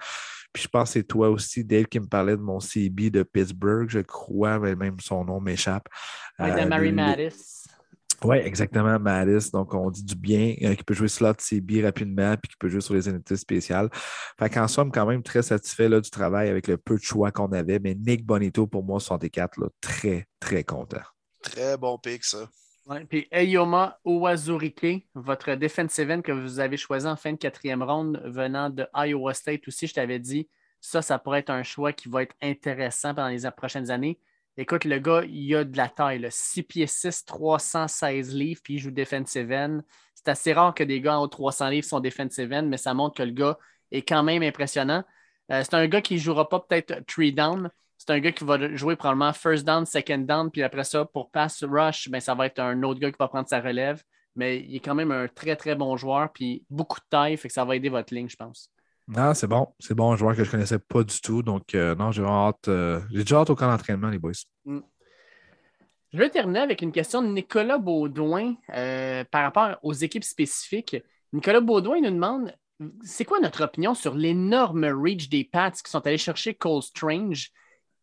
Puis 0.53 0.63
je 0.63 0.67
pense 0.67 0.89
que 0.89 0.99
c'est 0.99 1.03
toi 1.03 1.29
aussi, 1.29 1.63
Dave, 1.63 1.85
qui 1.85 1.99
me 1.99 2.05
parlait 2.05 2.37
de 2.37 2.41
mon 2.41 2.59
CB 2.59 3.09
de 3.09 3.23
Pittsburgh, 3.23 3.89
je 3.89 3.99
crois, 3.99 4.59
mais 4.59 4.75
même 4.75 4.99
son 4.99 5.25
nom 5.25 5.41
m'échappe. 5.41 5.87
Oui, 6.37 6.51
de 6.51 6.67
Mary 6.67 6.91
Mattis. 6.91 7.65
Oui, 8.23 8.37
exactement, 8.37 8.99
Mattis. 8.99 9.51
Donc, 9.51 9.73
on 9.73 9.89
dit 9.89 10.03
du 10.03 10.15
bien, 10.15 10.55
euh, 10.63 10.75
qui 10.75 10.83
peut 10.83 10.93
jouer 10.93 11.07
slot 11.07 11.33
CB 11.39 11.83
rapidement, 11.83 12.35
puis 12.37 12.49
qui 12.49 12.57
peut 12.57 12.69
jouer 12.69 12.81
sur 12.81 12.93
les 12.93 13.09
unités 13.09 13.35
spéciales. 13.35 13.89
Fait 14.39 14.49
qu'en 14.49 14.67
somme, 14.67 14.91
quand 14.91 15.05
même 15.05 15.23
très 15.23 15.41
satisfait 15.41 15.89
là, 15.89 15.99
du 15.99 16.09
travail 16.09 16.49
avec 16.49 16.67
le 16.67 16.77
peu 16.77 16.95
de 16.95 17.03
choix 17.03 17.31
qu'on 17.31 17.51
avait. 17.51 17.79
Mais 17.79 17.95
Nick 17.95 18.25
Bonito, 18.25 18.67
pour 18.67 18.83
moi, 18.83 18.99
64, 18.99 19.57
là, 19.59 19.67
très, 19.81 20.27
très 20.39 20.63
content. 20.63 21.01
Très 21.41 21.77
bon 21.77 21.97
pick, 21.97 22.23
ça. 22.23 22.49
Ouais, 22.85 23.05
puis 23.05 23.27
Eyoma 23.31 23.97
Owazurike, 24.03 25.07
votre 25.15 25.55
defensive 25.55 26.11
end 26.11 26.21
que 26.21 26.33
vous 26.33 26.59
avez 26.59 26.75
choisi 26.75 27.07
en 27.07 27.15
fin 27.15 27.31
de 27.31 27.37
quatrième 27.37 27.81
ronde 27.81 28.21
venant 28.25 28.69
de 28.69 28.85
Iowa 28.93 29.33
State 29.33 29.67
aussi, 29.67 29.87
je 29.87 29.93
t'avais 29.93 30.19
dit, 30.19 30.49
ça, 30.81 31.01
ça 31.01 31.17
pourrait 31.17 31.39
être 31.39 31.49
un 31.49 31.63
choix 31.63 31.93
qui 31.93 32.09
va 32.09 32.23
être 32.23 32.35
intéressant 32.41 33.13
pendant 33.13 33.29
les 33.29 33.49
prochaines 33.51 33.89
années. 33.89 34.19
Écoute, 34.55 34.85
le 34.85 34.99
gars, 34.99 35.23
il 35.27 35.55
a 35.55 35.63
de 35.63 35.75
la 35.75 35.89
taille. 35.89 36.27
6 36.29 36.63
pieds 36.63 36.87
6, 36.87 37.25
316 37.25 38.35
livres, 38.35 38.61
puis 38.63 38.75
il 38.75 38.79
joue 38.79 38.91
defensive 38.91 39.51
end. 39.51 39.81
C'est 40.13 40.27
assez 40.29 40.53
rare 40.53 40.75
que 40.75 40.83
des 40.83 41.01
gars 41.01 41.17
en 41.17 41.23
haut 41.23 41.27
de 41.27 41.31
300 41.31 41.69
livres 41.69 41.87
sont 41.87 41.99
defensive 41.99 42.53
end, 42.53 42.63
mais 42.63 42.77
ça 42.77 42.93
montre 42.93 43.15
que 43.17 43.23
le 43.23 43.31
gars 43.31 43.57
est 43.91 44.03
quand 44.03 44.21
même 44.21 44.43
impressionnant. 44.43 45.03
Euh, 45.51 45.63
c'est 45.63 45.73
un 45.73 45.87
gars 45.87 46.01
qui 46.01 46.15
ne 46.15 46.19
jouera 46.19 46.47
pas 46.47 46.59
peut-être 46.59 47.03
three 47.07 47.33
down. 47.33 47.69
C'est 47.97 48.11
un 48.11 48.19
gars 48.19 48.31
qui 48.31 48.43
va 48.43 48.75
jouer 48.75 48.95
probablement 48.95 49.33
first 49.33 49.65
down, 49.65 49.85
second 49.85 50.19
down, 50.19 50.51
puis 50.51 50.61
après 50.61 50.83
ça, 50.83 51.05
pour 51.05 51.31
pass 51.31 51.63
rush, 51.63 52.09
ben, 52.09 52.19
ça 52.19 52.35
va 52.35 52.45
être 52.45 52.59
un 52.59 52.83
autre 52.83 52.99
gars 52.99 53.11
qui 53.11 53.17
va 53.19 53.27
prendre 53.27 53.47
sa 53.47 53.59
relève. 53.59 54.03
Mais 54.35 54.59
il 54.59 54.75
est 54.75 54.79
quand 54.79 54.95
même 54.95 55.11
un 55.11 55.27
très, 55.27 55.55
très 55.55 55.75
bon 55.75 55.95
joueur, 55.97 56.31
puis 56.31 56.65
beaucoup 56.69 56.99
de 56.99 57.05
taille, 57.09 57.37
fait 57.37 57.47
que 57.47 57.53
ça 57.53 57.65
va 57.65 57.75
aider 57.75 57.89
votre 57.89 58.13
ligne, 58.13 58.29
je 58.29 58.35
pense. 58.35 58.72
Ah, 59.15 59.33
c'est 59.33 59.47
bon. 59.47 59.73
C'est 59.79 59.93
bon, 59.93 60.11
un 60.11 60.15
joueur 60.15 60.35
que 60.35 60.43
je 60.43 60.47
ne 60.47 60.51
connaissais 60.51 60.79
pas 60.79 61.03
du 61.03 61.19
tout. 61.19 61.43
Donc, 61.43 61.75
euh, 61.75 61.95
non, 61.95 62.11
j'ai 62.11 62.23
hâte. 62.23 62.67
Euh, 62.67 63.01
j'ai 63.11 63.19
déjà 63.19 63.39
hâte 63.39 63.49
au 63.49 63.55
camp 63.55 63.67
d'entraînement, 63.67 64.09
les 64.09 64.19
boys. 64.19 64.31
Mm. 64.65 64.79
Je 66.13 66.17
vais 66.17 66.29
terminer 66.29 66.59
avec 66.59 66.81
une 66.81 66.91
question 66.91 67.21
de 67.21 67.27
Nicolas 67.27 67.79
Baudouin 67.79 68.55
euh, 68.73 69.23
par 69.25 69.43
rapport 69.43 69.77
aux 69.81 69.93
équipes 69.93 70.23
spécifiques. 70.23 70.95
Nicolas 71.33 71.59
Baudouin 71.59 72.01
nous 72.01 72.11
demande 72.11 72.55
c'est 73.01 73.25
quoi 73.25 73.39
notre 73.39 73.63
opinion 73.63 73.93
sur 73.93 74.13
l'énorme 74.13 74.85
reach 74.85 75.29
des 75.29 75.43
Pats 75.43 75.71
qui 75.71 75.89
sont 75.89 76.05
allés 76.05 76.17
chercher 76.17 76.53
Cole 76.53 76.83
Strange? 76.83 77.49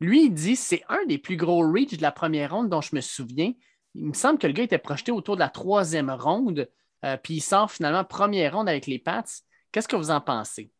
Lui, 0.00 0.26
il 0.26 0.34
dit 0.34 0.56
c'est 0.56 0.82
un 0.88 1.04
des 1.06 1.18
plus 1.18 1.36
gros 1.36 1.60
reach 1.70 1.96
de 1.96 2.02
la 2.02 2.12
première 2.12 2.52
ronde 2.52 2.68
dont 2.68 2.80
je 2.80 2.96
me 2.96 3.00
souviens. 3.00 3.52
Il 3.94 4.06
me 4.06 4.12
semble 4.12 4.38
que 4.38 4.46
le 4.46 4.52
gars 4.54 4.64
était 4.64 4.78
projeté 4.78 5.12
autour 5.12 5.36
de 5.36 5.40
la 5.40 5.48
troisième 5.48 6.10
ronde, 6.10 6.68
puis 7.22 7.34
il 7.34 7.40
sort 7.40 7.70
finalement 7.70 8.04
première 8.04 8.56
ronde 8.56 8.68
avec 8.68 8.86
les 8.86 8.98
Pats. 8.98 9.24
Qu'est-ce 9.72 9.88
que 9.88 9.96
vous 9.96 10.10
en 10.10 10.20
pensez? 10.20 10.72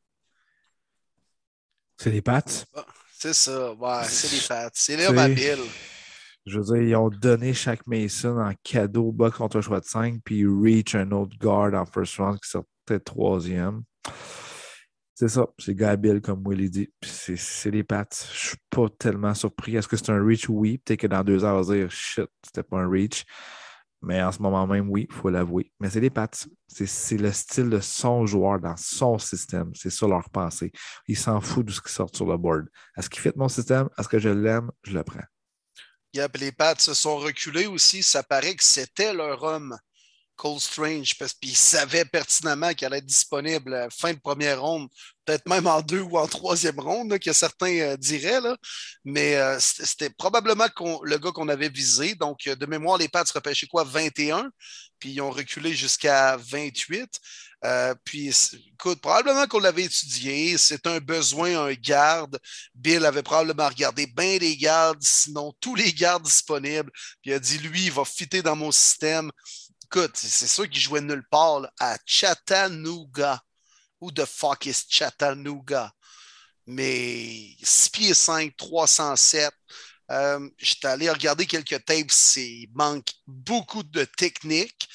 C'est 2.03 2.11
les 2.11 2.23
pattes? 2.23 2.65
Ah, 2.75 2.87
c'est 3.13 3.35
ça, 3.35 3.75
ouais, 3.75 4.05
c'est 4.05 4.35
les 4.35 4.49
pattes. 4.49 4.73
C'est 4.75 4.97
là 4.97 5.13
ma 5.13 5.29
bille. 5.29 5.59
Je 6.47 6.59
veux 6.59 6.65
dire, 6.65 6.83
ils 6.83 6.97
ont 6.97 7.11
donné 7.11 7.53
chaque 7.53 7.87
Mason 7.87 8.41
en 8.41 8.55
cadeau, 8.65 9.13
bas 9.13 9.31
contre 9.31 9.59
un 9.59 9.61
choix 9.61 9.81
de 9.81 9.85
5, 9.85 10.21
puis 10.25 10.47
Reach 10.47 10.95
un 10.95 11.11
autre 11.11 11.37
guard 11.39 11.75
en 11.75 11.85
first 11.85 12.17
round 12.17 12.41
qui 12.41 12.49
sortait 12.49 13.01
troisième. 13.05 13.83
C'est 15.15 15.29
ça, 15.29 15.47
c'est 15.59 15.75
Gabriel, 15.75 16.23
comme 16.23 16.43
Willy 16.49 16.71
dit. 16.71 16.91
C'est 17.03 17.71
les 17.71 17.85
pattes. 17.85 18.27
Je 18.33 18.49
suis 18.49 18.59
pas 18.71 18.87
tellement 18.99 19.35
surpris. 19.35 19.77
Est-ce 19.77 19.87
que 19.87 19.99
c'est 19.99 20.09
un 20.09 20.25
reach? 20.25 20.49
Oui. 20.49 20.79
Peut-être 20.79 21.01
que 21.01 21.07
dans 21.07 21.23
deux 21.23 21.45
heures, 21.45 21.57
on 21.57 21.61
va 21.61 21.75
dire 21.75 21.91
shit, 21.91 22.31
c'était 22.43 22.63
pas 22.63 22.79
un 22.79 22.89
reach. 22.89 23.27
Mais 24.03 24.23
en 24.23 24.33
ce 24.33 24.41
moment 24.41 24.67
même, 24.67 24.89
oui, 24.89 25.07
il 25.11 25.15
faut 25.15 25.29
l'avouer. 25.29 25.71
Mais 25.79 25.91
c'est 25.91 26.01
des 26.01 26.11
pattes. 26.11 26.47
C'est 26.69 27.19
le 27.19 27.33
style 27.33 27.69
de 27.69 27.81
son 27.81 28.25
joueur 28.27 28.59
dans 28.59 28.77
son 28.77 29.19
système. 29.19 29.71
C'est 29.75 29.91
ça 29.91 30.07
leur 30.07 30.31
pensée. 30.31 30.73
Ils 31.07 31.19
s'en 31.19 31.41
foutent 31.41 31.67
de 31.67 31.73
ce 31.73 31.83
qui 31.83 31.93
sort 31.93 32.11
sur 32.15 32.27
le 32.27 32.39
board. 32.39 32.67
Est-ce 32.97 33.11
qu'il 33.11 33.21
fait 33.21 33.37
mon 33.37 33.49
système? 33.49 33.89
Est-ce 33.99 34.09
que 34.09 34.19
je 34.19 34.31
l'aime? 34.31 34.71
Je 34.83 34.93
le 34.93 35.05
prends. 35.05 35.21
les 36.15 36.53
pattes 36.53 36.81
se 36.81 36.95
sont 36.95 37.19
reculés 37.19 37.67
aussi. 37.67 38.03
Ça 38.03 38.23
paraît 38.23 38.55
que 38.55 38.65
c'était 38.65 39.13
leur 39.13 39.43
homme. 39.43 39.77
Cole 40.41 40.59
Strange 40.59 41.19
parce 41.19 41.35
qu'ils 41.35 41.55
savaient 41.55 42.07
pertinemment 42.07 42.73
qu'elle 42.73 42.95
allait 42.95 43.01
être 43.01 43.05
disponible 43.05 43.75
à 43.75 43.91
fin 43.91 44.15
de 44.15 44.19
première 44.19 44.63
ronde, 44.63 44.89
peut-être 45.27 45.47
même 45.47 45.67
en 45.67 45.83
deux 45.83 46.01
ou 46.01 46.17
en 46.17 46.27
troisième 46.27 46.81
ronde, 46.81 47.19
que 47.19 47.35
certains 47.35 47.79
euh, 47.81 47.97
diraient. 47.99 48.41
Là. 48.41 48.57
Mais 49.05 49.37
euh, 49.37 49.59
c'était 49.61 50.09
probablement 50.09 50.65
le 51.03 51.19
gars 51.19 51.33
qu'on 51.33 51.51
avait 51.51 51.69
visé. 51.69 52.15
Donc, 52.15 52.47
euh, 52.47 52.57
de 52.57 52.65
mémoire, 52.65 52.97
les 52.97 53.09
Pats 53.09 53.23
repêchaient 53.35 53.67
quoi? 53.67 53.85
21, 53.85 54.51
puis 54.99 55.11
ils 55.11 55.21
ont 55.21 55.31
reculé 55.31 55.75
jusqu'à 55.75 56.39
28. 56.39 57.21
puis, 58.05 58.35
écoute, 58.73 59.03
probablement 59.03 59.47
qu'on 59.47 59.61
l'avait 59.61 59.85
étudié. 59.85 60.57
C'est 60.57 60.87
un 60.87 61.01
besoin, 61.01 61.67
un 61.67 61.75
garde. 61.75 62.39
Bill 62.75 63.05
avait 63.05 63.23
probablement 63.23 63.69
regardé 63.69 64.07
bien 64.07 64.39
des 64.39 64.57
gardes, 64.57 65.03
sinon 65.03 65.53
tous 65.61 65.75
les 65.75 65.93
gardes 65.93 66.23
disponibles. 66.25 66.91
Puis 67.21 67.31
il 67.31 67.35
a 67.35 67.39
dit, 67.39 67.59
lui, 67.59 67.85
il 67.85 67.93
va 67.93 68.07
fitter 68.07 68.41
dans 68.41 68.57
mon 68.57 68.73
système 68.73 69.31
écoute, 69.93 70.17
c'est 70.17 70.47
sûr 70.47 70.69
qu'il 70.69 70.81
jouait 70.81 71.01
nulle 71.01 71.27
part 71.31 71.69
à 71.81 71.99
Chattanooga. 72.07 73.43
Who 74.01 74.13
the 74.13 74.25
fuck 74.25 74.67
is 74.67 74.85
Chattanooga? 74.89 75.93
Mais 76.67 77.57
6 77.61 77.89
pieds 77.91 78.15
5, 78.15 78.57
307. 78.57 79.53
Euh, 80.13 80.49
J'étais 80.59 80.87
allé 80.87 81.11
regarder 81.11 81.45
quelques 81.45 81.85
tapes. 81.85 82.13
Il 82.37 82.69
manque 82.73 83.13
beaucoup 83.27 83.83
de 83.83 84.05
technique, 84.05 84.89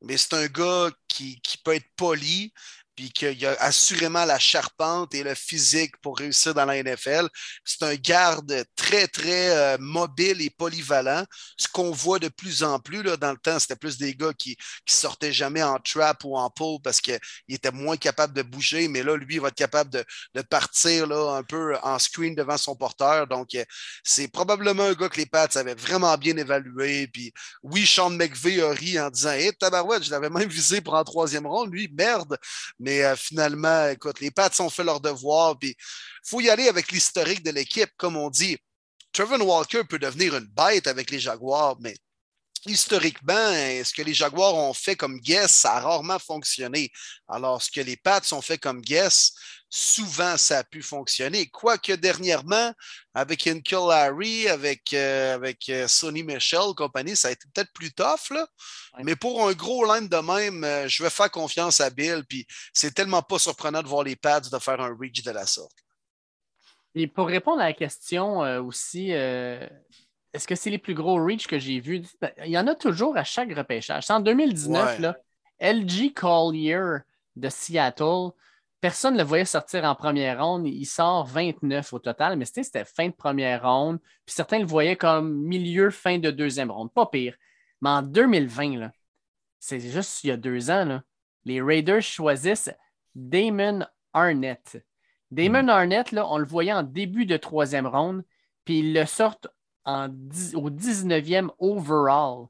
mais 0.00 0.16
c'est 0.16 0.34
un 0.34 0.46
gars 0.46 0.90
qui, 1.06 1.38
qui, 1.42 1.58
peut 1.58 1.74
être 1.74 1.90
poli 1.96 2.54
puis 3.00 3.10
qu'il 3.10 3.46
a 3.46 3.56
assurément 3.60 4.26
la 4.26 4.38
charpente 4.38 5.14
et 5.14 5.22
le 5.22 5.34
physique 5.34 5.96
pour 6.02 6.18
réussir 6.18 6.52
dans 6.52 6.66
la 6.66 6.82
NFL. 6.82 7.30
C'est 7.64 7.82
un 7.82 7.94
garde 7.94 8.62
très, 8.76 9.08
très 9.08 9.56
euh, 9.56 9.78
mobile 9.80 10.42
et 10.42 10.50
polyvalent, 10.50 11.24
ce 11.56 11.66
qu'on 11.66 11.92
voit 11.92 12.18
de 12.18 12.28
plus 12.28 12.62
en 12.62 12.78
plus. 12.78 13.02
Là, 13.02 13.16
dans 13.16 13.30
le 13.30 13.38
temps, 13.38 13.58
c'était 13.58 13.76
plus 13.76 13.96
des 13.96 14.14
gars 14.14 14.34
qui 14.36 14.54
sortaient 14.84 15.32
jamais 15.32 15.62
en 15.62 15.78
trap 15.78 16.22
ou 16.24 16.36
en 16.36 16.50
pull 16.50 16.76
parce 16.84 17.00
qu'ils 17.00 17.18
étaient 17.48 17.70
moins 17.70 17.96
capables 17.96 18.34
de 18.34 18.42
bouger, 18.42 18.86
mais 18.88 19.02
là, 19.02 19.16
lui, 19.16 19.36
il 19.36 19.40
va 19.40 19.48
être 19.48 19.54
capable 19.54 19.88
de, 19.88 20.42
partir 20.42 21.06
là, 21.06 21.36
un 21.36 21.42
peu 21.42 21.78
en 21.82 21.98
screen 21.98 22.34
devant 22.34 22.58
son 22.58 22.76
porteur. 22.76 23.26
Donc, 23.26 23.54
euh, 23.54 23.64
c'est 24.04 24.28
probablement 24.28 24.82
un 24.82 24.92
gars 24.92 25.08
que 25.08 25.16
les 25.16 25.26
Pats 25.26 25.48
avaient 25.54 25.74
vraiment 25.74 26.18
bien 26.18 26.36
évalué. 26.36 27.06
Puis 27.06 27.32
oui, 27.62 27.86
Sean 27.86 28.10
McVeigh 28.10 28.60
a 28.60 28.72
ri 28.72 29.00
en 29.00 29.08
disant 29.08 29.32
Hé, 29.32 29.52
tabarouette, 29.58 30.04
je 30.04 30.10
l'avais 30.10 30.28
même 30.28 30.50
visé 30.50 30.82
pour 30.82 30.92
en 30.92 31.04
troisième 31.04 31.46
ronde. 31.46 31.72
Lui, 31.72 31.88
merde. 31.96 32.36
Mais 32.78 32.89
euh, 33.04 33.16
finalement, 33.16 33.88
écoute, 33.88 34.20
les 34.20 34.30
Pats 34.30 34.50
ont 34.60 34.70
fait 34.70 34.84
leur 34.84 35.00
devoir. 35.00 35.56
Il 35.62 35.74
faut 36.24 36.40
y 36.40 36.50
aller 36.50 36.68
avec 36.68 36.90
l'historique 36.92 37.42
de 37.42 37.50
l'équipe, 37.50 37.90
comme 37.96 38.16
on 38.16 38.30
dit. 38.30 38.56
Trevor 39.12 39.40
Walker 39.46 39.84
peut 39.84 39.98
devenir 39.98 40.36
une 40.36 40.46
bête 40.46 40.86
avec 40.86 41.10
les 41.10 41.18
Jaguars, 41.18 41.76
mais 41.80 41.94
historiquement, 42.66 43.52
ce 43.52 43.92
que 43.92 44.02
les 44.02 44.14
Jaguars 44.14 44.54
ont 44.54 44.74
fait 44.74 44.96
comme 44.96 45.18
guess, 45.18 45.50
ça 45.50 45.74
a 45.74 45.80
rarement 45.80 46.18
fonctionné. 46.18 46.90
Alors, 47.28 47.62
ce 47.62 47.70
que 47.70 47.80
les 47.80 47.96
Pats 47.96 48.20
ont 48.32 48.42
fait 48.42 48.58
comme 48.58 48.80
guess, 48.80 49.32
souvent 49.70 50.36
ça 50.36 50.58
a 50.58 50.64
pu 50.64 50.82
fonctionner. 50.82 51.46
Quoique 51.46 51.92
dernièrement, 51.92 52.72
avec 53.14 53.46
Inkel 53.46 53.78
Larry, 53.88 54.48
avec, 54.48 54.92
euh, 54.92 55.36
avec 55.36 55.68
euh, 55.68 55.86
Sonny 55.86 56.24
Michel, 56.24 56.74
compagnie, 56.76 57.14
ça 57.14 57.28
a 57.28 57.30
été 57.30 57.46
peut-être 57.54 57.72
plus 57.72 57.92
tough. 57.92 58.30
Là. 58.30 58.46
Mais 59.04 59.14
pour 59.14 59.48
un 59.48 59.52
gros 59.52 59.84
line 59.84 60.08
de 60.08 60.16
même, 60.16 60.64
euh, 60.64 60.88
je 60.88 61.02
vais 61.02 61.10
faire 61.10 61.30
confiance 61.30 61.80
à 61.80 61.88
Bill. 61.88 62.24
Puis 62.28 62.46
c'est 62.74 62.92
tellement 62.92 63.22
pas 63.22 63.38
surprenant 63.38 63.82
de 63.82 63.88
voir 63.88 64.02
les 64.02 64.16
Pats 64.16 64.40
de 64.40 64.58
faire 64.58 64.80
un 64.80 64.94
reach 64.98 65.22
de 65.22 65.30
la 65.30 65.46
sorte. 65.46 65.76
Et 66.96 67.06
pour 67.06 67.28
répondre 67.28 67.60
à 67.60 67.66
la 67.66 67.72
question 67.72 68.40
aussi, 68.66 69.10
est-ce 69.10 70.48
que 70.48 70.56
c'est 70.56 70.70
les 70.70 70.78
plus 70.78 70.94
gros 70.94 71.24
reach 71.24 71.46
que 71.46 71.56
j'ai 71.56 71.78
vus? 71.78 72.02
Ben, 72.20 72.32
il 72.44 72.50
y 72.50 72.58
en 72.58 72.66
a 72.66 72.74
toujours 72.74 73.16
à 73.16 73.22
chaque 73.22 73.54
repêchage. 73.56 74.10
En 74.10 74.18
2019, 74.18 74.98
là, 74.98 75.16
LG 75.60 76.12
Collier 76.14 76.98
de 77.36 77.48
Seattle, 77.48 78.30
personne 78.80 79.14
ne 79.14 79.18
le 79.18 79.24
voyait 79.24 79.44
sortir 79.44 79.84
en 79.84 79.94
première 79.94 80.44
ronde. 80.44 80.66
Il 80.66 80.86
sort 80.86 81.26
29 81.26 81.92
au 81.92 81.98
total, 81.98 82.36
mais 82.36 82.44
c'était 82.44 82.84
fin 82.84 83.08
de 83.08 83.14
première 83.14 83.62
ronde. 83.62 83.98
Puis 84.24 84.34
certains 84.34 84.58
le 84.58 84.66
voyaient 84.66 84.96
comme 84.96 85.42
milieu, 85.42 85.90
fin 85.90 86.18
de 86.18 86.30
deuxième 86.30 86.70
ronde. 86.70 86.92
Pas 86.92 87.06
pire. 87.06 87.36
Mais 87.82 87.90
en 87.90 88.02
2020, 88.02 88.90
c'est 89.58 89.80
juste 89.80 90.24
il 90.24 90.28
y 90.28 90.30
a 90.30 90.36
deux 90.36 90.70
ans, 90.70 91.00
les 91.44 91.60
Raiders 91.60 92.02
choisissent 92.02 92.70
Damon 93.14 93.84
Arnett. 94.12 94.82
Damon 95.30 95.64
hmm. 95.64 95.68
Arnett, 95.68 96.12
là, 96.12 96.26
on 96.28 96.38
le 96.38 96.46
voyait 96.46 96.72
en 96.72 96.82
début 96.82 97.26
de 97.26 97.36
troisième 97.36 97.86
ronde, 97.86 98.24
puis 98.64 98.80
ils 98.80 98.92
le 98.92 99.06
sortent 99.06 99.48
en 99.84 100.08
au 100.54 100.70
19e 100.70 101.50
overall. 101.58 102.46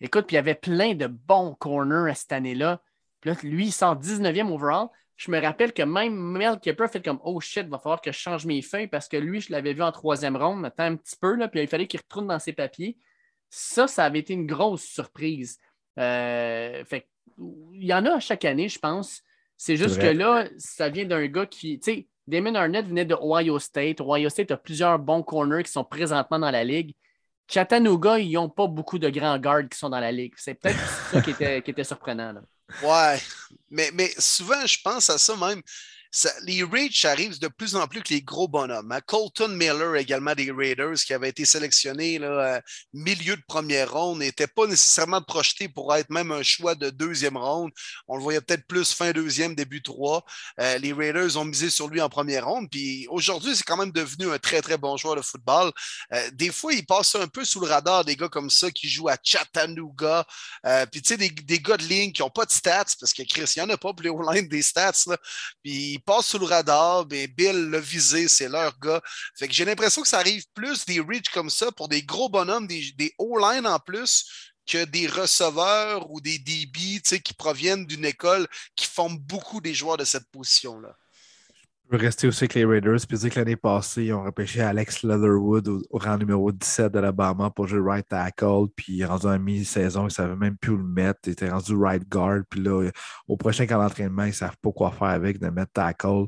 Écoute, 0.00 0.26
puis 0.26 0.34
il 0.34 0.38
y 0.38 0.38
avait 0.38 0.54
plein 0.54 0.94
de 0.94 1.06
bons 1.06 1.54
corners 1.54 2.14
cette 2.14 2.32
année-là. 2.32 2.82
Puis 3.20 3.30
là, 3.30 3.36
lui, 3.42 3.66
il 3.66 3.72
sort 3.72 4.00
19e 4.00 4.50
overall. 4.50 4.88
Je 5.20 5.30
me 5.30 5.38
rappelle 5.38 5.74
que 5.74 5.82
même 5.82 6.14
Mel 6.14 6.58
Kipper 6.60 6.86
fait 6.88 7.04
comme 7.04 7.20
Oh 7.22 7.38
shit, 7.40 7.64
il 7.64 7.68
va 7.68 7.78
falloir 7.78 8.00
que 8.00 8.10
je 8.10 8.16
change 8.16 8.46
mes 8.46 8.62
feuilles 8.62 8.86
parce 8.86 9.06
que 9.06 9.18
lui, 9.18 9.42
je 9.42 9.52
l'avais 9.52 9.74
vu 9.74 9.82
en 9.82 9.92
troisième 9.92 10.34
ronde, 10.34 10.64
attends 10.64 10.84
un 10.84 10.96
petit 10.96 11.16
peu, 11.20 11.34
là, 11.34 11.46
puis 11.46 11.60
il 11.60 11.68
fallait 11.68 11.86
qu'il 11.86 12.00
retourne 12.00 12.26
dans 12.26 12.38
ses 12.38 12.54
papiers. 12.54 12.96
Ça, 13.50 13.86
ça 13.86 14.06
avait 14.06 14.20
été 14.20 14.32
une 14.32 14.46
grosse 14.46 14.82
surprise. 14.82 15.58
Euh, 15.98 16.82
fait 16.86 17.06
il 17.36 17.84
y 17.84 17.92
en 17.92 18.06
a 18.06 18.18
chaque 18.18 18.46
année, 18.46 18.70
je 18.70 18.78
pense. 18.78 19.22
C'est 19.58 19.76
juste 19.76 20.00
que 20.00 20.06
là, 20.06 20.48
ça 20.56 20.88
vient 20.88 21.04
d'un 21.04 21.26
gars 21.26 21.44
qui. 21.44 21.78
Tu 21.80 21.92
sais, 21.92 22.08
Damon 22.26 22.54
Arnett 22.54 22.86
venait 22.86 23.04
de 23.04 23.14
Ohio 23.14 23.58
State. 23.58 24.00
Ohio 24.00 24.30
State 24.30 24.52
a 24.52 24.56
plusieurs 24.56 24.98
bons 24.98 25.22
corners 25.22 25.64
qui 25.64 25.72
sont 25.72 25.84
présentement 25.84 26.38
dans 26.38 26.50
la 26.50 26.64
ligue. 26.64 26.94
Chattanooga, 27.46 28.18
ils 28.18 28.32
n'ont 28.32 28.48
pas 28.48 28.68
beaucoup 28.68 28.98
de 28.98 29.10
grands 29.10 29.38
gardes 29.38 29.68
qui 29.68 29.76
sont 29.76 29.90
dans 29.90 30.00
la 30.00 30.12
ligue. 30.12 30.32
C'est 30.38 30.54
peut-être 30.54 30.78
ça 30.78 31.20
qui 31.20 31.32
était, 31.32 31.60
qui 31.60 31.72
était 31.72 31.84
surprenant. 31.84 32.32
Là. 32.32 32.40
Ouais, 32.78 33.20
mais, 33.70 33.90
mais 33.92 34.10
souvent, 34.18 34.66
je 34.66 34.78
pense 34.82 35.10
à 35.10 35.18
ça 35.18 35.36
même 35.36 35.62
les 36.42 36.64
Reach 36.64 37.04
arrivent 37.04 37.38
de 37.38 37.46
plus 37.46 37.76
en 37.76 37.86
plus 37.86 38.02
que 38.02 38.12
les 38.12 38.22
gros 38.22 38.48
bonhommes. 38.48 38.90
Hein. 38.90 39.00
Colton 39.06 39.48
Miller, 39.48 39.94
également 39.94 40.34
des 40.34 40.50
Raiders, 40.50 40.96
qui 40.96 41.14
avait 41.14 41.28
été 41.28 41.44
sélectionné 41.44 42.18
euh, 42.20 42.60
milieu 42.92 43.36
de 43.36 43.42
première 43.46 43.92
ronde, 43.92 44.18
n'était 44.18 44.48
pas 44.48 44.66
nécessairement 44.66 45.22
projeté 45.22 45.68
pour 45.68 45.94
être 45.94 46.10
même 46.10 46.32
un 46.32 46.42
choix 46.42 46.74
de 46.74 46.90
deuxième 46.90 47.36
ronde. 47.36 47.70
On 48.08 48.16
le 48.16 48.22
voyait 48.22 48.40
peut-être 48.40 48.66
plus 48.66 48.92
fin 48.92 49.12
deuxième, 49.12 49.54
début 49.54 49.82
trois. 49.82 50.24
Euh, 50.58 50.78
les 50.78 50.92
Raiders 50.92 51.36
ont 51.36 51.44
misé 51.44 51.70
sur 51.70 51.86
lui 51.86 52.00
en 52.00 52.08
première 52.08 52.46
ronde. 52.46 52.68
Puis 52.70 53.06
aujourd'hui, 53.08 53.54
c'est 53.54 53.64
quand 53.64 53.76
même 53.76 53.92
devenu 53.92 54.32
un 54.32 54.38
très, 54.38 54.62
très 54.62 54.78
bon 54.78 54.96
joueur 54.96 55.14
de 55.14 55.22
football. 55.22 55.70
Euh, 56.12 56.30
des 56.32 56.50
fois, 56.50 56.72
il 56.72 56.84
passe 56.84 57.14
un 57.14 57.28
peu 57.28 57.44
sous 57.44 57.60
le 57.60 57.68
radar 57.68 58.04
des 58.04 58.16
gars 58.16 58.28
comme 58.28 58.50
ça 58.50 58.70
qui 58.72 58.88
jouent 58.88 59.08
à 59.08 59.16
Chattanooga. 59.22 60.26
puis 60.90 61.02
tu 61.02 61.08
sais, 61.08 61.16
des, 61.16 61.60
gars 61.60 61.76
de 61.76 61.84
ligne 61.84 62.10
qui 62.10 62.22
n'ont 62.22 62.30
pas 62.30 62.46
de 62.46 62.50
stats, 62.50 62.96
parce 62.98 63.12
que 63.12 63.22
Chris, 63.22 63.52
il 63.54 63.62
n'y 63.62 63.70
en 63.70 63.74
a 63.74 63.76
pas 63.76 63.92
pour 63.92 64.02
les 64.02 64.10
line 64.34 64.48
des 64.48 64.62
stats. 64.62 65.04
Puis 65.62 65.99
il 66.00 66.02
passe 66.02 66.28
sous 66.28 66.38
le 66.38 66.46
radar, 66.46 67.06
mais 67.10 67.26
Bill 67.26 67.68
l'a 67.68 67.78
visé, 67.78 68.26
c'est 68.26 68.48
leur 68.48 68.78
gars. 68.78 69.02
Que 69.38 69.52
j'ai 69.52 69.66
l'impression 69.66 70.00
que 70.00 70.08
ça 70.08 70.18
arrive 70.18 70.44
plus 70.54 70.86
des 70.86 70.98
reach 70.98 71.28
comme 71.28 71.50
ça 71.50 71.70
pour 71.72 71.88
des 71.88 72.02
gros 72.02 72.30
bonhommes, 72.30 72.66
des, 72.66 72.92
des 72.96 73.14
O-line 73.18 73.66
en 73.66 73.78
plus, 73.78 74.24
que 74.66 74.84
des 74.86 75.06
receveurs 75.06 76.10
ou 76.10 76.22
des 76.22 76.38
DB 76.38 77.02
qui 77.22 77.34
proviennent 77.34 77.84
d'une 77.84 78.06
école 78.06 78.48
qui 78.76 78.86
forment 78.86 79.18
beaucoup 79.18 79.60
des 79.60 79.74
joueurs 79.74 79.98
de 79.98 80.04
cette 80.04 80.28
position-là. 80.30 80.96
Je 81.90 81.96
veux 81.96 82.04
rester 82.04 82.28
aussi 82.28 82.44
avec 82.44 82.54
les 82.54 82.64
Raiders 82.64 83.00
puis 83.08 83.18
dire 83.18 83.30
que 83.30 83.40
l'année 83.40 83.56
passée, 83.56 84.04
ils 84.04 84.12
ont 84.12 84.22
repêché 84.22 84.60
Alex 84.60 85.02
Leatherwood 85.02 85.66
au, 85.66 85.82
rang 85.98 86.18
numéro 86.18 86.52
17 86.52 86.92
d'Alabama 86.92 87.50
pour 87.50 87.66
jouer 87.66 87.80
right 87.80 88.06
tackle. 88.08 88.68
Puis 88.76 89.04
rendu 89.04 89.26
en 89.26 89.40
mi-saison, 89.40 90.02
ils 90.02 90.04
ne 90.04 90.10
savaient 90.10 90.36
même 90.36 90.56
plus 90.56 90.70
où 90.70 90.76
le 90.76 90.84
mettre. 90.84 91.18
Il 91.26 91.32
était 91.32 91.50
rendu 91.50 91.74
right 91.74 92.08
guard. 92.08 92.42
Puis 92.48 92.60
là, 92.60 92.88
au 93.26 93.36
prochain 93.36 93.66
camp 93.66 93.82
d'entraînement, 93.82 94.22
ils 94.22 94.28
ne 94.28 94.34
savent 94.34 94.56
pas 94.62 94.70
quoi 94.70 94.92
faire 94.92 95.08
avec 95.08 95.40
de 95.40 95.48
mettre 95.48 95.72
tackle. 95.72 96.26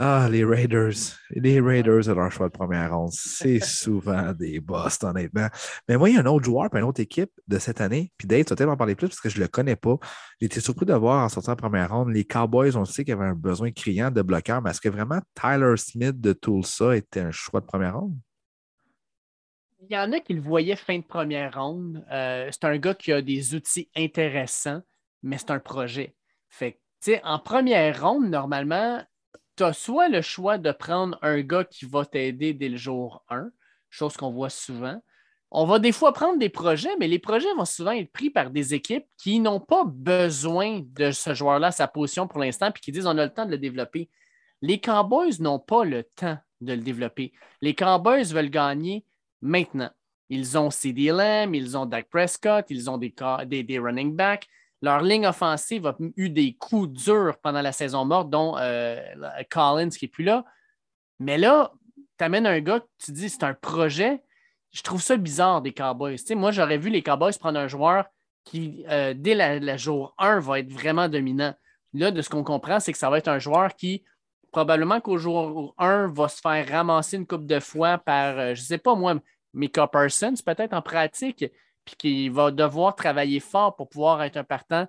Ah, 0.00 0.28
les 0.30 0.44
Raiders. 0.44 1.18
Les 1.30 1.60
Raiders, 1.60 2.08
à 2.08 2.14
leur 2.14 2.30
choix 2.30 2.46
de 2.46 2.52
première 2.52 2.96
ronde, 2.96 3.10
c'est 3.10 3.58
souvent 3.64 4.32
des 4.32 4.60
boss, 4.60 5.02
honnêtement. 5.02 5.48
Mais 5.88 5.96
moi, 5.96 6.08
il 6.08 6.14
y 6.14 6.18
a 6.18 6.20
un 6.20 6.26
autre 6.26 6.44
joueur, 6.44 6.70
puis 6.70 6.78
une 6.78 6.86
autre 6.86 7.00
équipe 7.00 7.32
de 7.48 7.58
cette 7.58 7.80
année. 7.80 8.12
Puis 8.16 8.28
Dave, 8.28 8.44
tu 8.44 8.50
vas 8.50 8.56
peut-être 8.56 8.70
en 8.70 8.76
parler 8.76 8.94
plus 8.94 9.08
parce 9.08 9.20
que 9.20 9.28
je 9.28 9.38
ne 9.38 9.42
le 9.42 9.48
connais 9.48 9.74
pas. 9.74 9.96
J'étais 10.40 10.60
surpris 10.60 10.86
de 10.86 10.94
voir 10.94 11.24
en 11.24 11.28
sortant 11.28 11.50
en 11.50 11.56
première 11.56 11.92
ronde, 11.92 12.10
les 12.10 12.24
Cowboys, 12.24 12.76
on 12.76 12.84
sait 12.84 13.02
qu'il 13.02 13.10
y 13.10 13.16
avait 13.16 13.26
un 13.26 13.34
besoin 13.34 13.72
criant 13.72 14.12
de 14.12 14.22
bloqueurs, 14.22 14.62
mais 14.62 14.70
est-ce 14.70 14.80
que 14.80 14.88
vraiment 14.88 15.20
Tyler 15.34 15.76
Smith 15.76 16.20
de 16.20 16.32
Tulsa 16.32 16.94
était 16.94 17.20
un 17.20 17.32
choix 17.32 17.60
de 17.60 17.66
première 17.66 17.98
ronde? 17.98 18.16
Il 19.80 19.92
y 19.92 19.98
en 19.98 20.12
a 20.12 20.20
qui 20.20 20.34
le 20.34 20.40
voyaient 20.40 20.76
fin 20.76 20.98
de 20.98 21.04
première 21.04 21.60
ronde. 21.60 22.06
Euh, 22.12 22.48
c'est 22.52 22.64
un 22.64 22.78
gars 22.78 22.94
qui 22.94 23.12
a 23.12 23.20
des 23.20 23.56
outils 23.56 23.90
intéressants, 23.96 24.80
mais 25.24 25.38
c'est 25.38 25.50
un 25.50 25.58
projet. 25.58 26.14
Fait 26.48 26.80
en 27.24 27.40
première 27.40 28.00
ronde, 28.00 28.28
normalement, 28.28 29.02
tu 29.58 29.64
as 29.64 29.72
soit 29.72 30.08
le 30.08 30.22
choix 30.22 30.56
de 30.56 30.70
prendre 30.70 31.18
un 31.20 31.40
gars 31.40 31.64
qui 31.64 31.84
va 31.84 32.04
t'aider 32.04 32.54
dès 32.54 32.68
le 32.68 32.76
jour 32.76 33.24
1, 33.28 33.50
chose 33.90 34.16
qu'on 34.16 34.30
voit 34.30 34.50
souvent. 34.50 35.02
On 35.50 35.66
va 35.66 35.80
des 35.80 35.90
fois 35.90 36.12
prendre 36.12 36.38
des 36.38 36.48
projets, 36.48 36.94
mais 37.00 37.08
les 37.08 37.18
projets 37.18 37.52
vont 37.56 37.64
souvent 37.64 37.90
être 37.90 38.12
pris 38.12 38.30
par 38.30 38.50
des 38.50 38.74
équipes 38.74 39.06
qui 39.16 39.40
n'ont 39.40 39.58
pas 39.58 39.82
besoin 39.84 40.82
de 40.94 41.10
ce 41.10 41.34
joueur-là, 41.34 41.72
sa 41.72 41.88
position 41.88 42.28
pour 42.28 42.38
l'instant, 42.38 42.70
puis 42.70 42.80
qui 42.80 42.92
disent 42.92 43.06
on 43.06 43.18
a 43.18 43.24
le 43.24 43.32
temps 43.32 43.46
de 43.46 43.50
le 43.50 43.58
développer. 43.58 44.08
Les 44.62 44.80
Cowboys 44.80 45.40
n'ont 45.40 45.58
pas 45.58 45.84
le 45.84 46.04
temps 46.04 46.38
de 46.60 46.74
le 46.74 46.80
développer. 46.80 47.32
Les 47.60 47.74
Cowboys 47.74 48.32
veulent 48.32 48.50
gagner 48.50 49.04
maintenant. 49.40 49.90
Ils 50.28 50.56
ont 50.56 50.70
CD 50.70 51.06
Lamb, 51.10 51.54
ils 51.54 51.76
ont 51.76 51.86
Dak 51.86 52.08
Prescott, 52.10 52.66
ils 52.68 52.88
ont 52.88 52.98
des, 52.98 53.12
des, 53.46 53.64
des 53.64 53.78
running 53.78 54.14
backs. 54.14 54.46
Leur 54.80 55.02
ligne 55.02 55.26
offensive 55.26 55.86
a 55.86 55.96
eu 56.16 56.30
des 56.30 56.54
coups 56.54 56.88
durs 56.88 57.36
pendant 57.42 57.62
la 57.62 57.72
saison 57.72 58.04
morte, 58.04 58.30
dont 58.30 58.56
euh, 58.58 59.00
Collins 59.50 59.88
qui 59.88 60.04
n'est 60.04 60.10
plus 60.10 60.24
là. 60.24 60.44
Mais 61.18 61.36
là, 61.36 61.72
tu 62.16 62.24
amènes 62.24 62.46
un 62.46 62.60
gars, 62.60 62.80
tu 63.04 63.12
dis 63.12 63.28
c'est 63.28 63.44
un 63.44 63.54
projet. 63.54 64.22
Je 64.70 64.82
trouve 64.82 65.02
ça 65.02 65.16
bizarre 65.16 65.62
des 65.62 65.72
Cowboys. 65.72 66.16
moi, 66.36 66.52
j'aurais 66.52 66.78
vu 66.78 66.90
les 66.90 67.02
Cowboys 67.02 67.36
prendre 67.38 67.58
un 67.58 67.68
joueur 67.68 68.04
qui, 68.44 68.84
euh, 68.88 69.14
dès 69.16 69.34
la, 69.34 69.76
jour 69.76 70.14
1, 70.18 70.40
va 70.40 70.60
être 70.60 70.72
vraiment 70.72 71.08
dominant. 71.08 71.54
Là, 71.94 72.10
de 72.10 72.22
ce 72.22 72.28
qu'on 72.28 72.44
comprend, 72.44 72.78
c'est 72.80 72.92
que 72.92 72.98
ça 72.98 73.10
va 73.10 73.18
être 73.18 73.28
un 73.28 73.38
joueur 73.38 73.74
qui, 73.74 74.04
probablement 74.52 75.00
qu'au 75.00 75.18
jour 75.18 75.74
1, 75.78 76.08
va 76.08 76.28
se 76.28 76.40
faire 76.40 76.68
ramasser 76.68 77.16
une 77.16 77.26
coupe 77.26 77.46
de 77.46 77.58
fois 77.60 77.98
par, 77.98 78.38
euh, 78.38 78.54
je 78.54 78.60
ne 78.60 78.66
sais 78.66 78.78
pas 78.78 78.94
moi, 78.94 79.16
Mika 79.54 79.86
Parsons, 79.86 80.34
peut-être 80.44 80.74
en 80.74 80.82
pratique 80.82 81.44
puis 81.88 81.96
qu'il 81.96 82.32
va 82.32 82.50
devoir 82.50 82.94
travailler 82.94 83.40
fort 83.40 83.74
pour 83.76 83.88
pouvoir 83.88 84.22
être 84.22 84.36
un 84.36 84.44
partant, 84.44 84.86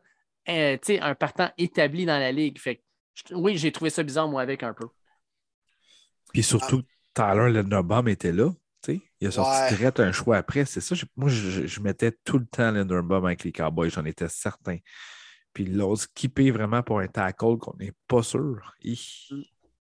euh, 0.49 0.77
un 1.01 1.15
partant 1.15 1.49
établi 1.57 2.05
dans 2.05 2.19
la 2.19 2.31
ligue. 2.31 2.59
Fait 2.59 2.83
oui, 3.31 3.57
j'ai 3.57 3.71
trouvé 3.71 3.89
ça 3.89 4.03
bizarre, 4.03 4.27
moi, 4.27 4.41
avec 4.41 4.63
un 4.63 4.73
peu. 4.73 4.87
Puis 6.33 6.43
surtout, 6.43 6.83
Tyler 7.13 7.51
Linderbaum 7.51 8.07
était 8.07 8.31
là. 8.31 8.51
Il 9.21 9.27
a 9.27 9.31
sorti 9.31 9.75
direct 9.75 9.99
un 9.99 10.13
choix 10.13 10.37
après. 10.37 10.63
C'est 10.63 10.79
ça. 10.79 10.95
moi, 11.17 11.29
je, 11.29 11.79
mettais 11.81 12.13
tout 12.23 12.37
le 12.37 12.45
temps 12.45 12.71
Linderbaum 12.71 13.25
avec 13.25 13.43
les 13.43 13.51
Cowboys, 13.51 13.89
j'en 13.89 14.05
étais 14.05 14.29
certain. 14.29 14.77
Puis 15.51 15.65
l'autre 15.65 16.03
skippé 16.03 16.51
vraiment 16.51 16.81
pour 16.81 16.99
un 16.99 17.07
tackle 17.07 17.57
qu'on 17.57 17.75
n'est 17.77 17.93
pas 18.07 18.23
sûr. 18.23 18.73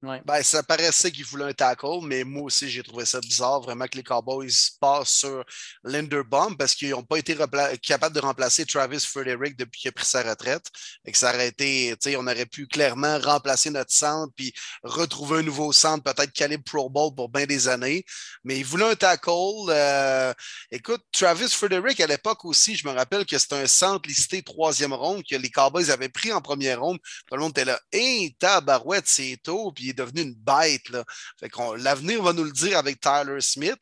Ben, 0.03 0.43
ça 0.43 0.61
paraissait 0.61 1.11
qu'il 1.11 1.25
voulait 1.25 1.45
un 1.45 1.53
tackle, 1.53 2.01
mais 2.03 2.23
moi 2.23 2.43
aussi, 2.43 2.69
j'ai 2.69 2.83
trouvé 2.83 3.03
ça 3.03 3.19
bizarre, 3.19 3.61
vraiment, 3.61 3.87
que 3.87 3.97
les 3.97 4.03
Cowboys 4.03 4.51
passent 4.79 5.09
sur 5.09 5.43
Linderbaum 5.83 6.55
parce 6.55 6.75
qu'ils 6.75 6.91
n'ont 6.91 7.03
pas 7.03 7.17
été 7.17 7.35
capables 7.81 8.15
de 8.15 8.19
remplacer 8.19 8.63
Travis 8.65 8.99
Frederick 8.99 9.57
depuis 9.57 9.81
qu'il 9.81 9.89
a 9.89 9.91
pris 9.91 10.05
sa 10.05 10.21
retraite. 10.21 10.67
Et 11.03 11.11
que 11.11 11.17
ça 11.17 11.33
aurait 11.33 11.47
été, 11.47 11.95
on 12.15 12.27
aurait 12.27 12.45
pu 12.45 12.67
clairement 12.67 13.17
remplacer 13.17 13.71
notre 13.71 13.91
centre 13.91 14.31
puis 14.35 14.53
retrouver 14.83 15.39
un 15.39 15.43
nouveau 15.43 15.73
centre, 15.73 16.03
peut-être 16.03 16.31
calibre 16.31 16.63
Pro 16.63 16.89
Bowl 16.91 17.15
pour 17.15 17.29
bien 17.29 17.47
des 17.47 17.67
années. 17.67 18.05
Mais 18.43 18.59
ils 18.59 18.65
voulaient 18.65 18.91
un 18.91 18.95
tackle. 18.95 19.31
Euh, 19.69 20.31
écoute, 20.69 21.01
Travis 21.11 21.49
Frederick, 21.49 21.99
à 22.01 22.07
l'époque 22.07 22.45
aussi, 22.45 22.75
je 22.75 22.87
me 22.87 22.93
rappelle 22.93 23.25
que 23.25 23.37
c'était 23.37 23.55
un 23.55 23.67
centre 23.67 24.07
listé 24.07 24.43
troisième 24.43 24.93
ronde 24.93 25.23
que 25.27 25.35
les 25.35 25.49
Cowboys 25.49 25.89
avaient 25.89 26.09
pris 26.09 26.31
en 26.31 26.41
première 26.41 26.81
ronde. 26.81 26.99
Tout 27.27 27.35
le 27.35 27.41
monde 27.41 27.51
était 27.51 27.65
là, 27.65 27.79
hé, 27.91 28.35
tabarouette, 28.39 29.07
c'est 29.07 29.37
tôt. 29.41 29.71
Puis 29.71 29.86
il 29.88 29.89
est 29.91 29.93
devenu 29.93 30.21
une 30.21 30.35
bête. 30.35 30.89
Là. 30.89 31.03
l'avenir 31.77 32.21
va 32.21 32.33
nous 32.33 32.43
le 32.43 32.51
dire 32.51 32.77
avec 32.77 32.99
Tyler 32.99 33.41
Smith. 33.41 33.79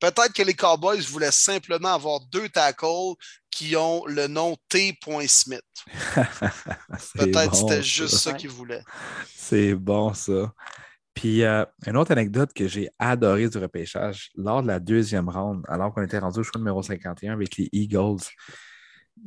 Peut-être 0.00 0.32
que 0.32 0.42
les 0.42 0.54
Cowboys 0.54 1.00
voulaient 1.00 1.30
simplement 1.30 1.94
avoir 1.94 2.20
deux 2.26 2.48
tackles 2.48 3.14
qui 3.50 3.76
ont 3.76 4.04
le 4.06 4.26
nom 4.26 4.56
T. 4.68 4.98
Smith. 5.28 5.62
Peut-être 7.14 7.50
que 7.50 7.56
c'était 7.56 7.82
juste 7.82 8.16
ça, 8.16 8.32
qu'ils 8.32 8.50
voulaient. 8.50 8.82
C'est 9.34 9.74
bon, 9.74 10.12
ça. 10.12 10.52
Puis, 11.14 11.44
euh, 11.44 11.64
une 11.86 11.96
autre 11.96 12.10
anecdote 12.10 12.52
que 12.52 12.66
j'ai 12.66 12.90
adorée 12.98 13.48
du 13.48 13.58
repêchage, 13.58 14.30
lors 14.34 14.62
de 14.62 14.66
la 14.66 14.80
deuxième 14.80 15.28
ronde, 15.28 15.64
alors 15.68 15.94
qu'on 15.94 16.02
était 16.02 16.18
rendu 16.18 16.40
au 16.40 16.42
choix 16.42 16.58
numéro 16.58 16.82
51 16.82 17.32
avec 17.32 17.56
les 17.56 17.68
Eagles, 17.72 18.24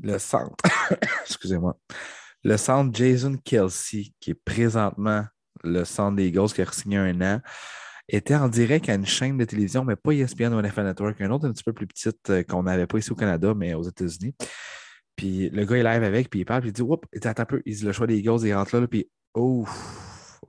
le 0.04 0.20
centre, 0.20 0.56
excusez-moi, 1.22 1.78
le 2.44 2.58
centre 2.58 2.94
Jason 2.94 3.38
Kelsey, 3.44 4.14
qui 4.20 4.32
est 4.32 4.42
présentement 4.46 5.26
le 5.64 5.84
centre 5.86 6.16
des 6.16 6.28
Eagles 6.28 6.52
qui 6.54 6.62
a 6.62 6.72
signé 6.72 6.98
un 6.98 7.22
an, 7.22 7.42
était 8.10 8.36
en 8.36 8.48
direct 8.48 8.88
à 8.90 8.94
une 8.94 9.06
chaîne 9.06 9.38
de 9.38 9.46
télévision, 9.46 9.84
mais 9.84 9.96
pas 9.96 10.12
ESPN 10.12 10.54
ou 10.54 10.62
NFL 10.62 10.84
Network, 10.84 11.20
une 11.20 11.32
autre 11.32 11.48
un 11.48 11.52
petit 11.52 11.64
peu 11.64 11.74
plus 11.74 11.88
petite 11.88 12.30
euh, 12.30 12.44
qu'on 12.44 12.64
n'avait 12.64 12.88
pas 12.88 12.98
ici 12.98 13.12
au 13.12 13.16
Canada, 13.16 13.54
mais 13.54 13.74
aux 13.74 13.84
États-Unis. 13.84 14.34
Puis 15.16 15.50
le 15.50 15.66
gars, 15.66 15.78
il 15.78 15.84
live 15.84 16.04
avec, 16.04 16.30
puis 16.30 16.42
il 16.42 16.46
parle, 16.46 16.62
puis 16.62 16.70
il 16.70 16.74
dit 16.74 16.82
Oups, 16.82 17.08
attends 17.26 17.42
un 17.42 17.46
peu. 17.46 17.62
Il 17.66 17.76
dit 17.76 17.84
le 17.84 17.92
choix 17.92 18.08
des 18.08 18.18
Eagles, 18.18 18.46
il 18.46 18.54
rentre 18.54 18.80
là, 18.80 18.88
puis 18.88 19.10
oh, 19.34 19.66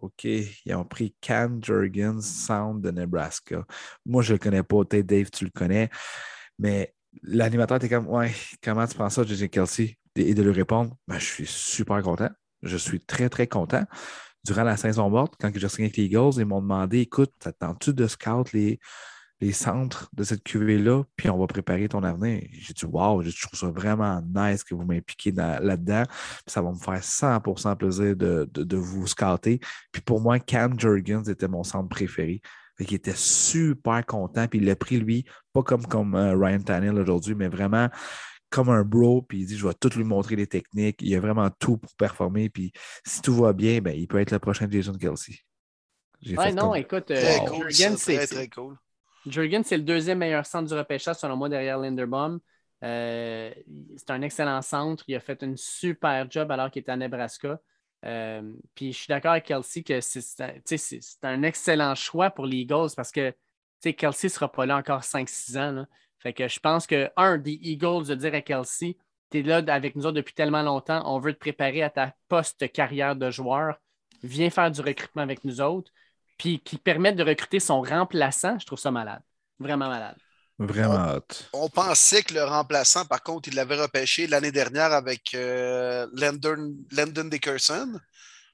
OK. 0.00 0.24
Ils 0.24 0.74
ont 0.74 0.84
pris 0.84 1.14
Cam 1.20 1.62
Jurgens, 1.62 2.20
Sound 2.20 2.82
de 2.82 2.90
Nebraska. 2.90 3.64
Moi, 4.06 4.22
je 4.22 4.34
le 4.34 4.38
connais 4.38 4.62
pas. 4.62 4.84
Peut-être 4.84 5.06
Dave, 5.06 5.30
tu 5.30 5.44
le 5.44 5.50
connais. 5.50 5.88
Mais 6.58 6.94
l'animateur 7.22 7.78
était 7.78 7.88
comme 7.88 8.06
Ouais, 8.08 8.32
comment 8.62 8.86
tu 8.86 8.94
prends 8.94 9.10
ça, 9.10 9.24
JJ 9.24 9.48
Kelsey? 9.48 9.98
Et 10.16 10.34
de 10.34 10.42
lui 10.42 10.52
répondre 10.52 10.96
ben, 11.06 11.18
Je 11.18 11.24
suis 11.24 11.46
super 11.46 12.02
content. 12.02 12.30
Je 12.62 12.76
suis 12.76 13.00
très, 13.00 13.28
très 13.28 13.46
content. 13.46 13.84
Durant 14.44 14.64
la 14.64 14.76
saison 14.76 15.10
morte, 15.10 15.34
quand 15.40 15.50
j'ai 15.54 15.68
signé 15.68 15.86
avec 15.86 15.96
les 15.96 16.04
Eagles, 16.04 16.38
ils 16.38 16.46
m'ont 16.46 16.62
demandé 16.62 17.00
Écoute, 17.00 17.32
t'attends-tu 17.38 17.92
de 17.92 18.06
scout 18.06 18.52
les 18.52 18.78
les 19.40 19.52
centres 19.52 20.10
de 20.14 20.24
cette 20.24 20.42
cuvée-là, 20.42 21.04
puis 21.16 21.30
on 21.30 21.38
va 21.38 21.46
préparer 21.46 21.88
ton 21.88 22.02
avenir? 22.02 22.42
J'ai 22.52 22.74
dit, 22.74 22.84
wow, 22.84 23.22
je 23.22 23.30
trouve 23.40 23.58
ça 23.58 23.68
vraiment 23.68 24.20
nice 24.34 24.64
que 24.64 24.74
vous 24.74 24.84
m'impliquiez 24.84 25.32
là-dedans. 25.32 26.02
Ça 26.46 26.60
va 26.60 26.70
me 26.72 26.78
faire 26.78 27.00
100% 27.00 27.76
plaisir 27.76 28.16
de, 28.16 28.76
vous 28.76 29.06
scouter. 29.06 29.60
Puis 29.92 30.02
pour 30.02 30.20
moi, 30.20 30.38
Cam 30.40 30.78
Jurgens 30.78 31.28
était 31.28 31.48
mon 31.48 31.62
centre 31.62 31.88
préféré. 31.88 32.40
Il 32.80 32.94
était 32.94 33.14
super 33.14 34.04
content, 34.06 34.46
puis 34.46 34.60
il 34.60 34.64
l'a 34.64 34.76
pris, 34.76 34.98
lui, 34.98 35.24
pas 35.52 35.64
comme, 35.64 35.84
comme 35.86 36.14
euh, 36.14 36.36
Ryan 36.36 36.60
Tannehill 36.60 36.96
aujourd'hui, 36.96 37.34
mais 37.34 37.48
vraiment 37.48 37.88
comme 38.50 38.70
un 38.70 38.82
bro, 38.82 39.22
puis 39.22 39.40
il 39.40 39.46
dit, 39.46 39.56
je 39.56 39.66
vais 39.66 39.74
tout 39.74 39.90
lui 39.96 40.04
montrer 40.04 40.36
les 40.36 40.46
techniques. 40.46 41.00
Il 41.00 41.14
a 41.14 41.20
vraiment 41.20 41.50
tout 41.50 41.76
pour 41.76 41.94
performer, 41.96 42.48
puis 42.48 42.72
si 43.06 43.20
tout 43.22 43.34
va 43.34 43.52
bien, 43.52 43.80
ben, 43.80 43.94
il 43.94 44.06
peut 44.06 44.20
être 44.20 44.30
le 44.30 44.38
prochain 44.38 44.68
Jason 44.70 44.94
Kelsey. 44.94 45.34
Ouais, 46.36 46.52
non, 46.52 46.74
écoute, 46.74 47.10
euh, 47.10 47.38
c'est 47.96 48.26
très 48.26 48.48
cool. 48.48 48.76
Jurgen, 49.26 49.62
c'est 49.64 49.76
le 49.76 49.82
deuxième 49.82 50.18
meilleur 50.18 50.46
centre 50.46 50.68
du 50.68 50.74
repêchage, 50.74 51.16
selon 51.16 51.36
moi, 51.36 51.48
derrière 51.48 51.78
Linderbaum. 51.78 52.40
Euh, 52.84 53.52
c'est 53.96 54.10
un 54.10 54.22
excellent 54.22 54.62
centre. 54.62 55.04
Il 55.08 55.14
a 55.14 55.20
fait 55.20 55.42
une 55.42 55.56
super 55.56 56.30
job 56.30 56.50
alors 56.50 56.70
qu'il 56.70 56.80
était 56.80 56.92
à 56.92 56.96
Nebraska. 56.96 57.60
Euh, 58.04 58.52
puis 58.74 58.92
je 58.92 58.98
suis 58.98 59.08
d'accord 59.08 59.32
avec 59.32 59.44
Kelsey 59.44 59.82
que 59.82 60.00
c'est 60.00 61.24
un 61.24 61.42
excellent 61.42 61.94
choix 61.96 62.30
pour 62.30 62.46
les 62.46 62.58
Eagles 62.58 62.90
parce 62.96 63.10
que 63.10 63.34
Kelsey 63.82 64.28
ne 64.28 64.28
sera 64.28 64.50
pas 64.50 64.66
là 64.66 64.76
encore 64.76 65.02
5-6 65.02 65.58
ans. 65.58 65.86
Fait 66.20 66.32
que 66.32 66.48
je 66.48 66.58
pense 66.58 66.86
que, 66.86 67.10
un, 67.16 67.38
des 67.38 67.58
Eagles 67.62 68.06
de 68.06 68.14
dire 68.14 68.34
à 68.34 68.40
Kelsey, 68.40 68.96
tu 69.30 69.38
es 69.38 69.42
là 69.42 69.62
avec 69.68 69.94
nous 69.94 70.06
autres 70.06 70.16
depuis 70.16 70.34
tellement 70.34 70.62
longtemps, 70.62 71.02
on 71.06 71.20
veut 71.20 71.32
te 71.32 71.38
préparer 71.38 71.82
à 71.82 71.90
ta 71.90 72.14
post-carrière 72.28 73.14
de 73.14 73.30
joueur. 73.30 73.76
Viens 74.22 74.50
faire 74.50 74.70
du 74.70 74.80
recrutement 74.80 75.22
avec 75.22 75.44
nous 75.44 75.60
autres 75.60 75.92
puis 76.38 76.60
qui 76.60 76.78
permettent 76.78 77.16
de 77.16 77.24
recruter 77.24 77.60
son 77.60 77.82
remplaçant, 77.82 78.58
je 78.58 78.64
trouve 78.64 78.78
ça 78.78 78.90
malade. 78.90 79.20
Vraiment 79.58 79.88
malade. 79.88 80.16
Vraiment 80.60 81.20
on, 81.52 81.64
on, 81.64 81.68
pensait 81.68 82.22
que 82.22 82.34
le 82.34 82.42
remplaçant, 82.42 83.04
par 83.04 83.22
contre, 83.22 83.48
il 83.48 83.54
l'avait 83.54 83.80
repêché 83.80 84.26
l'année 84.26 84.50
dernière 84.50 84.92
avec 84.92 85.34
euh, 85.34 86.06
Landon, 86.12 87.24
Dickerson. 87.24 88.00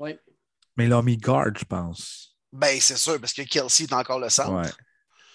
Oui. 0.01 0.19
Mais 0.77 0.87
il 0.87 0.93
a 0.93 1.03
mis 1.03 1.17
guard, 1.17 1.57
je 1.57 1.65
pense. 1.65 2.37
Ben, 2.53 2.79
c'est 2.81 2.97
sûr, 2.97 3.19
parce 3.21 3.33
que 3.33 3.43
Kelsey 3.43 3.85
est 3.85 3.93
encore 3.93 4.19
le 4.19 4.29
centre. 4.29 4.77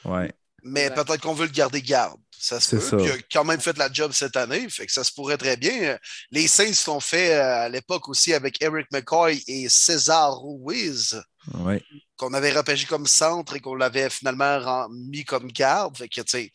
Ouais. 0.06 0.12
ouais. 0.12 0.34
Mais 0.64 0.90
peut-être 0.90 1.22
qu'on 1.22 1.34
veut 1.34 1.46
le 1.46 1.52
garder 1.52 1.82
garde. 1.82 2.20
Ça 2.42 2.60
se 2.62 2.78
peut. 2.78 3.02
il 3.02 3.12
a 3.12 3.16
quand 3.32 3.44
même 3.44 3.60
fait 3.60 3.78
la 3.78 3.92
job 3.92 4.14
cette 4.14 4.38
année, 4.38 4.70
fait 4.70 4.86
que 4.86 4.92
ça 4.94 5.04
se 5.04 5.12
pourrait 5.12 5.38
très 5.38 5.58
bien. 5.58 5.98
Les 6.32 6.48
Saints 6.48 6.74
sont 6.74 7.02
faits 7.02 7.32
euh, 7.32 7.66
à 7.66 7.70
l'époque 7.70 8.08
aussi 8.08 8.34
avec 8.34 8.62
Eric 8.62 8.88
McCoy 8.94 9.44
et 9.46 9.68
César 9.68 10.40
Ruiz. 10.40 11.22
Oui 11.56 11.84
qu'on 12.20 12.34
avait 12.34 12.52
repêché 12.52 12.86
comme 12.86 13.08
centre 13.08 13.56
et 13.56 13.60
qu'on 13.62 13.76
l'avait 13.76 14.10
finalement 14.10 14.88
mis 14.90 15.24
comme 15.24 15.48
garde. 15.48 15.98
Fait 15.98 16.10
que, 16.10 16.22
c'est 16.28 16.52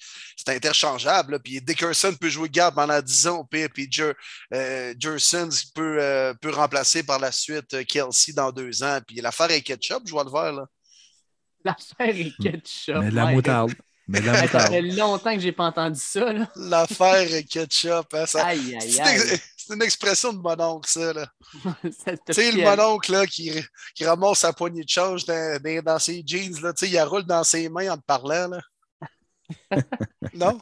interchangeable. 0.49 1.41
Puis 1.41 1.61
Dickerson 1.61 2.15
peut 2.21 2.29
jouer 2.29 2.51
garde 2.51 2.75
pendant 2.75 3.01
10 3.01 3.27
ans 3.29 3.39
au 3.39 3.45
pire, 3.45 3.69
puis 3.73 3.89
euh, 4.53 4.95
Jerson 4.99 5.49
peut, 5.75 5.97
euh, 6.01 6.35
peut 6.35 6.51
remplacer 6.51 7.03
par 7.03 7.19
la 7.19 7.33
suite 7.33 7.73
euh, 7.73 7.83
Kelsey 7.83 8.35
dans 8.35 8.53
deux 8.53 8.83
ans. 8.83 9.01
Puis 9.07 9.17
l'affaire 9.17 9.51
est 9.51 9.63
ketchup, 9.63 10.03
je 10.05 10.11
vois 10.11 10.25
le. 10.25 10.57
Là. 10.59 10.67
L'affaire 11.65 12.15
est 12.15 12.37
ketchup. 12.43 12.97
Mais 13.01 13.11
de 13.11 13.15
la 13.15 13.27
moutarde. 13.27 13.73
Mais 14.07 14.21
de 14.21 14.27
la 14.27 14.43
moutarde. 14.43 14.65
Ça 14.67 14.71
fait 14.71 14.83
longtemps 14.83 15.35
que 15.35 15.41
j'ai 15.41 15.53
pas 15.53 15.65
entendu 15.65 15.99
ça. 16.01 16.27
L'affaire 16.57 17.27
ketchup. 17.49 18.13
Hein, 18.13 18.27
ça... 18.27 18.47
Aïe, 18.47 18.77
aïe, 18.81 19.01
aïe. 19.01 19.41
C'est 19.57 19.75
une 19.75 19.83
expression 19.83 20.33
de 20.33 20.39
mon 20.39 20.61
oncle, 20.61 20.91
ça. 20.91 21.13
Là. 21.15 21.27
tu 21.83 22.33
sais, 22.33 22.53
le 22.53 22.63
mononcle 22.63 23.13
là, 23.13 23.27
qui, 23.27 23.51
qui 23.95 24.05
ramasse 24.05 24.41
sa 24.41 24.53
poignée 24.53 24.85
de 24.85 24.89
change 24.89 25.25
dans, 25.25 25.59
dans, 25.83 25.99
ses 25.99 26.23
jeans, 26.27 26.61
là, 26.61 26.73
il 26.83 26.93
la 26.93 27.07
roule 27.07 27.25
dans 27.25 27.45
ses 27.45 27.71
mains 27.71 27.93
en 27.93 27.97
te 27.97 28.03
parlant. 28.03 28.49
Là. 28.49 28.61
non? 30.35 30.61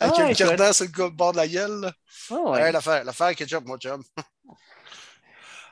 Avec 0.00 0.18
un 0.18 0.32
cure 0.34 0.74
sur 0.74 0.86
le 0.86 1.10
bord 1.10 1.32
de 1.32 1.38
la 1.38 1.48
gueule. 1.48 1.80
Là. 1.80 1.92
Oh, 2.30 2.52
ouais. 2.52 2.70
l'affaire, 2.70 3.04
l'affaire 3.04 3.34
ketchup, 3.34 3.64
mon 3.64 3.78
chum. 3.78 4.02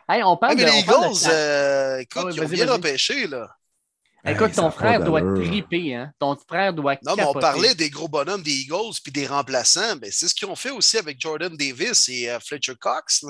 hey, 0.09 0.23
on 0.23 0.37
parle 0.39 0.53
hey, 0.53 0.65
mais 0.65 0.65
de, 0.65 0.71
les 0.71 0.79
Eagles, 0.79 1.31
euh, 1.31 1.99
écoute, 1.99 2.25
oh, 2.25 2.31
ils 2.31 2.41
ont 2.41 2.49
bien 2.49 2.73
repêché, 2.73 3.27
là. 3.27 3.55
Écoute, 4.27 4.53
ton 4.55 4.70
frère 4.70 5.05
doit 5.05 5.20
triper, 5.20 5.95
hein? 5.95 6.12
Ton 6.18 6.37
frère 6.37 6.72
doit 6.72 6.97
Non, 7.05 7.14
mais 7.16 7.24
on 7.24 7.35
parlait 7.35 7.74
des 7.74 7.91
gros 7.91 8.09
bonhommes 8.09 8.43
des 8.43 8.53
Eagles 8.53 8.95
puis 9.03 9.12
des 9.12 9.27
remplaçants. 9.27 9.97
Ben, 9.97 10.11
c'est 10.12 10.29
ce 10.29 10.35
qu'ils 10.35 10.49
ont 10.49 10.57
fait 10.57 10.70
aussi 10.70 10.99
avec 10.99 11.20
Jordan 11.20 11.57
Davis 11.57 12.09
et 12.09 12.31
euh, 12.31 12.39
Fletcher 12.41 12.74
Cox. 12.79 13.24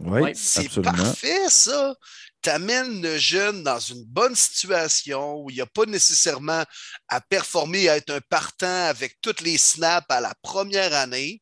Oui, 0.00 0.32
c'est 0.34 0.80
parfait, 0.80 1.48
ça. 1.48 1.94
Tu 2.42 2.50
amènes 2.50 3.02
le 3.02 3.18
jeune 3.18 3.62
dans 3.62 3.78
une 3.78 4.04
bonne 4.04 4.34
situation 4.34 5.36
où 5.36 5.50
il 5.50 5.54
n'y 5.54 5.60
a 5.60 5.66
pas 5.66 5.84
nécessairement 5.84 6.64
à 7.08 7.20
performer, 7.20 7.88
à 7.88 7.96
être 7.96 8.10
un 8.10 8.20
partant 8.28 8.86
avec 8.86 9.20
toutes 9.20 9.42
les 9.42 9.58
snaps 9.58 10.06
à 10.08 10.20
la 10.20 10.34
première 10.42 10.92
année. 10.94 11.40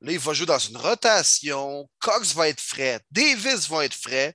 Là, 0.00 0.12
il 0.12 0.18
va 0.18 0.32
jouer 0.32 0.46
dans 0.46 0.58
une 0.58 0.78
rotation. 0.78 1.88
Cox 2.00 2.34
va 2.34 2.48
être 2.48 2.60
frais. 2.60 3.00
Davis 3.10 3.68
va 3.68 3.84
être 3.84 3.94
frais. 3.94 4.34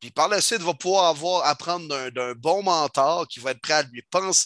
Puis 0.00 0.10
par 0.10 0.28
la 0.28 0.40
suite, 0.40 0.60
va 0.60 0.74
pouvoir 0.74 1.06
avoir, 1.06 1.46
apprendre 1.46 2.10
d'un 2.10 2.34
bon 2.34 2.62
mentor 2.62 3.26
qui 3.28 3.40
va 3.40 3.52
être 3.52 3.60
prêt 3.60 3.74
à 3.74 3.82
lui 3.82 4.02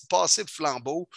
passer 0.08 0.42
le 0.42 0.48
flambeau. 0.48 1.08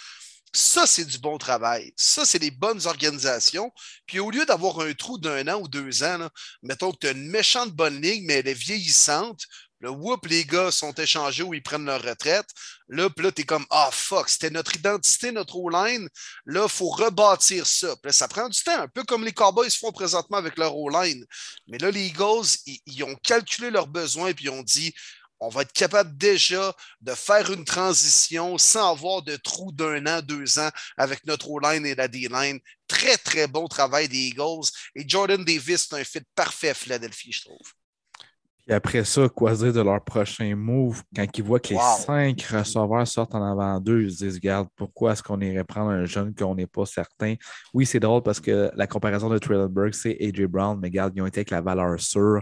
Ça, 0.55 0.85
c'est 0.85 1.05
du 1.05 1.17
bon 1.17 1.37
travail. 1.39 1.93
Ça, 1.97 2.25
c'est 2.25 2.39
des 2.39 2.51
bonnes 2.51 2.85
organisations. 2.85 3.71
Puis 4.05 4.19
au 4.19 4.29
lieu 4.29 4.45
d'avoir 4.45 4.81
un 4.81 4.93
trou 4.93 5.17
d'un 5.17 5.47
an 5.47 5.59
ou 5.61 5.67
deux 5.67 6.03
ans, 6.03 6.29
mettons 6.61 6.91
que 6.91 6.97
tu 7.01 7.07
as 7.07 7.11
une 7.11 7.27
méchante 7.27 7.71
bonne 7.71 7.99
ligne, 7.99 8.23
mais 8.25 8.35
elle 8.35 8.47
est 8.47 8.53
vieillissante, 8.53 9.41
le 9.83 9.89
whoop, 9.89 10.27
les 10.27 10.45
gars 10.45 10.71
sont 10.71 10.93
échangés 10.93 11.43
ou 11.43 11.53
ils 11.53 11.61
prennent 11.61 11.85
leur 11.85 12.01
retraite. 12.01 12.47
Là, 12.87 13.09
puis 13.09 13.25
là, 13.25 13.33
t'es 13.33 13.43
comme, 13.43 13.65
ah, 13.69 13.89
fuck, 13.91 14.29
c'était 14.29 14.49
notre 14.49 14.77
identité, 14.77 15.33
notre 15.33 15.57
O-line. 15.57 16.07
Là, 16.45 16.63
il 16.63 16.69
faut 16.69 16.87
rebâtir 16.87 17.67
ça. 17.67 17.93
Puis 17.97 18.07
là, 18.07 18.13
ça 18.13 18.29
prend 18.29 18.47
du 18.47 18.63
temps, 18.63 18.79
un 18.79 18.87
peu 18.87 19.03
comme 19.03 19.25
les 19.25 19.33
Cowboys 19.33 19.69
font 19.69 19.91
présentement 19.91 20.37
avec 20.37 20.57
leur 20.57 20.77
O-line. 20.77 21.25
Mais 21.67 21.79
là, 21.79 21.91
les 21.91 22.05
Eagles, 22.05 22.47
ils, 22.85 23.03
ont 23.03 23.15
calculé 23.15 23.71
leurs 23.71 23.87
besoins 23.87 24.31
puis 24.31 24.45
ils 24.45 24.51
ont 24.51 24.63
dit, 24.63 24.93
on 25.41 25.49
va 25.49 25.63
être 25.63 25.73
capable 25.73 26.17
déjà 26.17 26.73
de 27.01 27.13
faire 27.13 27.51
une 27.51 27.65
transition 27.65 28.57
sans 28.57 28.89
avoir 28.89 29.21
de 29.21 29.35
trou 29.35 29.73
d'un 29.73 30.05
an, 30.07 30.21
deux 30.21 30.59
ans 30.59 30.69
avec 30.95 31.25
notre 31.25 31.49
O-line 31.49 31.85
et 31.85 31.95
la 31.95 32.07
D-line. 32.07 32.61
Très, 32.87 33.17
très 33.17 33.47
bon 33.47 33.67
travail 33.67 34.07
des 34.07 34.29
Eagles. 34.29 34.69
Et 34.95 35.03
Jordan 35.05 35.43
Davis, 35.43 35.87
c'est 35.89 35.99
un 35.99 36.05
fit 36.05 36.23
parfait 36.35 36.69
à 36.69 36.73
Philadelphie, 36.73 37.33
je 37.33 37.41
trouve. 37.41 37.73
Et 38.67 38.73
après 38.73 39.03
ça, 39.03 39.27
quoi 39.27 39.53
dire 39.55 39.73
de 39.73 39.81
leur 39.81 40.01
prochain 40.01 40.55
move 40.55 41.03
quand 41.13 41.25
ils 41.37 41.43
voient 41.43 41.59
que 41.59 41.73
les 41.73 41.79
cinq 41.99 42.41
receveurs 42.43 43.05
sortent 43.05 43.35
en 43.35 43.43
avant 43.43 43.77
d'eux, 43.79 44.03
ils 44.03 44.11
se 44.11 44.23
disent 44.23 44.35
Regarde, 44.35 44.69
pourquoi 44.77 45.11
est-ce 45.11 45.21
qu'on 45.21 45.41
irait 45.41 45.65
prendre 45.65 45.91
un 45.91 46.05
jeune 46.05 46.33
qu'on 46.33 46.55
n'est 46.55 46.67
pas 46.67 46.85
certain? 46.85 47.35
Oui, 47.73 47.85
c'est 47.85 47.99
drôle 47.99 48.23
parce 48.23 48.39
que 48.39 48.71
la 48.73 48.87
comparaison 48.87 49.29
de 49.29 49.37
Trillenberg, 49.37 49.93
c'est 49.93 50.17
AJ 50.21 50.45
Brown, 50.45 50.79
mais 50.79 50.87
regarde, 50.87 51.11
ils 51.15 51.21
ont 51.21 51.25
été 51.25 51.39
avec 51.39 51.49
la 51.49 51.59
valeur 51.59 51.99
sûre. 51.99 52.41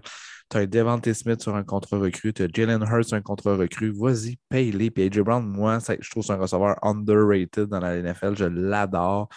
Tu 0.51 0.57
as 0.57 0.67
Devante 0.67 1.11
Smith 1.13 1.41
sur 1.41 1.55
un 1.55 1.63
contre 1.63 1.97
recru, 1.97 2.33
tu 2.33 2.43
as 2.43 2.47
Jalen 2.53 2.83
Hurts 2.83 3.05
sur 3.05 3.17
un 3.17 3.21
contre 3.21 3.51
recru. 3.53 3.91
Vas-y, 3.95 4.37
paye-les. 4.49 4.91
Puis 4.91 5.05
AJ 5.05 5.21
Brown, 5.21 5.43
moi, 5.43 5.79
je 5.79 6.09
trouve 6.11 6.23
c'est 6.23 6.33
un 6.33 6.37
receveur 6.37 6.75
underrated 6.83 7.65
dans 7.65 7.79
la 7.79 7.99
NFL. 7.99 8.35
Je 8.37 8.45
l'adore. 8.45 9.27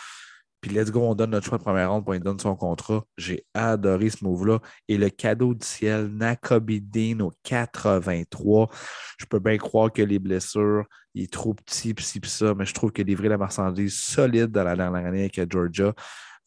Puis 0.64 0.74
let's 0.74 0.90
go, 0.90 1.02
on 1.02 1.14
donne 1.14 1.32
notre 1.32 1.46
choix 1.46 1.58
de 1.58 1.62
première 1.62 1.92
ronde 1.92 2.04
pour 2.04 2.14
lui 2.14 2.20
donner 2.20 2.40
son 2.40 2.56
contrat. 2.56 3.04
J'ai 3.18 3.44
adoré 3.52 4.08
ce 4.08 4.24
move-là. 4.24 4.60
Et 4.88 4.96
le 4.96 5.10
cadeau 5.10 5.52
du 5.52 5.66
ciel, 5.66 6.06
Nakobe 6.06 6.70
Dean 6.80 7.20
au 7.20 7.32
83. 7.42 8.70
Je 9.18 9.26
peux 9.26 9.40
bien 9.40 9.58
croire 9.58 9.92
que 9.92 10.00
les 10.00 10.18
blessures, 10.18 10.86
il 11.12 11.24
est 11.24 11.30
trop 11.30 11.52
petit, 11.52 11.92
pis 11.92 12.18
pis 12.18 12.30
ça, 12.30 12.54
mais 12.54 12.64
je 12.64 12.72
trouve 12.72 12.92
qu'il 12.92 13.04
a 13.04 13.08
livré 13.08 13.28
la 13.28 13.36
marchandise 13.36 13.94
solide 13.94 14.52
dans 14.52 14.64
la 14.64 14.74
dernière 14.74 15.04
année 15.04 15.20
avec 15.30 15.52
Georgia. 15.52 15.92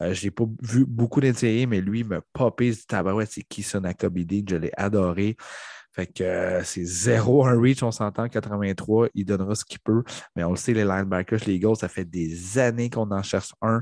Euh, 0.01 0.15
je 0.15 0.25
n'ai 0.25 0.31
pas 0.31 0.45
vu 0.63 0.83
beaucoup 0.87 1.21
d'intérêt, 1.21 1.67
mais 1.67 1.79
lui 1.79 2.03
me 2.03 2.19
popé 2.33 2.71
du 2.71 2.85
tabarouette. 2.87 3.29
C'est 3.31 3.43
qui 3.43 3.61
ça, 3.61 3.79
Nakobe 3.79 4.17
Dean? 4.17 4.45
Je 4.49 4.55
l'ai 4.55 4.71
adoré. 4.77 5.37
Fait 5.97 6.05
que 6.05 6.23
euh, 6.23 6.63
c'est 6.63 6.83
zéro 6.83 7.43
un 7.43 7.59
reach, 7.59 7.81
on 7.81 7.89
s'entend, 7.89 8.29
83, 8.29 9.07
il 9.15 9.25
donnera 9.25 9.55
ce 9.55 9.65
qu'il 9.65 9.79
peut. 9.79 10.03
Mais 10.35 10.43
on 10.43 10.51
le 10.51 10.55
sait, 10.55 10.73
les 10.73 10.83
linebackers, 10.85 11.39
les 11.47 11.55
Eagles, 11.55 11.77
ça 11.77 11.89
fait 11.89 12.05
des 12.05 12.59
années 12.59 12.91
qu'on 12.91 13.09
en 13.09 13.23
cherche 13.23 13.51
un. 13.63 13.81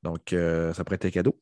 Donc, 0.00 0.32
euh, 0.32 0.72
ça 0.74 0.84
pourrait 0.84 0.94
être 0.94 1.06
un 1.06 1.10
cadeau. 1.10 1.36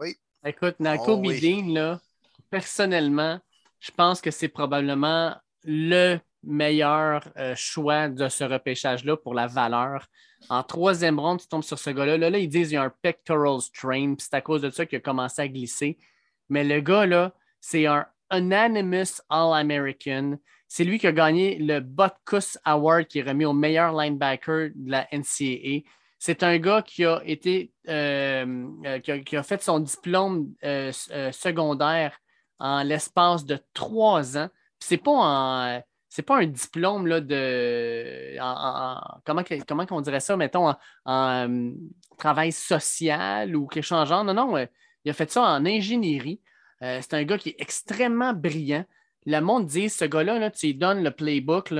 Oui. 0.00 0.16
Écoute, 0.42 0.76
Nako 0.80 1.20
oh, 1.22 1.72
là, 1.74 2.00
personnellement, 2.48 3.38
je 3.78 3.90
pense 3.90 4.22
que 4.22 4.30
c'est 4.30 4.48
probablement 4.48 5.36
le 5.64 6.16
meilleur 6.42 7.28
euh, 7.36 7.54
choix 7.56 8.08
de 8.08 8.30
ce 8.30 8.44
repêchage-là 8.44 9.18
pour 9.18 9.34
la 9.34 9.48
valeur. 9.48 10.06
En 10.48 10.62
troisième 10.62 11.20
ronde, 11.20 11.42
tu 11.42 11.48
tombes 11.48 11.62
sur 11.62 11.78
ce 11.78 11.90
gars-là. 11.90 12.16
Là, 12.16 12.38
ils 12.38 12.48
disent 12.48 12.68
qu'il 12.68 12.76
y 12.76 12.78
a 12.78 12.84
un 12.84 12.94
pectoral 13.02 13.60
strain, 13.60 14.14
c'est 14.18 14.32
à 14.32 14.40
cause 14.40 14.62
de 14.62 14.70
ça 14.70 14.86
qu'il 14.86 14.96
a 14.96 15.00
commencé 15.00 15.42
à 15.42 15.48
glisser. 15.48 15.98
Mais 16.48 16.64
le 16.64 16.80
gars, 16.80 17.04
là, 17.04 17.34
c'est 17.60 17.84
un 17.84 18.06
unanimous 18.30 19.20
All-American. 19.28 20.38
C'est 20.68 20.84
lui 20.84 20.98
qui 20.98 21.06
a 21.06 21.12
gagné 21.12 21.58
le 21.58 21.80
Butkus 21.80 22.58
Award 22.64 23.06
qui 23.06 23.20
est 23.20 23.22
remis 23.22 23.44
au 23.44 23.52
meilleur 23.52 23.92
linebacker 23.92 24.70
de 24.74 24.90
la 24.90 25.06
NCAA. 25.12 25.88
C'est 26.18 26.42
un 26.42 26.58
gars 26.58 26.82
qui 26.82 27.04
a 27.04 27.22
euh, 27.22 28.66
euh, 28.84 29.42
fait 29.42 29.62
son 29.62 29.80
diplôme 29.80 30.52
euh, 30.64 30.90
secondaire 31.30 32.18
en 32.58 32.82
l'espace 32.82 33.44
de 33.44 33.58
trois 33.74 34.36
ans. 34.38 34.48
C'est 34.80 34.96
pas 34.96 35.10
en 35.12 35.82
c'est 36.08 36.22
pas 36.22 36.38
un 36.38 36.46
diplôme 36.46 37.20
de 37.20 38.38
comment, 39.26 39.42
comment 39.68 39.86
on 39.90 40.00
dirait 40.00 40.20
ça, 40.20 40.34
mettons, 40.36 40.74
en, 41.04 41.48
travail 42.16 42.52
social 42.52 43.54
ou 43.54 43.66
quelque 43.66 43.84
chose 43.84 43.98
en 43.98 44.04
genre. 44.06 44.24
Non, 44.24 44.32
non, 44.32 44.56
il 45.04 45.10
a 45.10 45.12
fait 45.12 45.30
ça 45.30 45.42
en 45.42 45.66
ingénierie. 45.66 46.40
C'est 46.80 47.14
un 47.14 47.24
gars 47.24 47.38
qui 47.38 47.50
est 47.50 47.60
extrêmement 47.60 48.32
brillant. 48.32 48.84
Le 49.24 49.40
monde 49.40 49.66
dit 49.66 49.88
ce 49.88 50.04
gars-là, 50.04 50.38
là, 50.38 50.50
tu 50.50 50.66
lui 50.66 50.74
donnes 50.74 51.02
le 51.02 51.10
playbook 51.10 51.72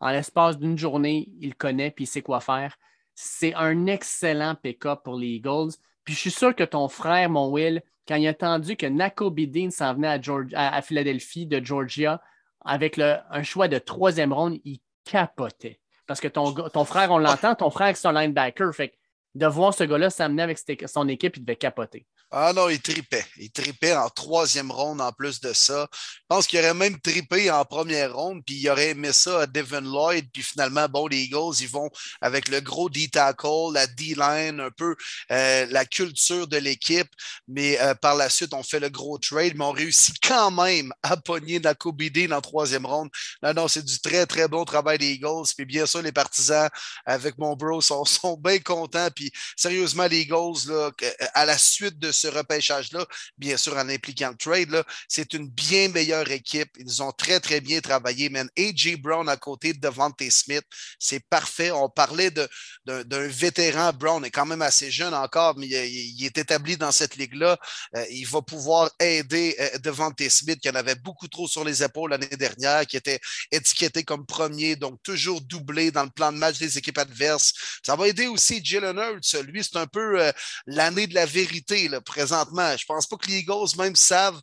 en 0.00 0.10
l'espace 0.10 0.58
d'une 0.58 0.78
journée, 0.78 1.28
il 1.40 1.54
connaît 1.54 1.90
puis 1.90 2.04
il 2.04 2.06
sait 2.06 2.22
quoi 2.22 2.40
faire. 2.40 2.76
C'est 3.14 3.54
un 3.54 3.86
excellent 3.86 4.54
pick-up 4.54 5.00
pour 5.04 5.16
les 5.16 5.28
Eagles. 5.28 5.72
Puis 6.04 6.14
je 6.14 6.20
suis 6.20 6.30
sûr 6.30 6.54
que 6.54 6.64
ton 6.64 6.88
frère, 6.88 7.30
mon 7.30 7.50
Will, 7.50 7.82
quand 8.06 8.16
il 8.16 8.26
a 8.26 8.30
entendu 8.30 8.76
que 8.76 8.86
Nako 8.86 9.30
Bidin 9.30 9.70
s'en 9.70 9.94
venait 9.94 10.20
à, 10.54 10.82
Philadelphie 10.82 11.46
de 11.46 11.64
Georgia 11.64 12.20
avec 12.64 12.98
un 12.98 13.42
choix 13.42 13.68
de 13.68 13.78
troisième 13.78 14.32
ronde, 14.32 14.58
il 14.64 14.80
capotait. 15.04 15.80
Parce 16.06 16.20
que 16.20 16.28
ton, 16.28 16.84
frère, 16.84 17.10
on 17.10 17.18
l'entend, 17.18 17.54
ton 17.54 17.70
frère, 17.70 17.96
c'est 17.96 18.08
un 18.08 18.12
linebacker. 18.12 18.74
Fait 18.74 18.94
de 19.34 19.46
voir 19.46 19.72
ce 19.72 19.84
gars-là 19.84 20.10
s'amener 20.10 20.42
avec 20.42 20.58
son 20.86 21.08
équipe, 21.08 21.36
il 21.36 21.44
devait 21.44 21.56
capoter. 21.56 22.06
Ah 22.36 22.52
non, 22.52 22.68
il 22.68 22.80
tripait. 22.82 23.24
Il 23.36 23.52
tripait 23.52 23.94
en 23.94 24.10
troisième 24.10 24.72
ronde 24.72 25.00
en 25.00 25.12
plus 25.12 25.40
de 25.40 25.52
ça. 25.52 25.88
Je 25.92 26.20
pense 26.26 26.48
qu'il 26.48 26.58
aurait 26.58 26.74
même 26.74 27.00
tripé 27.00 27.48
en 27.48 27.64
première 27.64 28.12
ronde, 28.12 28.42
puis 28.44 28.56
il 28.56 28.68
aurait 28.68 28.88
aimé 28.88 29.12
ça 29.12 29.42
à 29.42 29.46
Devin 29.46 29.82
Lloyd. 29.82 30.28
Puis 30.32 30.42
finalement, 30.42 30.88
bon, 30.88 31.06
les 31.06 31.18
Eagles, 31.18 31.54
ils 31.60 31.68
vont 31.68 31.88
avec 32.20 32.48
le 32.48 32.60
gros 32.60 32.90
D-tackle, 32.90 33.72
la 33.72 33.86
D-line, 33.86 34.58
un 34.58 34.72
peu 34.72 34.96
euh, 35.30 35.66
la 35.70 35.84
culture 35.84 36.48
de 36.48 36.56
l'équipe. 36.56 37.06
Mais 37.46 37.80
euh, 37.80 37.94
par 37.94 38.16
la 38.16 38.28
suite, 38.28 38.52
on 38.52 38.64
fait 38.64 38.80
le 38.80 38.88
gros 38.88 39.16
trade, 39.16 39.52
mais 39.54 39.64
on 39.64 39.70
réussit 39.70 40.16
quand 40.20 40.50
même 40.50 40.92
à 41.04 41.16
pogner 41.16 41.60
Nako 41.60 41.92
Bidin 41.92 42.32
en 42.32 42.40
troisième 42.40 42.84
ronde. 42.84 43.10
Non, 43.44 43.54
non, 43.54 43.68
c'est 43.68 43.84
du 43.84 44.00
très, 44.00 44.26
très 44.26 44.48
bon 44.48 44.64
travail 44.64 44.98
des 44.98 45.12
Eagles. 45.12 45.52
Puis 45.56 45.66
bien 45.66 45.86
sûr, 45.86 46.02
les 46.02 46.10
partisans 46.10 46.68
avec 47.06 47.38
mon 47.38 47.54
bro 47.54 47.80
sont, 47.80 48.04
sont 48.04 48.36
bien 48.36 48.58
contents. 48.58 49.08
Puis 49.14 49.30
sérieusement, 49.56 50.08
les 50.08 50.22
Eagles, 50.22 50.66
là, 50.66 50.90
à 51.34 51.44
la 51.44 51.56
suite 51.56 52.00
de 52.00 52.10
ce 52.10 52.23
ce 52.24 52.28
repêchage-là, 52.28 53.06
bien 53.36 53.56
sûr 53.56 53.76
en 53.76 53.88
impliquant 53.88 54.30
le 54.30 54.36
trade, 54.36 54.84
c'est 55.08 55.34
une 55.34 55.48
bien 55.48 55.88
meilleure 55.88 56.30
équipe. 56.30 56.70
Ils 56.78 57.02
ont 57.02 57.12
très, 57.12 57.40
très 57.40 57.60
bien 57.60 57.80
travaillé. 57.80 58.28
Man. 58.30 58.48
A.J. 58.58 58.96
Brown 58.96 59.28
à 59.28 59.36
côté 59.36 59.72
de 59.74 59.80
Devante 59.80 60.22
Smith, 60.30 60.64
c'est 60.98 61.20
parfait. 61.28 61.70
On 61.70 61.88
parlait 61.88 62.30
d'un 62.30 63.28
vétéran. 63.28 63.92
Brown 63.92 64.24
est 64.24 64.30
quand 64.30 64.46
même 64.46 64.62
assez 64.62 64.90
jeune 64.90 65.12
encore, 65.12 65.56
mais 65.58 65.66
il, 65.66 66.24
est 66.24 66.38
établi 66.38 66.76
dans 66.76 66.92
cette 66.92 67.16
ligue-là. 67.16 67.58
Euh, 67.96 68.04
il 68.10 68.26
va 68.26 68.40
pouvoir 68.40 68.90
aider 69.00 69.56
euh, 69.60 69.78
Devante 69.78 70.26
Smith, 70.28 70.60
qui 70.60 70.70
en 70.70 70.74
avait 70.74 70.94
beaucoup 70.94 71.28
trop 71.28 71.46
sur 71.46 71.64
les 71.64 71.82
épaules 71.82 72.10
l'année 72.10 72.26
dernière, 72.28 72.86
qui 72.86 72.96
était 72.96 73.20
étiqueté 73.50 74.02
comme 74.04 74.24
premier, 74.24 74.76
donc 74.76 75.02
toujours 75.02 75.40
doublé 75.42 75.90
dans 75.90 76.04
le 76.04 76.10
plan 76.10 76.32
de 76.32 76.38
match 76.38 76.58
des 76.58 76.78
équipes 76.78 76.98
adverses. 76.98 77.52
Ça 77.84 77.96
va 77.96 78.08
aider 78.08 78.26
aussi 78.26 78.64
Jalen 78.64 78.96
Hurts. 78.96 79.42
Lui, 79.42 79.62
c'est 79.62 79.76
un 79.76 79.86
peu 79.86 80.22
euh, 80.22 80.32
l'année 80.66 81.06
de 81.06 81.14
la 81.14 81.26
vérité. 81.26 81.88
Là 81.88 82.00
présentement. 82.14 82.76
Je 82.76 82.84
ne 82.84 82.86
pense 82.86 83.06
pas 83.06 83.16
que 83.16 83.26
les 83.26 83.38
Eagles 83.38 83.76
même 83.76 83.96
savent 83.96 84.40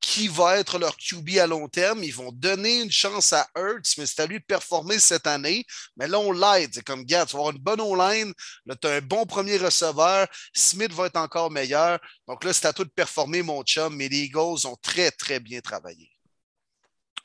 qui 0.00 0.26
va 0.26 0.58
être 0.58 0.78
leur 0.78 0.96
QB 0.96 1.38
à 1.38 1.46
long 1.46 1.68
terme. 1.68 2.02
Ils 2.02 2.14
vont 2.14 2.32
donner 2.32 2.82
une 2.82 2.90
chance 2.90 3.32
à 3.32 3.46
Hurts, 3.56 3.94
mais 3.98 4.04
c'est 4.04 4.20
à 4.20 4.26
lui 4.26 4.40
de 4.40 4.44
performer 4.44 4.98
cette 4.98 5.28
année. 5.28 5.64
Mais 5.96 6.08
là, 6.08 6.18
on 6.18 6.32
l'aide. 6.32 6.70
C'est 6.72 6.84
comme, 6.84 7.04
gars, 7.04 7.24
tu 7.24 7.34
vas 7.34 7.40
avoir 7.40 7.54
une 7.54 7.62
bonne 7.62 7.80
online. 7.80 8.32
Là, 8.66 8.74
tu 8.74 8.88
as 8.88 8.94
un 8.96 9.00
bon 9.00 9.24
premier 9.24 9.56
receveur. 9.58 10.26
Smith 10.52 10.92
va 10.92 11.06
être 11.06 11.16
encore 11.16 11.50
meilleur. 11.50 12.00
Donc 12.26 12.42
là, 12.42 12.52
c'est 12.52 12.66
à 12.66 12.72
toi 12.72 12.84
de 12.84 12.90
performer, 12.90 13.42
mon 13.42 13.62
chum. 13.62 13.94
Mais 13.94 14.08
les 14.08 14.24
Eagles 14.24 14.66
ont 14.66 14.76
très, 14.82 15.12
très 15.12 15.38
bien 15.38 15.60
travaillé. 15.60 16.10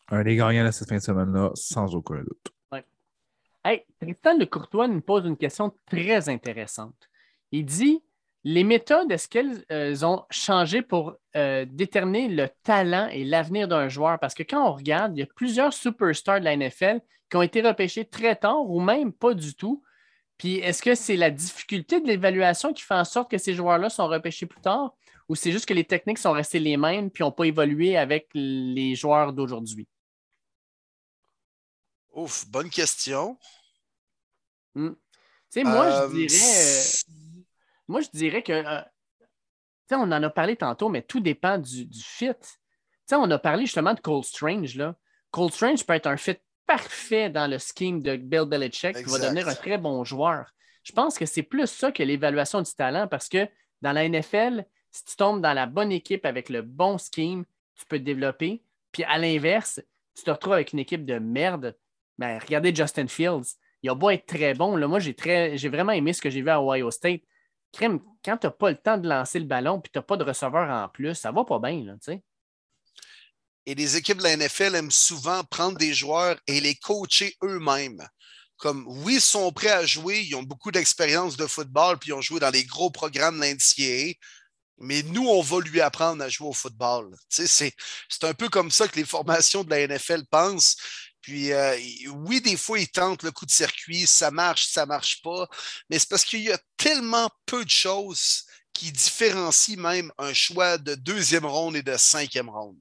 Un 0.10 0.24
des 0.24 0.36
gagnants 0.36 0.66
de 0.66 0.72
cette 0.72 0.88
fin 0.88 0.98
de 0.98 1.02
semaine-là, 1.02 1.52
sans 1.56 1.94
aucun 1.96 2.20
doute. 2.20 2.48
Ouais. 2.72 2.86
Hey, 3.66 3.84
Tristan 4.00 4.38
de 4.38 4.46
Courtois 4.46 4.88
nous 4.88 5.02
pose 5.02 5.26
une 5.26 5.36
question 5.36 5.74
très 5.90 6.30
intéressante. 6.30 7.10
Il 7.52 7.66
dit 7.66 8.02
les 8.50 8.64
méthodes, 8.64 9.12
est-ce 9.12 9.28
qu'elles 9.28 9.66
euh, 9.74 9.94
ont 10.04 10.24
changé 10.30 10.82
pour 10.82 11.18
euh, 11.36 11.66
déterminer 11.68 12.30
le 12.30 12.48
talent 12.64 13.10
et 13.12 13.26
l'avenir 13.26 13.68
d'un 13.68 13.90
joueur? 13.90 14.20
Parce 14.20 14.34
que 14.34 14.44
quand 14.44 14.66
on 14.66 14.72
regarde, 14.72 15.18
il 15.18 15.20
y 15.20 15.24
a 15.24 15.26
plusieurs 15.26 15.74
superstars 15.74 16.40
de 16.40 16.46
la 16.46 16.56
NFL 16.56 17.02
qui 17.30 17.36
ont 17.36 17.42
été 17.42 17.62
repêchés 17.62 18.06
très 18.06 18.38
tard 18.38 18.70
ou 18.70 18.80
même 18.80 19.12
pas 19.12 19.34
du 19.34 19.54
tout. 19.54 19.84
Puis 20.38 20.60
est-ce 20.60 20.82
que 20.82 20.96
c'est 20.96 21.18
la 21.18 21.30
difficulté 21.30 22.00
de 22.00 22.08
l'évaluation 22.08 22.72
qui 22.72 22.84
fait 22.84 22.94
en 22.94 23.04
sorte 23.04 23.30
que 23.30 23.38
ces 23.38 23.54
joueurs-là 23.54 23.90
sont 23.90 24.08
repêchés 24.08 24.46
plus 24.46 24.62
tard 24.62 24.96
ou 25.28 25.36
c'est 25.36 25.52
juste 25.52 25.66
que 25.66 25.74
les 25.74 25.84
techniques 25.84 26.18
sont 26.18 26.32
restées 26.32 26.62
les 26.62 26.78
mêmes 26.78 27.12
puis 27.12 27.26
n'ont 27.26 27.34
pas 27.34 27.44
évolué 27.44 27.98
avec 27.98 28.30
les 28.34 28.96
joueurs 28.96 29.34
d'aujourd'hui? 29.34 29.90
Ouf, 32.14 32.48
bonne 32.48 32.70
question. 32.70 33.38
Hmm. 34.74 34.92
Tu 34.92 34.96
sais, 35.50 35.64
moi, 35.66 35.90
je 35.90 35.96
euh, 35.96 36.08
dirais. 36.14 37.27
Moi, 37.88 38.02
je 38.02 38.10
dirais 38.14 38.44
que, 38.44 38.54
euh, 38.54 38.82
on 39.92 40.12
en 40.12 40.24
a 40.24 40.30
parlé 40.30 40.56
tantôt, 40.56 40.90
mais 40.90 41.02
tout 41.02 41.20
dépend 41.20 41.58
du, 41.58 41.88
fit. 41.94 42.32
on 43.12 43.32
a 43.32 43.40
parlé 43.40 43.66
justement 43.66 43.94
de 43.94 44.00
Cole 44.00 44.24
Strange. 44.24 44.76
Là. 44.76 44.96
Cole 45.32 45.52
Strange 45.52 45.86
peut 45.86 45.94
être 45.94 46.08
un 46.08 46.18
fit 46.18 46.38
parfait 46.66 47.30
dans 47.30 47.50
le 47.50 47.58
scheme 47.58 48.02
de 48.02 48.18
Bill 48.18 48.46
Belichick, 48.46 48.98
qui 48.98 49.04
va 49.04 49.20
devenir 49.20 49.48
un 49.48 49.56
très 49.56 49.78
bon 49.78 50.04
joueur. 50.04 50.52
Je 50.84 50.92
pense 50.92 51.18
que 51.18 51.26
c'est 51.26 51.44
plus 51.44 51.68
ça 51.68 51.92
que 51.92 52.04
l'évaluation 52.04 52.62
du 52.62 52.72
talent 52.74 53.08
parce 53.08 53.30
que 53.30 53.48
dans 53.82 53.94
la 53.94 54.08
NFL, 54.08 54.66
si 54.92 55.06
tu 55.06 55.16
tombes 55.16 55.42
dans 55.42 55.54
la 55.54 55.66
bonne 55.66 55.92
équipe 55.92 56.26
avec 56.26 56.50
le 56.50 56.62
bon 56.62 56.98
scheme, 56.98 57.46
tu 57.76 57.86
peux 57.86 58.00
te 58.00 58.04
développer. 58.04 58.64
Puis 58.92 59.04
à 59.04 59.18
l'inverse, 59.18 59.82
tu 60.16 60.24
te 60.24 60.32
retrouves 60.32 60.54
avec 60.54 60.74
une 60.74 60.80
équipe 60.80 61.06
de 61.06 61.20
merde. 61.20 61.76
Ben, 62.18 62.40
regardez 62.40 62.74
Justin 62.74 63.08
Fields. 63.08 63.56
Il 63.84 63.90
a 63.90 63.96
beau 63.96 64.10
être 64.10 64.26
très 64.26 64.54
bon. 64.54 64.76
Là, 64.76 64.88
moi, 64.88 65.00
j'ai, 65.00 65.14
très, 65.14 65.58
j'ai 65.58 65.70
vraiment 65.70 65.92
aimé 65.92 66.14
ce 66.14 66.22
que 66.22 66.30
j'ai 66.30 66.42
vu 66.42 66.50
à 66.50 66.62
Ohio 66.62 66.90
State 66.90 67.22
crème, 67.72 68.00
quand 68.24 68.38
tu 68.38 68.48
n'as 68.48 68.52
pas 68.52 68.70
le 68.70 68.78
temps 68.78 68.98
de 68.98 69.08
lancer 69.08 69.40
le 69.40 69.46
ballon 69.46 69.80
et 69.80 69.90
tu 69.90 69.98
n'as 69.98 70.04
pas 70.04 70.18
de 70.18 70.24
receveur 70.24 70.70
en 70.70 70.90
plus, 70.90 71.16
ça 71.16 71.32
va 71.32 71.44
pas 71.44 71.60
bien, 71.60 71.84
tu 71.84 71.98
sais. 72.02 72.24
Et 73.66 73.76
les 73.76 73.98
équipes 73.98 74.20
de 74.20 74.24
la 74.24 74.38
NFL 74.38 74.76
aiment 74.76 74.92
souvent 74.92 75.44
prendre 75.44 75.78
des 75.78 75.94
joueurs 75.94 76.38
et 76.48 76.62
les 76.62 76.76
coacher 76.76 77.36
eux-mêmes. 77.44 78.08
Comme, 78.56 78.86
oui, 78.88 79.16
ils 79.16 79.22
sont 79.22 79.52
prêts 79.52 79.72
à 79.72 79.86
jouer, 79.86 80.22
ils 80.22 80.36
ont 80.36 80.44
beaucoup 80.44 80.72
d'expérience 80.72 81.36
de 81.38 81.46
football, 81.46 82.00
puis 82.00 82.10
ils 82.10 82.14
ont 82.14 82.22
joué 82.22 82.40
dans 82.40 82.50
les 82.50 82.64
gros 82.64 82.90
programmes 82.90 83.40
l'NCAA, 83.40 84.14
mais 84.80 85.04
nous, 85.04 85.28
on 85.28 85.42
va 85.42 85.60
lui 85.60 85.82
apprendre 85.82 86.24
à 86.24 86.30
jouer 86.30 86.48
au 86.48 86.54
football. 86.54 87.16
C'est 87.30 87.74
un 88.22 88.34
peu 88.34 88.48
comme 88.48 88.72
ça 88.72 88.88
que 88.88 88.96
les 88.96 89.06
formations 89.06 89.64
de 89.64 89.70
la 89.70 89.88
NFL 89.88 90.24
pensent. 90.30 90.78
Puis 91.28 91.52
euh, 91.52 91.78
oui, 92.26 92.40
des 92.40 92.56
fois, 92.56 92.80
ils 92.80 92.88
tentent 92.88 93.24
le 93.24 93.34
coup 93.34 93.46
de 93.46 93.52
circuit, 93.52 94.08
ça 94.08 94.32
marche, 94.32 94.68
ça 94.68 94.86
marche 94.86 95.22
pas, 95.22 95.46
mais 95.90 96.00
c'est 96.00 96.08
parce 96.08 96.24
qu'il 96.24 96.40
y 96.40 96.54
a 96.54 96.58
tellement 96.78 97.30
peu 97.46 97.66
de 97.66 97.70
choses 97.70 98.46
qui 98.72 98.94
différencient 98.94 99.76
même 99.78 100.10
un 100.18 100.34
choix 100.34 100.78
de 100.78 100.96
deuxième 100.96 101.46
ronde 101.46 101.76
et 101.76 101.84
de 101.84 101.98
cinquième 101.98 102.50
ronde. 102.50 102.78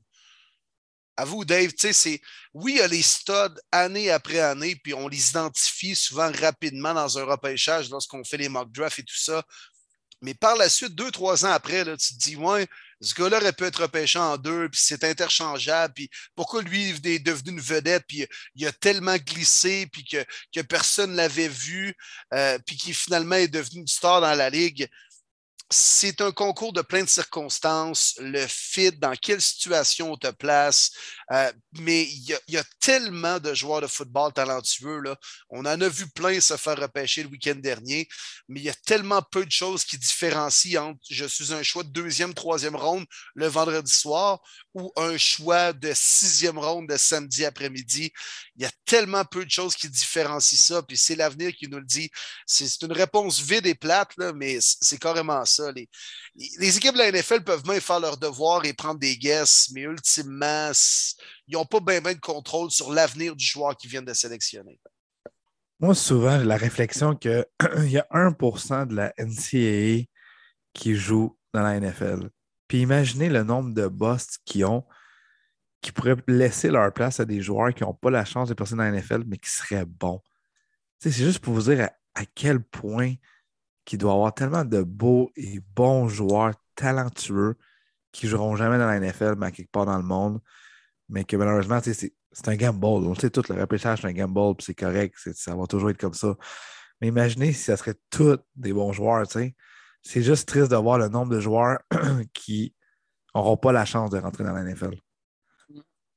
À 1.16 1.24
vous, 1.24 1.44
Dave, 1.44 1.72
tu 1.72 1.88
sais, 1.88 1.92
c'est 1.92 2.20
oui, 2.54 2.74
il 2.74 2.78
y 2.78 2.82
a 2.82 2.86
les 2.86 3.02
studs 3.02 3.60
année 3.72 4.12
après 4.12 4.38
année, 4.38 4.76
puis 4.76 4.94
on 4.94 5.08
les 5.08 5.30
identifie 5.30 5.96
souvent 5.96 6.30
rapidement 6.30 6.94
dans 6.94 7.18
un 7.18 7.24
repêchage 7.24 7.90
lorsqu'on 7.90 8.22
fait 8.22 8.36
les 8.36 8.48
mock 8.48 8.70
drafts 8.70 9.00
et 9.00 9.04
tout 9.04 9.18
ça. 9.18 9.42
Mais 10.20 10.34
par 10.34 10.54
la 10.54 10.68
suite, 10.68 10.94
deux, 10.94 11.10
trois 11.10 11.44
ans 11.44 11.50
après, 11.50 11.82
là, 11.82 11.96
tu 11.96 12.14
te 12.14 12.18
dis, 12.20 12.36
ouais, 12.36 12.68
ce 13.00 13.14
gars-là 13.14 13.38
aurait 13.38 13.52
pu 13.52 13.64
être 13.64 13.82
repêché 13.82 14.18
en 14.18 14.36
deux, 14.36 14.68
puis 14.68 14.80
c'est 14.82 15.04
interchangeable, 15.04 15.94
puis 15.94 16.10
pourquoi 16.34 16.62
lui 16.62 16.90
est 17.04 17.18
devenu 17.18 17.52
une 17.52 17.60
vedette, 17.60 18.04
puis 18.08 18.26
il 18.54 18.66
a 18.66 18.72
tellement 18.72 19.16
glissé, 19.16 19.86
puis 19.92 20.04
que, 20.04 20.60
personne 20.62 21.12
ne 21.12 21.16
l'avait 21.16 21.48
vu, 21.48 21.94
euh, 22.34 22.58
puis 22.66 22.76
qui 22.76 22.94
finalement 22.94 23.36
est 23.36 23.48
devenu 23.48 23.80
une 23.80 23.86
star 23.86 24.20
dans 24.20 24.34
la 24.34 24.50
ligue. 24.50 24.88
C'est 25.68 26.20
un 26.20 26.30
concours 26.30 26.72
de 26.72 26.80
plein 26.80 27.02
de 27.02 27.08
circonstances, 27.08 28.14
le 28.20 28.46
fit, 28.46 28.92
dans 28.92 29.14
quelle 29.16 29.42
situation 29.42 30.12
on 30.12 30.16
te 30.16 30.30
place, 30.30 30.92
Euh, 31.32 31.52
mais 31.80 32.04
il 32.04 32.38
y, 32.48 32.56
a 32.56 32.64
tellement 32.80 33.40
de 33.40 33.52
joueurs 33.52 33.80
de 33.80 33.88
football 33.88 34.32
talentueux. 34.32 35.00
Là. 35.00 35.16
On 35.50 35.60
en 35.60 35.80
a 35.80 35.88
vu 35.88 36.08
plein 36.08 36.40
se 36.40 36.56
faire 36.56 36.78
repêcher 36.78 37.24
le 37.24 37.28
week-end 37.28 37.56
dernier, 37.56 38.08
mais 38.48 38.60
il 38.60 38.64
y 38.64 38.70
a 38.70 38.74
tellement 38.86 39.22
peu 39.22 39.44
de 39.44 39.50
choses 39.50 39.84
qui 39.84 39.98
différencient 39.98 40.90
entre 40.90 41.00
je 41.10 41.24
suis 41.24 41.52
un 41.52 41.62
choix 41.62 41.82
de 41.82 41.88
deuxième, 41.88 42.32
troisième 42.32 42.76
ronde 42.76 43.04
le 43.34 43.46
vendredi 43.48 43.92
soir 43.92 44.40
ou 44.72 44.92
un 44.96 45.16
choix 45.18 45.72
de 45.72 45.92
sixième 45.94 46.58
ronde 46.58 46.88
de 46.88 46.96
samedi 46.96 47.44
après-midi. 47.44 48.12
Il 48.56 48.62
y 48.62 48.66
a 48.66 48.70
tellement 48.84 49.24
peu 49.24 49.44
de 49.44 49.50
choses 49.50 49.74
qui 49.74 49.88
différencient 49.88 50.58
ça, 50.58 50.82
puis 50.82 50.96
c'est 50.96 51.16
l'avenir 51.16 51.52
qui 51.54 51.68
nous 51.68 51.78
le 51.78 51.84
dit. 51.84 52.10
C'est 52.46 52.82
une 52.82 52.92
réponse 52.92 53.40
vide 53.40 53.66
et 53.66 53.74
plate, 53.74 54.10
là, 54.16 54.32
mais 54.32 54.58
c'est 54.60 54.98
carrément 54.98 55.44
ça. 55.44 55.72
Les, 55.72 55.88
les 56.58 56.76
équipes 56.76 56.94
de 56.94 56.98
la 56.98 57.10
NFL 57.10 57.42
peuvent 57.42 57.66
même 57.66 57.80
faire 57.80 58.00
leur 58.00 58.16
devoir 58.16 58.64
et 58.64 58.74
prendre 58.74 59.00
des 59.00 59.16
guesses, 59.16 59.68
mais 59.72 59.82
ultimement, 59.82 60.72
ils 61.46 61.54
n'ont 61.54 61.64
pas 61.64 61.80
bien 61.80 62.00
de 62.00 62.20
contrôle 62.20 62.70
sur 62.70 62.92
l'avenir 62.92 63.36
du 63.36 63.44
joueur 63.44 63.76
qu'ils 63.76 63.90
viennent 63.90 64.04
de 64.04 64.14
sélectionner. 64.14 64.80
Moi, 65.78 65.94
souvent, 65.94 66.38
j'ai 66.38 66.46
la 66.46 66.56
réflexion 66.56 67.14
qu'il 67.14 67.44
y 67.84 67.98
a 67.98 68.06
1% 68.10 68.86
de 68.86 68.94
la 68.94 69.12
NCAA 69.18 70.06
qui 70.72 70.94
joue 70.94 71.36
dans 71.52 71.62
la 71.62 71.78
NFL. 71.78 72.30
Puis 72.68 72.80
imaginez 72.80 73.28
le 73.28 73.42
nombre 73.42 73.74
de 73.74 73.86
boss 73.86 74.38
qui 74.44 74.64
ont, 74.64 74.84
qui 75.82 75.92
pourraient 75.92 76.16
laisser 76.26 76.70
leur 76.70 76.92
place 76.92 77.20
à 77.20 77.24
des 77.24 77.40
joueurs 77.42 77.74
qui 77.74 77.82
n'ont 77.82 77.94
pas 77.94 78.10
la 78.10 78.24
chance 78.24 78.48
de 78.48 78.54
passer 78.54 78.74
dans 78.74 78.82
la 78.82 78.90
NFL, 78.90 79.24
mais 79.26 79.36
qui 79.36 79.50
seraient 79.50 79.84
bons. 79.84 80.20
C'est 80.98 81.10
juste 81.10 81.40
pour 81.40 81.54
vous 81.54 81.70
dire 81.70 81.84
à, 82.14 82.20
à 82.20 82.24
quel 82.24 82.60
point 82.60 83.14
qu'il 83.84 83.98
doit 83.98 84.12
y 84.12 84.14
avoir 84.14 84.34
tellement 84.34 84.64
de 84.64 84.82
beaux 84.82 85.30
et 85.36 85.60
bons 85.74 86.08
joueurs 86.08 86.54
talentueux 86.74 87.56
qui 88.12 88.26
ne 88.26 88.30
joueront 88.30 88.56
jamais 88.56 88.78
dans 88.78 88.86
la 88.86 88.98
NFL, 88.98 89.34
mais 89.36 89.52
quelque 89.52 89.70
part 89.70 89.86
dans 89.86 89.98
le 89.98 90.02
monde 90.02 90.40
mais 91.08 91.24
que 91.24 91.36
malheureusement, 91.36 91.80
c'est 91.82 92.48
un 92.48 92.56
gamble. 92.56 92.84
On 92.84 93.14
sait 93.14 93.30
tout, 93.30 93.42
le 93.48 93.60
repêchage, 93.60 94.00
c'est 94.00 94.08
un 94.08 94.12
gamble, 94.12 94.56
puis 94.56 94.66
c'est 94.66 94.74
correct, 94.74 95.16
ça 95.34 95.54
va 95.54 95.66
toujours 95.66 95.90
être 95.90 96.00
comme 96.00 96.14
ça. 96.14 96.36
Mais 97.00 97.08
imaginez 97.08 97.52
si 97.52 97.64
ça 97.64 97.76
serait 97.76 97.94
tous 98.10 98.38
des 98.54 98.72
bons 98.72 98.92
joueurs, 98.92 99.26
C'est 100.02 100.22
juste 100.22 100.48
triste 100.48 100.70
de 100.70 100.76
voir 100.76 100.98
le 100.98 101.08
nombre 101.08 101.34
de 101.34 101.40
joueurs 101.40 101.78
qui 102.34 102.74
n'auront 103.34 103.56
pas 103.56 103.72
la 103.72 103.84
chance 103.84 104.10
de 104.10 104.18
rentrer 104.18 104.44
dans 104.44 104.52
la 104.52 104.62
NFL. 104.62 104.98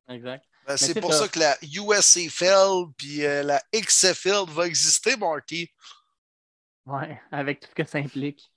Exact. 0.09 0.45
Ben, 0.67 0.77
c'est 0.77 0.99
pour 0.99 1.13
ça 1.13 1.27
que 1.27 1.39
la 1.39 1.57
USFL 1.63 2.91
puis 2.95 3.25
euh, 3.25 3.43
la 3.43 3.61
XFL 3.73 4.45
va 4.47 4.67
exister, 4.67 5.17
Marty. 5.17 5.69
Oui, 6.85 7.03
avec 7.31 7.59
tout 7.59 7.69
ce 7.69 7.75
que 7.75 7.83
ça 7.87 7.97
implique. 7.97 8.51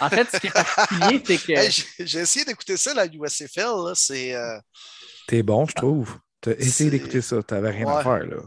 En 0.00 0.10
fait, 0.10 0.28
ce 0.30 0.38
qui 0.38 0.46
est 0.46 0.50
particulier, 0.50 1.22
c'est 1.26 1.38
que. 1.38 2.04
J'ai 2.04 2.20
essayé 2.20 2.44
d'écouter 2.44 2.76
ça, 2.76 2.94
la 2.94 3.06
USFL. 3.06 3.94
C'est. 3.94 4.34
Euh, 4.34 4.58
T'es 5.26 5.42
bon, 5.42 5.66
je 5.66 5.74
trouve. 5.74 6.18
T'as 6.40 6.52
essayé 6.52 6.90
d'écouter 6.90 7.22
ça. 7.22 7.42
T'avais 7.42 7.70
rien 7.70 7.88
à 7.88 8.02
faire, 8.02 8.26
là. 8.26 8.42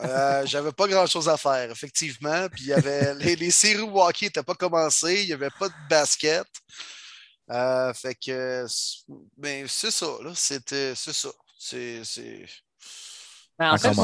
Euh, 0.00 0.44
j'avais 0.44 0.72
pas 0.72 0.86
grand 0.86 1.06
chose 1.06 1.28
à 1.28 1.36
faire, 1.36 1.70
effectivement. 1.70 2.48
Puis 2.50 2.64
il 2.64 2.68
y 2.68 2.72
avait 2.72 3.14
les, 3.20 3.36
les 3.36 3.50
séries 3.50 3.82
hockey 3.82 4.26
n'étaient 4.26 4.42
pas 4.42 4.54
commencées, 4.54 5.22
il 5.22 5.26
n'y 5.26 5.32
avait 5.32 5.50
pas 5.58 5.68
de 5.68 5.74
basket. 5.88 6.46
Euh, 7.50 7.92
fait 7.94 8.14
que 8.14 8.66
ben, 9.36 9.66
c'est 9.68 9.90
ça, 9.90 10.06
là. 10.22 10.32
C'était 10.34 10.94
c'est 10.94 11.12
ça. 11.12 11.30
C'est. 11.58 12.02
Ben, 13.58 13.72
en 13.72 13.78
fait, 13.78 13.94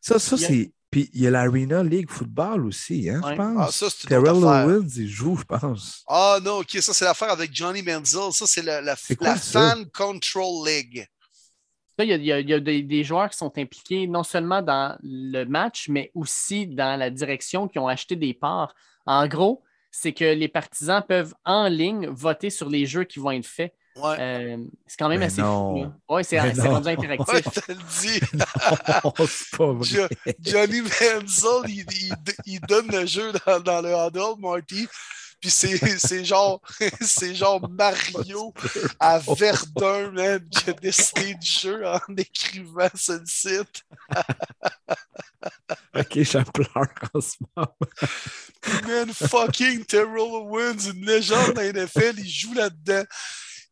ça, 0.00 0.18
ça 0.18 0.36
c'est 0.36 0.72
puis 0.96 1.10
il 1.12 1.20
y 1.20 1.26
a 1.26 1.30
l'Arena 1.30 1.82
League 1.82 2.08
Football 2.08 2.64
aussi, 2.64 3.10
hein, 3.10 3.20
je 3.22 3.34
pense. 3.34 3.56
Ah, 3.58 3.70
ça, 3.70 3.88
c'est 3.90 4.08
Terrell 4.08 4.42
Owens, 4.42 4.88
il 4.96 5.06
joue, 5.06 5.36
je 5.36 5.44
pense. 5.44 6.02
Ah 6.08 6.38
non, 6.42 6.60
ok, 6.60 6.70
ça 6.80 6.94
c'est 6.94 7.04
l'affaire 7.04 7.30
avec 7.32 7.54
Johnny 7.54 7.82
Manziel. 7.82 8.32
Ça, 8.32 8.46
c'est 8.46 8.62
la, 8.62 8.80
la, 8.80 8.96
Fan 8.96 9.84
Control 9.90 10.66
League. 10.66 11.06
il 11.98 12.06
y 12.06 12.32
a, 12.32 12.40
y 12.40 12.54
a 12.54 12.60
des, 12.60 12.82
des, 12.82 13.04
joueurs 13.04 13.28
qui 13.28 13.36
sont 13.36 13.52
impliqués 13.58 14.06
non 14.06 14.22
seulement 14.22 14.62
dans 14.62 14.96
le 15.02 15.44
match, 15.44 15.90
mais 15.90 16.10
aussi 16.14 16.66
dans 16.66 16.98
la 16.98 17.10
direction, 17.10 17.68
qui 17.68 17.78
ont 17.78 17.88
acheté 17.88 18.16
des 18.16 18.32
parts. 18.32 18.74
En 19.04 19.28
gros, 19.28 19.62
c'est 19.90 20.14
que 20.14 20.24
les 20.24 20.48
partisans 20.48 21.04
peuvent 21.06 21.34
en 21.44 21.68
ligne 21.68 22.06
voter 22.06 22.48
sur 22.48 22.70
les 22.70 22.86
jeux 22.86 23.04
qui 23.04 23.18
vont 23.18 23.32
être 23.32 23.46
faits. 23.46 23.74
Ouais. 23.96 24.16
Euh, 24.18 24.58
c'est 24.86 24.98
quand 24.98 25.08
même 25.08 25.22
assez 25.22 25.40
fou. 25.40 25.86
Oui, 26.08 26.22
c'est 26.22 26.38
rendu 26.38 26.88
interactif. 26.88 27.34
Ouais, 27.34 27.42
je 27.42 27.60
te 27.60 27.72
le 27.72 27.78
dis. 28.00 28.20
c'est 29.28 29.56
pas 29.56 29.72
vrai. 29.72 30.08
Johnny 30.40 30.82
Manziel, 30.82 31.62
il, 31.68 31.86
il, 31.90 32.14
il, 32.44 32.60
donne 32.60 32.88
le 32.88 33.06
jeu 33.06 33.32
dans, 33.46 33.60
dans 33.60 33.80
le 33.80 33.94
handle, 33.94 34.38
Marty. 34.38 34.86
Puis 35.40 35.50
c'est 35.50 36.24
genre, 36.24 36.60
genre 37.34 37.68
Mario 37.70 38.52
à 39.00 39.18
Verdun, 39.18 40.10
man, 40.10 40.48
qui 40.48 40.70
a 40.70 40.72
décidé 40.74 41.34
du 41.34 41.50
jeu 41.50 41.86
en 41.86 42.00
écrivant 42.16 42.88
ce 42.94 43.20
site. 43.24 43.84
ok, 45.94 46.22
j'en 46.22 46.44
pleure 46.44 46.88
en 47.14 47.20
ce 47.20 47.36
moment. 47.56 47.76
man, 48.86 49.12
fucking 49.12 49.84
Terrell 49.84 50.18
Owens, 50.18 50.90
une 50.92 51.04
légende 51.04 51.54
de 51.54 51.72
NFL, 51.72 52.18
il 52.18 52.28
joue 52.28 52.54
là-dedans 52.54 53.04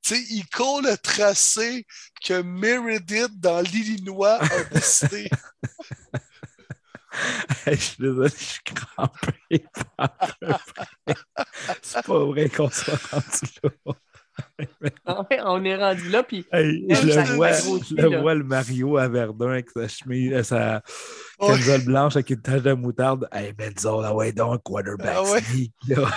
sais, 0.09 0.23
il 0.31 0.47
court 0.49 0.83
le 0.83 0.97
tracé 0.97 1.87
que 2.25 2.43
Meredith 2.43 3.41
dans 3.41 3.61
l'Illinois 3.61 4.39
a 4.41 4.65
décidé. 4.73 5.29
je 7.67 7.75
suis 7.75 7.97
désolé, 7.99 8.29
je 8.29 8.45
suis 8.45 8.63
crampé. 8.65 9.65
C'est 11.83 12.05
pas 12.05 12.25
vrai 12.25 12.49
qu'on 12.49 12.71
soit 12.71 12.99
rendu 13.11 13.47
là. 13.63 13.71
on 15.45 15.65
est 15.65 15.77
rendu 15.77 16.09
là, 16.09 16.23
puis. 16.23 16.47
Hey, 16.53 16.87
je 16.91 17.07
le, 17.07 17.37
vois, 17.37 17.53
je 17.53 17.95
le 17.95 18.21
vois, 18.21 18.35
le 18.35 18.45
Mario 18.45 18.97
à 18.97 19.09
Verdun 19.09 19.51
avec 19.51 19.71
sa 19.71 19.87
chemise, 19.87 20.33
euh, 20.33 20.43
sa 20.43 20.83
camisole 21.39 21.85
blanche 21.85 22.17
avec 22.17 22.31
une 22.31 22.43
tache 22.43 22.63
de 22.63 22.73
moutarde. 22.73 23.29
Hey, 23.33 23.53
Benzo, 23.53 24.03
là, 24.03 24.15
ouais, 24.15 24.33
donc, 24.33 24.63
quarterback. 24.65 25.17
Ah 25.17 25.23
ouais. 25.23 25.41
là. 25.89 26.11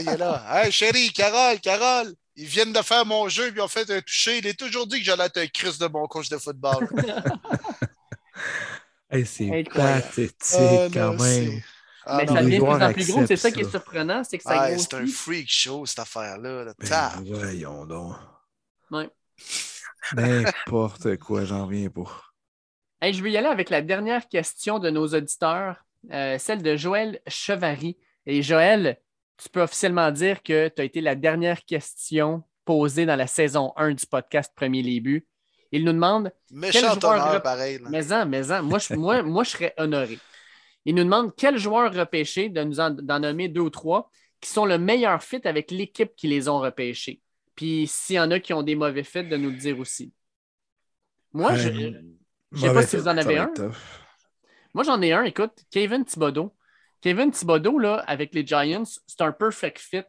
il 0.00 0.08
est 0.08 0.16
là. 0.16 0.44
Hey, 0.50 0.72
chérie, 0.72 1.12
Carole, 1.12 1.60
Carole. 1.60 2.14
Ils 2.36 2.46
viennent 2.46 2.72
de 2.72 2.82
faire 2.82 3.06
mon 3.06 3.28
jeu, 3.28 3.52
ils 3.54 3.60
ont 3.60 3.68
fait 3.68 3.88
un 3.90 4.00
toucher. 4.00 4.38
Il 4.38 4.46
est 4.46 4.58
toujours 4.58 4.86
dit 4.86 4.98
que 4.98 5.04
j'allais 5.04 5.26
être 5.26 5.38
un 5.38 5.46
Chris 5.46 5.76
de 5.80 5.86
bon 5.86 6.06
coach 6.06 6.28
de 6.28 6.38
football. 6.38 6.88
c'est 9.24 9.64
pathétique 9.72 10.58
ah, 10.58 10.88
quand 10.92 11.22
même. 11.22 11.60
Ah, 12.06 12.18
mais 12.18 12.26
ça 12.26 12.42
devient 12.42 12.58
de 12.58 12.64
plus 12.64 12.84
en 12.84 12.92
plus 12.92 13.10
gros. 13.10 13.26
C'est 13.26 13.36
ça, 13.36 13.50
qui 13.50 13.60
est 13.60 13.70
surprenant, 13.70 14.24
c'est 14.24 14.38
que 14.38 14.44
ça 14.44 14.62
ah, 14.62 14.78
C'est 14.78 14.94
un 14.94 15.06
freak 15.06 15.48
show, 15.48 15.86
cette 15.86 16.00
affaire-là. 16.00 16.74
Ben, 16.78 17.24
voyons 17.24 17.86
donc. 17.86 18.14
Ouais. 18.90 19.08
N'importe 20.12 21.16
quoi, 21.16 21.44
j'en 21.44 21.66
viens 21.66 21.88
pas. 21.88 22.22
je 23.02 23.22
vais 23.22 23.30
y 23.30 23.36
aller 23.36 23.48
avec 23.48 23.70
la 23.70 23.80
dernière 23.80 24.28
question 24.28 24.78
de 24.78 24.90
nos 24.90 25.06
auditeurs, 25.06 25.84
euh, 26.12 26.38
celle 26.38 26.62
de 26.62 26.76
Joël 26.76 27.20
Chevary. 27.26 27.96
Et 28.26 28.42
Joël, 28.42 28.98
tu 29.36 29.48
peux 29.48 29.62
officiellement 29.62 30.10
dire 30.10 30.42
que 30.42 30.68
tu 30.68 30.82
as 30.82 30.84
été 30.84 31.00
la 31.00 31.14
dernière 31.14 31.64
question 31.64 32.42
posée 32.64 33.06
dans 33.06 33.16
la 33.16 33.26
saison 33.26 33.72
1 33.76 33.94
du 33.94 34.06
podcast 34.06 34.52
Premier 34.54 34.82
Les 34.82 35.22
Il 35.72 35.84
nous 35.84 35.92
demande. 35.92 36.32
Méchant 36.50 36.92
honneur, 36.92 37.42
pareil. 37.42 37.78
Mais 37.90 38.12
en, 38.12 38.26
mais 38.26 38.50
en, 38.50 38.62
moi, 38.62 38.78
je, 38.78 38.94
moi, 38.94 39.22
moi, 39.24 39.44
je 39.44 39.50
serais 39.50 39.74
honoré. 39.76 40.18
Il 40.84 40.94
nous 40.94 41.04
demande 41.04 41.34
quel 41.36 41.58
joueur 41.58 41.92
repêché, 41.92 42.48
de 42.48 42.62
nous 42.62 42.80
en, 42.80 42.90
d'en 42.90 43.20
nommer 43.20 43.48
deux 43.48 43.62
ou 43.62 43.70
trois, 43.70 44.10
qui 44.40 44.50
sont 44.50 44.66
le 44.66 44.78
meilleur 44.78 45.22
fit 45.22 45.40
avec 45.44 45.70
l'équipe 45.70 46.14
qui 46.16 46.28
les 46.28 46.48
ont 46.48 46.58
repêchés. 46.58 47.20
Puis 47.54 47.86
s'il 47.86 48.16
y 48.16 48.20
en 48.20 48.30
a 48.30 48.40
qui 48.40 48.52
ont 48.52 48.62
des 48.62 48.74
mauvais 48.74 49.04
fits, 49.04 49.24
de 49.24 49.36
nous 49.36 49.50
le 49.50 49.56
dire 49.56 49.78
aussi. 49.78 50.12
Moi, 51.32 51.54
je 51.56 51.68
ne 51.70 52.58
sais 52.58 52.72
pas 52.72 52.82
si 52.82 52.96
vous 52.96 53.08
en 53.08 53.16
avez 53.16 53.38
un. 53.38 53.52
Moi, 54.74 54.84
j'en 54.84 55.00
ai 55.02 55.12
un. 55.12 55.24
Écoute, 55.24 55.64
Kevin 55.70 56.04
Thibodeau. 56.04 56.54
Kevin 57.04 57.30
Thibodeau, 57.30 57.78
là, 57.78 57.96
avec 58.06 58.34
les 58.34 58.46
Giants, 58.46 58.84
c'est 59.06 59.20
un 59.20 59.30
perfect 59.30 59.78
fit 59.78 60.04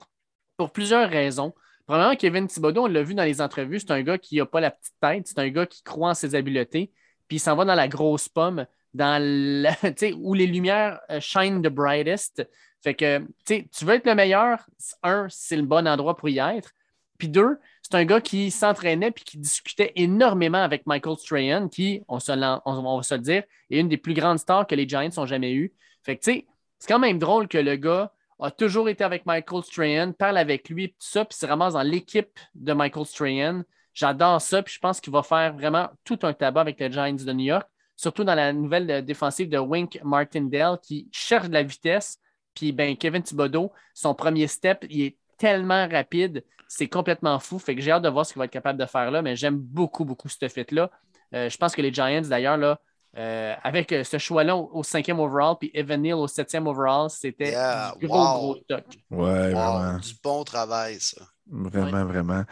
pour 0.56 0.72
plusieurs 0.72 1.10
raisons. 1.10 1.54
Premièrement, 1.86 2.16
Kevin 2.16 2.48
Thibodeau, 2.48 2.84
on 2.84 2.88
l'a 2.88 3.04
vu 3.04 3.14
dans 3.14 3.26
les 3.26 3.42
entrevues, 3.42 3.82
c'est 3.82 3.92
un 3.92 4.02
gars 4.02 4.18
qui 4.18 4.38
n'a 4.38 4.46
pas 4.46 4.62
la 4.62 4.72
petite 4.72 4.94
tête, 5.02 5.28
c'est 5.28 5.40
un 5.40 5.50
gars 5.50 5.66
qui 5.66 5.84
croit 5.84 6.12
en 6.12 6.14
ses 6.14 6.36
habiletés, 6.36 6.94
puis 7.28 7.36
il 7.36 7.40
s'en 7.42 7.58
va 7.58 7.66
dans 7.66 7.76
la 7.76 7.90
grosse 7.90 8.30
pomme, 8.30 8.66
dans 8.94 9.22
où 10.22 10.34
les 10.34 10.48
lumières 10.48 11.02
euh, 11.10 11.20
shine 11.20 11.62
the 11.62 11.68
brightest. 11.68 12.48
Fait 12.82 12.94
que, 12.94 13.28
tu 13.46 13.84
veux 13.84 13.96
être 13.96 14.08
le 14.08 14.16
meilleur, 14.16 14.66
un, 15.04 15.28
c'est 15.30 15.58
le 15.58 15.64
bon 15.64 15.86
endroit 15.90 16.16
pour 16.16 16.30
y 16.30 16.40
être. 16.40 16.72
Puis 17.18 17.28
deux, 17.28 17.60
c'est 17.82 17.96
un 17.96 18.06
gars 18.06 18.22
qui 18.22 18.52
s'entraînait 18.52 19.12
puis 19.12 19.26
qui 19.26 19.38
discutait 19.38 19.92
énormément 19.98 20.64
avec 20.64 20.88
Michael 20.88 21.18
Strahan, 21.18 21.68
qui, 21.68 22.04
on, 22.08 22.22
se, 22.22 22.32
on, 22.32 22.96
va 22.98 23.04
se 23.04 23.16
le 23.16 23.20
dire, 23.20 23.44
est 23.70 23.80
une 23.82 23.90
des 23.90 23.98
plus 23.98 24.14
grandes 24.14 24.40
stars 24.40 24.66
que 24.66 24.76
les 24.76 24.88
Giants 24.88 25.10
ont 25.18 25.26
jamais 25.26 25.52
eues. 25.52 25.74
Fait 26.02 26.16
que, 26.16 26.24
tu 26.24 26.32
sais, 26.32 26.46
c'est 26.86 26.94
quand 26.94 27.00
même 27.00 27.18
drôle 27.18 27.48
que 27.48 27.58
le 27.58 27.78
gars 27.78 28.12
a 28.40 28.52
toujours 28.52 28.90
été 28.90 29.04
avec 29.04 29.26
Michael 29.26 29.64
Strahan, 29.64 30.12
parle 30.12 30.38
avec 30.38 30.70
lui, 30.70 30.90
tout 30.90 30.96
ça, 31.00 31.26
puis 31.26 31.36
se 31.36 31.48
ramasse 31.48 31.74
dans 31.74 31.82
l'équipe 31.82 32.40
de 32.54 32.74
Michael 32.74 33.08
Strahan. 33.08 33.62
J'adore 33.96 34.40
ça, 34.40 34.62
puis 34.62 34.76
je 34.76 34.80
pense 34.80 35.02
qu'il 35.02 35.12
va 35.12 35.24
faire 35.24 35.56
vraiment 35.56 35.90
tout 36.04 36.20
un 36.22 36.32
tabac 36.32 36.62
avec 36.62 36.80
les 36.80 36.92
Giants 36.92 37.16
de 37.16 37.34
New 37.34 37.46
York, 37.46 37.68
surtout 37.96 38.24
dans 38.24 38.36
la 38.36 38.54
nouvelle 38.54 39.04
défensive 39.04 39.50
de 39.50 39.58
Wink 39.58 40.00
Martindale 40.04 40.78
qui 40.80 41.10
cherche 41.12 41.48
de 41.48 41.54
la 41.54 41.64
vitesse. 41.64 42.20
Puis 42.54 42.72
ben, 42.72 42.96
Kevin 42.96 43.24
Thibodeau, 43.24 43.72
son 43.96 44.14
premier 44.14 44.46
step, 44.46 44.86
il 44.88 45.06
est 45.06 45.18
tellement 45.40 45.88
rapide. 45.88 46.46
C'est 46.68 46.88
complètement 46.88 47.40
fou. 47.40 47.58
Fait 47.58 47.74
que 47.74 47.82
j'ai 47.82 47.90
hâte 47.90 48.04
de 48.04 48.10
voir 48.10 48.28
ce 48.28 48.34
qu'il 48.34 48.40
va 48.40 48.46
être 48.46 48.52
capable 48.52 48.80
de 48.80 48.86
faire 48.86 49.10
là, 49.10 49.24
mais 49.24 49.36
j'aime 49.36 49.58
beaucoup, 49.58 50.06
beaucoup 50.06 50.30
ce 50.30 50.48
fit-là. 50.48 50.92
Euh, 51.34 51.50
je 51.50 51.58
pense 51.58 51.76
que 51.76 51.82
les 51.82 51.92
Giants, 51.92 52.22
d'ailleurs, 52.22 52.58
là, 52.58 52.80
euh, 53.18 53.56
avec 53.64 53.92
euh, 53.92 54.04
ce 54.04 54.18
choix-là 54.18 54.56
au, 54.56 54.84
cinquième 54.84 55.20
overall, 55.20 55.56
puis 55.60 55.72
Evan 55.74 56.02
Neal 56.02 56.16
au 56.16 56.28
septième 56.28 56.68
overall, 56.68 57.10
c'était 57.10 57.56
du 58.00 58.08
gros, 58.08 58.34
gros 58.38 58.56
toc. 58.68 58.84
Ouais, 59.10 59.52
vraiment. 59.52 59.98
Du 60.00 60.14
bon 60.24 60.44
travail, 60.44 61.00
ça. 61.00 61.22
Vraiment, 61.50 62.06
vraiment. 62.06 62.44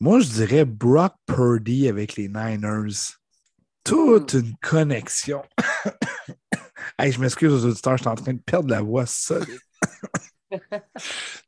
Moi, 0.00 0.20
je 0.20 0.28
dirais 0.28 0.64
Brock 0.64 1.14
Purdy 1.26 1.88
avec 1.88 2.16
les 2.16 2.28
Niners. 2.28 3.16
Toute 3.84 4.34
hmm. 4.34 4.38
une 4.38 4.56
connexion. 4.62 5.42
hey, 6.98 7.12
je 7.12 7.20
m'excuse 7.20 7.52
aux 7.52 7.68
auditeurs, 7.68 7.96
je 7.96 8.02
suis 8.02 8.10
en 8.10 8.14
train 8.14 8.32
de 8.32 8.40
perdre 8.40 8.68
la 8.68 8.82
voix 8.82 9.06
solide. 9.06 9.60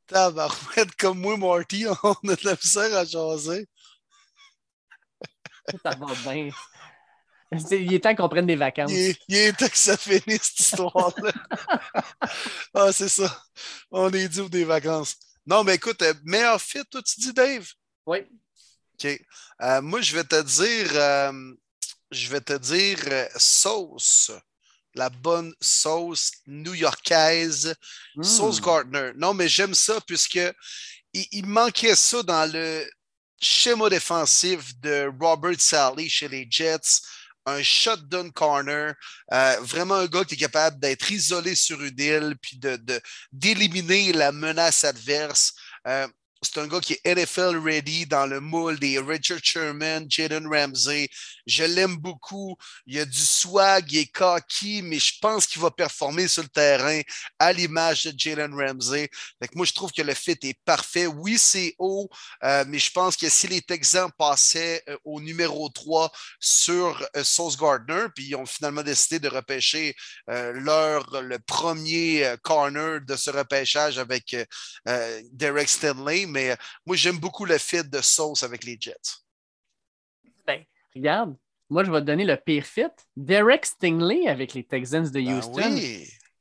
Tabarouette, 0.06 0.94
comme 0.98 1.20
moi, 1.20 1.36
Marty, 1.36 1.86
on 2.02 2.12
a 2.28 2.36
de 2.36 2.44
la 2.44 2.52
misère 2.52 2.96
à 2.96 3.04
jaser. 3.04 3.68
Ça 5.82 5.90
va 5.90 6.06
bien. 6.24 6.50
Il 7.70 7.92
est 7.92 8.00
temps 8.00 8.14
qu'on 8.14 8.28
prenne 8.28 8.46
des 8.46 8.56
vacances. 8.56 8.90
Il 8.92 9.36
est, 9.36 9.52
temps 9.52 9.68
que 9.68 9.76
ça 9.76 9.96
finisse, 9.96 10.42
cette 10.42 10.60
histoire-là. 10.60 11.32
ah, 12.74 12.92
c'est 12.92 13.08
ça. 13.08 13.44
On 13.90 14.10
est 14.10 14.28
dû 14.28 14.48
des 14.48 14.64
vacances. 14.64 15.16
Non, 15.46 15.62
mais 15.62 15.76
écoute, 15.76 16.02
euh, 16.02 16.14
meilleur 16.24 16.60
fit, 16.60 16.84
toi, 16.90 17.02
tu 17.02 17.20
dis, 17.20 17.32
Dave? 17.32 17.68
Oui. 18.06 18.18
OK. 18.94 19.20
Euh, 19.62 19.82
moi, 19.82 20.00
je 20.00 20.16
vais 20.16 20.24
te 20.24 20.42
dire, 20.42 20.90
euh, 20.94 21.54
je 22.10 22.28
vais 22.28 22.40
te 22.40 22.56
dire 22.58 22.98
sauce. 23.36 24.32
La 24.94 25.10
bonne 25.10 25.54
sauce 25.60 26.32
new-yorkaise, 26.46 27.74
sauce 28.22 28.60
hmm. 28.60 28.64
Gardner. 28.64 29.10
Non, 29.16 29.34
mais 29.34 29.46
j'aime 29.46 29.74
ça 29.74 30.00
puisque 30.06 30.40
il, 31.12 31.46
manquait 31.46 31.94
ça 31.94 32.22
dans 32.22 32.50
le 32.50 32.88
schéma 33.40 33.88
défensif 33.90 34.78
de 34.80 35.12
Robert 35.20 35.60
Sally 35.60 36.08
chez 36.08 36.28
les 36.28 36.46
Jets 36.50 37.00
un 37.46 37.62
shotdown 37.62 38.32
corner, 38.32 38.94
euh, 39.32 39.56
vraiment 39.60 39.94
un 39.94 40.06
gars 40.06 40.24
qui 40.24 40.34
est 40.34 40.38
capable 40.38 40.78
d'être 40.80 41.10
isolé 41.10 41.54
sur 41.54 41.82
une 41.82 41.98
île 41.98 42.36
puis 42.42 42.60
d'éliminer 43.32 44.12
la 44.12 44.32
menace 44.32 44.84
adverse. 44.84 45.54
Euh, 45.86 46.08
c'est 46.42 46.60
un 46.60 46.66
gars 46.66 46.80
qui 46.80 46.98
est 47.02 47.14
NFL 47.14 47.56
ready 47.64 48.06
dans 48.06 48.26
le 48.26 48.40
moule 48.40 48.78
des 48.78 48.98
Richard 48.98 49.38
Sherman, 49.42 50.06
Jaden 50.08 50.46
Ramsey. 50.46 51.08
Je 51.46 51.64
l'aime 51.64 51.96
beaucoup. 51.96 52.56
Il 52.86 52.98
a 52.98 53.04
du 53.04 53.18
swag, 53.18 53.90
il 53.90 54.00
est 54.00 54.06
cocky, 54.12 54.82
mais 54.82 54.98
je 54.98 55.14
pense 55.20 55.46
qu'il 55.46 55.62
va 55.62 55.70
performer 55.70 56.28
sur 56.28 56.42
le 56.42 56.48
terrain 56.48 57.00
à 57.38 57.52
l'image 57.52 58.04
de 58.04 58.12
Jalen 58.16 58.54
Ramsey. 58.54 59.08
moi, 59.54 59.64
je 59.64 59.72
trouve 59.72 59.92
que 59.92 60.02
le 60.02 60.12
fit 60.12 60.38
est 60.42 60.60
parfait. 60.64 61.06
Oui, 61.06 61.38
c'est 61.38 61.74
haut, 61.78 62.08
euh, 62.44 62.64
mais 62.68 62.78
je 62.78 62.90
pense 62.90 63.16
que 63.16 63.28
si 63.30 63.46
les 63.46 63.62
Texans 63.62 64.10
passaient 64.18 64.82
euh, 64.88 64.96
au 65.04 65.20
numéro 65.20 65.68
3 65.70 66.12
sur 66.38 67.02
euh, 67.16 67.24
Sauce 67.24 67.56
Gardner, 67.56 68.06
puis 68.14 68.26
ils 68.26 68.36
ont 68.36 68.46
finalement 68.46 68.82
décidé 68.82 69.18
de 69.18 69.28
repêcher 69.28 69.94
leur 70.26 71.22
le 71.22 71.38
premier 71.38 72.34
corner 72.42 73.00
de 73.00 73.16
ce 73.16 73.30
repêchage 73.30 73.98
avec 73.98 74.36
Derek 75.32 75.68
Stanley 75.68 76.25
mais 76.26 76.52
euh, 76.52 76.56
moi, 76.84 76.96
j'aime 76.96 77.18
beaucoup 77.18 77.44
le 77.44 77.58
fit 77.58 77.84
de 77.84 78.00
Sauce 78.00 78.42
avec 78.42 78.64
les 78.64 78.76
Jets. 78.78 79.22
Ben, 80.46 80.64
regarde, 80.94 81.36
moi, 81.68 81.84
je 81.84 81.90
vais 81.90 82.00
te 82.00 82.06
donner 82.06 82.24
le 82.24 82.36
pire 82.36 82.64
fit. 82.64 82.82
Derek 83.16 83.66
Stingley 83.66 84.28
avec 84.28 84.54
les 84.54 84.64
Texans 84.64 85.10
de 85.10 85.20
ben 85.20 85.38
Houston. 85.38 85.80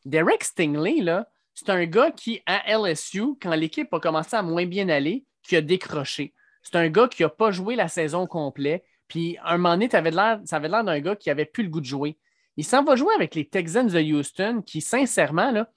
Derek 0.05 0.43
Stingley, 0.43 1.01
là, 1.01 1.27
c'est 1.53 1.69
un 1.69 1.85
gars 1.85 2.11
qui, 2.11 2.41
à 2.45 2.77
LSU, 2.77 3.37
quand 3.41 3.55
l'équipe 3.55 3.91
a 3.93 3.99
commencé 3.99 4.35
à 4.35 4.41
moins 4.41 4.65
bien 4.65 4.89
aller, 4.89 5.25
qui 5.41 5.55
a 5.55 5.61
décroché. 5.61 6.33
C'est 6.61 6.75
un 6.75 6.89
gars 6.89 7.07
qui 7.07 7.23
n'a 7.23 7.29
pas 7.29 7.51
joué 7.51 7.75
la 7.75 7.87
saison 7.87 8.27
complète. 8.27 8.83
Puis, 9.07 9.37
à 9.37 9.53
un 9.53 9.57
moment 9.57 9.73
donné, 9.73 9.89
ça 9.89 9.99
avait 9.99 10.11
l'air 10.11 10.83
d'un 10.83 10.99
gars 10.99 11.15
qui 11.15 11.29
n'avait 11.29 11.45
plus 11.45 11.63
le 11.63 11.69
goût 11.69 11.81
de 11.81 11.85
jouer. 11.85 12.17
Il 12.57 12.65
s'en 12.65 12.83
va 12.83 12.95
jouer 12.95 13.13
avec 13.15 13.35
les 13.35 13.47
Texans 13.47 13.87
de 13.87 13.99
Houston, 13.99 14.61
qui, 14.65 14.81
sincèrement, 14.81 15.51
là, 15.51 15.69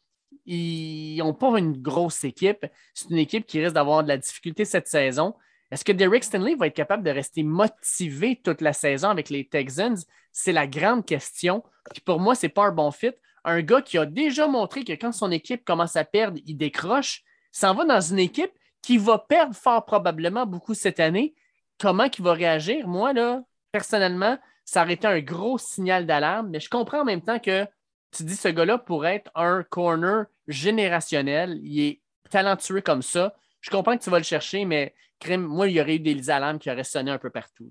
ils 0.50 1.18
n'ont 1.18 1.34
pas 1.34 1.58
une 1.58 1.80
grosse 1.80 2.24
équipe. 2.24 2.66
C'est 2.94 3.10
une 3.10 3.18
équipe 3.18 3.46
qui 3.46 3.60
risque 3.60 3.74
d'avoir 3.74 4.02
de 4.02 4.08
la 4.08 4.16
difficulté 4.16 4.64
cette 4.64 4.88
saison. 4.88 5.34
Est-ce 5.70 5.84
que 5.84 5.92
Derek 5.92 6.24
Stanley 6.24 6.54
va 6.54 6.68
être 6.68 6.74
capable 6.74 7.02
de 7.02 7.10
rester 7.10 7.42
motivé 7.42 8.40
toute 8.42 8.62
la 8.62 8.72
saison 8.72 9.10
avec 9.10 9.28
les 9.28 9.46
Texans? 9.46 9.98
C'est 10.32 10.52
la 10.52 10.66
grande 10.66 11.04
question. 11.04 11.62
pour 12.06 12.18
moi, 12.18 12.34
ce 12.34 12.46
n'est 12.46 12.52
pas 12.52 12.66
un 12.66 12.72
bon 12.72 12.90
fit. 12.90 13.12
Un 13.44 13.60
gars 13.60 13.82
qui 13.82 13.98
a 13.98 14.06
déjà 14.06 14.48
montré 14.48 14.84
que 14.84 14.92
quand 14.92 15.12
son 15.12 15.30
équipe 15.30 15.64
commence 15.64 15.96
à 15.96 16.04
perdre, 16.04 16.40
il 16.46 16.56
décroche, 16.56 17.22
s'en 17.52 17.74
va 17.74 17.84
dans 17.84 18.00
une 18.00 18.18
équipe 18.18 18.52
qui 18.80 18.96
va 18.96 19.18
perdre 19.18 19.54
fort 19.54 19.84
probablement 19.84 20.46
beaucoup 20.46 20.74
cette 20.74 21.00
année. 21.00 21.34
Comment 21.78 22.04
il 22.04 22.24
va 22.24 22.32
réagir? 22.32 22.88
Moi, 22.88 23.12
là, 23.12 23.42
personnellement, 23.70 24.38
ça 24.64 24.82
aurait 24.82 24.94
été 24.94 25.06
un 25.06 25.20
gros 25.20 25.58
signal 25.58 26.06
d'alarme, 26.06 26.48
mais 26.50 26.60
je 26.60 26.70
comprends 26.70 27.02
en 27.02 27.04
même 27.04 27.22
temps 27.22 27.38
que 27.38 27.66
tu 28.10 28.24
dis 28.24 28.36
ce 28.36 28.48
gars-là 28.48 28.78
pourrait 28.78 29.16
être 29.16 29.30
un 29.34 29.62
corner 29.62 30.26
générationnel. 30.46 31.58
Il 31.62 31.80
est 31.80 32.00
talentueux 32.30 32.80
comme 32.80 33.02
ça. 33.02 33.34
Je 33.60 33.70
comprends 33.70 33.96
que 33.96 34.02
tu 34.02 34.10
vas 34.10 34.18
le 34.18 34.24
chercher, 34.24 34.64
mais 34.64 34.94
moi, 35.38 35.68
il 35.68 35.74
y 35.74 35.80
aurait 35.80 35.96
eu 35.96 36.00
des 36.00 36.30
alarmes 36.30 36.58
qui 36.58 36.70
auraient 36.70 36.84
sonné 36.84 37.10
un 37.10 37.18
peu 37.18 37.30
partout. 37.30 37.70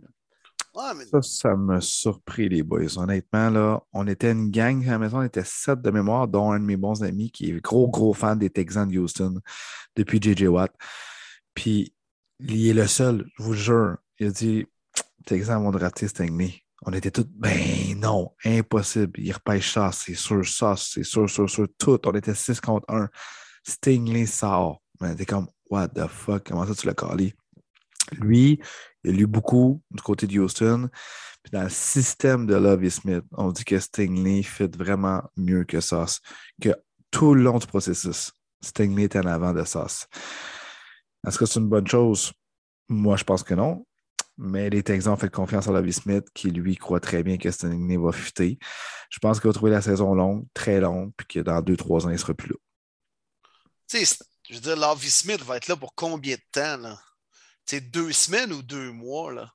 Ça, 1.10 1.22
ça 1.22 1.56
me 1.56 1.80
surpris, 1.80 2.50
les 2.50 2.62
boys. 2.62 2.98
Honnêtement, 2.98 3.50
là, 3.50 3.82
on 3.94 4.06
était 4.06 4.32
une 4.32 4.52
gang 4.52 4.86
à 4.88 4.92
la 4.92 5.00
maison, 5.00 5.20
on 5.20 5.24
était 5.24 5.44
sept 5.44 5.82
de 5.82 5.90
mémoire, 5.90 6.28
dont 6.28 6.52
un 6.52 6.60
de 6.60 6.66
mes 6.66 6.78
bons 6.78 7.04
amis 7.04 7.32
qui 7.32 7.50
est 7.50 7.62
gros, 7.62 7.88
gros 7.88 8.14
fan 8.14 8.38
des 8.38 8.52
Texans 8.52 8.88
de 8.88 9.00
Houston 9.00 9.40
depuis 9.96 10.22
J.J. 10.22 10.48
Watt. 10.48 10.72
Puis, 11.56 11.96
il 12.40 12.68
est 12.68 12.74
le 12.74 12.86
seul, 12.86 13.26
je 13.38 13.44
vous 13.44 13.54
jure. 13.54 13.98
Il 14.20 14.28
a 14.28 14.32
dit 14.32 14.68
Texans 15.26 15.64
vont 15.64 15.72
drafter 15.72 16.08
Stingley. 16.08 16.62
On 16.84 16.94
était 16.94 17.12
tous, 17.12 17.26
ben 17.30 18.00
non, 18.00 18.32
impossible. 18.46 19.20
Il 19.20 19.32
repêche 19.32 19.74
ça, 19.74 19.92
c'est 19.92 20.14
sûr, 20.14 20.46
ça, 20.46 20.76
c'est 20.78 21.04
sûr, 21.04 21.30
sûr, 21.30 21.50
sûr, 21.50 21.68
tout. 21.78 22.00
On 22.06 22.14
était 22.14 22.36
6 22.36 22.62
contre 22.62 22.86
1. 22.90 23.10
Stingley 23.68 24.26
sort. 24.26 24.82
On 25.00 25.12
était 25.12 25.26
comme, 25.26 25.48
what 25.70 25.90
the 25.90 26.08
fuck, 26.08 26.48
comment 26.48 26.66
ça 26.66 26.76
tu 26.76 26.86
l'as 26.88 26.94
calé? 26.94 27.34
Lui, 28.20 28.62
il 29.04 29.12
a 29.12 29.14
lu 29.14 29.28
beaucoup 29.28 29.82
du 29.92 30.02
côté 30.02 30.28
de 30.28 30.40
Houston. 30.40 30.90
Puis 31.44 31.52
dans 31.52 31.64
le 31.64 31.70
système 31.70 32.46
de 32.46 32.56
Lovie 32.56 32.92
Smith, 32.92 33.24
on 33.32 33.52
dit 33.52 33.66
que 33.66 33.80
Stingley 33.80 34.44
fait 34.44 34.76
vraiment 34.76 35.24
mieux 35.36 35.64
que 35.64 35.82
Sauce. 35.82 36.20
Que 36.62 36.76
tout 37.10 37.34
le 37.34 37.44
long 37.44 37.58
du 37.58 37.68
processus, 37.68 38.32
Stingley 38.62 39.06
est 39.06 39.16
en 39.16 39.26
avant 39.26 39.54
de 39.54 39.64
Sauce. 39.64 40.08
Est-ce 41.26 41.38
que 41.38 41.46
c'est 41.46 41.60
une 41.60 41.70
bonne 41.70 41.88
chose? 41.88 42.32
Moi, 42.90 43.18
je 43.18 43.24
pense 43.24 43.44
que 43.44 43.54
non. 43.54 43.86
Mais 44.38 44.70
les 44.70 44.84
Texans 44.84 45.14
ont 45.14 45.18
fait 45.18 45.32
confiance 45.32 45.68
à 45.68 45.72
Lovie 45.72 45.94
Smith, 45.94 46.26
qui 46.34 46.52
lui 46.52 46.76
croit 46.76 47.00
très 47.00 47.24
bien 47.24 47.38
que 47.38 47.50
Stingley 47.50 47.98
va 47.98 48.12
fuiter. 48.12 48.60
Je 49.10 49.20
pense 49.20 49.40
qu'il 49.40 49.50
va 49.50 49.54
trouver 49.54 49.72
la 49.72 49.82
saison 49.82 50.14
longue, 50.14 50.46
très 50.54 50.80
longue, 50.80 51.12
puis 51.18 51.28
que 51.28 51.40
dans 51.40 51.62
deux, 51.62 51.78
trois 51.78 52.06
ans, 52.06 52.10
il 52.10 52.14
ne 52.14 52.18
sera 52.18 52.34
plus 52.34 52.50
là. 52.50 52.56
Tu 53.88 54.06
sais, 54.06 54.18
je 54.50 54.56
veux 54.56 54.62
dire, 54.62 54.76
Lovie 54.76 55.10
Smith 55.10 55.42
va 55.44 55.58
être 55.58 55.68
là 55.68 55.76
pour 55.76 55.96
combien 55.96 56.36
de 56.36 56.42
temps? 56.52 56.78
Là? 56.78 57.00
sais, 57.66 57.82
deux 57.82 58.12
semaines 58.12 58.54
ou 58.54 58.62
deux 58.62 58.92
mois? 58.92 59.34
Là? 59.34 59.52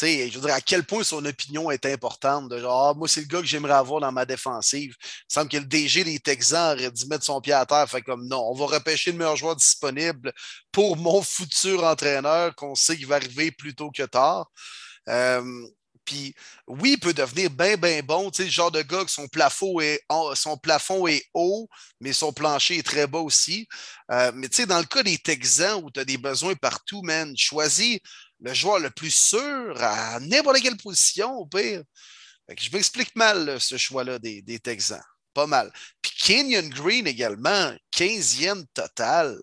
Sais, 0.00 0.30
je 0.30 0.38
veux 0.38 0.46
dire, 0.46 0.54
à 0.54 0.60
quel 0.60 0.84
point 0.84 1.02
son 1.04 1.24
opinion 1.24 1.70
est 1.70 1.86
importante. 1.86 2.48
De 2.48 2.58
genre, 2.58 2.88
ah, 2.88 2.94
moi, 2.94 3.08
c'est 3.08 3.20
le 3.22 3.26
gars 3.26 3.40
que 3.40 3.46
j'aimerais 3.46 3.74
avoir 3.74 4.00
dans 4.00 4.12
ma 4.12 4.24
défensive. 4.24 4.94
Il 5.00 5.34
semble 5.34 5.48
que 5.48 5.56
le 5.56 5.64
DG 5.64 6.04
des 6.04 6.18
Texans 6.18 6.76
aurait 6.76 6.90
dû 6.90 7.06
mettre 7.06 7.24
son 7.24 7.40
pied 7.40 7.52
à 7.52 7.66
terre. 7.66 7.88
Fait 7.88 8.02
comme 8.02 8.26
non, 8.26 8.48
on 8.50 8.54
va 8.54 8.66
repêcher 8.66 9.12
le 9.12 9.18
meilleur 9.18 9.36
joueur 9.36 9.56
disponible 9.56 10.32
pour 10.72 10.96
mon 10.96 11.22
futur 11.22 11.84
entraîneur 11.84 12.54
qu'on 12.54 12.74
sait 12.74 12.96
qu'il 12.96 13.06
va 13.06 13.16
arriver 13.16 13.50
plus 13.50 13.74
tôt 13.74 13.90
que 13.90 14.02
tard. 14.04 14.50
Euh, 15.08 15.42
puis 16.06 16.34
oui, 16.68 16.92
il 16.92 17.00
peut 17.00 17.12
devenir 17.12 17.50
bien, 17.50 17.76
bien 17.76 18.00
bon. 18.02 18.30
Tu 18.30 18.38
sais, 18.38 18.44
le 18.44 18.50
genre 18.50 18.70
de 18.70 18.80
gars 18.80 19.04
que 19.04 19.10
son 19.10 19.28
plafond 19.28 19.80
est, 19.80 20.00
son 20.34 20.56
plafond 20.56 21.06
est 21.06 21.24
haut, 21.34 21.68
mais 22.00 22.12
son 22.12 22.32
plancher 22.32 22.78
est 22.78 22.86
très 22.86 23.06
bas 23.06 23.18
aussi. 23.18 23.68
Euh, 24.10 24.30
mais 24.34 24.48
dans 24.66 24.78
le 24.78 24.84
cas 24.84 25.02
des 25.02 25.18
Texans 25.18 25.82
où 25.82 25.90
tu 25.90 26.00
as 26.00 26.04
des 26.04 26.16
besoins 26.16 26.54
partout, 26.54 27.02
man, 27.02 27.36
choisis 27.36 27.98
le 28.40 28.54
joueur 28.54 28.78
le 28.78 28.90
plus 28.90 29.14
sûr 29.14 29.74
à 29.82 30.20
n'importe 30.20 30.60
quelle 30.60 30.76
position, 30.76 31.32
au 31.34 31.46
pire. 31.46 31.82
je 32.48 32.70
m'explique 32.70 33.14
mal 33.16 33.60
ce 33.60 33.76
choix-là 33.76 34.18
des, 34.18 34.58
Texans. 34.60 35.02
Pas 35.32 35.46
mal. 35.46 35.70
Puis 36.00 36.12
Kenyon 36.18 36.68
Green 36.70 37.06
également, 37.06 37.72
15e 37.92 38.64
total. 38.72 39.38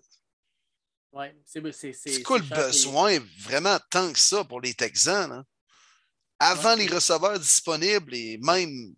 Oui, 1.12 1.26
c'est 1.44 2.22
quoi 2.22 2.38
le 2.38 2.44
besoin 2.44 3.18
vraiment 3.38 3.78
tant 3.90 4.12
que 4.12 4.18
ça 4.18 4.42
pour 4.42 4.60
les 4.60 4.74
Texans? 4.74 5.44
Avant 6.40 6.74
les 6.74 6.88
receveurs 6.88 7.38
disponibles 7.38 8.14
et 8.14 8.38
même. 8.38 8.94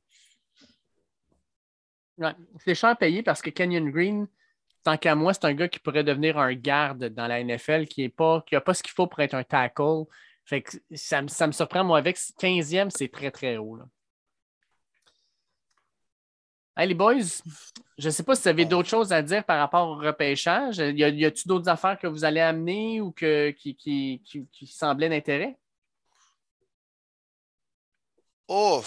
c'est 2.65 2.75
cher 2.75 2.97
payé 2.97 3.23
parce 3.23 3.43
que 3.43 3.51
Kenyon 3.51 3.91
Green, 3.91 4.27
tant 4.87 4.97
qu'à 4.97 5.17
moi, 5.17 5.35
c'est 5.35 5.45
un 5.45 5.53
gars 5.53 5.67
qui 5.67 5.81
pourrait 5.81 6.05
devenir 6.05 6.39
un 6.39 6.55
garde 6.55 7.07
dans 7.07 7.27
la 7.27 7.43
NFL 7.43 7.89
qui 7.89 8.05
n'a 8.05 8.09
pas, 8.09 8.41
pas 8.61 8.73
ce 8.73 8.85
qu'il 8.85 8.93
faut 8.93 9.09
pour 9.09 9.19
être 9.19 9.35
un 9.35 9.43
tackle. 9.43 10.05
Fait 10.45 10.63
que 10.63 10.77
ça, 10.95 11.21
me 11.23 11.53
surprend, 11.53 11.83
moi, 11.83 11.99
avec 11.99 12.17
15e, 12.17 12.91
c'est 12.91 13.09
très, 13.09 13.33
très 13.33 13.57
haut. 13.57 13.81
Hey, 16.77 16.87
les 16.87 16.95
boys, 16.95 17.15
je 17.99 18.07
ne 18.07 18.11
sais 18.11 18.23
pas 18.23 18.37
si 18.37 18.43
vous 18.43 18.49
avez 18.49 18.65
d'autres 18.65 18.89
choses 18.89 19.13
à 19.13 19.23
dire 19.23 19.43
par 19.43 19.59
rapport 19.59 19.89
au 19.89 19.97
repêchage. 19.97 20.77
Y 20.77 21.03
a-t-il 21.03 21.49
d'autres 21.49 21.69
affaires 21.69 21.99
que 21.99 22.07
vous 22.07 22.25
allez 22.25 22.41
amener 22.41 23.01
ou 23.01 23.11
que, 23.11 23.51
qui, 23.51 23.75
qui, 23.75 24.23
qui, 24.53 24.67
semblaient 24.69 25.09
d'intérêt? 25.09 25.59
Oh, 28.47 28.85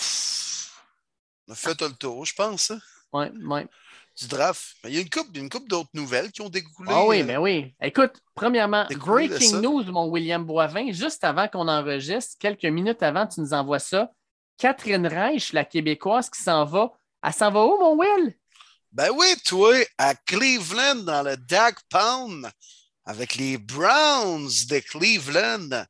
on 1.45 1.51
a 1.51 1.55
fait 1.55 1.81
le 1.81 1.91
tour, 1.91 2.25
je 2.25 2.33
pense. 2.33 2.71
Oui, 3.11 3.25
hein. 3.25 3.31
oui 3.43 3.61
du 4.19 4.27
draft. 4.27 4.75
Il 4.83 4.93
y 4.93 4.97
a 4.97 5.01
une 5.01 5.09
couple, 5.09 5.37
une 5.37 5.49
couple 5.49 5.67
d'autres 5.67 5.89
nouvelles 5.93 6.31
qui 6.31 6.41
ont 6.41 6.49
découlé. 6.49 6.89
Ah 6.93 7.05
oui, 7.05 7.23
mais 7.23 7.33
euh, 7.33 7.35
ben 7.37 7.41
oui. 7.41 7.75
Écoute, 7.81 8.13
premièrement, 8.35 8.85
breaking 8.89 9.61
news, 9.61 9.83
mon 9.85 10.07
William 10.07 10.43
Boivin, 10.43 10.91
juste 10.91 11.23
avant 11.23 11.47
qu'on 11.47 11.67
enregistre, 11.67 12.35
quelques 12.39 12.65
minutes 12.65 13.01
avant, 13.01 13.27
tu 13.27 13.39
nous 13.41 13.53
envoies 13.53 13.79
ça. 13.79 14.11
Catherine 14.57 15.07
Reich, 15.07 15.53
la 15.53 15.63
Québécoise 15.63 16.29
qui 16.29 16.41
s'en 16.41 16.65
va. 16.65 16.91
Elle 17.23 17.33
s'en 17.33 17.49
va 17.49 17.65
où, 17.65 17.77
mon 17.79 17.97
Will? 17.97 18.35
Ben 18.91 19.09
oui, 19.15 19.27
toi, 19.45 19.73
à 19.97 20.15
Cleveland, 20.15 21.03
dans 21.03 21.23
le 21.23 21.37
Dak 21.37 21.77
Pound, 21.89 22.49
avec 23.05 23.35
les 23.35 23.57
Browns 23.57 24.49
de 24.69 24.79
Cleveland. 24.79 25.85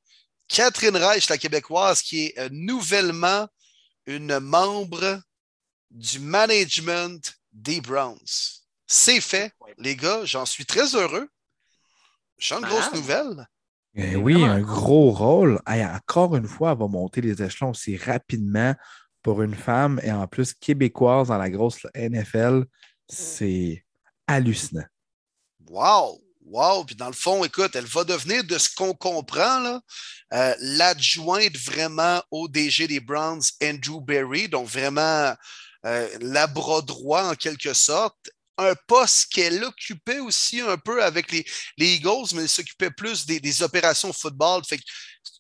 Catherine 0.48 0.98
Reich, 0.98 1.30
la 1.30 1.38
Québécoise, 1.38 2.02
qui 2.02 2.26
est 2.26 2.40
euh, 2.40 2.50
nouvellement 2.52 3.48
une 4.06 4.40
membre 4.40 5.22
du 5.92 6.20
management 6.20 7.39
des 7.52 7.82
Browns. 7.82 8.18
C'est 8.88 9.22
fait, 9.22 9.54
les 9.78 9.96
gars. 9.96 10.26
J'en 10.26 10.46
suis 10.46 10.66
très 10.66 10.96
heureux. 10.96 11.30
J'ai 12.38 12.56
une 12.56 12.66
grosse 12.66 12.94
nouvelle. 12.94 13.48
Eh 13.96 14.16
oui, 14.16 14.44
un 14.44 14.62
gros 14.62 15.12
rôle. 15.12 15.60
encore 15.68 16.36
une 16.36 16.48
fois, 16.48 16.72
elle 16.72 16.78
va 16.78 16.88
monter 16.88 17.22
les 17.22 17.42
échelons 17.42 17.72
aussi 17.72 17.98
rapidement 17.98 18.74
pour 19.22 19.42
une 19.42 19.56
femme 19.56 20.00
et 20.04 20.12
en 20.12 20.28
plus 20.28 20.54
québécoise 20.54 21.28
dans 21.28 21.38
la 21.38 21.50
grosse 21.50 21.86
NFL. 21.96 22.66
C'est 23.08 23.84
hallucinant. 24.28 24.86
Wow! 25.68 26.22
Wow! 26.46 26.84
Puis 26.84 26.96
dans 26.96 27.08
le 27.08 27.14
fond, 27.14 27.44
écoute, 27.44 27.76
elle 27.76 27.86
va 27.86 28.04
devenir, 28.04 28.44
de 28.44 28.58
ce 28.58 28.74
qu'on 28.74 28.94
comprend, 28.94 29.82
euh, 30.34 30.56
l'adjointe 30.60 31.58
vraiment 31.58 32.22
au 32.32 32.48
DG 32.48 32.88
des 32.88 33.00
Browns, 33.00 33.42
Andrew 33.62 34.02
Berry. 34.02 34.48
Donc 34.48 34.68
vraiment 34.68 35.36
euh, 35.86 36.48
bras 36.48 36.82
droit 36.82 37.24
en 37.24 37.36
quelque 37.36 37.74
sorte. 37.74 38.30
Un 38.58 38.76
poste 38.88 39.32
qu'elle 39.32 39.64
occupait 39.64 40.20
aussi 40.20 40.60
un 40.60 40.78
peu 40.78 41.02
avec 41.02 41.32
les, 41.32 41.46
Eagles, 41.78 42.28
mais 42.34 42.42
elle 42.42 42.50
s'occupait 42.50 42.92
plus 42.92 43.26
des, 43.26 43.64
opérations 43.64 44.12
football. 44.12 44.64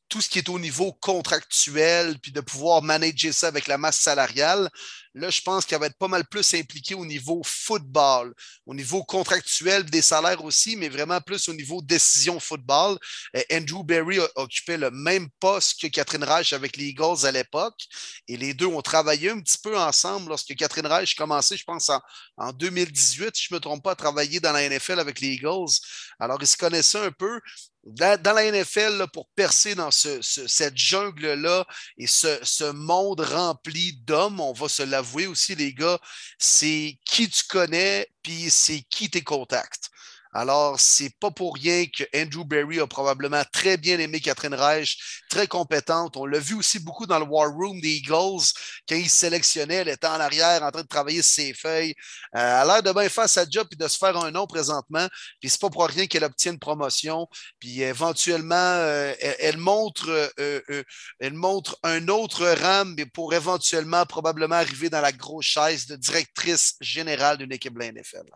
Tout 0.09 0.21
ce 0.21 0.27
qui 0.27 0.39
est 0.39 0.49
au 0.49 0.59
niveau 0.59 0.91
contractuel, 0.91 2.17
puis 2.19 2.31
de 2.31 2.41
pouvoir 2.41 2.81
manager 2.81 3.33
ça 3.33 3.47
avec 3.47 3.67
la 3.67 3.77
masse 3.77 3.99
salariale, 3.99 4.69
là, 5.13 5.29
je 5.29 5.41
pense 5.41 5.65
qu'elle 5.65 5.79
va 5.79 5.85
être 5.87 5.97
pas 5.97 6.07
mal 6.07 6.25
plus 6.25 6.53
impliquée 6.53 6.95
au 6.95 7.05
niveau 7.05 7.41
football, 7.45 8.33
au 8.65 8.73
niveau 8.73 9.03
contractuel, 9.03 9.85
des 9.85 10.01
salaires 10.01 10.43
aussi, 10.43 10.75
mais 10.75 10.89
vraiment 10.89 11.21
plus 11.21 11.47
au 11.49 11.53
niveau 11.53 11.81
décision 11.81 12.39
football. 12.39 12.97
Euh, 13.35 13.41
Andrew 13.51 13.83
Berry 13.83 14.19
occupait 14.35 14.77
le 14.77 14.91
même 14.91 15.29
poste 15.39 15.79
que 15.79 15.87
Catherine 15.87 16.23
Reich 16.23 16.53
avec 16.53 16.75
les 16.75 16.85
Eagles 16.85 17.25
à 17.25 17.31
l'époque, 17.31 17.79
et 18.27 18.37
les 18.37 18.53
deux 18.53 18.67
ont 18.67 18.81
travaillé 18.81 19.29
un 19.29 19.39
petit 19.39 19.57
peu 19.61 19.77
ensemble 19.77 20.29
lorsque 20.29 20.55
Catherine 20.55 20.87
Reich 20.87 21.15
commençait, 21.15 21.57
je 21.57 21.63
pense, 21.63 21.89
en, 21.89 22.01
en 22.37 22.51
2018, 22.51 23.35
si 23.35 23.45
je 23.45 23.53
ne 23.53 23.57
me 23.57 23.61
trompe 23.61 23.83
pas, 23.83 23.91
à 23.91 23.95
travailler 23.95 24.39
dans 24.39 24.51
la 24.51 24.67
NFL 24.67 24.99
avec 24.99 25.19
les 25.19 25.29
Eagles. 25.29 25.79
Alors, 26.19 26.37
ils 26.41 26.47
se 26.47 26.57
connaissaient 26.57 27.05
un 27.05 27.11
peu, 27.11 27.39
dans, 27.83 28.35
la 28.35 28.51
NFL, 28.51 29.07
pour 29.13 29.29
percer 29.35 29.75
dans 29.75 29.91
cette 29.91 30.77
jungle-là 30.77 31.65
et 31.97 32.07
ce, 32.07 32.71
monde 32.71 33.21
rempli 33.21 33.93
d'hommes, 34.03 34.39
on 34.39 34.53
va 34.53 34.69
se 34.69 34.83
l'avouer 34.83 35.27
aussi, 35.27 35.55
les 35.55 35.73
gars, 35.73 35.99
c'est 36.37 36.97
qui 37.05 37.29
tu 37.29 37.43
connais, 37.45 38.07
puis 38.21 38.49
c'est 38.49 38.81
qui 38.89 39.09
tes 39.09 39.23
contacts. 39.23 39.89
Alors, 40.31 40.79
c'est 40.79 41.09
pas 41.19 41.31
pour 41.31 41.55
rien 41.55 41.85
que 41.87 42.03
Andrew 42.15 42.45
Berry 42.45 42.79
a 42.79 42.85
probablement 42.85 43.41
très 43.51 43.77
bien 43.77 43.97
aimé 43.97 44.19
Catherine 44.19 44.53
Reich, 44.53 45.21
très 45.29 45.47
compétente. 45.47 46.17
On 46.17 46.25
l'a 46.25 46.37
vu 46.37 46.53
aussi 46.55 46.77
beaucoup 46.79 47.07
dans 47.07 47.17
le 47.17 47.25
War 47.25 47.49
Room 47.51 47.81
des 47.81 47.95
Eagles, 47.95 48.53
quand 48.87 48.95
il 48.95 49.09
sélectionnait, 49.09 49.75
elle 49.75 49.89
était 49.89 50.07
en 50.07 50.19
arrière 50.19 50.61
en 50.61 50.71
train 50.71 50.83
de 50.83 50.87
travailler 50.87 51.23
ses 51.23 51.53
feuilles. 51.53 51.95
Euh, 52.35 52.39
elle 52.39 52.41
a 52.43 52.65
l'air 52.65 52.83
de 52.83 52.91
bien 52.91 53.09
faire 53.09 53.27
sa 53.27 53.49
job 53.49 53.67
et 53.71 53.75
de 53.75 53.87
se 53.87 53.97
faire 53.97 54.17
un 54.17 54.31
nom 54.31 54.45
présentement. 54.45 55.07
Puis 55.39 55.49
c'est 55.49 55.61
pas 55.61 55.69
pour 55.69 55.87
rien 55.87 56.05
qu'elle 56.05 56.23
obtient 56.23 56.51
une 56.51 56.59
promotion. 56.59 57.27
Puis 57.59 57.81
éventuellement, 57.81 58.55
euh, 58.55 59.13
elle, 59.19 59.57
montre, 59.57 60.31
euh, 60.39 60.83
elle 61.19 61.33
montre 61.33 61.77
un 61.83 62.07
autre 62.07 62.45
rang, 62.61 62.95
pour 63.13 63.33
éventuellement 63.33 64.05
probablement 64.05 64.55
arriver 64.55 64.89
dans 64.89 65.01
la 65.01 65.11
grosse 65.11 65.45
chaise 65.45 65.87
de 65.87 65.95
directrice 65.95 66.75
générale 66.81 67.37
d'une 67.37 67.51
équipe 67.51 67.73
de 67.73 67.79
la 67.79 67.91
NFL. 67.91 68.29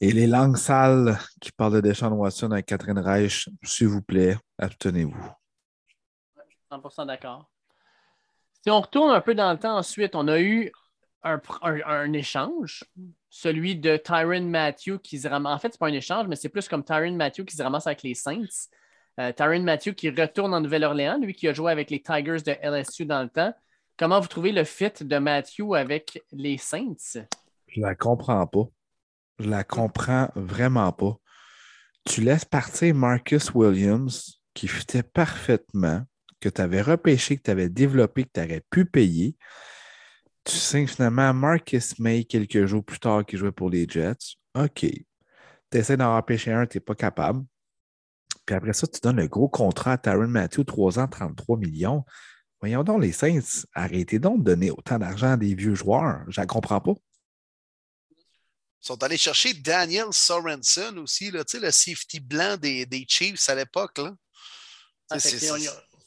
Et 0.00 0.12
les 0.12 0.26
langues 0.26 0.56
sales 0.56 1.18
qui 1.40 1.50
parlent 1.52 1.74
de 1.74 1.80
Deshaun 1.80 2.12
Watson 2.12 2.50
avec 2.50 2.66
Catherine 2.66 2.98
Reich, 2.98 3.48
s'il 3.62 3.88
vous 3.88 4.02
plaît, 4.02 4.36
abstenez-vous. 4.58 5.30
100% 6.70 7.06
d'accord. 7.06 7.50
Si 8.62 8.70
on 8.70 8.80
retourne 8.80 9.10
un 9.10 9.20
peu 9.20 9.34
dans 9.34 9.52
le 9.52 9.58
temps 9.58 9.76
ensuite, 9.76 10.14
on 10.14 10.28
a 10.28 10.38
eu 10.40 10.70
un, 11.22 12.12
échange, 12.12 12.84
celui 13.30 13.76
de 13.76 13.96
Tyron 13.96 14.42
Matthew 14.42 14.98
qui 15.02 15.18
se 15.18 15.28
ramasse. 15.28 15.54
En 15.54 15.58
fait, 15.58 15.68
ce 15.68 15.74
n'est 15.74 15.78
pas 15.78 15.88
un 15.88 15.92
échange, 15.92 16.26
mais 16.28 16.36
c'est 16.36 16.48
plus 16.48 16.68
comme 16.68 16.84
Tyron 16.84 17.12
Matthew 17.12 17.44
qui 17.44 17.56
se 17.56 17.62
ramasse 17.62 17.86
avec 17.86 18.02
les 18.02 18.14
Saints. 18.14 18.68
Euh, 19.18 19.32
Tyron 19.32 19.62
Matthew 19.62 19.94
qui 19.94 20.10
retourne 20.10 20.52
en 20.52 20.60
Nouvelle-Orléans, 20.60 21.18
lui 21.18 21.34
qui 21.34 21.48
a 21.48 21.52
joué 21.52 21.72
avec 21.72 21.90
les 21.90 22.02
Tigers 22.02 22.42
de 22.44 22.56
LSU 22.62 23.06
dans 23.06 23.22
le 23.22 23.30
temps. 23.30 23.54
Comment 23.96 24.20
vous 24.20 24.28
trouvez 24.28 24.52
le 24.52 24.64
fit 24.64 24.92
de 25.00 25.18
Matthew 25.18 25.74
avec 25.74 26.22
les 26.32 26.58
Saints? 26.58 27.24
Je 27.68 27.80
la 27.80 27.94
comprends 27.94 28.46
pas. 28.46 28.68
Je 29.38 29.48
la 29.48 29.64
comprends 29.64 30.30
vraiment 30.34 30.92
pas. 30.92 31.16
Tu 32.04 32.20
laisses 32.20 32.44
partir 32.44 32.94
Marcus 32.94 33.52
Williams, 33.54 34.40
qui 34.54 34.68
fitait 34.68 35.02
parfaitement, 35.02 36.04
que 36.40 36.48
tu 36.48 36.60
avais 36.60 36.80
repêché, 36.80 37.36
que 37.36 37.42
tu 37.42 37.50
avais 37.50 37.68
développé, 37.68 38.24
que 38.24 38.30
tu 38.34 38.40
aurais 38.40 38.62
pu 38.70 38.86
payer. 38.86 39.36
Tu 40.44 40.54
sais 40.54 40.86
finalement 40.86 41.34
Marcus 41.34 41.98
May 41.98 42.24
quelques 42.24 42.66
jours 42.66 42.84
plus 42.84 43.00
tard 43.00 43.26
qui 43.26 43.36
jouait 43.36 43.52
pour 43.52 43.68
les 43.68 43.86
Jets. 43.88 44.36
OK. 44.54 44.80
Tu 44.80 45.78
essaies 45.78 45.96
d'en 45.96 46.16
repêcher 46.16 46.52
un, 46.52 46.66
tu 46.66 46.76
n'es 46.76 46.80
pas 46.80 46.94
capable. 46.94 47.44
Puis 48.46 48.54
après 48.54 48.72
ça, 48.72 48.86
tu 48.86 49.00
donnes 49.00 49.16
le 49.16 49.26
gros 49.26 49.48
contrat 49.48 49.92
à 49.92 49.98
Tyron 49.98 50.28
Matthew, 50.28 50.64
3 50.64 51.00
ans, 51.00 51.08
33 51.08 51.58
millions. 51.58 52.04
Voyons 52.60 52.84
donc, 52.84 53.02
les 53.02 53.12
Saints, 53.12 53.66
arrêtez 53.74 54.18
donc 54.18 54.38
de 54.38 54.44
donner 54.44 54.70
autant 54.70 54.98
d'argent 54.98 55.32
à 55.32 55.36
des 55.36 55.54
vieux 55.54 55.74
joueurs. 55.74 56.24
Je 56.28 56.40
ne 56.40 56.46
comprends 56.46 56.80
pas 56.80 56.94
sont 58.86 59.02
allés 59.02 59.18
chercher 59.18 59.52
Daniel 59.52 60.12
Sorensen 60.12 60.98
aussi, 60.98 61.30
là, 61.30 61.42
le 61.54 61.70
safety 61.70 62.20
blanc 62.20 62.56
des, 62.56 62.86
des 62.86 63.04
Chiefs 63.08 63.48
à 63.48 63.54
l'époque. 63.54 63.98
Ah, 65.10 65.16
ils 65.16 65.20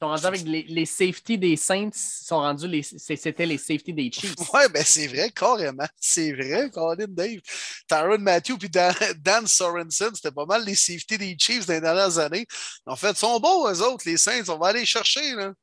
sont 0.01 0.07
rendus 0.07 0.25
avec 0.25 0.43
les, 0.43 0.63
les 0.63 0.85
safety 0.85 1.37
des 1.37 1.57
Saints, 1.57 1.89
sont 1.93 2.37
rendus 2.37 2.67
les, 2.69 2.83
c'était 2.83 3.45
les 3.45 3.57
safety 3.57 3.93
des 3.93 4.09
Chiefs. 4.09 4.33
Oui, 4.53 4.61
ben 4.73 4.83
c'est 4.85 5.07
vrai, 5.07 5.29
carrément. 5.29 5.87
C'est 5.99 6.31
vrai, 6.31 6.69
Colin 6.69 7.07
Dave. 7.09 7.39
Tyron 7.87 8.17
Matthew 8.19 8.57
puis 8.57 8.69
Dan, 8.69 9.45
Sorensen, 9.45 10.15
c'était 10.15 10.31
pas 10.31 10.45
mal 10.45 10.63
les 10.63 10.75
safety 10.75 11.17
des 11.17 11.35
Chiefs 11.37 11.65
dans 11.65 11.73
les 11.73 11.81
dernières 11.81 12.17
années. 12.17 12.47
En 12.85 12.95
fait, 12.95 13.11
ils 13.11 13.17
sont 13.17 13.39
beaux, 13.41 13.69
eux 13.69 13.81
autres, 13.81 14.03
les 14.05 14.17
Saints. 14.17 14.47
On 14.47 14.57
va 14.57 14.67
aller 14.67 14.85
chercher. 14.85 15.35
Là. 15.35 15.53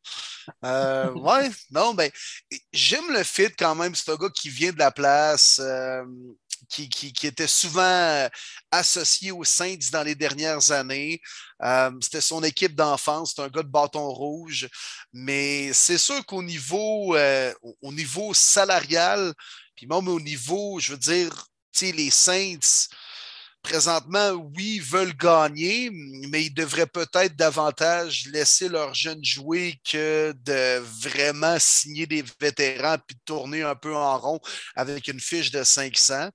Euh, 0.65 1.13
ouais, 1.13 1.51
non, 1.71 1.95
ben, 1.95 2.11
j'aime 2.73 3.11
le 3.11 3.23
fit 3.23 3.53
quand 3.59 3.75
même. 3.75 3.95
C'est 3.95 4.11
un 4.11 4.17
gars 4.17 4.29
qui 4.29 4.51
vient 4.51 4.73
de 4.73 4.79
la 4.79 4.91
place. 4.91 5.61
Euh, 5.63 6.05
qui, 6.69 7.13
était 7.27 7.47
souvent 7.47 7.83
euh, 7.83 8.29
associé 8.71 9.31
aux 9.31 9.45
Saints 9.45 9.91
dans 9.93 10.03
les 10.03 10.15
dernières 10.15 10.71
années. 10.71 11.21
Euh, 11.63 11.91
c'était 12.01 12.21
son 12.21 12.43
équipe 12.43 12.75
d'enfance, 12.75 13.35
c'est 13.35 13.43
un 13.43 13.49
gars 13.49 13.63
de 13.63 13.69
bâton 13.69 14.09
rouge. 14.09 14.69
Mais 15.13 15.73
c'est 15.73 15.99
sûr 15.99 16.25
qu'au 16.27 16.43
niveau, 16.43 17.17
euh, 17.17 17.53
au 17.83 17.93
niveau 17.93 18.35
salarial, 18.35 19.33
puis 19.75 19.87
même 19.87 20.09
au 20.09 20.21
niveau, 20.21 20.79
je 20.81 20.93
veux 20.93 20.99
dire, 20.99 21.47
les 21.83 22.11
Saints, 22.11 22.89
présentement, 23.67 24.31
oui, 24.57 24.79
veulent 24.79 25.17
gagner, 25.17 25.91
mais 26.31 26.45
ils 26.45 26.55
devraient 26.55 26.87
peut-être 26.87 27.35
davantage 27.35 28.27
laisser 28.33 28.69
leurs 28.69 28.95
jeunes 28.95 29.25
jouer 29.25 29.75
que 29.91 30.33
de 30.45 30.79
vraiment 30.79 31.57
signer 31.59 32.07
des 32.07 32.25
vétérans 32.41 32.97
puis 33.05 33.17
de 33.17 33.21
tourner 33.25 33.63
un 33.63 33.75
peu 33.75 33.95
en 33.95 34.19
rond 34.19 34.41
avec 34.77 35.09
une 35.09 35.19
fiche 35.19 35.51
de 35.51 35.65
500 35.65 36.31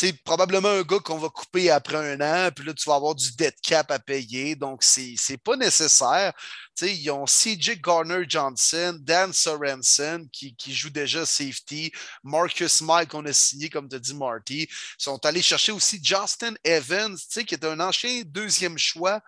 c'est 0.00 0.14
probablement 0.24 0.70
un 0.70 0.82
gars 0.82 0.98
qu'on 0.98 1.18
va 1.18 1.28
couper 1.28 1.68
après 1.68 1.98
un 1.98 2.20
an, 2.22 2.50
puis 2.56 2.64
là, 2.64 2.72
tu 2.72 2.88
vas 2.88 2.94
avoir 2.94 3.14
du 3.14 3.32
debt 3.32 3.54
cap 3.62 3.90
à 3.90 3.98
payer. 3.98 4.56
Donc, 4.56 4.82
c'est 4.82 5.14
n'est 5.28 5.36
pas 5.36 5.56
nécessaire. 5.56 6.32
ils 6.80 7.10
ont 7.10 7.26
CJ 7.26 7.82
Garner 7.82 8.24
Johnson, 8.26 8.98
Dan 8.98 9.30
Sorensen 9.34 10.26
qui, 10.30 10.56
joue 10.68 10.88
déjà 10.88 11.26
safety, 11.26 11.92
Marcus 12.24 12.80
Mike 12.80 13.10
qu'on 13.10 13.26
a 13.26 13.32
signé, 13.34 13.68
comme 13.68 13.90
tu 13.90 13.96
as 13.96 13.98
dit, 13.98 14.14
Marty. 14.14 14.62
Ils 14.62 14.68
sont 14.96 15.22
allés 15.26 15.42
chercher 15.42 15.72
aussi 15.72 16.00
Justin 16.02 16.54
Evans, 16.64 17.18
qui 17.46 17.54
est 17.54 17.64
un 17.66 17.78
ancien 17.78 18.22
deuxième 18.24 18.78
choix 18.78 19.20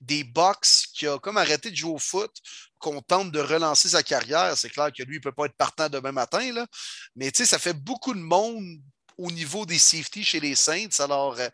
des 0.00 0.22
box 0.22 0.86
qui 0.94 1.08
a 1.08 1.18
comme 1.18 1.38
arrêté 1.38 1.72
de 1.72 1.76
jouer 1.76 1.90
au 1.90 1.98
foot, 1.98 2.30
qu'on 2.78 3.02
tente 3.02 3.32
de 3.32 3.40
relancer 3.40 3.88
sa 3.88 4.04
carrière. 4.04 4.56
C'est 4.56 4.70
clair 4.70 4.92
que 4.96 5.02
lui, 5.02 5.16
il 5.16 5.18
ne 5.18 5.24
peut 5.24 5.32
pas 5.32 5.46
être 5.46 5.56
partant 5.56 5.88
demain 5.88 6.12
matin, 6.12 6.52
là. 6.52 6.68
mais 7.16 7.32
ça 7.34 7.58
fait 7.58 7.74
beaucoup 7.74 8.14
de 8.14 8.20
monde 8.20 8.80
au 9.20 9.30
niveau 9.30 9.66
des 9.66 9.78
safety 9.78 10.24
chez 10.24 10.40
les 10.40 10.54
Saints. 10.54 11.00
Alors, 11.00 11.38
euh, 11.38 11.48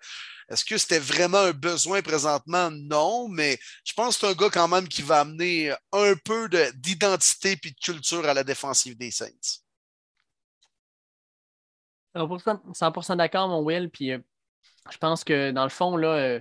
est-ce 0.49 0.65
que 0.65 0.79
c'était 0.79 0.99
vraiment 0.99 1.39
un 1.39 1.53
besoin 1.53 2.03
présentement? 2.03 2.71
Non, 2.71 3.29
mais 3.29 3.59
je 3.85 3.93
pense 3.95 4.17
que 4.17 4.27
c'est 4.27 4.33
un 4.33 4.37
gars 4.37 4.51
quand 4.51 4.69
même 4.69 4.89
qui 4.89 5.03
va 5.03 5.21
amener 5.21 5.73
un 5.93 6.15
peu 6.25 6.49
d'identité 6.75 7.53
et 7.53 7.71
de 7.71 7.77
culture 7.83 8.25
à 8.25 8.35
la 8.35 8.45
défensive 8.45 8.97
des 8.97 9.11
Saints. 9.11 9.61
100%, 12.17 13.17
d'accord, 13.17 13.49
mon 13.49 13.63
Will. 13.63 13.91
Puis 13.91 14.13
euh, 14.13 14.19
je 14.91 14.99
pense 14.99 15.25
que 15.25 15.51
dans 15.51 15.65
le 15.65 15.71
fond, 15.71 15.97
là, 15.97 16.09
euh, 16.09 16.41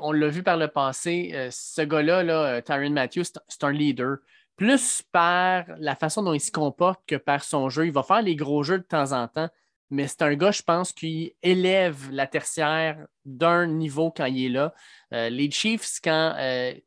on 0.00 0.12
l'a 0.12 0.28
vu 0.28 0.42
par 0.42 0.56
le 0.56 0.68
passé, 0.68 1.30
euh, 1.34 1.48
ce 1.50 1.82
gars-là, 1.82 2.22
là, 2.22 2.62
Tyron 2.62 2.90
Matthews, 2.90 3.24
c'est 3.48 3.64
un 3.64 3.72
leader. 3.72 4.18
Plus 4.56 5.02
par 5.10 5.64
la 5.78 5.96
façon 5.96 6.22
dont 6.22 6.34
il 6.34 6.40
se 6.40 6.52
comporte 6.52 7.00
que 7.06 7.16
par 7.16 7.42
son 7.42 7.68
jeu. 7.68 7.86
Il 7.86 7.92
va 7.92 8.02
faire 8.02 8.22
les 8.22 8.36
gros 8.36 8.62
jeux 8.62 8.78
de 8.78 8.84
temps 8.84 9.12
en 9.12 9.26
temps, 9.26 9.48
mais 9.92 10.08
c'est 10.08 10.22
un 10.22 10.34
gars, 10.34 10.50
je 10.50 10.62
pense, 10.62 10.92
qui 10.92 11.34
élève 11.42 12.10
la 12.10 12.26
tertiaire 12.26 13.06
d'un 13.24 13.66
niveau 13.66 14.10
quand 14.10 14.24
il 14.24 14.46
est 14.46 14.48
là. 14.48 14.74
les 15.10 15.50
Chiefs, 15.50 16.00
quand 16.02 16.34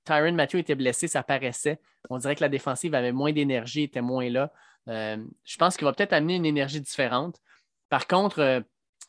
Tyron 0.03 0.33
Matthews 0.33 0.59
était 0.59 0.75
blessé, 0.75 1.07
ça 1.07 1.23
paraissait. 1.23 1.79
On 2.09 2.17
dirait 2.17 2.35
que 2.35 2.41
la 2.41 2.49
défensive 2.49 2.93
avait 2.95 3.11
moins 3.11 3.31
d'énergie, 3.31 3.83
était 3.83 4.01
moins 4.01 4.29
là. 4.29 4.51
je 4.87 5.57
pense 5.57 5.77
qu'il 5.77 5.85
va 5.85 5.93
peut-être 5.93 6.13
amener 6.13 6.35
une 6.35 6.45
énergie 6.45 6.81
différente. 6.81 7.39
Par 7.89 8.07
contre, 8.07 8.39
euh, 8.39 8.61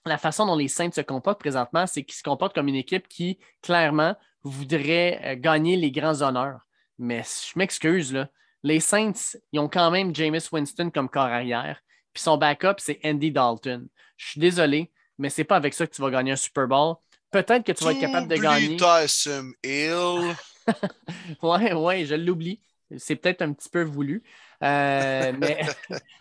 la 0.05 0.19
façon 0.19 0.47
dont 0.47 0.57
les 0.57 0.69
Saints 0.69 0.93
se 0.93 1.01
comportent 1.01 1.41
présentement, 1.41 1.87
c'est 1.87 2.05
qu'ils 2.05 2.17
se 2.17 2.23
comportent 2.23 2.55
comme 2.55 2.69
une 2.69 2.77
équipe 2.77 3.09
qui, 3.09 3.39
clairement, 3.63 4.15
voudrait 4.43 5.21
euh, 5.25 5.37
gagner 5.37 5.77
les 5.77 5.91
grands 5.91 6.23
honneurs. 6.23 6.61
Mais 6.99 7.23
je 7.23 7.59
m'excuse, 7.59 8.27
les 8.63 8.81
Saints, 8.81 9.37
ils 9.53 9.61
ont 9.61 9.69
quand 9.69 9.91
même 9.91 10.15
Jameis 10.15 10.49
Winston 10.53 10.91
comme 10.91 11.09
corps 11.09 11.25
arrière. 11.25 11.81
Puis 12.17 12.23
son 12.23 12.39
backup, 12.39 12.77
c'est 12.79 12.99
Andy 13.05 13.31
Dalton. 13.31 13.89
Je 14.17 14.29
suis 14.31 14.41
désolé, 14.41 14.91
mais 15.19 15.29
c'est 15.29 15.45
pas 15.45 15.57
avec 15.57 15.75
ça 15.75 15.87
que 15.87 15.95
tu 15.95 16.01
vas 16.01 16.09
gagner 16.09 16.33
un 16.33 16.37
Super 16.37 16.67
Bowl. 16.67 16.95
Peut-être 17.31 17.63
que 17.63 17.73
tu 17.73 17.85
vas 17.85 17.93
être 17.93 18.01
capable 18.01 18.27
de 18.27 18.37
gagner. 18.37 18.79
Tyson 18.79 19.53
Hill? 19.63 20.35
ouais, 21.43 21.75
ouais, 21.75 22.07
je 22.07 22.15
l'oublie. 22.15 22.63
C'est 22.97 23.17
peut-être 23.17 23.43
un 23.43 23.53
petit 23.53 23.69
peu 23.69 23.83
voulu. 23.83 24.23
Euh, 24.63 25.31
mais 25.39 25.61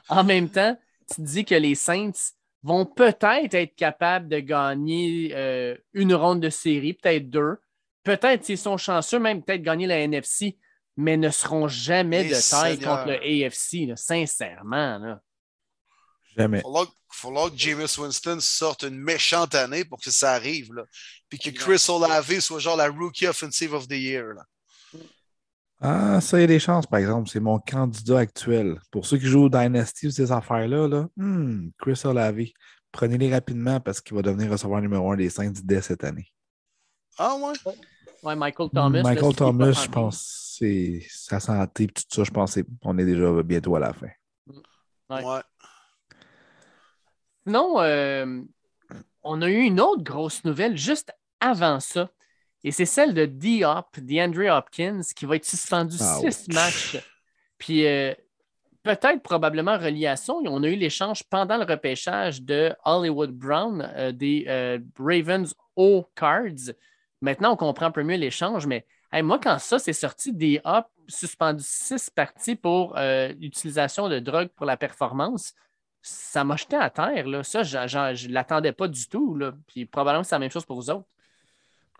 en 0.09 0.25
même 0.25 0.49
temps, 0.49 0.77
tu 1.09 1.21
dis 1.21 1.45
que 1.45 1.55
les 1.55 1.75
Saints 1.75 2.33
vont 2.61 2.85
peut-être 2.85 3.53
être 3.53 3.75
capables 3.77 4.27
de 4.27 4.39
gagner 4.39 5.31
euh, 5.33 5.77
une 5.93 6.13
ronde 6.13 6.41
de 6.41 6.49
série, 6.49 6.91
peut-être 6.91 7.29
deux. 7.29 7.55
Peut-être, 8.03 8.43
s'ils 8.43 8.57
sont 8.57 8.75
chanceux, 8.75 9.19
même 9.19 9.41
peut-être 9.41 9.61
gagner 9.61 9.87
la 9.87 9.99
NFC, 9.99 10.57
mais 10.97 11.15
ne 11.15 11.29
seront 11.29 11.69
jamais 11.69 12.25
de 12.25 12.49
taille 12.49 12.79
contre 12.79 13.07
le 13.07 13.45
AFC, 13.45 13.97
sincèrement. 13.97 15.21
Jamais. 16.37 16.61
Il 16.65 16.85
falloir 17.11 17.49
que 17.49 17.57
Jameis 17.57 17.97
Winston 17.97 18.37
sorte 18.41 18.83
une 18.83 18.97
méchante 18.97 19.55
année 19.55 19.85
pour 19.85 19.99
que 19.99 20.11
ça 20.11 20.33
arrive. 20.33 20.69
Puis 21.29 21.39
que 21.39 21.49
Chris 21.49 21.83
Olave 21.89 22.39
soit 22.39 22.59
genre 22.59 22.75
la 22.75 22.89
Rookie 22.89 23.27
Offensive 23.27 23.73
of 23.73 23.87
the 23.87 23.93
Year. 23.93 24.35
Ah, 25.81 26.19
ça, 26.21 26.37
il 26.37 26.41
y 26.41 26.43
a 26.43 26.47
des 26.47 26.59
chances, 26.59 26.85
par 26.85 26.99
exemple. 26.99 27.29
C'est 27.29 27.39
mon 27.39 27.59
candidat 27.59 28.19
actuel. 28.19 28.79
Pour 28.91 29.05
ceux 29.05 29.17
qui 29.17 29.27
jouent 29.27 29.45
au 29.45 29.49
Dynasty 29.49 30.07
ou 30.07 30.11
ces 30.11 30.31
affaires-là, 30.31 30.87
là, 30.87 31.07
hmm, 31.17 31.69
Chris 31.77 32.01
Olave, 32.05 32.45
prenez-les 32.91 33.31
rapidement 33.31 33.79
parce 33.79 34.01
qu'il 34.01 34.15
va 34.15 34.21
devenir 34.21 34.51
recevoir 34.51 34.81
numéro 34.81 35.11
un 35.11 35.17
des 35.17 35.29
Saints 35.29 35.53
dès 35.63 35.81
cette 35.81 36.03
année. 36.03 36.27
Ah 37.17 37.35
ouais? 37.35 37.73
Ouais, 38.23 38.35
Michael 38.35 38.69
Thomas. 38.73 39.03
Michael 39.03 39.35
Thomas, 39.35 39.71
je 39.71 39.87
pense, 39.87 40.55
c'est 40.57 41.05
sa 41.09 41.39
santé 41.39 41.83
et 41.83 41.87
tout 41.87 42.03
ça, 42.09 42.23
je 42.23 42.31
pense 42.31 42.57
qu'on 42.81 42.97
est 42.97 43.05
déjà 43.05 43.43
bientôt 43.43 43.75
à 43.75 43.79
la 43.79 43.93
fin. 43.93 44.09
Ouais. 45.09 45.41
Non, 47.45 47.79
euh, 47.79 48.41
on 49.23 49.41
a 49.41 49.49
eu 49.49 49.61
une 49.61 49.81
autre 49.81 50.03
grosse 50.03 50.43
nouvelle 50.45 50.77
juste 50.77 51.11
avant 51.39 51.79
ça. 51.79 52.09
Et 52.63 52.71
c'est 52.71 52.85
celle 52.85 53.13
de 53.13 53.25
D-Hop, 53.25 53.99
DeAndre 53.99 54.51
Hopkins, 54.55 55.01
qui 55.15 55.25
va 55.25 55.35
être 55.35 55.45
suspendu 55.45 55.97
six 55.97 56.47
matchs. 56.47 56.97
Puis 57.59 57.85
euh, 57.85 58.13
peut-être 58.81 59.21
probablement 59.21 59.77
relié 59.77 60.07
à 60.07 60.15
ça, 60.15 60.33
on 60.33 60.63
a 60.63 60.67
eu 60.67 60.75
l'échange 60.75 61.23
pendant 61.23 61.57
le 61.57 61.63
repêchage 61.63 62.41
de 62.41 62.73
Hollywood 62.83 63.31
Brown 63.31 63.87
euh, 63.95 64.11
des 64.11 64.45
euh, 64.47 64.79
Ravens 64.97 65.53
aux 65.75 66.05
Cards. 66.15 66.73
Maintenant, 67.21 67.53
on 67.53 67.55
comprend 67.55 67.85
un 67.85 67.91
peu 67.91 68.03
mieux 68.03 68.17
l'échange, 68.17 68.65
mais 68.65 68.85
moi, 69.23 69.39
quand 69.41 69.59
ça 69.59 69.79
s'est 69.79 69.93
sorti, 69.93 70.33
D-Hop 70.33 70.87
suspendu 71.07 71.63
six 71.65 72.09
parties 72.09 72.55
pour 72.55 72.97
l'utilisation 73.39 74.09
de 74.09 74.19
drogue 74.19 74.49
pour 74.49 74.65
la 74.65 74.75
performance, 74.75 75.53
ça 76.05 76.43
m'a 76.43 76.55
jeté 76.55 76.75
à 76.75 76.89
terre. 76.89 77.27
Là. 77.27 77.43
Ça, 77.43 77.63
je 77.63 77.77
ne 78.27 78.33
l'attendais 78.33 78.71
pas 78.71 78.87
du 78.87 79.07
tout. 79.07 79.35
Là. 79.35 79.53
Puis 79.67 79.85
probablement 79.85 80.23
c'est 80.23 80.35
la 80.35 80.39
même 80.39 80.51
chose 80.51 80.65
pour 80.65 80.77
vous 80.77 80.89
autres. 80.89 81.07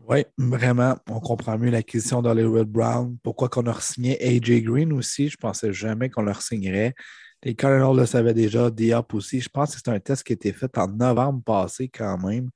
Oui, 0.07 0.25
vraiment, 0.37 0.97
on 1.09 1.19
comprend 1.19 1.57
mieux 1.57 1.71
l'acquisition 1.71 2.21
d'Hollywood 2.21 2.67
Brown. 2.67 3.17
Pourquoi 3.23 3.49
qu'on 3.49 3.65
a 3.65 3.79
signé 3.79 4.21
AJ 4.21 4.61
Green 4.61 4.93
aussi? 4.93 5.29
Je 5.29 5.37
ne 5.37 5.41
pensais 5.41 5.73
jamais 5.73 6.09
qu'on 6.09 6.21
leur 6.21 6.41
signerait. 6.41 6.93
Les 7.41 7.55
Cardinals 7.55 7.95
le 7.95 8.05
savaient 8.05 8.33
déjà, 8.33 8.69
Diop 8.69 9.13
aussi. 9.13 9.39
Je 9.39 9.49
pense 9.49 9.73
que 9.73 9.81
c'est 9.83 9.91
un 9.91 9.99
test 9.99 10.23
qui 10.23 10.33
a 10.33 10.35
été 10.35 10.51
fait 10.51 10.77
en 10.77 10.87
novembre 10.87 11.41
passé 11.43 11.87
quand 11.87 12.17
même. 12.17 12.49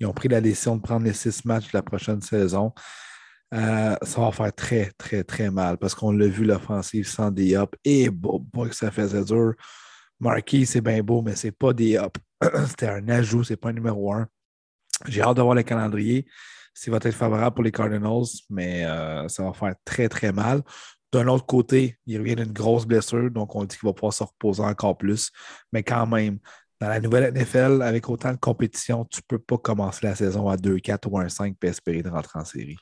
Ils 0.00 0.06
ont 0.06 0.12
pris 0.12 0.28
la 0.28 0.40
décision 0.40 0.76
de 0.76 0.82
prendre 0.82 1.06
les 1.06 1.12
six 1.12 1.44
matchs 1.44 1.70
de 1.70 1.78
la 1.78 1.82
prochaine 1.82 2.20
saison. 2.20 2.72
Euh, 3.54 3.96
ça 4.02 4.20
va 4.20 4.32
faire 4.32 4.52
très, 4.52 4.90
très, 4.98 5.24
très 5.24 5.50
mal 5.50 5.78
parce 5.78 5.94
qu'on 5.94 6.12
l'a 6.12 6.26
vu 6.26 6.44
l'offensive 6.44 7.06
sans 7.06 7.30
Diop. 7.30 7.76
Et 7.84 8.10
bon, 8.10 8.44
que 8.68 8.74
ça 8.74 8.90
faisait 8.90 9.24
dur. 9.24 9.54
Marquis, 10.20 10.66
c'est 10.66 10.80
bien 10.80 11.02
beau, 11.02 11.22
mais 11.22 11.34
c'est 11.34 11.52
pas 11.52 11.72
Diop. 11.72 12.18
C'était 12.68 12.88
un 12.88 13.08
ajout, 13.08 13.42
c'est 13.44 13.56
pas 13.56 13.70
un 13.70 13.72
numéro 13.72 14.12
un. 14.12 14.28
J'ai 15.08 15.22
hâte 15.22 15.36
de 15.36 15.42
voir 15.42 15.54
le 15.54 15.62
calendrier 15.62 16.26
s'il 16.74 16.92
va 16.92 16.98
être 16.98 17.10
favorable 17.10 17.54
pour 17.54 17.64
les 17.64 17.72
Cardinals, 17.72 18.26
mais 18.48 18.84
euh, 18.84 19.26
ça 19.28 19.42
va 19.42 19.52
faire 19.52 19.74
très, 19.84 20.08
très 20.08 20.32
mal. 20.32 20.62
D'un 21.12 21.26
autre 21.26 21.46
côté, 21.46 21.98
il 22.06 22.18
revient 22.18 22.36
d'une 22.36 22.52
grosse 22.52 22.86
blessure, 22.86 23.30
donc 23.30 23.54
on 23.56 23.64
dit 23.64 23.76
qu'il 23.76 23.88
va 23.88 23.92
pouvoir 23.92 24.12
se 24.12 24.22
reposer 24.22 24.62
encore 24.62 24.96
plus. 24.96 25.30
Mais 25.72 25.82
quand 25.82 26.06
même, 26.06 26.38
dans 26.80 26.88
la 26.88 27.00
nouvelle 27.00 27.32
NFL, 27.34 27.82
avec 27.82 28.08
autant 28.08 28.32
de 28.32 28.38
compétition, 28.38 29.04
tu 29.06 29.20
ne 29.20 29.26
peux 29.26 29.38
pas 29.38 29.58
commencer 29.58 30.06
la 30.06 30.14
saison 30.14 30.48
à 30.48 30.56
2-4 30.56 31.08
ou 31.08 31.18
1-5 31.18 31.56
et 31.62 31.66
espérer 31.66 32.02
de 32.02 32.08
rentrer 32.08 32.38
en 32.38 32.44
série. 32.44 32.76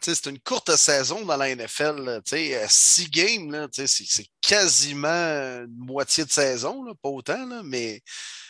C'est 0.00 0.26
une 0.26 0.38
courte 0.38 0.74
saison 0.76 1.24
dans 1.24 1.36
la 1.36 1.54
NFL. 1.54 2.22
Euh, 2.32 2.66
six 2.68 3.10
games, 3.10 3.68
c'est 3.72 4.26
quasiment 4.40 5.08
une 5.08 5.76
moitié 5.78 6.24
de 6.24 6.30
saison, 6.30 6.84
pas 7.02 7.08
autant, 7.08 7.62
mais 7.64 8.02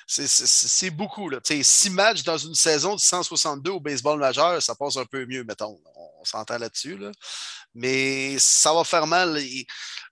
c'est 0.06 0.90
beaucoup. 0.90 1.30
Six 1.62 1.90
matchs 1.90 2.22
dans 2.22 2.38
une 2.38 2.54
saison 2.54 2.94
de 2.94 3.00
162 3.00 3.70
au 3.70 3.80
baseball 3.80 4.18
majeur, 4.18 4.62
ça 4.62 4.74
passe 4.74 4.96
un 4.96 5.04
peu 5.04 5.26
mieux, 5.26 5.44
mettons. 5.44 5.80
On, 5.95 5.95
s'entend 6.26 6.58
là-dessus. 6.58 6.98
Mais 7.74 8.38
ça 8.38 8.72
va 8.72 8.84
faire 8.84 9.06
mal. 9.06 9.38
Il, 9.40 9.60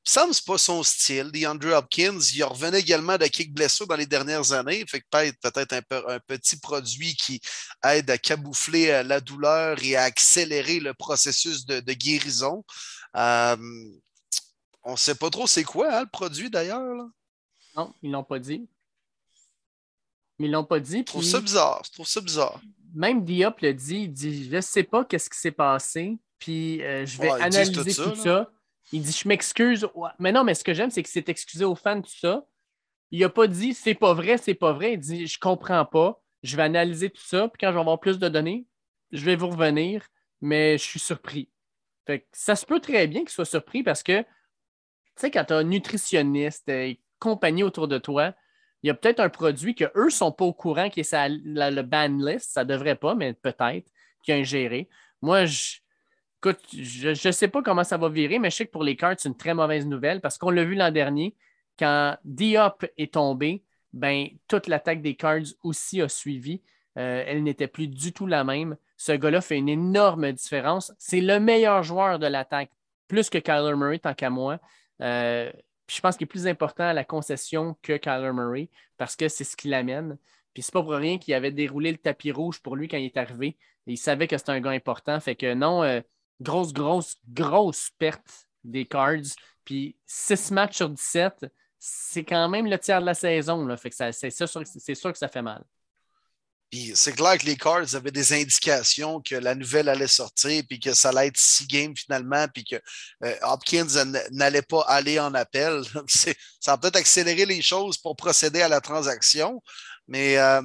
me 0.06 0.10
semble 0.10 0.34
pas 0.46 0.58
son 0.58 0.82
style. 0.82 1.30
DeAndre 1.32 1.74
Hopkins, 1.74 2.18
il 2.34 2.44
revenait 2.44 2.80
également 2.80 3.16
de 3.16 3.26
kick 3.26 3.54
blessure 3.54 3.86
dans 3.86 3.96
les 3.96 4.06
dernières 4.06 4.52
années. 4.52 4.84
Fait 4.86 5.00
que 5.00 5.06
peut-être 5.08 5.72
un, 5.72 6.14
un, 6.14 6.18
petit 6.20 6.58
produit 6.58 7.14
qui 7.16 7.40
aide 7.82 8.10
à 8.10 8.18
camoufler 8.18 8.90
euh, 8.90 9.02
la 9.02 9.20
douleur 9.20 9.78
et 9.82 9.96
à 9.96 10.02
accélérer 10.02 10.80
le 10.80 10.94
processus 10.94 11.64
de, 11.64 11.80
guérison. 11.92 12.64
Euh, 13.16 13.56
on 14.82 14.92
ne 14.92 14.96
sait 14.96 15.14
pas 15.14 15.30
trop 15.30 15.46
c'est 15.46 15.64
quoi 15.64 15.94
hein, 15.94 16.00
le 16.02 16.10
produit 16.10 16.50
d'ailleurs. 16.50 17.06
Non, 17.76 17.94
ils 18.02 18.10
l'ont 18.10 18.24
pas 18.24 18.38
dit. 18.38 18.68
Mais 20.38 20.46
ils 20.46 20.52
l'ont 20.52 20.64
pas 20.64 20.80
dit. 20.80 20.98
Je 20.98 21.04
trouve 21.04 21.24
ça 21.24 21.40
bizarre. 21.40 21.82
Je 21.86 21.92
trouve 21.92 22.06
ça 22.06 22.20
bizarre. 22.20 22.60
Même 22.94 23.24
Diop 23.24 23.60
le 23.60 23.74
dit, 23.74 24.02
il 24.02 24.12
dit 24.12 24.44
Je 24.48 24.56
ne 24.56 24.60
sais 24.60 24.84
pas 24.84 25.04
qu'est-ce 25.04 25.28
qui 25.28 25.38
s'est 25.38 25.50
passé, 25.50 26.16
puis 26.38 26.82
euh, 26.82 27.04
je 27.04 27.20
vais 27.20 27.30
analyser 27.30 27.94
tout, 27.94 28.14
ça, 28.14 28.50
Il 28.92 29.02
dit 29.02 29.12
Je 29.12 29.28
m'excuse. 29.28 29.86
Mais 30.18 30.32
non, 30.32 30.44
mais 30.44 30.54
ce 30.54 30.64
que 30.64 30.72
j'aime, 30.72 30.90
c'est 30.90 31.02
qu'il 31.02 31.10
s'est 31.12 31.24
excusé 31.26 31.64
aux 31.64 31.74
fans, 31.74 32.00
tout 32.00 32.18
ça. 32.18 32.46
Il 33.10 33.20
n'a 33.20 33.28
pas 33.28 33.46
dit 33.46 33.74
c'est 33.74 33.94
pas 33.94 34.14
vrai, 34.14 34.38
c'est 34.38 34.54
pas 34.54 34.72
vrai. 34.72 34.94
Il 34.94 35.00
dit 35.00 35.26
Je 35.26 35.38
comprends 35.38 35.84
pas. 35.84 36.22
Je 36.42 36.56
vais 36.56 36.62
analyser 36.62 37.10
tout 37.10 37.22
ça, 37.22 37.48
puis 37.48 37.58
quand 37.60 37.68
je 37.68 37.74
vais 37.74 37.80
avoir 37.80 37.98
plus 37.98 38.18
de 38.18 38.28
données, 38.28 38.66
je 39.12 39.24
vais 39.24 39.36
vous 39.36 39.48
revenir, 39.48 40.06
mais 40.40 40.78
je 40.78 40.84
suis 40.84 41.00
surpris. 41.00 41.50
Fait 42.06 42.26
ça 42.32 42.54
se 42.54 42.66
peut 42.66 42.80
très 42.80 43.06
bien 43.06 43.20
qu'il 43.20 43.30
soit 43.30 43.44
surpris 43.44 43.82
parce 43.82 44.02
que, 44.02 44.20
tu 44.22 44.28
sais, 45.16 45.30
quand 45.30 45.44
tu 45.46 45.52
as 45.54 45.56
un 45.56 45.64
nutritionniste 45.64 46.68
et 46.68 47.00
compagnie 47.18 47.62
autour 47.62 47.88
de 47.88 47.98
toi, 47.98 48.34
il 48.84 48.88
y 48.88 48.90
a 48.90 48.94
peut-être 48.94 49.20
un 49.20 49.30
produit 49.30 49.74
qu'eux 49.74 49.90
ne 49.96 50.10
sont 50.10 50.30
pas 50.30 50.44
au 50.44 50.52
courant 50.52 50.90
qui 50.90 51.00
est 51.00 51.14
le 51.14 51.80
ban 51.80 52.08
list. 52.08 52.50
Ça 52.52 52.64
ne 52.64 52.68
devrait 52.68 52.96
pas, 52.96 53.14
mais 53.14 53.32
peut-être, 53.32 53.90
qui 54.22 54.30
a 54.30 54.34
ingéré. 54.34 54.90
Moi, 55.22 55.46
je, 55.46 55.78
écoute, 56.36 56.60
je 56.70 57.08
ne 57.08 57.32
sais 57.32 57.48
pas 57.48 57.62
comment 57.62 57.82
ça 57.82 57.96
va 57.96 58.10
virer, 58.10 58.38
mais 58.38 58.50
je 58.50 58.56
sais 58.56 58.66
que 58.66 58.70
pour 58.70 58.84
les 58.84 58.94
cartes, 58.94 59.20
c'est 59.20 59.30
une 59.30 59.38
très 59.38 59.54
mauvaise 59.54 59.86
nouvelle 59.86 60.20
parce 60.20 60.36
qu'on 60.36 60.50
l'a 60.50 60.64
vu 60.64 60.74
l'an 60.74 60.90
dernier, 60.90 61.34
quand 61.78 62.18
Diop 62.24 62.84
est 62.98 63.14
tombé, 63.14 63.64
ben, 63.94 64.26
toute 64.48 64.66
l'attaque 64.66 65.00
des 65.00 65.14
cards 65.14 65.54
aussi 65.62 66.02
a 66.02 66.08
suivi. 66.10 66.60
Euh, 66.98 67.24
elle 67.26 67.42
n'était 67.42 67.68
plus 67.68 67.88
du 67.88 68.12
tout 68.12 68.26
la 68.26 68.44
même. 68.44 68.76
Ce 68.98 69.12
gars-là 69.12 69.40
fait 69.40 69.56
une 69.56 69.70
énorme 69.70 70.30
différence. 70.32 70.92
C'est 70.98 71.22
le 71.22 71.40
meilleur 71.40 71.82
joueur 71.84 72.18
de 72.18 72.26
l'attaque, 72.26 72.70
plus 73.08 73.30
que 73.30 73.38
Kyler 73.38 73.76
Murray, 73.76 73.98
tant 73.98 74.12
qu'à 74.12 74.28
moi. 74.28 74.58
Euh, 75.00 75.50
je 75.88 76.00
pense 76.00 76.16
qu'il 76.16 76.24
est 76.24 76.26
plus 76.26 76.46
important 76.46 76.84
à 76.84 76.92
la 76.92 77.04
concession 77.04 77.76
que 77.82 77.96
Kyler 77.96 78.32
Murray 78.32 78.70
parce 78.96 79.16
que 79.16 79.28
c'est 79.28 79.44
ce 79.44 79.56
qui 79.56 79.68
l'amène. 79.68 80.18
Puis 80.52 80.62
c'est 80.62 80.72
pas 80.72 80.82
pour 80.82 80.92
rien 80.92 81.18
qu'il 81.18 81.34
avait 81.34 81.50
déroulé 81.50 81.90
le 81.92 81.98
tapis 81.98 82.32
rouge 82.32 82.60
pour 82.60 82.76
lui 82.76 82.88
quand 82.88 82.96
il 82.96 83.06
est 83.06 83.16
arrivé. 83.16 83.56
il 83.86 83.98
savait 83.98 84.28
que 84.28 84.38
c'était 84.38 84.52
un 84.52 84.60
gars 84.60 84.70
important. 84.70 85.18
Fait 85.20 85.34
que 85.34 85.52
non, 85.54 85.82
euh, 85.82 86.00
grosse, 86.40 86.72
grosse, 86.72 87.16
grosse 87.28 87.90
perte 87.98 88.48
des 88.62 88.86
Cards. 88.86 89.34
Puis 89.64 89.96
6 90.06 90.52
matchs 90.52 90.76
sur 90.76 90.88
17, 90.88 91.46
c'est 91.78 92.24
quand 92.24 92.48
même 92.48 92.66
le 92.66 92.78
tiers 92.78 93.00
de 93.00 93.06
la 93.06 93.14
saison. 93.14 93.76
Fait 93.76 93.90
que 93.90 94.12
c'est 94.12 94.94
sûr 94.94 95.12
que 95.12 95.18
ça 95.18 95.28
fait 95.28 95.42
mal 95.42 95.64
c'est 96.94 97.12
clair 97.12 97.38
que 97.38 97.46
les 97.46 97.56
Cards 97.56 97.94
avaient 97.94 98.10
des 98.10 98.32
indications 98.32 99.20
que 99.20 99.34
la 99.34 99.54
nouvelle 99.54 99.88
allait 99.88 100.06
sortir, 100.06 100.62
puis 100.68 100.80
que 100.80 100.94
ça 100.94 101.10
allait 101.10 101.28
être 101.28 101.36
six 101.36 101.66
games 101.66 101.96
finalement, 101.96 102.46
puis 102.52 102.64
que 102.64 102.76
euh, 103.24 103.36
Hopkins 103.42 103.86
n'allait 104.30 104.62
pas 104.62 104.82
aller 104.82 105.20
en 105.20 105.34
appel. 105.34 105.82
ça 106.60 106.72
a 106.72 106.78
peut-être 106.78 106.96
accéléré 106.96 107.46
les 107.46 107.62
choses 107.62 107.98
pour 107.98 108.16
procéder 108.16 108.62
à 108.62 108.68
la 108.68 108.80
transaction, 108.80 109.62
mais 110.08 110.38
euh, 110.38 110.62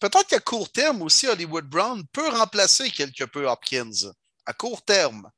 peut-être 0.00 0.26
qu'à 0.26 0.40
court 0.40 0.70
terme 0.70 1.02
aussi, 1.02 1.26
Hollywood 1.26 1.66
Brown 1.66 2.02
peut 2.12 2.28
remplacer 2.28 2.90
quelque 2.90 3.24
peu 3.24 3.48
Hopkins. 3.48 4.12
À 4.46 4.52
court 4.52 4.82
terme. 4.82 5.28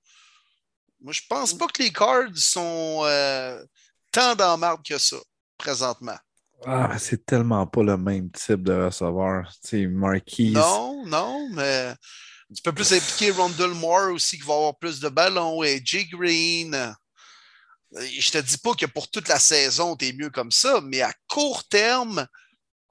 Moi, 1.00 1.12
je 1.12 1.22
pense 1.28 1.54
pas 1.54 1.66
que 1.68 1.82
les 1.82 1.92
Cards 1.92 2.36
sont 2.36 3.02
euh, 3.04 3.64
tant 4.12 4.34
dans 4.34 4.58
marde 4.58 4.84
que 4.86 4.98
ça, 4.98 5.16
présentement. 5.56 6.18
Ah, 6.64 6.98
c'est 6.98 7.24
tellement 7.24 7.66
pas 7.66 7.82
le 7.82 7.96
même 7.96 8.30
type 8.30 8.62
de 8.62 8.72
receveur. 8.72 9.52
Sais, 9.62 9.86
Marquis. 9.86 10.52
Non, 10.52 11.06
non, 11.06 11.48
mais 11.52 11.94
tu 12.54 12.62
peux 12.62 12.72
plus 12.72 12.92
impliquer 12.92 13.30
Rondell 13.30 13.70
Moore 13.70 14.12
aussi 14.12 14.38
qui 14.38 14.44
va 14.44 14.54
avoir 14.54 14.78
plus 14.78 15.00
de 15.00 15.08
ballons 15.08 15.62
et 15.62 15.80
Jay 15.84 16.04
Green. 16.04 16.94
Je 17.92 18.30
te 18.30 18.38
dis 18.38 18.58
pas 18.58 18.74
que 18.74 18.86
pour 18.86 19.10
toute 19.10 19.28
la 19.28 19.38
saison, 19.38 19.96
tu 19.96 20.06
es 20.06 20.12
mieux 20.12 20.30
comme 20.30 20.50
ça, 20.50 20.80
mais 20.82 21.00
à 21.00 21.12
court 21.28 21.66
terme, 21.68 22.26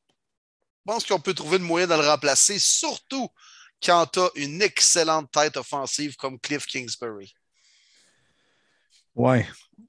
je 0.08 0.94
pense 0.94 1.06
qu'on 1.06 1.20
peut 1.20 1.34
trouver 1.34 1.58
le 1.58 1.66
moyen 1.66 1.88
de 1.88 1.94
le 1.94 2.08
remplacer, 2.08 2.60
surtout 2.60 3.28
quand 3.84 4.08
tu 4.08 4.20
as 4.20 4.30
une 4.36 4.62
excellente 4.62 5.30
tête 5.32 5.58
offensive 5.58 6.16
comme 6.16 6.40
Cliff 6.40 6.66
Kingsbury. 6.66 7.34
Ouais, 9.14 9.48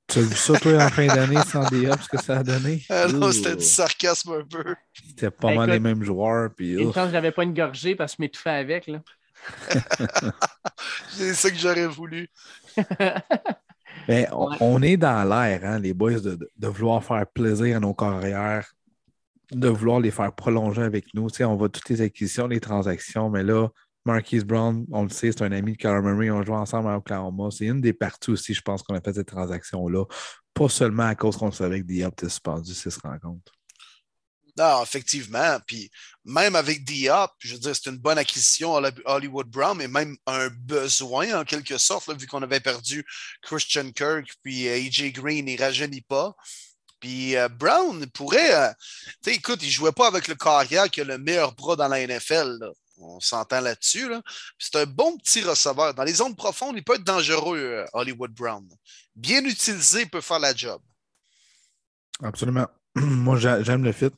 tu 0.08 0.20
as 0.20 0.22
vu 0.22 0.34
ça, 0.34 0.58
toi, 0.58 0.84
en 0.84 0.88
fin 0.88 1.06
d'année, 1.06 1.40
sans 1.46 1.68
DA, 1.68 1.96
ce 2.00 2.08
que 2.08 2.22
ça 2.22 2.38
a 2.38 2.42
donné? 2.42 2.82
Ah 2.90 3.08
non, 3.08 3.30
c'était 3.30 3.56
du 3.56 3.64
sarcasme 3.64 4.32
un 4.32 4.44
peu. 4.44 4.74
C'était 5.06 5.30
pas 5.30 5.48
ben, 5.48 5.56
mal 5.56 5.70
les 5.70 5.80
mêmes 5.80 6.02
joueurs. 6.02 6.50
Puis, 6.56 6.72
une 6.72 6.92
chance 6.92 7.06
que 7.06 7.12
j'avais 7.12 7.32
pas 7.32 7.44
une 7.44 7.54
gorgée 7.54 7.94
parce 7.94 8.12
que 8.12 8.16
je 8.18 8.22
m'étouffais 8.22 8.50
avec. 8.50 8.86
Là. 8.86 9.00
C'est 11.10 11.34
ça 11.34 11.50
que 11.50 11.56
j'aurais 11.56 11.86
voulu. 11.86 12.28
Ben, 14.06 14.26
on, 14.32 14.80
est 14.80 14.96
dans 14.96 15.22
l'air, 15.28 15.60
hein, 15.64 15.78
les 15.78 15.92
boys, 15.92 16.20
de, 16.20 16.38
de, 16.56 16.68
vouloir 16.68 17.04
faire 17.04 17.26
plaisir 17.26 17.76
à 17.76 17.80
nos 17.80 17.92
carrières, 17.92 18.72
de 19.50 19.68
vouloir 19.68 20.00
les 20.00 20.10
faire 20.10 20.32
prolonger 20.32 20.80
avec 20.80 21.12
nous. 21.12 21.28
Tu 21.28 21.38
sais, 21.38 21.44
on 21.44 21.56
voit 21.56 21.68
toutes 21.68 21.90
les 21.90 22.00
acquisitions, 22.00 22.46
les 22.46 22.60
transactions, 22.60 23.28
mais 23.28 23.42
là, 23.42 23.68
Marquise 24.08 24.44
Brown, 24.44 24.86
on 24.90 25.02
le 25.02 25.10
sait, 25.10 25.32
c'est 25.32 25.42
un 25.42 25.52
ami 25.52 25.72
de 25.72 25.76
Kyler 25.76 26.00
Murray. 26.02 26.30
On 26.30 26.42
joue 26.42 26.54
ensemble 26.54 26.88
à 26.88 26.96
Oklahoma. 26.96 27.50
C'est 27.50 27.66
une 27.66 27.80
des 27.80 27.92
parties 27.92 28.30
aussi, 28.30 28.54
je 28.54 28.62
pense, 28.62 28.82
qu'on 28.82 28.94
a 28.94 29.00
fait 29.00 29.12
cette 29.12 29.28
transaction-là. 29.28 30.04
Pas 30.54 30.68
seulement 30.68 31.06
à 31.06 31.14
cause 31.14 31.36
qu'on 31.36 31.52
savait 31.52 31.80
que 31.80 31.86
Diop 31.86 32.12
était 32.12 32.28
suspendu 32.28 32.72
si 32.72 32.90
se 32.90 33.00
rencontre. 33.00 33.52
Non, 34.56 34.82
effectivement. 34.82 35.58
Puis 35.66 35.90
même 36.24 36.56
avec 36.56 36.84
Diop, 36.84 37.30
je 37.38 37.54
veux 37.54 37.60
dire, 37.60 37.76
c'est 37.76 37.90
une 37.90 37.98
bonne 37.98 38.18
acquisition 38.18 38.76
à 38.76 38.90
Hollywood 39.04 39.46
Brown, 39.46 39.76
mais 39.76 39.88
même 39.88 40.16
un 40.26 40.48
besoin 40.48 41.40
en 41.40 41.44
quelque 41.44 41.78
sorte, 41.78 42.10
vu 42.18 42.26
qu'on 42.26 42.42
avait 42.42 42.60
perdu 42.60 43.06
Christian 43.42 43.92
Kirk, 43.92 44.26
puis 44.42 44.68
euh, 44.68 44.74
AJ 44.74 45.12
Green, 45.12 45.46
il 45.46 45.56
ne 45.56 45.62
rajeunit 45.62 46.00
pas. 46.00 46.34
Puis 46.98 47.36
euh, 47.36 47.48
Brown 47.48 48.04
pourrait. 48.06 48.54
Euh, 48.54 48.72
tu 49.22 49.30
sais, 49.30 49.36
écoute, 49.36 49.62
il 49.62 49.66
ne 49.66 49.72
jouait 49.72 49.92
pas 49.92 50.08
avec 50.08 50.26
le 50.26 50.34
carrière 50.34 50.90
qui 50.90 51.02
a 51.02 51.04
le 51.04 51.18
meilleur 51.18 51.54
bras 51.54 51.76
dans 51.76 51.88
la 51.88 52.04
NFL. 52.04 52.58
On 53.00 53.20
s'entend 53.20 53.60
là-dessus. 53.60 54.08
C'est 54.58 54.76
un 54.76 54.86
bon 54.86 55.16
petit 55.18 55.42
receveur. 55.42 55.94
Dans 55.94 56.04
les 56.04 56.14
zones 56.14 56.36
profondes, 56.36 56.76
il 56.76 56.84
peut 56.84 56.94
être 56.94 57.04
dangereux, 57.04 57.58
euh, 57.58 57.84
Hollywood 57.92 58.32
Brown. 58.32 58.68
Bien 59.14 59.44
utilisé, 59.44 60.02
il 60.02 60.10
peut 60.10 60.20
faire 60.20 60.38
la 60.38 60.54
job. 60.54 60.80
Absolument. 62.22 62.66
Moi, 62.94 63.36
j'aime 63.38 63.84
le 63.84 63.92
fit. 63.92 64.10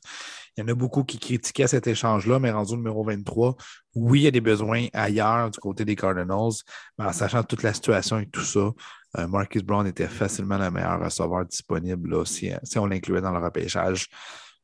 Il 0.57 0.61
y 0.61 0.63
en 0.63 0.67
a 0.67 0.73
beaucoup 0.73 1.03
qui 1.03 1.17
critiquaient 1.17 1.67
cet 1.67 1.87
échange-là, 1.87 2.39
mais 2.39 2.51
rendu 2.51 2.75
numéro 2.75 3.05
23, 3.05 3.55
oui, 3.95 4.21
il 4.21 4.23
y 4.23 4.27
a 4.27 4.31
des 4.31 4.41
besoins 4.41 4.87
ailleurs 4.91 5.49
du 5.49 5.59
côté 5.59 5.85
des 5.85 5.95
Cardinals, 5.95 6.51
mais 6.97 7.05
en 7.05 7.13
sachant 7.13 7.43
toute 7.43 7.63
la 7.63 7.73
situation 7.73 8.19
et 8.19 8.27
tout 8.27 8.43
ça, 8.43 8.71
euh, 9.17 9.27
Marcus 9.27 9.63
Brown 9.63 9.87
était 9.87 10.07
facilement 10.07 10.57
le 10.57 10.69
meilleur 10.69 10.99
receveur 10.99 11.45
disponible 11.45 12.25
si, 12.27 12.51
si, 12.63 12.79
on 12.79 12.85
l'incluait 12.85 13.21
dans 13.21 13.31
le 13.31 13.43
repêchage. 13.43 14.07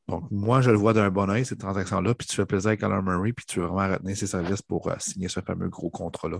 Donc, 0.07 0.23
moi, 0.31 0.61
je 0.61 0.71
le 0.71 0.77
vois 0.77 0.93
d'un 0.93 1.09
bon 1.09 1.29
oeil, 1.29 1.45
cette 1.45 1.59
transaction-là, 1.59 2.13
puis 2.13 2.27
tu 2.27 2.35
fais 2.35 2.45
plaisir 2.45 2.69
avec 2.69 2.83
Alan 2.83 3.01
Murray, 3.01 3.33
puis 3.33 3.45
tu 3.45 3.59
veux 3.59 3.65
vraiment 3.65 3.93
retenir 3.93 4.15
ses 4.15 4.27
services 4.27 4.61
pour 4.61 4.87
euh, 4.87 4.95
signer 4.99 5.27
ce 5.27 5.41
fameux 5.41 5.67
gros 5.67 5.89
contrat-là. 5.89 6.39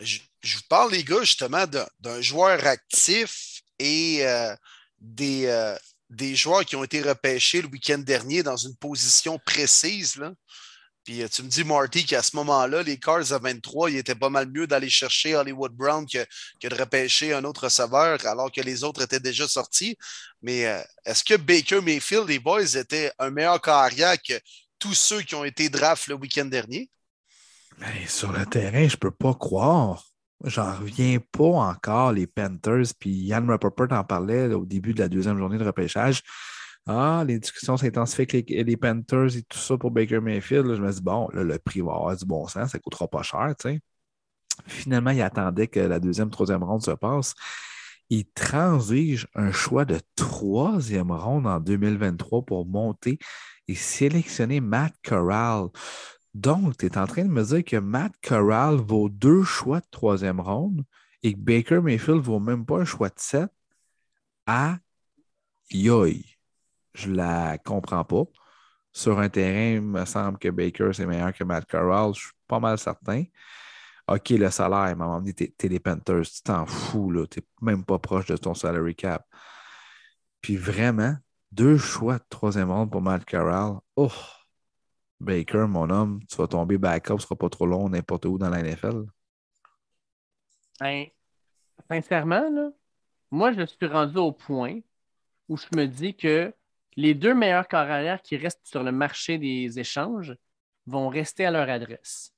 Je, 0.00 0.18
vous 0.42 0.62
parle, 0.68 0.92
les 0.92 1.04
gars, 1.04 1.20
justement, 1.20 1.64
d'un 2.00 2.20
joueur 2.20 2.66
actif 2.66 3.62
et 3.78 4.26
euh, 4.26 4.54
des, 5.00 5.46
euh, 5.46 5.76
des 6.10 6.34
joueurs 6.34 6.64
qui 6.64 6.76
ont 6.76 6.84
été 6.84 7.00
repêchés 7.00 7.62
le 7.62 7.68
week-end 7.68 7.98
dernier 7.98 8.42
dans 8.42 8.56
une 8.56 8.76
position 8.76 9.38
précise. 9.38 10.16
Là. 10.16 10.32
Puis 11.06 11.22
euh, 11.22 11.28
tu 11.28 11.44
me 11.44 11.48
dis, 11.48 11.62
Marty, 11.62 12.04
qu'à 12.04 12.20
ce 12.20 12.34
moment-là, 12.34 12.82
les 12.82 12.98
Cards 12.98 13.32
à 13.32 13.38
23, 13.38 13.90
il 13.90 13.96
était 13.96 14.16
pas 14.16 14.28
mal 14.28 14.50
mieux 14.50 14.66
d'aller 14.66 14.90
chercher 14.90 15.36
Hollywood 15.36 15.72
Brown 15.72 16.04
que, 16.04 16.18
de 16.68 16.74
repêcher 16.74 17.32
un 17.32 17.44
autre 17.44 17.64
receveur 17.64 18.18
alors 18.26 18.50
que 18.50 18.60
les 18.60 18.82
autres 18.82 19.02
étaient 19.02 19.20
déjà 19.20 19.46
sortis. 19.46 19.96
Mais 20.42 20.66
euh, 20.66 20.82
est-ce 21.04 21.22
que 21.22 21.36
Baker 21.36 21.80
Mayfield, 21.80 22.28
les 22.28 22.40
boys, 22.40 22.74
étaient 22.74 23.12
un 23.20 23.30
meilleur 23.30 23.62
carrière 23.62 24.16
que 24.20 24.34
tous 24.80 24.94
ceux 24.94 25.22
qui 25.22 25.36
ont 25.36 25.44
été 25.44 25.68
drafts 25.68 26.08
le 26.08 26.16
week-end 26.16 26.46
dernier? 26.46 26.90
Ben, 27.78 27.92
sur 28.08 28.32
le 28.32 28.44
terrain, 28.44 28.88
je 28.88 28.96
peux 28.96 29.12
pas 29.12 29.34
croire. 29.34 30.04
J'en 30.44 30.76
reviens 30.76 31.18
pas 31.30 31.44
encore, 31.44 32.12
les 32.12 32.26
Panthers. 32.26 32.86
Puis 32.98 33.10
Yann 33.10 33.48
Rappaport 33.48 33.92
en 33.92 34.02
parlait 34.02 34.52
au 34.52 34.66
début 34.66 34.92
de 34.92 35.00
la 35.00 35.08
deuxième 35.08 35.38
journée 35.38 35.56
de 35.56 35.64
repêchage. 35.64 36.22
Ah, 36.86 37.24
les 37.26 37.38
discussions 37.40 37.76
s'intensifient 37.76 38.22
avec 38.36 38.50
les, 38.50 38.76
Panthers 38.76 39.36
et 39.36 39.42
tout 39.42 39.58
ça 39.58 39.76
pour 39.76 39.90
Baker 39.90 40.20
Mayfield. 40.20 40.72
je 40.74 40.80
me 40.80 40.92
dis, 40.92 41.02
bon, 41.02 41.28
le 41.32 41.58
prix 41.58 41.80
va 41.80 41.92
avoir 41.94 42.16
du 42.16 42.24
bon 42.24 42.46
sens, 42.46 42.70
ça 42.70 42.78
ne 42.78 42.82
coûtera 42.82 43.08
pas 43.08 43.22
cher. 43.22 43.54
sais. 43.60 43.80
Finalement, 44.66 45.10
il 45.10 45.22
attendait 45.22 45.68
que 45.68 45.80
la 45.80 46.00
deuxième, 46.00 46.30
troisième 46.30 46.62
ronde 46.62 46.82
se 46.82 46.92
passe. 46.92 47.34
Il 48.08 48.24
transige 48.32 49.26
un 49.34 49.50
choix 49.52 49.84
de 49.84 50.00
troisième 50.14 51.10
ronde 51.10 51.46
en 51.46 51.60
2023 51.60 52.42
pour 52.42 52.66
monter 52.66 53.18
et 53.68 53.74
sélectionner 53.74 54.60
Matt 54.60 54.94
Corral. 55.04 55.68
Donc, 56.34 56.76
tu 56.78 56.86
es 56.86 56.98
en 56.98 57.06
train 57.06 57.24
de 57.24 57.30
me 57.30 57.42
dire 57.42 57.64
que 57.64 57.76
Matt 57.78 58.12
Corral 58.22 58.76
vaut 58.76 59.08
deux 59.08 59.42
choix 59.42 59.80
de 59.80 59.86
troisième 59.90 60.40
ronde 60.40 60.84
et 61.22 61.32
que 61.34 61.38
Baker 61.38 61.80
Mayfield 61.80 62.18
ne 62.18 62.24
vaut 62.24 62.40
même 62.40 62.64
pas 62.64 62.80
un 62.80 62.84
choix 62.84 63.08
de 63.08 63.18
sept 63.18 63.50
à 64.46 64.78
Yoy 65.70 66.35
je 66.96 67.12
la 67.12 67.58
comprends 67.58 68.04
pas. 68.04 68.24
Sur 68.92 69.18
un 69.18 69.28
terrain, 69.28 69.76
il 69.76 69.82
me 69.82 70.04
semble 70.06 70.38
que 70.38 70.48
Baker, 70.48 70.90
c'est 70.92 71.06
meilleur 71.06 71.32
que 71.34 71.44
Matt 71.44 71.66
Corral. 71.70 72.14
Je 72.14 72.20
suis 72.20 72.32
pas 72.48 72.58
mal 72.58 72.78
certain. 72.78 73.24
OK, 74.08 74.30
le 74.30 74.50
salaire, 74.50 74.90
il 74.90 74.96
m'a 74.96 75.20
dit, 75.20 75.34
t'es 75.34 75.68
les 75.68 75.80
Panthers, 75.80 76.22
tu 76.22 76.42
t'en 76.42 76.64
fous, 76.64 77.10
là. 77.10 77.26
T'es 77.26 77.42
même 77.60 77.84
pas 77.84 77.98
proche 77.98 78.26
de 78.26 78.36
ton 78.36 78.54
salary 78.54 78.94
cap. 78.94 79.26
Puis 80.40 80.56
vraiment, 80.56 81.16
deux 81.52 81.76
choix 81.76 82.18
de 82.18 82.24
troisième 82.30 82.70
ronde 82.70 82.90
pour 82.90 83.02
Matt 83.02 83.24
Corral. 83.24 83.78
Oh! 83.96 84.12
Baker, 85.20 85.66
mon 85.66 85.90
homme, 85.90 86.20
tu 86.28 86.36
vas 86.36 86.46
tomber 86.46 86.78
backup, 86.78 87.18
ce 87.18 87.24
sera 87.24 87.36
pas 87.36 87.48
trop 87.48 87.66
long 87.66 87.88
n'importe 87.88 88.26
où 88.26 88.38
dans 88.38 88.50
la 88.50 88.62
NFL. 88.62 89.06
Ben, 90.78 91.06
sincèrement, 91.90 92.48
là, 92.50 92.70
moi, 93.30 93.52
je 93.52 93.64
suis 93.66 93.86
rendu 93.86 94.18
au 94.18 94.32
point 94.32 94.80
où 95.48 95.56
je 95.56 95.66
me 95.74 95.86
dis 95.86 96.16
que 96.16 96.54
les 96.96 97.14
deux 97.14 97.34
meilleurs 97.34 97.68
carrières 97.68 98.22
qui 98.22 98.36
restent 98.36 98.66
sur 98.66 98.82
le 98.82 98.92
marché 98.92 99.38
des 99.38 99.78
échanges 99.78 100.34
vont 100.86 101.08
rester 101.08 101.44
à 101.44 101.50
leur 101.50 101.68
adresse. 101.68 102.32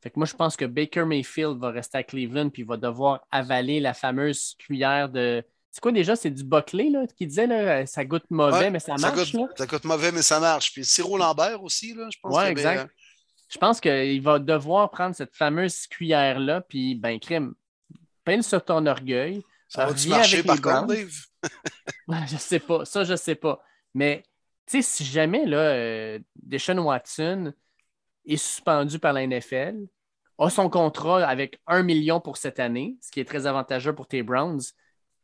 Fait 0.00 0.10
que 0.10 0.18
moi, 0.18 0.26
je 0.26 0.34
pense 0.34 0.56
que 0.56 0.64
Baker 0.64 1.04
Mayfield 1.04 1.58
va 1.58 1.70
rester 1.70 1.98
à 1.98 2.02
Cleveland 2.02 2.48
puis 2.48 2.62
va 2.62 2.76
devoir 2.76 3.20
avaler 3.30 3.80
la 3.80 3.94
fameuse 3.94 4.54
cuillère 4.58 5.08
de. 5.10 5.44
C'est 5.70 5.80
quoi 5.80 5.92
déjà? 5.92 6.16
C'est 6.16 6.30
du 6.30 6.42
Buckley 6.42 6.90
là, 6.90 7.06
qui 7.16 7.26
disait 7.26 7.46
là, 7.46 7.86
ça 7.86 8.04
goûte 8.04 8.28
mauvais, 8.30 8.70
mais 8.70 8.80
ça 8.80 8.96
marche. 8.96 9.32
Ça 9.56 9.66
goûte, 9.66 9.84
mauvais, 9.84 10.10
mais 10.10 10.22
ça 10.22 10.40
marche. 10.40 10.72
Puis 10.72 10.84
Ciro 10.84 11.16
Lambert 11.16 11.62
aussi, 11.62 11.94
là, 11.94 12.08
je 12.10 12.18
pense. 12.20 12.36
Oui, 12.36 12.44
exact. 12.44 12.90
Je 13.48 13.58
pense 13.58 13.80
qu'il 13.80 14.22
va 14.22 14.38
devoir 14.38 14.90
prendre 14.90 15.14
cette 15.14 15.34
fameuse 15.36 15.86
cuillère-là, 15.86 16.62
puis 16.62 16.94
ben, 16.94 17.18
crime, 17.20 17.54
peine 18.24 18.42
sur 18.42 18.64
ton 18.64 18.86
orgueil. 18.86 19.42
Ça 19.68 19.86
va 19.86 20.08
marcher 20.08 20.42
par 20.42 20.60
contre, 20.60 20.86
Dave? 20.86 21.12
je 22.28 22.36
sais 22.36 22.58
pas. 22.58 22.84
Ça, 22.84 23.04
je 23.04 23.14
sais 23.14 23.34
pas. 23.34 23.62
Mais, 23.94 24.22
tu 24.66 24.82
sais, 24.82 24.82
si 24.82 25.04
jamais 25.04 25.46
là, 25.46 25.58
euh, 25.58 26.18
Deshaun 26.36 26.78
Watson 26.78 27.52
est 28.26 28.36
suspendu 28.36 28.98
par 28.98 29.12
la 29.12 29.26
NFL, 29.26 29.86
a 30.38 30.50
son 30.50 30.70
contrat 30.70 31.26
avec 31.26 31.60
un 31.66 31.82
million 31.82 32.20
pour 32.20 32.36
cette 32.36 32.60
année, 32.60 32.96
ce 33.02 33.10
qui 33.10 33.20
est 33.20 33.24
très 33.24 33.46
avantageux 33.46 33.94
pour 33.94 34.06
tes 34.06 34.22
Browns, 34.22 34.62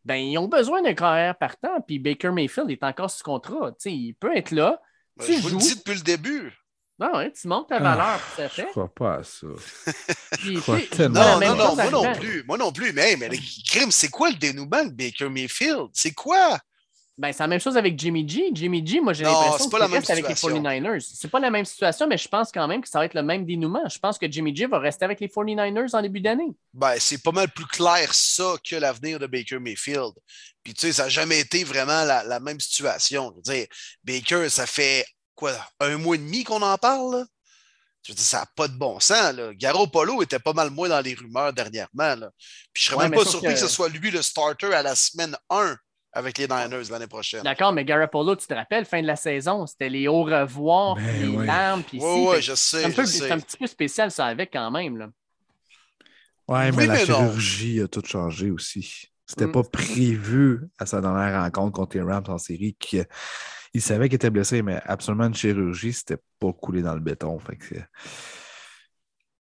ben, 0.04 0.16
ils 0.16 0.38
ont 0.38 0.46
besoin 0.46 0.82
d'un 0.82 0.94
carrière 0.94 1.36
partant, 1.36 1.80
puis 1.80 1.98
Baker 1.98 2.30
Mayfield 2.30 2.70
est 2.70 2.84
encore 2.84 3.10
sous 3.10 3.24
contrat. 3.24 3.72
sais, 3.78 3.92
il 3.92 4.14
peut 4.14 4.36
être 4.36 4.52
là. 4.52 4.80
Ben, 5.16 5.26
je 5.26 5.42
vous 5.42 5.48
le 5.48 5.56
dis 5.56 5.74
depuis 5.74 5.94
le 5.94 6.02
début. 6.02 6.52
Non, 6.98 7.14
ouais, 7.16 7.30
tu 7.32 7.46
montes 7.48 7.68
ta 7.68 7.78
valeur, 7.78 8.06
ah, 8.06 8.20
ça 8.36 8.48
fait. 8.48 8.62
Je 8.62 8.70
crois 8.70 8.88
pas 8.88 9.16
à 9.16 9.22
ça. 9.22 9.46
non, 11.08 11.40
non, 11.40 11.56
non, 11.56 11.74
moi 11.74 11.90
non 11.90 12.12
plus. 12.14 12.44
Moi 12.44 12.56
non 12.56 12.72
plus. 12.72 12.92
Mais, 12.94 13.16
mais 13.16 13.28
crime, 13.66 13.90
c'est 13.90 14.08
quoi 14.08 14.30
le 14.30 14.36
dénouement 14.36 14.84
de 14.84 14.92
Baker 14.92 15.28
Mayfield? 15.28 15.88
C'est 15.92 16.12
quoi? 16.12 16.58
Ben, 17.18 17.32
c'est 17.32 17.42
la 17.42 17.46
même 17.46 17.60
chose 17.60 17.78
avec 17.78 17.98
Jimmy 17.98 18.28
G. 18.28 18.50
Jimmy 18.52 18.86
G, 18.86 19.00
moi, 19.00 19.14
j'ai 19.14 19.24
l'impression 19.24 19.70
que 19.70 19.76
reste 19.76 20.10
avec 20.10 20.28
les 20.28 20.34
49ers. 20.34 21.00
C'est 21.00 21.30
pas 21.30 21.40
la 21.40 21.50
même 21.50 21.64
situation, 21.64 22.06
mais 22.06 22.18
je 22.18 22.28
pense 22.28 22.52
quand 22.52 22.68
même 22.68 22.82
que 22.82 22.88
ça 22.88 22.98
va 22.98 23.06
être 23.06 23.14
le 23.14 23.22
même 23.22 23.46
dénouement. 23.46 23.88
Je 23.88 23.98
pense 23.98 24.18
que 24.18 24.30
Jimmy 24.30 24.54
G 24.54 24.66
va 24.66 24.78
rester 24.78 25.06
avec 25.06 25.20
les 25.20 25.28
49ers 25.28 25.96
en 25.96 26.02
début 26.02 26.20
d'année. 26.20 26.54
Ben, 26.74 26.96
c'est 26.98 27.22
pas 27.22 27.32
mal 27.32 27.48
plus 27.48 27.64
clair 27.64 28.12
ça 28.12 28.56
que 28.62 28.76
l'avenir 28.76 29.18
de 29.18 29.26
Baker 29.26 29.58
Mayfield. 29.58 30.12
Puis, 30.62 30.74
tu 30.74 30.82
sais, 30.82 30.92
ça 30.92 31.04
n'a 31.04 31.08
jamais 31.08 31.40
été 31.40 31.64
vraiment 31.64 32.04
la, 32.04 32.40
même 32.40 32.60
situation. 32.60 33.30
Je 33.30 33.36
veux 33.36 33.56
dire, 33.56 33.66
Baker, 34.04 34.50
ça 34.50 34.66
fait 34.66 35.06
quoi, 35.34 35.52
un 35.80 35.96
mois 35.96 36.16
et 36.16 36.18
demi 36.18 36.44
qu'on 36.44 36.60
en 36.60 36.76
parle? 36.76 37.24
Je 38.02 38.12
veux 38.12 38.16
dire, 38.16 38.24
ça 38.26 38.40
n'a 38.40 38.46
pas 38.54 38.68
de 38.68 38.76
bon 38.76 39.00
sens. 39.00 39.32
Là. 39.32 39.54
Garo 39.54 39.86
Polo 39.86 40.22
était 40.22 40.38
pas 40.38 40.52
mal 40.52 40.68
moins 40.70 40.90
dans 40.90 41.00
les 41.00 41.14
rumeurs 41.14 41.54
dernièrement. 41.54 42.14
Là. 42.14 42.30
Puis 42.74 42.84
je 42.84 42.90
serais 42.90 43.08
même 43.08 43.18
pas 43.18 43.24
surpris 43.24 43.54
que... 43.54 43.58
ce 43.58 43.68
soit 43.68 43.88
lui 43.88 44.10
le 44.10 44.20
starter 44.20 44.74
à 44.74 44.82
la 44.82 44.94
semaine 44.94 45.34
1 45.48 45.76
avec 46.16 46.38
les 46.38 46.48
Niners 46.48 46.90
l'année 46.90 47.06
prochaine. 47.06 47.42
D'accord, 47.42 47.74
mais 47.74 47.84
Garoppolo, 47.84 48.36
tu 48.36 48.46
te 48.46 48.54
rappelles, 48.54 48.86
fin 48.86 49.02
de 49.02 49.06
la 49.06 49.16
saison, 49.16 49.66
c'était 49.66 49.90
les 49.90 50.08
au 50.08 50.22
revoir, 50.22 50.96
ben 50.96 51.20
les 51.20 51.44
larmes, 51.44 51.82
puis 51.82 51.98
Oui, 52.00 52.26
oui, 52.28 52.42
je 52.42 52.54
sais. 52.54 52.90
C'est 52.90 53.30
un, 53.30 53.38
petit 53.38 53.58
peu 53.58 53.66
spécial, 53.66 54.10
ça, 54.10 54.24
avec 54.24 54.50
quand 54.50 54.70
même. 54.70 54.96
Là. 54.96 55.10
Ouais, 56.48 56.72
mais 56.72 56.86
la 56.86 57.04
chirurgie 57.04 57.82
a 57.82 57.88
tout 57.88 58.02
changé 58.02 58.50
aussi. 58.50 59.10
C'était 59.26 59.46
mm. 59.46 59.52
pas 59.52 59.62
prévu 59.64 60.62
à 60.78 60.86
sa 60.86 61.02
dernière 61.02 61.42
rencontre 61.42 61.72
contre 61.72 61.98
les 61.98 62.02
Rams 62.02 62.24
en 62.28 62.38
série 62.38 62.74
qu'il 62.80 63.06
savait 63.78 64.08
qu'il 64.08 64.16
était 64.16 64.30
blessé, 64.30 64.62
mais 64.62 64.80
absolument 64.86 65.26
une 65.26 65.34
chirurgie, 65.34 65.92
c'était 65.92 66.22
pas 66.38 66.52
coulé 66.54 66.80
dans 66.80 66.94
le 66.94 67.00
béton. 67.00 67.38
Fait 67.40 67.56
que... 67.56 67.74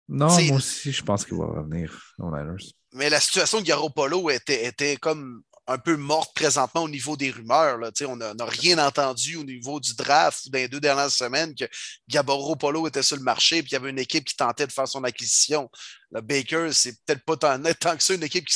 Non, 0.09 0.29
moi 0.47 0.57
aussi, 0.57 0.91
je 0.91 1.03
pense 1.03 1.27
qu'il 1.27 1.37
va 1.37 1.45
revenir 1.45 2.15
aux 2.19 2.31
Niners. 2.31 2.65
Mais 2.95 3.11
la 3.11 3.21
situation 3.21 3.61
de 3.61 3.67
Garoppolo 3.67 4.31
était, 4.31 4.67
était 4.67 4.97
comme 4.97 5.43
un 5.67 5.79
peu 5.79 5.97
morte 5.97 6.35
présentement 6.35 6.83
au 6.83 6.89
niveau 6.89 7.17
des 7.17 7.31
rumeurs. 7.31 7.79
On 8.07 8.17
n'a 8.17 8.45
rien 8.45 8.79
entendu 8.85 9.37
au 9.37 9.45
niveau 9.45 9.79
du 9.79 9.95
draft 9.95 10.49
dans 10.51 10.59
les 10.59 10.69
deux 10.69 10.81
dernières 10.81 11.11
semaines 11.11 11.55
que 11.55 11.65
Gaboro 12.09 12.57
Polo 12.57 12.87
était 12.89 13.03
sur 13.03 13.17
le 13.17 13.23
marché 13.23 13.59
et 13.59 13.63
qu'il 13.63 13.73
y 13.73 13.77
avait 13.77 13.91
une 13.91 13.99
équipe 13.99 14.25
qui 14.25 14.35
tentait 14.35 14.67
de 14.67 14.73
faire 14.73 14.89
son 14.89 15.05
acquisition. 15.05 15.71
Le 16.11 16.21
Baker, 16.21 16.71
c'est 16.73 16.93
peut-être 17.05 17.25
pas 17.25 17.37
tant, 17.37 17.63
tant, 17.81 17.97
que 17.97 18.03
ça 18.03 18.15
une 18.15 18.25
équipe 18.25 18.49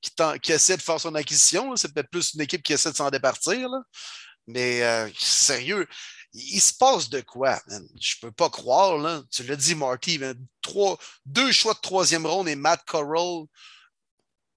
qui, 0.00 0.52
essaie 0.52 0.76
de 0.76 0.82
faire 0.82 1.00
son 1.00 1.14
acquisition. 1.14 1.76
C'est 1.76 1.92
peut-être 1.92 2.10
plus 2.10 2.34
une 2.34 2.40
équipe 2.40 2.62
qui 2.62 2.72
essaie 2.72 2.90
de 2.90 2.96
s'en 2.96 3.10
départir. 3.10 3.68
Mais 4.46 4.82
euh, 4.82 5.08
sérieux, 5.18 5.86
il, 6.32 6.60
se 6.60 6.72
passe 6.74 7.08
de 7.10 7.20
quoi? 7.20 7.60
Je 8.00 8.14
peux 8.20 8.32
pas 8.32 8.50
croire. 8.50 8.96
Là. 8.98 9.22
Tu 9.30 9.44
l'as 9.44 9.56
dit, 9.56 9.74
Marty, 9.74 10.18
deux 11.26 11.52
choix 11.52 11.74
de 11.74 11.80
troisième 11.80 12.26
ronde 12.26 12.48
et 12.48 12.56
Matt 12.56 12.84
Corral 12.86 13.44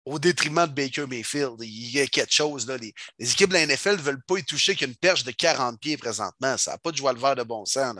au 0.08 0.20
détriment 0.20 0.66
de 0.66 0.72
Baker 0.72 1.06
Mayfield. 1.06 1.56
Il 1.62 1.92
y 1.92 2.00
a 2.00 2.08
quelque 2.08 2.34
chose. 2.34 2.68
Là. 2.68 2.78
Les, 2.78 2.94
équipes 3.20 3.50
de 3.50 3.54
la 3.56 3.66
NFL 3.66 3.98
ne 3.98 4.02
veulent 4.02 4.24
pas 4.24 4.38
y 4.38 4.44
toucher 4.44 4.76
qu'une 4.76 4.96
perche 4.96 5.24
de 5.24 5.32
40 5.32 5.80
pieds 5.80 5.98
présentement. 5.98 6.58
Ça 6.58 6.72
n'a 6.72 6.78
pas 6.78 6.92
de 6.92 6.98
joie 6.98 7.14
le 7.14 7.20
vert 7.20 7.36
de 7.36 7.44
bon 7.44 7.66
sens. 7.66 7.96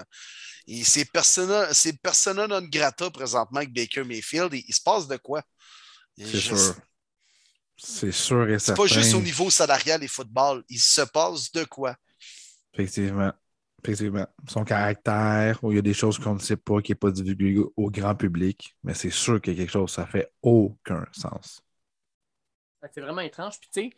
Et 0.68 0.84
c'est 0.84 1.06
persona, 1.06 1.68
persona 2.02 2.48
non 2.48 2.62
grata 2.62 3.10
présentement 3.10 3.58
avec 3.58 3.74
Baker 3.74 4.04
Mayfield. 4.04 4.54
il 4.54 4.74
se 4.74 4.82
passe 4.82 5.08
de 5.08 5.18
quoi? 5.18 5.42
C'est 6.18 6.40
sûr. 6.40 6.76
C'est 7.78 8.12
sûr 8.12 8.50
et 8.50 8.58
certain. 8.58 8.82
Pas 8.82 8.88
juste 8.88 9.14
au 9.14 9.22
niveau 9.22 9.50
salarial 9.50 10.04
et 10.04 10.08
football. 10.08 10.64
Il 10.70 10.80
se 10.80 11.02
passe 11.02 11.52
de 11.52 11.64
quoi? 11.66 11.96
Effectivement. 12.74 13.32
Effectivement. 13.84 14.28
Son 14.48 14.64
caractère, 14.64 15.64
où 15.64 15.72
il 15.72 15.76
y 15.76 15.80
a 15.80 15.84
des 15.84 15.94
choses 15.94 16.18
qu'on 16.18 16.36
ne 16.36 16.40
sait 16.40 16.58
pas, 16.58 16.82
qui 16.82 16.92
n'est 16.92 16.96
pas 16.96 17.12
divulgué 17.12 17.62
au 17.76 17.92
grand 17.92 18.16
public, 18.16 18.76
mais 18.84 18.94
c'est 18.94 19.12
sûr 19.12 19.40
qu'il 19.40 19.54
y 19.54 19.56
a 19.58 19.60
quelque 19.60 19.72
chose, 19.72 19.92
ça 19.92 20.08
fait 20.08 20.32
aucun 20.42 21.06
sens. 21.12 21.62
C'est 22.94 23.02
vraiment 23.02 23.22
étrange. 23.22 23.60
Puis 23.60 23.70
tu 23.74 23.82
sais, 23.82 23.90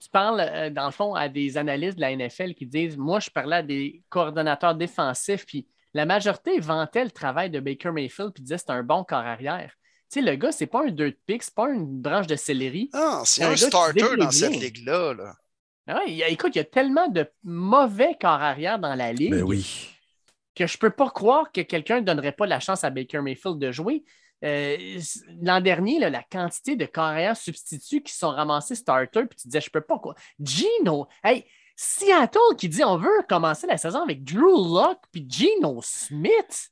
tu 0.00 0.08
parles, 0.10 0.40
euh, 0.40 0.70
dans 0.70 0.86
le 0.86 0.92
fond, 0.92 1.14
à 1.14 1.28
des 1.28 1.56
analystes 1.56 1.96
de 1.96 2.00
la 2.00 2.14
NFL 2.14 2.54
qui 2.54 2.66
disent 2.66 2.96
Moi, 2.96 3.20
je 3.20 3.30
parlais 3.30 3.56
à 3.56 3.62
des 3.62 4.02
coordonnateurs 4.08 4.74
défensifs, 4.74 5.44
puis 5.46 5.66
la 5.94 6.06
majorité 6.06 6.60
vantait 6.60 7.04
le 7.04 7.10
travail 7.10 7.50
de 7.50 7.60
Baker 7.60 7.90
Mayfield, 7.90 8.32
puis 8.32 8.42
disait 8.42 8.58
c'est 8.58 8.70
un 8.70 8.82
bon 8.82 9.04
corps 9.04 9.18
arrière. 9.18 9.72
Tu 10.10 10.20
sais, 10.20 10.26
le 10.26 10.36
gars, 10.36 10.52
c'est 10.52 10.66
pas 10.66 10.84
un 10.84 10.90
deux 10.90 11.10
de 11.10 11.18
pique, 11.26 11.42
c'est 11.42 11.54
pas 11.54 11.68
une 11.68 12.00
branche 12.00 12.26
de 12.26 12.36
céleri. 12.36 12.88
Non, 12.94 13.22
c'est 13.24 13.44
un, 13.44 13.56
starter 13.56 14.16
dans 14.16 14.30
cette 14.30 14.52
ligue-là. 14.52 15.14
Là. 15.14 15.34
Ah 15.88 16.02
écoute, 16.06 16.54
il 16.54 16.58
y 16.58 16.60
a 16.60 16.64
tellement 16.64 17.08
de 17.08 17.26
mauvais 17.42 18.16
corps 18.20 18.42
arrière 18.42 18.78
dans 18.78 18.94
la 18.94 19.12
ligue 19.12 19.32
ben 19.32 19.42
oui. 19.42 19.88
que 20.54 20.66
je 20.66 20.76
peux 20.76 20.90
pas 20.90 21.08
croire 21.08 21.50
que 21.50 21.62
quelqu'un 21.62 22.00
ne 22.00 22.04
donnerait 22.04 22.32
pas 22.32 22.46
la 22.46 22.60
chance 22.60 22.84
à 22.84 22.90
Baker 22.90 23.20
Mayfield 23.20 23.58
de 23.58 23.72
jouer. 23.72 24.04
Euh, 24.44 25.00
l'an 25.42 25.60
dernier, 25.60 25.98
la 25.98 26.22
quantité 26.22 26.76
de 26.76 26.86
carrières 26.86 27.36
substituts 27.36 28.02
qui 28.02 28.12
sont 28.12 28.30
ramassés 28.30 28.76
starter, 28.76 29.26
puis 29.26 29.36
tu 29.36 29.48
disais, 29.48 29.60
je 29.60 29.70
peux 29.70 29.80
pas 29.80 29.98
quoi. 29.98 30.14
Gino, 30.40 31.08
hey, 31.24 31.44
Seattle 31.74 32.56
qui 32.56 32.68
dit 32.68 32.84
on 32.84 32.98
veut 32.98 33.22
commencer 33.28 33.66
la 33.66 33.78
saison 33.78 34.02
avec 34.02 34.24
Drew 34.24 34.74
Locke 34.74 35.04
puis 35.10 35.26
Gino 35.28 35.80
Smith. 35.82 36.70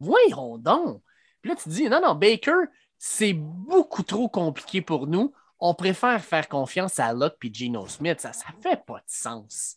Voyons 0.00 0.58
donc. 0.58 1.02
Puis 1.40 1.50
là, 1.50 1.56
tu 1.56 1.68
dis, 1.68 1.88
non, 1.88 2.00
non, 2.00 2.14
Baker, 2.14 2.64
c'est 2.98 3.32
beaucoup 3.34 4.02
trop 4.02 4.28
compliqué 4.28 4.80
pour 4.80 5.06
nous. 5.06 5.32
On 5.58 5.74
préfère 5.74 6.22
faire 6.24 6.48
confiance 6.48 6.98
à 6.98 7.12
Locke 7.12 7.36
puis 7.38 7.52
Gino 7.52 7.86
Smith. 7.86 8.20
Ça 8.20 8.30
ne 8.30 8.62
fait 8.62 8.84
pas 8.84 8.98
de 8.98 9.04
sens. 9.06 9.76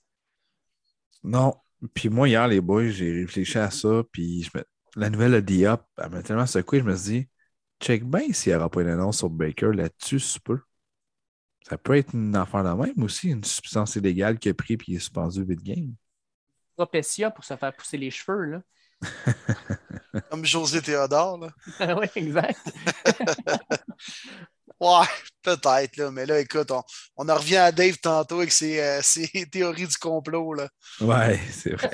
Non. 1.24 1.56
Puis 1.94 2.10
moi, 2.10 2.28
hier, 2.28 2.48
les 2.48 2.62
boys, 2.62 2.90
j'ai 2.90 3.12
réfléchi 3.12 3.58
à 3.58 3.70
ça, 3.70 4.04
puis 4.12 4.44
je 4.44 4.58
me 4.58 4.64
la 4.96 5.10
nouvelle 5.10 5.34
de 5.34 5.40
Diop, 5.40 5.86
elle 5.98 6.10
m'a 6.10 6.24
tellement 6.24 6.46
secoué, 6.46 6.80
je 6.80 6.86
me 6.86 6.96
suis 6.96 7.12
dit, 7.12 7.30
check 7.80 8.04
bien 8.04 8.32
s'il 8.32 8.52
n'y 8.52 8.58
aura 8.58 8.70
pas 8.70 8.82
une 8.82 8.90
annonce 8.90 9.18
sur 9.18 9.30
Baker 9.30 9.72
là-dessus, 9.74 10.20
ça 10.20 10.40
peut. 10.44 10.60
Ça 11.68 11.78
peut 11.78 11.98
être 11.98 12.14
une 12.14 12.36
affaire 12.36 12.64
de 12.64 12.70
même 12.70 13.04
aussi, 13.04 13.30
une 13.30 13.44
substance 13.44 13.96
illégale 13.96 14.38
qui 14.38 14.50
a 14.50 14.54
pris 14.54 14.76
et 14.76 14.78
qui 14.78 14.96
est 14.96 15.00
suspendu 15.00 15.42
8 15.42 15.64
games. 15.64 15.96
Propessia 16.76 17.32
pour 17.32 17.44
se 17.44 17.56
faire 17.56 17.76
pousser 17.76 17.98
les 17.98 18.12
cheveux, 18.12 18.46
là. 18.46 18.62
Comme 20.30 20.46
José 20.46 20.82
Théodore, 20.82 21.40
là. 21.40 21.96
oui, 22.00 22.08
exact. 22.16 22.60
Ouais, 24.86 25.08
peut-être, 25.42 25.98
là. 25.98 26.12
Mais 26.12 26.26
là, 26.26 26.40
écoute, 26.40 26.70
on, 26.70 26.84
on 27.18 27.28
en 27.28 27.36
revient 27.36 27.58
à 27.58 27.72
Dave 27.72 27.98
tantôt 27.98 28.38
avec 28.38 28.52
ses, 28.52 28.80
euh, 28.80 29.02
théories 29.52 29.88
du 29.88 29.98
complot, 29.98 30.54
là. 30.54 30.70
Ouais, 31.02 31.40
c'est 31.52 31.74
vrai. 31.74 31.90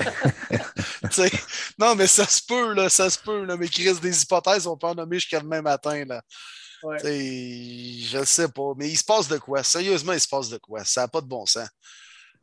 non, 1.78 1.94
mais 1.94 2.06
ça 2.06 2.26
se 2.26 2.42
peut, 2.46 2.74
là, 2.74 2.90
ça 2.90 3.08
se 3.08 3.18
peut, 3.18 3.44
là. 3.44 3.56
Mais 3.56 3.68
qui 3.68 3.88
reste 3.88 4.02
des 4.02 4.22
hypothèses, 4.22 4.66
on 4.66 4.76
peut 4.76 4.88
en 4.88 4.94
nommer 4.94 5.18
jusqu'à 5.18 5.40
demain 5.40 5.62
matin, 5.62 6.04
là. 6.04 6.22
Ouais. 6.82 6.98
Je 7.00 8.18
ne 8.18 8.24
sais 8.24 8.48
pas. 8.48 8.72
Mais 8.76 8.88
il 8.88 8.98
se 8.98 9.04
passe 9.04 9.28
de 9.28 9.38
quoi? 9.38 9.62
Sérieusement, 9.62 10.12
il 10.12 10.20
se 10.20 10.28
passe 10.28 10.48
de 10.48 10.58
quoi? 10.58 10.84
Ça 10.84 11.02
n'a 11.02 11.08
pas 11.08 11.20
de 11.20 11.26
bon 11.26 11.46
sens. 11.46 11.68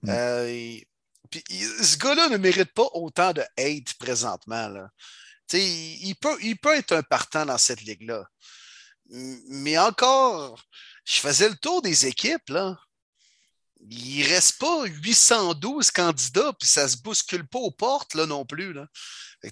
Mm. 0.01 0.09
Euh, 0.09 0.77
puis, 1.29 1.43
ce 1.83 1.97
gars-là 1.97 2.29
ne 2.29 2.37
mérite 2.37 2.73
pas 2.73 2.87
autant 2.93 3.33
de 3.33 3.43
hate 3.57 3.93
présentement. 3.99 4.69
Là. 4.69 4.89
il, 5.51 6.15
peut, 6.15 6.37
il 6.41 6.57
peut 6.57 6.75
être 6.75 6.93
un 6.93 7.03
partant 7.03 7.45
dans 7.45 7.57
cette 7.57 7.81
ligue-là. 7.81 8.25
Mais 9.09 9.77
encore, 9.77 10.63
je 11.05 11.19
faisais 11.19 11.49
le 11.49 11.55
tour 11.55 11.81
des 11.81 12.05
équipes, 12.05 12.49
là. 12.49 12.77
Il 13.89 14.23
ne 14.23 14.27
reste 14.27 14.59
pas 14.59 14.85
812 14.85 15.89
candidats, 15.91 16.53
puis 16.59 16.67
ça 16.67 16.83
ne 16.83 16.89
se 16.89 16.97
bouscule 16.97 17.47
pas 17.47 17.59
aux 17.59 17.71
portes 17.71 18.13
là, 18.13 18.25
non 18.25 18.45
plus. 18.45 18.73
Là. 18.73 18.85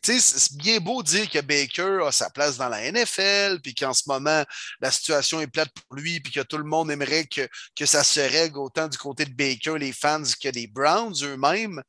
C'est 0.03 0.57
bien 0.57 0.79
beau 0.79 1.01
dire 1.01 1.29
que 1.29 1.39
Baker 1.39 1.99
a 2.05 2.11
sa 2.11 2.29
place 2.29 2.57
dans 2.57 2.67
la 2.67 2.91
NFL, 2.91 3.61
puis 3.61 3.73
qu'en 3.73 3.93
ce 3.93 4.03
moment, 4.07 4.43
la 4.81 4.91
situation 4.91 5.39
est 5.39 5.47
plate 5.47 5.71
pour 5.71 5.95
lui, 5.95 6.19
puis 6.19 6.33
que 6.33 6.41
tout 6.41 6.57
le 6.57 6.65
monde 6.65 6.91
aimerait 6.91 7.25
que, 7.25 7.47
que 7.73 7.85
ça 7.85 8.03
se 8.03 8.19
règle 8.19 8.59
autant 8.59 8.89
du 8.89 8.97
côté 8.97 9.25
de 9.25 9.33
Baker, 9.33 9.77
les 9.79 9.93
fans, 9.93 10.23
que 10.41 10.49
des 10.49 10.67
Browns 10.67 11.15
eux-mêmes. 11.23 11.81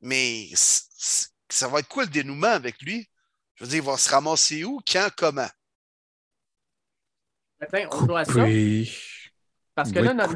Mais 0.00 0.50
ça 0.56 1.68
va 1.68 1.78
être 1.78 1.88
quoi 1.88 2.04
le 2.04 2.10
dénouement 2.10 2.48
avec 2.48 2.82
lui? 2.82 3.08
Je 3.54 3.64
veux 3.64 3.70
dire, 3.70 3.78
il 3.84 3.86
va 3.86 3.96
se 3.96 4.10
ramasser 4.10 4.64
où, 4.64 4.80
quand, 4.86 5.08
comment? 5.16 5.48
On 7.92 8.06
doit 8.06 8.24
ça. 8.24 8.44
Parce 9.74 9.90
que 9.92 9.98
là, 9.98 10.28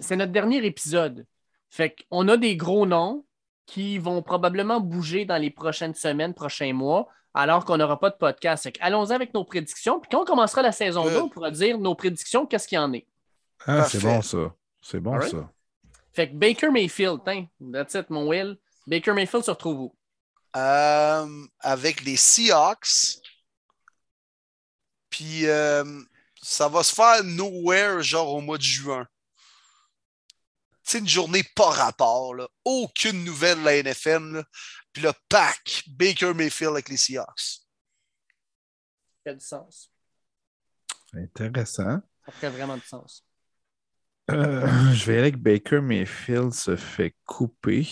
c'est 0.00 0.16
notre, 0.16 0.32
dernier 0.32 0.64
épisode. 0.64 1.26
Fait 1.70 1.94
qu'on 2.10 2.28
a 2.28 2.36
des 2.36 2.56
gros 2.56 2.86
noms 2.86 3.24
qui 3.66 3.98
vont 3.98 4.22
probablement 4.22 4.80
bouger 4.80 5.24
dans 5.24 5.36
les 5.36 5.50
prochaines 5.50 5.94
semaines, 5.94 6.34
prochains 6.34 6.72
mois, 6.72 7.08
alors 7.34 7.64
qu'on 7.64 7.76
n'aura 7.76 8.00
pas 8.00 8.10
de 8.10 8.16
podcast. 8.16 8.68
Allons-y 8.80 9.12
avec 9.12 9.32
nos 9.32 9.44
prédictions. 9.44 10.00
Puis 10.00 10.08
quand 10.10 10.22
on 10.22 10.24
commencera 10.24 10.62
la 10.62 10.72
saison 10.72 11.04
2, 11.04 11.10
euh. 11.10 11.22
on 11.22 11.28
pourra 11.28 11.50
dire 11.50 11.78
nos 11.78 11.94
prédictions, 11.94 12.46
qu'est-ce 12.46 12.66
qu'il 12.66 12.76
y 12.76 12.78
en 12.78 12.92
est. 12.92 13.06
Ah, 13.66 13.84
c'est 13.84 14.02
bon 14.02 14.20
ça. 14.22 14.54
C'est 14.80 15.00
bon 15.00 15.20
ça. 15.20 15.50
Fait 16.12 16.28
que 16.28 16.34
Baker 16.34 16.70
Mayfield, 16.70 17.20
hein, 17.26 17.44
that's 17.72 17.94
it, 17.94 18.10
mon 18.10 18.26
Will. 18.28 18.56
Baker 18.86 19.12
Mayfield 19.12 19.44
se 19.44 19.50
retrouve 19.50 19.80
où? 19.80 19.94
Euh, 20.56 21.46
avec 21.60 22.04
les 22.04 22.16
Seahawks, 22.16 23.20
Puis 25.10 25.46
euh, 25.46 26.02
ça 26.42 26.68
va 26.68 26.82
se 26.82 26.94
faire 26.94 27.22
nowhere, 27.24 28.02
genre 28.02 28.34
au 28.34 28.40
mois 28.40 28.58
de 28.58 28.62
juin. 28.62 29.06
C'est 30.82 30.98
une 30.98 31.08
journée 31.08 31.44
pas 31.54 31.70
rapport, 31.70 32.34
là. 32.34 32.48
aucune 32.64 33.22
nouvelle 33.24 33.60
de 33.60 33.64
la 33.64 33.76
NFM. 33.82 34.34
Là. 34.34 34.44
Puis 34.92 35.02
le 35.02 35.12
pack, 35.28 35.84
Baker 35.88 36.34
Mayfield 36.34 36.72
avec 36.72 36.88
les 36.88 36.96
Seahawks. 36.96 37.38
Ça 37.38 39.30
fait 39.30 39.34
du 39.34 39.44
sens. 39.44 39.92
Intéressant. 41.12 42.00
Ça 42.26 42.32
ferait 42.32 42.50
vraiment 42.50 42.76
du 42.76 42.86
sens. 42.86 43.24
Euh, 44.30 44.66
je 44.92 45.04
vais 45.06 45.14
aller 45.14 45.22
avec 45.22 45.36
Baker 45.36 45.80
Mayfield 45.80 46.52
se 46.52 46.76
fait 46.76 47.16
couper 47.24 47.88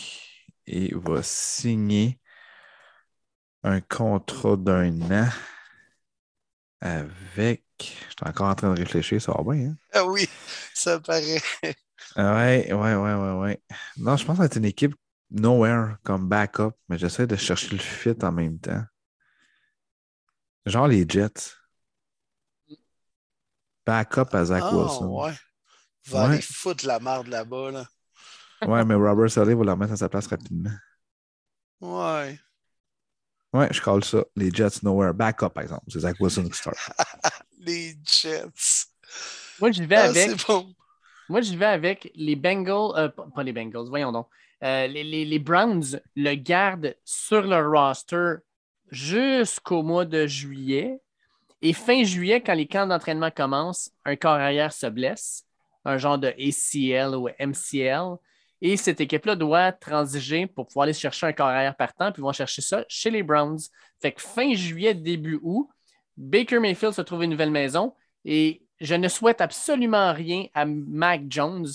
et 0.67 0.95
va 0.95 1.23
signer 1.23 2.21
un 3.65 3.81
contrat 3.81 4.57
d'un 4.57 5.01
an 5.11 5.29
avec. 6.81 7.65
Je 7.79 7.85
suis 7.85 8.17
encore 8.27 8.49
en 8.49 8.55
train 8.55 8.73
de 8.75 8.79
réfléchir, 8.79 9.21
ça 9.23 9.33
va 9.33 9.43
bien. 9.55 9.71
Hein? 9.71 9.77
Ah 9.93 10.07
oui, 10.07 10.29
ça 10.75 11.01
paraît. 11.01 11.41
Ah 12.17 12.35
ouais, 12.37 12.73
ouais, 12.73 12.95
ouais, 12.95 13.15
ouais, 13.15 13.33
ouais. 13.41 13.63
Non, 13.97 14.17
je 14.17 14.25
pense 14.25 14.39
que 14.39 14.45
c'est 14.45 14.57
une 14.57 14.65
équipe 14.65 14.95
nowhere 15.31 15.97
comme 16.03 16.29
backup, 16.29 16.73
mais 16.89 16.99
j'essaie 16.99 17.27
de 17.27 17.37
chercher 17.37 17.71
le 17.71 17.79
fit 17.79 18.17
en 18.23 18.33
même 18.33 18.59
temps. 18.59 18.83
Genre 20.67 20.87
les 20.87 21.05
Jets. 21.09 21.57
Backup 23.87 24.35
à 24.35 24.45
Zach 24.45 24.63
Ah, 24.67 24.77
Wilson. 24.77 25.07
ouais. 25.07 25.33
Va 26.07 26.29
Ouais. 26.29 26.35
aller 26.35 26.43
foutre 26.43 26.87
la 26.87 27.01
merde 27.01 27.29
là-bas. 27.29 27.71
Là. 27.73 27.87
Ouais, 28.67 28.85
mais 28.85 28.95
Robert 28.95 29.31
Saleh 29.31 29.55
va 29.55 29.65
la 29.65 29.73
remettre 29.73 29.93
à 29.95 29.97
sa 29.97 30.09
place 30.09 30.27
rapidement. 30.29 30.71
Ouais. 31.81 32.39
Ouais, 33.53 33.69
je 33.73 33.81
colle 33.81 34.05
ça. 34.05 34.25
Les 34.37 34.51
Jets 34.51 34.81
nowhere. 34.83 35.15
Backup, 35.15 35.49
par 35.51 35.63
exemple. 35.63 35.85
C'est 35.89 36.01
Zach 36.01 36.17
Wilson 36.21 36.45
qui 36.49 36.57
start. 36.59 36.77
Les 37.59 37.95
Jets. 38.05 38.87
Moi, 39.61 39.71
j'y 39.73 39.87
vais 39.87 39.97
Ah, 39.97 40.05
avec. 40.05 40.47
bon. 40.47 40.75
Moi, 41.29 41.41
j'y 41.41 41.57
vais 41.57 41.67
avec 41.67 42.11
les 42.15 42.37
Bengals, 42.37 42.93
euh, 42.97 43.09
pas 43.09 43.27
pas 43.35 43.43
les 43.43 43.53
Bengals, 43.53 43.89
voyons 43.89 44.13
donc. 44.13 44.29
Euh, 44.63 44.87
les, 44.87 45.05
les- 45.05 45.25
les 45.25 45.39
Browns 45.39 46.01
le 46.17 46.35
gardent 46.35 46.95
sur 47.05 47.43
leur 47.43 47.71
roster 47.71 48.37
jusqu'au 48.91 49.83
mois 49.83 50.05
de 50.05 50.27
juillet. 50.27 51.01
Et 51.63 51.73
fin 51.73 52.05
juillet, 52.05 52.41
quand 52.41 52.55
les 52.55 52.67
camps 52.69 52.87
d'entraînement 52.87 53.31
commencent, 53.31 53.91
un 54.05 54.17
corps 54.17 54.33
arrière 54.35 54.73
se 54.73 54.87
blesse, 54.87 55.45
un 55.85 55.99
genre 55.99 56.19
de 56.19 56.29
ACL 56.29 57.15
ou 57.17 57.29
MCL. 57.39 58.17
Et 58.61 58.77
cette 58.77 59.01
équipe-là 59.01 59.37
doit 59.37 59.73
transiger 59.73 60.47
pour 60.47 60.67
pouvoir 60.67 60.85
aller 60.85 60.93
chercher 60.93 61.27
un 61.27 61.33
corps 61.33 61.47
arrière 61.49 61.77
partant, 61.77 62.11
puis 62.13 62.21
ils 62.21 62.25
vont 62.25 62.33
chercher 62.33 62.63
ça 62.63 62.85
chez 62.89 63.11
les 63.11 63.23
Browns. 63.23 63.59
Fait 64.01 64.13
que 64.13 64.21
fin 64.21 64.55
juillet, 64.55 64.95
début 64.95 65.39
août, 65.43 65.69
Baker 66.17 66.59
Mayfield 66.59 66.95
se 66.95 67.03
trouve 67.03 67.23
une 67.23 67.31
nouvelle 67.31 67.51
maison. 67.51 67.95
Et 68.25 68.63
je 68.81 68.95
ne 68.95 69.09
souhaite 69.09 69.41
absolument 69.41 70.13
rien 70.13 70.47
à 70.55 70.65
Mac 70.65 71.23
Jones, 71.29 71.67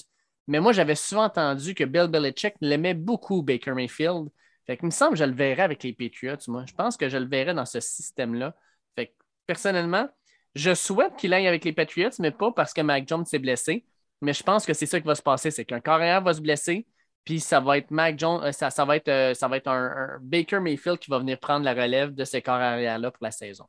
mais 0.47 0.59
moi, 0.59 0.73
j'avais 0.73 0.95
souvent 0.95 1.23
entendu 1.23 1.73
que 1.73 1.83
Bill 1.83 2.07
Belichick 2.07 2.55
l'aimait 2.59 2.93
beaucoup, 2.93 3.41
Baker 3.41 3.71
Mayfield. 3.71 4.29
Fait 4.65 4.77
que, 4.77 4.83
il 4.83 4.87
me 4.87 4.91
semble 4.91 5.13
que 5.13 5.19
je 5.19 5.23
le 5.23 5.33
verrais 5.33 5.63
avec 5.63 5.83
les 5.83 5.93
Patriots, 5.93 6.37
moi. 6.47 6.65
Je 6.67 6.73
pense 6.73 6.97
que 6.97 7.09
je 7.09 7.17
le 7.17 7.27
verrais 7.27 7.53
dans 7.53 7.65
ce 7.65 7.79
système-là. 7.79 8.55
Fait 8.95 9.07
que, 9.07 9.13
personnellement, 9.45 10.09
je 10.55 10.73
souhaite 10.73 11.15
qu'il 11.15 11.33
aille 11.33 11.47
avec 11.47 11.63
les 11.63 11.73
Patriots, 11.73 12.09
mais 12.19 12.31
pas 12.31 12.51
parce 12.51 12.73
que 12.73 12.81
Mac 12.81 13.07
Jones 13.07 13.25
s'est 13.25 13.39
blessé. 13.39 13.85
Mais 14.21 14.33
je 14.33 14.43
pense 14.43 14.65
que 14.65 14.73
c'est 14.73 14.85
ça 14.85 14.99
qui 14.99 15.07
va 15.07 15.15
se 15.15 15.21
passer, 15.21 15.51
c'est 15.51 15.65
qu'un 15.65 15.81
carrière 15.81 16.21
va 16.21 16.33
se 16.33 16.41
blesser, 16.41 16.85
puis 17.25 17.39
ça 17.39 17.59
va 17.59 17.77
être 17.77 17.91
Mac 17.91 18.17
Jones, 18.19 18.41
euh, 18.43 18.51
ça, 18.51 18.69
ça 18.69 18.85
va 18.85 18.95
être, 18.95 19.09
euh, 19.09 19.33
ça 19.33 19.47
va 19.47 19.57
être 19.57 19.67
un, 19.67 19.85
un 19.85 20.19
Baker 20.21 20.59
Mayfield 20.59 20.99
qui 20.99 21.09
va 21.09 21.19
venir 21.19 21.39
prendre 21.39 21.65
la 21.65 21.73
relève 21.73 22.13
de 22.13 22.23
ces 22.25 22.41
corps 22.41 22.55
arrière-là 22.55 23.11
pour 23.11 23.23
la 23.23 23.31
saison. 23.31 23.65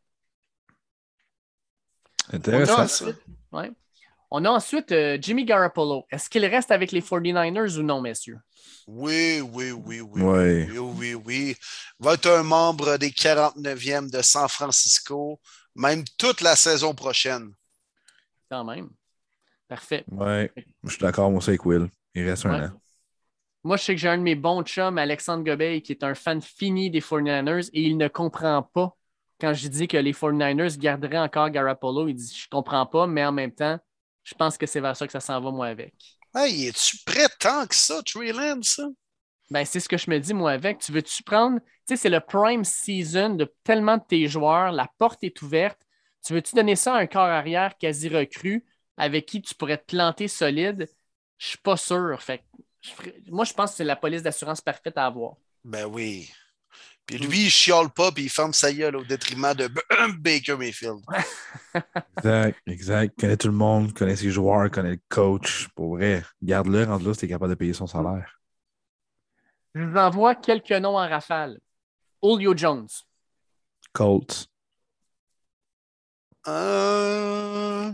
On 2.28 2.34
a 2.34 2.36
Intéressant. 2.36 2.82
ensuite, 2.82 3.18
ouais. 3.52 3.70
On 4.30 4.44
a 4.44 4.50
ensuite 4.50 4.90
euh, 4.90 5.16
Jimmy 5.20 5.44
Garoppolo. 5.44 6.06
Est-ce 6.10 6.28
qu'il 6.28 6.44
reste 6.46 6.70
avec 6.72 6.90
les 6.90 7.00
49ers 7.00 7.78
ou 7.78 7.82
non, 7.82 8.00
messieurs? 8.00 8.38
Oui, 8.86 9.40
oui, 9.40 9.70
oui, 9.70 10.00
oui. 10.00 10.22
Ouais. 10.22 10.68
Oui, 10.72 10.78
oui, 10.78 11.14
oui. 11.14 11.56
Va 12.00 12.14
être 12.14 12.28
un 12.28 12.42
membre 12.42 12.96
des 12.96 13.10
49e 13.10 14.10
de 14.10 14.22
San 14.22 14.48
Francisco, 14.48 15.40
même 15.76 16.02
toute 16.18 16.40
la 16.40 16.56
saison 16.56 16.94
prochaine. 16.94 17.52
Quand 18.50 18.64
même. 18.64 18.90
Parfait. 19.68 20.04
Ouais. 20.10 20.50
Je 20.84 20.90
suis 20.90 21.00
d'accord, 21.00 21.30
moi 21.30 21.38
aussi, 21.38 21.50
avec 21.50 21.64
Will. 21.64 21.88
Il 22.14 22.28
reste 22.28 22.46
un 22.46 22.66
an. 22.66 22.70
Moi, 23.64 23.78
je 23.78 23.82
sais 23.84 23.94
que 23.94 24.00
j'ai 24.00 24.08
un 24.08 24.18
de 24.18 24.22
mes 24.22 24.34
bons 24.34 24.62
chums, 24.62 24.98
Alexandre 24.98 25.42
Gobeil, 25.42 25.80
qui 25.80 25.92
est 25.92 26.04
un 26.04 26.14
fan 26.14 26.42
fini 26.42 26.90
des 26.90 27.00
49ers 27.00 27.70
et 27.72 27.80
il 27.82 27.96
ne 27.96 28.08
comprend 28.08 28.62
pas 28.62 28.94
quand 29.40 29.54
je 29.54 29.68
dis 29.68 29.88
que 29.88 29.96
les 29.96 30.12
49ers 30.12 30.78
garderaient 30.78 31.18
encore 31.18 31.48
Garoppolo. 31.50 32.08
Il 32.08 32.14
dit 32.14 32.36
Je 32.36 32.48
comprends 32.50 32.84
pas, 32.84 33.06
mais 33.06 33.24
en 33.24 33.32
même 33.32 33.52
temps, 33.52 33.78
je 34.22 34.34
pense 34.34 34.58
que 34.58 34.66
c'est 34.66 34.80
vers 34.80 34.96
ça 34.96 35.06
que 35.06 35.12
ça 35.12 35.20
s'en 35.20 35.40
va, 35.40 35.50
moi, 35.50 35.66
avec. 35.66 35.94
Hey, 36.34 36.66
es-tu 36.66 36.98
prêt 37.06 37.28
tant 37.38 37.66
que 37.66 37.74
ça, 37.74 38.02
Trey 38.02 38.32
Lance? 38.32 38.76
ça? 38.76 38.88
Ben, 39.50 39.64
c'est 39.64 39.80
ce 39.80 39.88
que 39.88 39.96
je 39.96 40.10
me 40.10 40.18
dis, 40.18 40.34
moi, 40.34 40.52
avec. 40.52 40.78
Tu 40.78 40.92
veux-tu 40.92 41.22
prendre, 41.22 41.58
tu 41.60 41.66
sais, 41.88 41.96
c'est 41.96 42.10
le 42.10 42.20
prime 42.20 42.64
season 42.64 43.30
de 43.30 43.52
tellement 43.62 43.96
de 43.96 44.02
tes 44.06 44.26
joueurs, 44.26 44.72
la 44.72 44.88
porte 44.98 45.24
est 45.24 45.40
ouverte. 45.42 45.80
Tu 46.24 46.32
veux-tu 46.32 46.54
donner 46.54 46.76
ça 46.76 46.94
à 46.94 46.98
un 46.98 47.06
corps 47.06 47.22
arrière 47.22 47.76
quasi 47.78 48.08
recru? 48.08 48.64
Avec 48.96 49.26
qui 49.26 49.42
tu 49.42 49.54
pourrais 49.54 49.78
te 49.78 49.86
planter 49.86 50.28
solide? 50.28 50.88
Je 51.38 51.46
suis 51.48 51.58
pas 51.58 51.76
sûr. 51.76 52.20
Fait 52.22 52.38
que 52.38 52.42
je 52.80 52.90
ferais- 52.90 53.20
moi, 53.28 53.44
je 53.44 53.52
pense 53.52 53.72
que 53.72 53.76
c'est 53.78 53.84
la 53.84 53.96
police 53.96 54.22
d'assurance 54.22 54.60
parfaite 54.60 54.96
à 54.98 55.06
avoir. 55.06 55.34
Ben 55.64 55.86
oui. 55.86 56.30
Puis 57.06 57.18
Mm. 57.18 57.26
lui, 57.28 57.44
il 57.44 57.50
chiale 57.50 57.90
pas, 57.90 58.10
puis 58.12 58.24
il 58.24 58.30
ferme 58.30 58.52
sa 58.54 58.72
gueule 58.72 58.96
au 58.96 59.04
détriment 59.04 59.52
de 59.54 59.68
Baker 60.18 60.56
Mayfield. 60.56 61.00
Exact, 62.18 62.58
exact. 62.66 63.20
Connaît 63.20 63.36
tout 63.36 63.48
le 63.48 63.54
monde, 63.54 63.92
connaît 63.92 64.16
ses 64.16 64.30
joueurs, 64.30 64.70
connaît 64.70 64.92
le 64.92 65.00
coach. 65.08 65.68
Pour 65.74 65.96
vrai, 65.96 66.22
garde-le, 66.42 66.84
rentre 66.84 67.04
là 67.04 67.12
si 67.12 67.20
t'es 67.20 67.28
capable 67.28 67.50
de 67.50 67.56
payer 67.56 67.72
son 67.74 67.86
salaire. 67.86 68.40
Je 69.74 69.82
vous 69.82 69.96
envoie 69.98 70.34
quelques 70.36 70.70
noms 70.72 70.96
en 70.96 71.06
rafale. 71.08 71.58
Julio 72.22 72.56
Jones. 72.56 72.88
Colts. 73.92 74.46
Euh... 76.46 77.92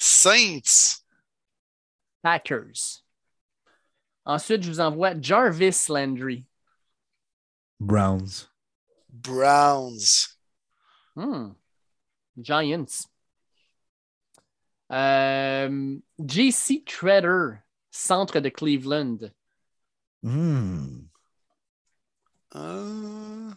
Saints. 0.00 1.02
Packers. 2.22 3.02
Ensuite, 4.24 4.62
je 4.62 4.70
vous 4.70 4.80
envoie 4.80 5.20
Jarvis 5.20 5.88
Landry. 5.90 6.46
Browns. 7.78 8.48
Browns. 9.10 10.36
Hmm. 11.14 11.50
Giants. 12.40 13.08
Euh, 14.90 15.98
JC 16.18 16.82
Treader, 16.84 17.58
centre 17.90 18.40
de 18.40 18.48
Cleveland. 18.48 19.30
Hmm. 20.22 21.02
Euh, 22.54 23.50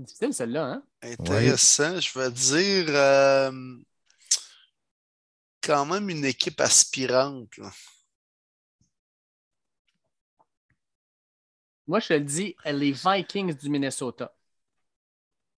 Difficile 0.00 0.32
celle-là, 0.34 0.64
hein? 0.64 0.82
Intéressant. 1.02 2.00
Je 2.00 2.18
vais 2.18 2.30
dire 2.30 2.86
euh, 2.88 3.76
quand 5.62 5.86
même 5.86 6.10
une 6.10 6.24
équipe 6.24 6.60
aspirante. 6.60 7.56
là. 7.56 7.70
Moi, 11.86 12.00
je 12.00 12.08
te 12.08 12.12
le 12.14 12.20
dis, 12.20 12.56
les 12.64 12.92
Vikings 12.92 13.54
du 13.54 13.68
Minnesota. 13.68 14.32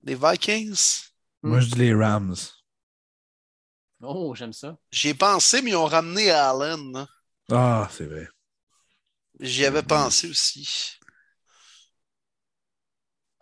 Les 0.04 0.14
Vikings? 0.14 1.10
Moi, 1.42 1.60
je 1.60 1.68
dis 1.70 1.78
les 1.78 1.94
Rams. 1.94 2.36
Oh, 4.02 4.34
j'aime 4.34 4.52
ça. 4.52 4.76
J'y 4.90 5.08
ai 5.08 5.14
pensé, 5.14 5.62
mais 5.62 5.70
ils 5.70 5.76
ont 5.76 5.86
ramené 5.86 6.30
Allen. 6.30 6.92
là. 6.92 7.06
Ah, 7.50 7.88
c'est 7.90 8.06
vrai. 8.06 8.28
J'y 9.40 9.66
avais 9.66 9.82
pensé 9.82 10.28
aussi. 10.30 10.98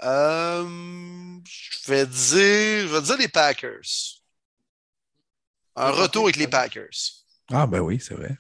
Euh, 0.03 1.39
je 1.45 1.91
vais 1.91 2.07
dire, 2.07 2.89
je 2.89 2.93
vais 2.95 3.03
dire 3.03 3.17
les 3.19 3.29
Packers. 3.29 4.21
Un 5.77 5.91
retour 5.91 6.25
avec 6.25 6.37
les 6.37 6.49
Packers. 6.49 6.89
Ah, 7.53 7.67
ben 7.67 7.81
oui, 7.81 8.01
c'est 8.01 8.15
vrai. 8.15 8.37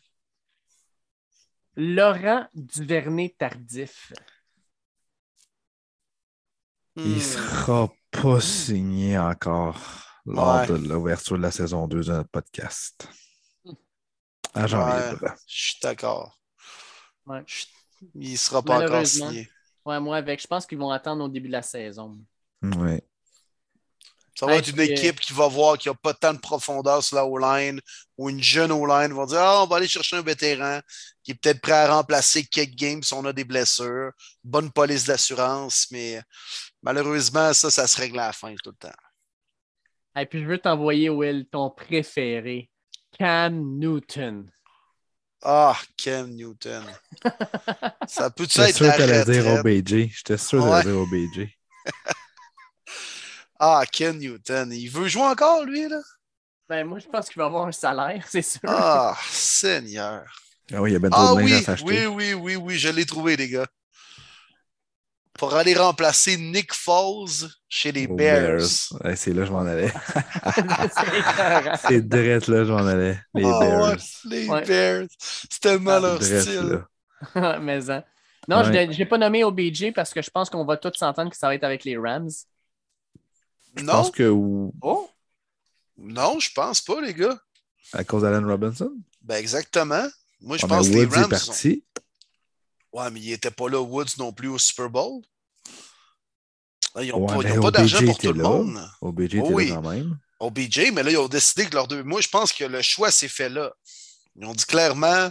Laurent 1.77 2.47
Duvernay 2.55 3.35
tardif. 3.39 4.13
Il 6.97 7.17
Hmm. 7.17 7.21
sera 7.21 7.89
pas 8.11 8.41
signé 8.41 9.17
encore 9.19 9.79
lors 10.27 10.57
Ouais. 10.61 10.67
de 10.67 10.75
l'ouverture 10.75 11.37
de 11.39 11.43
la 11.43 11.51
saison 11.51 11.87
2 11.87 12.03
de 12.05 12.13
notre 12.13 12.29
podcast. 12.31 13.09
Ouais. 13.65 15.11
libre. 15.13 15.35
Je 15.47 15.63
suis 15.63 15.79
d'accord. 15.81 16.41
Ouais. 17.27 17.45
Il 18.17 18.33
ne 18.33 18.37
sera 18.37 18.63
pas 18.63 18.85
encore 18.85 19.07
signé. 19.07 19.49
Ouais, 19.85 20.01
moi, 20.01 20.17
avec, 20.17 20.41
je 20.41 20.47
pense 20.47 20.67
qu'ils 20.67 20.79
vont 20.79 20.91
attendre 20.91 21.25
au 21.25 21.29
début 21.29 21.49
de 21.49 21.53
la 21.53 21.63
saison. 21.63 22.19
Ouais. 22.63 23.03
Ça 24.39 24.47
va 24.47 24.57
être 24.57 24.69
une 24.69 24.81
euh, 24.81 24.85
équipe 24.85 25.21
qui 25.21 25.35
va 25.35 25.49
voir 25.49 25.77
qu'il 25.77 25.91
n'y 25.91 25.97
a 25.97 25.99
pas 26.03 26.15
tant 26.15 26.33
de 26.33 26.39
profondeur 26.39 27.03
sur 27.03 27.17
la 27.17 27.27
O-line 27.27 27.79
ou 28.17 28.31
une 28.31 28.43
jeune 28.43 28.73
O-line 28.73 29.13
va 29.13 29.27
dire 29.27 29.41
Ah, 29.41 29.65
on 29.65 29.67
va 29.67 29.77
aller 29.77 29.89
chercher 29.89 30.17
un 30.17 30.23
vétéran 30.23 30.81
qui 31.23 31.33
est 31.33 31.35
peut-être 31.35 31.61
prêt 31.61 31.73
à 31.73 31.95
remplacer 31.95 32.45
quelques 32.45 32.75
games 32.75 33.03
si 33.03 33.13
on 33.13 33.25
a 33.27 33.35
des 33.35 33.45
blessures. 33.45 34.13
Bonne 34.43 34.71
police 34.71 35.05
d'assurance, 35.05 35.89
mais 35.91 36.23
Malheureusement, 36.83 37.53
ça, 37.53 37.71
ça 37.71 37.87
se 37.87 38.01
règle 38.01 38.19
à 38.19 38.29
la 38.29 38.33
fin 38.33 38.55
tout 38.63 38.71
le 38.71 38.77
temps. 38.77 38.97
Et 40.17 40.27
puis, 40.27 40.41
je 40.41 40.47
veux 40.47 40.59
t'envoyer, 40.59 41.11
Will, 41.11 41.47
ton 41.51 41.71
préféré, 41.71 42.71
Cam 43.19 43.79
Newton. 43.79 44.51
Ah, 45.43 45.77
Cam 45.97 46.31
Newton. 46.31 46.85
ça 48.07 48.31
peut 48.31 48.47
J'étais 48.49 48.69
être 48.71 48.77
sûr 48.77 48.87
la 48.87 48.97
qu'elle 48.97 49.11
allait 49.13 49.25
dire? 49.43 49.47
OBJ. 49.47 50.09
J'étais 50.15 50.37
sûr 50.39 50.63
Ouais. 50.65 50.83
qu'elle 50.83 50.91
allait 50.93 50.93
dire 50.93 50.99
OBJ. 51.01 51.49
Ah, 53.59 53.83
Ken 53.91 54.19
Newton. 54.19 54.73
Il 54.73 54.89
veut 54.89 55.09
jouer 55.09 55.23
encore, 55.23 55.65
lui, 55.65 55.89
là? 55.89 56.01
Ben, 56.69 56.85
moi, 56.87 56.99
je 56.99 57.07
pense 57.09 57.29
qu'il 57.29 57.39
va 57.39 57.47
avoir 57.47 57.67
un 57.67 57.73
salaire, 57.73 58.25
c'est 58.29 58.43
sûr. 58.43 58.61
Ah, 58.67 59.17
Seigneur. 59.31 60.25
Ah 60.73 60.81
oui, 60.81 60.91
il 60.91 60.93
y 60.93 60.97
a 60.97 60.99
bien 61.01 61.11
Ah 61.13 61.35
de 61.35 61.43
oui, 61.43 61.53
à 61.53 61.63
s'acheter. 61.63 62.07
oui, 62.07 62.07
oui, 62.07 62.35
oui, 62.35 62.57
oui, 62.57 62.79
je 62.79 62.89
l'ai 62.89 63.05
trouvé, 63.05 63.37
les 63.37 63.49
gars. 63.49 63.67
Pour 65.41 65.55
aller 65.55 65.75
remplacer 65.75 66.37
Nick 66.37 66.75
Foles 66.75 67.49
chez 67.67 67.91
les 67.93 68.07
Aux 68.07 68.15
Bears. 68.15 68.61
Ouais, 69.03 69.17
c'est 69.17 69.33
là 69.33 69.41
que 69.41 69.47
je 69.47 69.53
m'en 69.53 69.61
allais. 69.61 69.91
c'est 71.89 72.07
direct 72.07 72.47
là 72.49 72.59
que 72.59 72.65
je 72.67 72.73
m'en 72.73 72.87
allais. 72.87 73.19
Les 73.35 73.45
Ah 73.47 73.59
Bears. 73.61 73.83
ouais, 73.91 73.97
les 74.27 74.49
Ouais. 74.49 74.65
Bears. 74.67 75.07
C'est 75.19 75.61
tellement 75.61 75.99
leur 75.99 76.19
Direct 76.19 76.43
style. 76.43 76.85
Mais 77.63 77.91
hein. 77.91 78.05
Non, 78.49 78.63
je 78.65 78.71
n'ai 78.71 79.07
pas 79.07 79.17
nommé 79.19 79.43
OBJ 79.43 79.93
parce 79.95 80.13
que 80.13 80.21
je 80.23 80.29
pense 80.31 80.51
qu'on 80.51 80.65
va 80.65 80.77
tous 80.77 80.93
s'entendre 80.95 81.31
que 81.31 81.37
ça 81.37 81.47
va 81.49 81.55
être 81.55 81.65
avec 81.65 81.85
les 81.85 81.97
Rams. 81.97 82.29
Je 83.77 83.83
Non, 83.83 83.93
pense 83.93 84.11
que 84.11 84.29
Oh! 84.29 85.09
non, 85.97 86.39
je 86.39 86.53
pense 86.53 86.81
pas, 86.83 87.01
les 87.01 87.15
gars. 87.15 87.39
à 87.95 88.05
cause 88.05 88.23
d'Allen 88.23 88.45
Robinson? 88.45 88.93
Ben 89.23 89.37
exactement. 89.37 90.07
Moi, 90.43 90.57
je 90.59 90.67
Ah, 90.67 90.69
pense 90.69 90.89
que 90.89 90.93
les 90.95 91.03
est 91.03 91.07
Rams. 91.07 91.23
sont- 91.37 91.47
parti. 91.53 91.85
Ouais, 92.93 93.11
mais 93.11 93.21
il 93.21 93.31
n'était 93.31 93.51
pas 93.51 93.69
là, 93.69 93.81
Woods 93.81 94.17
non 94.19 94.33
plus 94.33 94.49
au 94.49 94.59
Super 94.59 94.91
Bowl. 94.91 95.23
Là, 96.95 97.03
Ils 97.05 97.11
n'ont 97.11 97.27
Ouais, 97.27 97.61
pas, 97.61 97.71
d'argent 97.71 97.99
pour 98.05 98.17
était 98.17 98.29
tout 98.29 98.35
le 98.35 98.43
monde. 98.43 98.91
OBJ 99.01 99.25
était 99.25 99.41
Oh 99.43 99.49
oui. 99.53 99.69
là 99.69 99.75
quand 99.77 99.91
même. 99.91 100.19
OBJ, 100.41 100.91
mais 100.93 101.03
là, 101.03 101.11
ils 101.11 101.19
ont 101.19 101.29
décidé 101.29 101.67
que 101.67 101.75
leurs 101.75 101.87
deux. 101.87 102.03
Moi, 102.03 102.21
je 102.21 102.29
pense 102.29 102.53
que 102.53 102.65
le 102.65 102.83
choix 102.83 103.11
s'est 103.11 103.29
fait 103.29 103.49
là. 103.49 103.71
Ils 104.37 104.47
ont 104.47 104.55
dit 104.55 104.65
clairement 104.65 105.29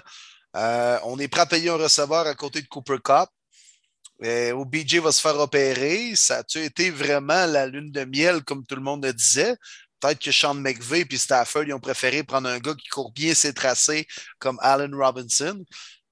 euh, 0.56 1.00
on 1.04 1.20
est 1.20 1.28
prêt 1.28 1.42
à 1.42 1.46
payer 1.46 1.70
un 1.70 1.76
receveur 1.76 2.26
à 2.26 2.34
côté 2.36 2.62
de 2.62 2.68
Cooper 2.68 2.98
Cup. 3.04 3.30
Et 4.22 4.52
OBJ 4.52 4.96
va 4.98 5.12
se 5.12 5.22
faire 5.22 5.38
opérer. 5.40 6.16
Ça 6.16 6.38
a-tu 6.38 6.60
été 6.64 6.90
vraiment 6.92 7.46
la 7.46 7.68
lune 7.68 7.92
de 7.92 8.04
miel, 8.04 8.44
comme 8.44 8.66
tout 8.66 8.76
le 8.76 8.82
monde 8.82 9.06
le 9.06 9.14
disait? 9.14 9.56
Peut-être 10.00 10.20
que 10.20 10.32
Sean 10.32 10.54
McVay 10.56 11.06
et 11.10 11.18
Stafford 11.18 11.64
ils 11.64 11.74
ont 11.74 11.80
préféré 11.80 12.24
prendre 12.24 12.48
un 12.50 12.60
gars 12.60 12.74
qui 12.74 12.88
court 12.88 13.12
bien 13.12 13.34
ses 13.34 13.54
tracés 13.54 14.08
comme 14.40 14.58
Allen 14.62 14.94
Robinson. 14.96 15.64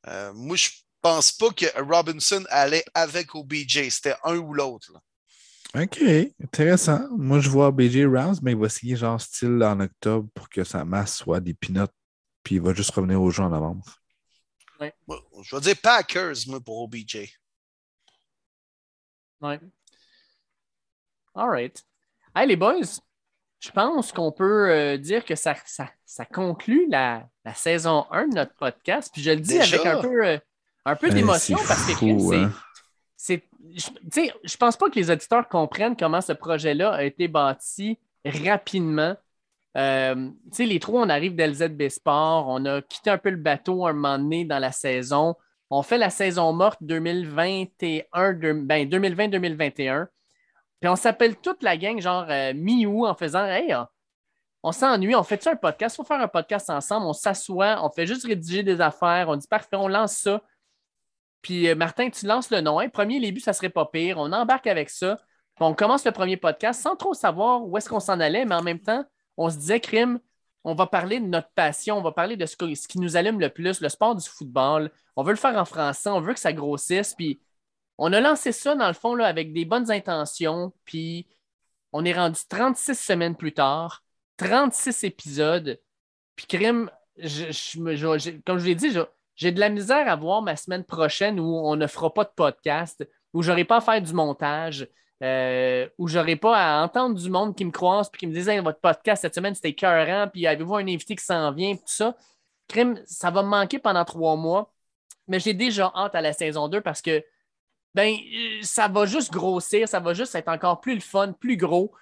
Euh, 0.07 0.31
moi, 0.33 0.55
je 0.57 0.69
pense 1.07 1.31
pas 1.31 1.51
que 1.51 1.81
Robinson 1.81 2.43
allait 2.49 2.84
avec 2.93 3.34
OBJ. 3.34 3.89
C'était 3.89 4.15
un 4.23 4.38
ou 4.38 4.53
l'autre. 4.53 4.91
OK, 5.73 6.01
intéressant. 6.43 7.07
Moi, 7.17 7.39
je 7.39 7.49
vois 7.49 7.71
BJ 7.71 8.05
Rams, 8.05 8.35
mais 8.41 8.51
il 8.51 8.57
va 8.57 8.67
signer 8.67 8.95
genre 8.95 9.19
style 9.19 9.63
en 9.63 9.79
octobre 9.79 10.27
pour 10.34 10.49
que 10.49 10.63
sa 10.63 10.84
masse 10.84 11.17
soit 11.17 11.39
des 11.39 11.53
peanuts, 11.53 11.93
puis 12.43 12.55
il 12.55 12.61
va 12.61 12.73
juste 12.73 12.91
revenir 12.91 13.21
aux 13.21 13.31
gens 13.31 13.51
en. 13.51 13.79
Moi, 15.07 15.21
Je 15.41 15.55
vais 15.55 15.61
dire 15.61 15.75
Packers, 15.81 16.35
moi, 16.47 16.59
pour 16.59 16.81
OBJ. 16.81 17.34
Ouais. 19.41 19.59
All 21.35 21.49
right. 21.49 21.84
Hey, 22.35 22.47
les 22.47 22.55
boys, 22.55 22.99
je 23.59 23.71
pense 23.71 24.11
qu'on 24.11 24.31
peut 24.31 24.71
euh, 24.71 24.97
dire 24.97 25.23
que 25.23 25.35
ça, 25.35 25.55
ça, 25.65 25.89
ça 26.05 26.25
conclut 26.25 26.88
la, 26.89 27.29
la 27.45 27.53
saison 27.53 28.05
1 28.11 28.27
de 28.27 28.35
notre 28.35 28.55
podcast. 28.55 29.09
Puis 29.13 29.21
je 29.21 29.31
le 29.31 29.39
dis 29.39 29.57
Déjà? 29.57 29.75
avec 29.75 29.85
un 29.85 30.01
peu, 30.01 30.25
euh, 30.25 30.38
un 30.91 30.95
peu 30.95 31.07
Eh, 31.09 31.14
d'émotion 31.14 31.57
parce 31.68 31.85
que 31.85 31.93
c'est- 31.93 32.35
hein? 32.35 32.51
Je 33.76 33.81
tu 33.85 33.91
sais, 34.11 34.34
je 34.43 34.57
pense 34.57 34.77
pas 34.77 34.89
que 34.89 34.95
les 34.95 35.11
auditeurs 35.11 35.47
comprennent 35.49 35.95
comment 35.97 36.22
ce 36.22 36.31
projet-là 36.34 36.91
a 36.93 37.03
été 37.03 37.27
bâti 37.27 37.99
rapidement. 38.26 39.15
Euh, 39.76 40.15
tu 40.15 40.31
sais, 40.53 40.65
les 40.65 40.80
trois, 40.80 41.01
on 41.01 41.09
arrive 41.09 41.35
d'LZB 41.35 41.89
Sport, 41.89 42.47
on 42.47 42.65
a 42.65 42.81
quitté 42.81 43.09
un 43.09 43.18
peu 43.18 43.30
le 43.30 43.35
bateau 43.38 43.85
un 43.85 43.93
moment 43.93 44.18
donné 44.18 44.45
dans 44.45 44.59
la 44.59 44.72
saison. 44.72 45.35
On 45.69 45.81
fait 45.84 45.97
la 45.97 46.09
saison 46.09 46.53
morte 46.53 46.80
2021, 46.81 48.34
de- 48.34 48.53
ben 48.53 48.88
2020-2021. 48.89 50.07
Puis 50.80 50.89
on 50.89 50.95
s'appelle 50.95 51.35
toute 51.35 51.61
la 51.64 51.76
gang, 51.77 51.99
genre 51.99 52.26
euh, 52.30 52.53
mi-août, 52.55 53.05
en 53.07 53.15
faisant 53.15 53.45
Hey, 53.45 53.73
on, 53.76 53.85
on 54.64 54.72
s'ennuie, 54.72 55.15
on 55.15 55.23
fait-tu 55.23 55.49
un 55.49 55.55
podcast? 55.55 55.95
Il 55.95 55.97
faut 55.97 56.03
faire 56.07 56.22
un 56.22 56.27
podcast 56.27 56.69
ensemble. 56.69 57.05
On 57.05 57.14
s'assoit, 57.14 57.84
on 57.84 57.89
fait 57.89 58.05
juste 58.07 58.26
rédiger 58.26 58.64
des 58.64 58.80
affaires. 58.81 59.27
On 59.30 59.35
dit 59.35 59.47
parfait, 59.47 59.76
on 59.76 59.88
lance 59.88 60.14
ça. 60.18 60.41
Puis 61.41 61.68
euh, 61.69 61.76
Martin, 61.76 62.09
tu 62.09 62.26
lances 62.26 62.49
le 62.51 62.61
nom. 62.61 62.80
Hein, 62.80 62.89
premier 62.89 63.19
début, 63.19 63.39
ça 63.39 63.53
serait 63.53 63.69
pas 63.69 63.85
pire. 63.85 64.18
On 64.18 64.31
embarque 64.31 64.68
avec 64.68 64.89
ça. 64.89 65.19
On 65.59 65.73
commence 65.73 66.05
le 66.05 66.11
premier 66.11 66.38
podcast 66.38 66.81
sans 66.81 66.95
trop 66.95 67.14
savoir 67.14 67.64
où 67.65 67.77
est-ce 67.77 67.89
qu'on 67.89 67.99
s'en 67.99 68.19
allait, 68.19 68.45
mais 68.45 68.55
en 68.55 68.61
même 68.64 68.80
temps, 68.80 69.03
on 69.38 69.49
se 69.49 69.57
disait, 69.57 69.80
crime, 69.80 70.19
on 70.64 70.76
va 70.76 70.85
parler 70.85 71.19
de 71.19 71.26
notre 71.26 71.49
passion, 71.55 71.97
on 71.97 72.01
va 72.01 72.11
parler 72.11 72.35
de 72.35 72.45
ce, 72.45 72.55
qui 72.55 72.99
nous 72.99 73.15
allume 73.18 73.39
le 73.39 73.49
plus, 73.49 73.81
le 73.81 73.89
sport 73.89 74.15
du 74.15 74.27
football. 74.27 74.91
On 75.15 75.23
veut 75.23 75.31
le 75.31 75.38
faire 75.38 75.55
en 75.57 75.65
français, 75.65 76.09
on 76.09 76.19
veut 76.22 76.34
que 76.34 76.39
ça 76.39 76.53
grossisse. 76.53 77.15
Puis 77.15 77.39
on 77.97 78.14
a 78.14 78.19
lancé 78.19 78.51
ça, 78.51 78.76
dans 78.76 78.88
le 78.88 78.93
fond, 78.93 79.15
là, 79.15 79.26
avec 79.26 79.53
des 79.53 79.65
bonnes 79.65 79.89
intentions. 79.91 80.73
Puis 80.85 81.27
on 81.93 82.05
est 82.05 82.14
rendu 82.14 82.39
36 82.49 82.95
semaines 82.99 83.35
plus 83.35 83.53
tard, 83.53 84.03
36 84.38 85.03
épisodes. 85.05 85.80
Puis 86.35 86.45
crime, 86.47 86.91
je- 87.18 87.45
je 87.51 87.95
je- 88.18 88.41
comme 88.45 88.59
je 88.59 88.65
l'ai 88.65 88.76
dit, 88.76 88.91
j'ai 89.38 89.51
de 89.51 89.59
la 89.59 89.69
misère 89.69 90.09
à 90.09 90.15
voir 90.15 90.41
ma 90.41 90.55
semaine 90.55 90.84
prochaine 90.84 91.39
où 91.39 91.45
on 91.45 91.76
ne 91.76 91.88
fera 91.88 92.14
pas 92.14 92.26
de 92.26 92.31
podcast, 92.35 93.07
où 93.34 93.41
j'aurai 93.43 93.64
pas 93.64 93.77
à 93.77 93.81
faire 93.81 94.01
du 94.01 94.14
montage, 94.14 94.89
euh, 95.23 95.88
où 95.97 96.07
j'aurai 96.07 96.35
pas 96.35 96.57
à 96.57 96.84
entendre 96.84 97.15
du 97.15 97.30
monde 97.30 97.55
qui 97.55 97.64
me 97.64 97.72
croise 97.72 98.09
puis 98.09 98.19
qui 98.19 98.27
me 98.27 98.49
Hey, 98.49 98.59
votre 98.59 98.80
podcast 98.80 99.22
cette 99.22 99.35
semaine 99.35 99.55
c'était 99.55 99.69
écœurant, 99.69 100.27
puis 100.27 100.45
avez-vous 100.47 100.76
un 100.76 100.88
invité 100.88 101.15
qui 101.15 101.23
s'en 101.23 101.51
vient, 101.53 101.76
tout 101.76 101.84
ça. 101.85 102.18
Crime, 102.68 103.01
ça 103.05 103.31
va 103.31 103.43
me 103.43 103.47
manquer 103.47 103.80
pendant 103.80 104.03
trois 104.05 104.35
mois, 104.35 104.73
mais 105.27 105.39
j'ai 105.39 105.53
déjà 105.53 105.91
hâte 105.95 106.15
à 106.15 106.22
la 106.22 106.34
saison 106.34 106.68
2 106.68 106.81
parce 106.81 107.01
que 107.01 107.23
ben, 107.93 108.15
ça 108.61 108.88
va 108.88 109.05
juste 109.05 109.31
grossir, 109.31 109.88
ça 109.88 109.99
va 109.99 110.14
juste 110.14 110.35
être 110.35 110.49
encore 110.49 110.81
plus 110.81 110.95
le 110.95 110.99
fun, 111.01 111.34
plus 111.34 111.57
gros. 111.57 111.93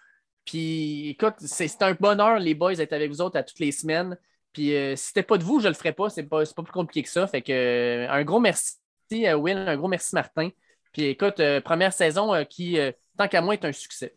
Puis 0.45 1.09
écoute, 1.09 1.35
c'est 1.39 1.81
un 1.81 1.93
bonheur, 1.93 2.39
les 2.39 2.53
boys, 2.53 2.75
d'être 2.75 2.93
avec 2.93 3.09
vous 3.09 3.21
autres 3.21 3.37
à 3.37 3.43
toutes 3.43 3.59
les 3.59 3.71
semaines. 3.71 4.17
Puis 4.55 4.73
euh, 4.73 4.95
si 4.95 5.07
c'était 5.07 5.21
pas 5.21 5.37
de 5.37 5.43
vous, 5.43 5.59
je 5.59 5.67
le 5.67 5.73
ferais 5.73 5.91
pas. 5.91 6.09
C'est 6.09 6.23
pas, 6.23 6.45
c'est 6.45 6.55
pas 6.55 6.63
plus 6.63 6.71
compliqué 6.71 7.03
que 7.03 7.09
ça. 7.09 7.27
Fait 7.27 7.41
que 7.41 7.51
euh, 7.51 8.09
un 8.09 8.23
gros 8.23 8.39
merci, 8.39 8.77
euh, 9.13 9.35
Will, 9.35 9.57
un 9.57 9.75
gros 9.75 9.89
merci, 9.89 10.15
Martin. 10.15 10.49
Puis 10.93 11.03
écoute, 11.03 11.41
euh, 11.41 11.59
première 11.59 11.91
saison 11.91 12.33
euh, 12.33 12.45
qui, 12.45 12.79
euh, 12.79 12.93
tant 13.17 13.27
qu'à 13.27 13.41
moi, 13.41 13.55
est 13.55 13.65
un 13.65 13.73
succès. 13.73 14.15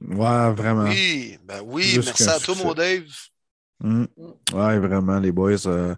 Ouais, 0.00 0.52
vraiment. 0.52 0.84
Oui, 0.84 1.38
ben 1.42 1.60
oui, 1.64 1.82
Juste 1.82 2.06
merci 2.06 2.28
à 2.28 2.38
toi, 2.38 2.54
mon 2.54 2.72
Dave. 2.72 3.10
Mm. 3.80 4.04
Ouais, 4.54 4.78
vraiment, 4.78 5.18
les 5.20 5.30
boys. 5.30 5.66
euh, 5.66 5.94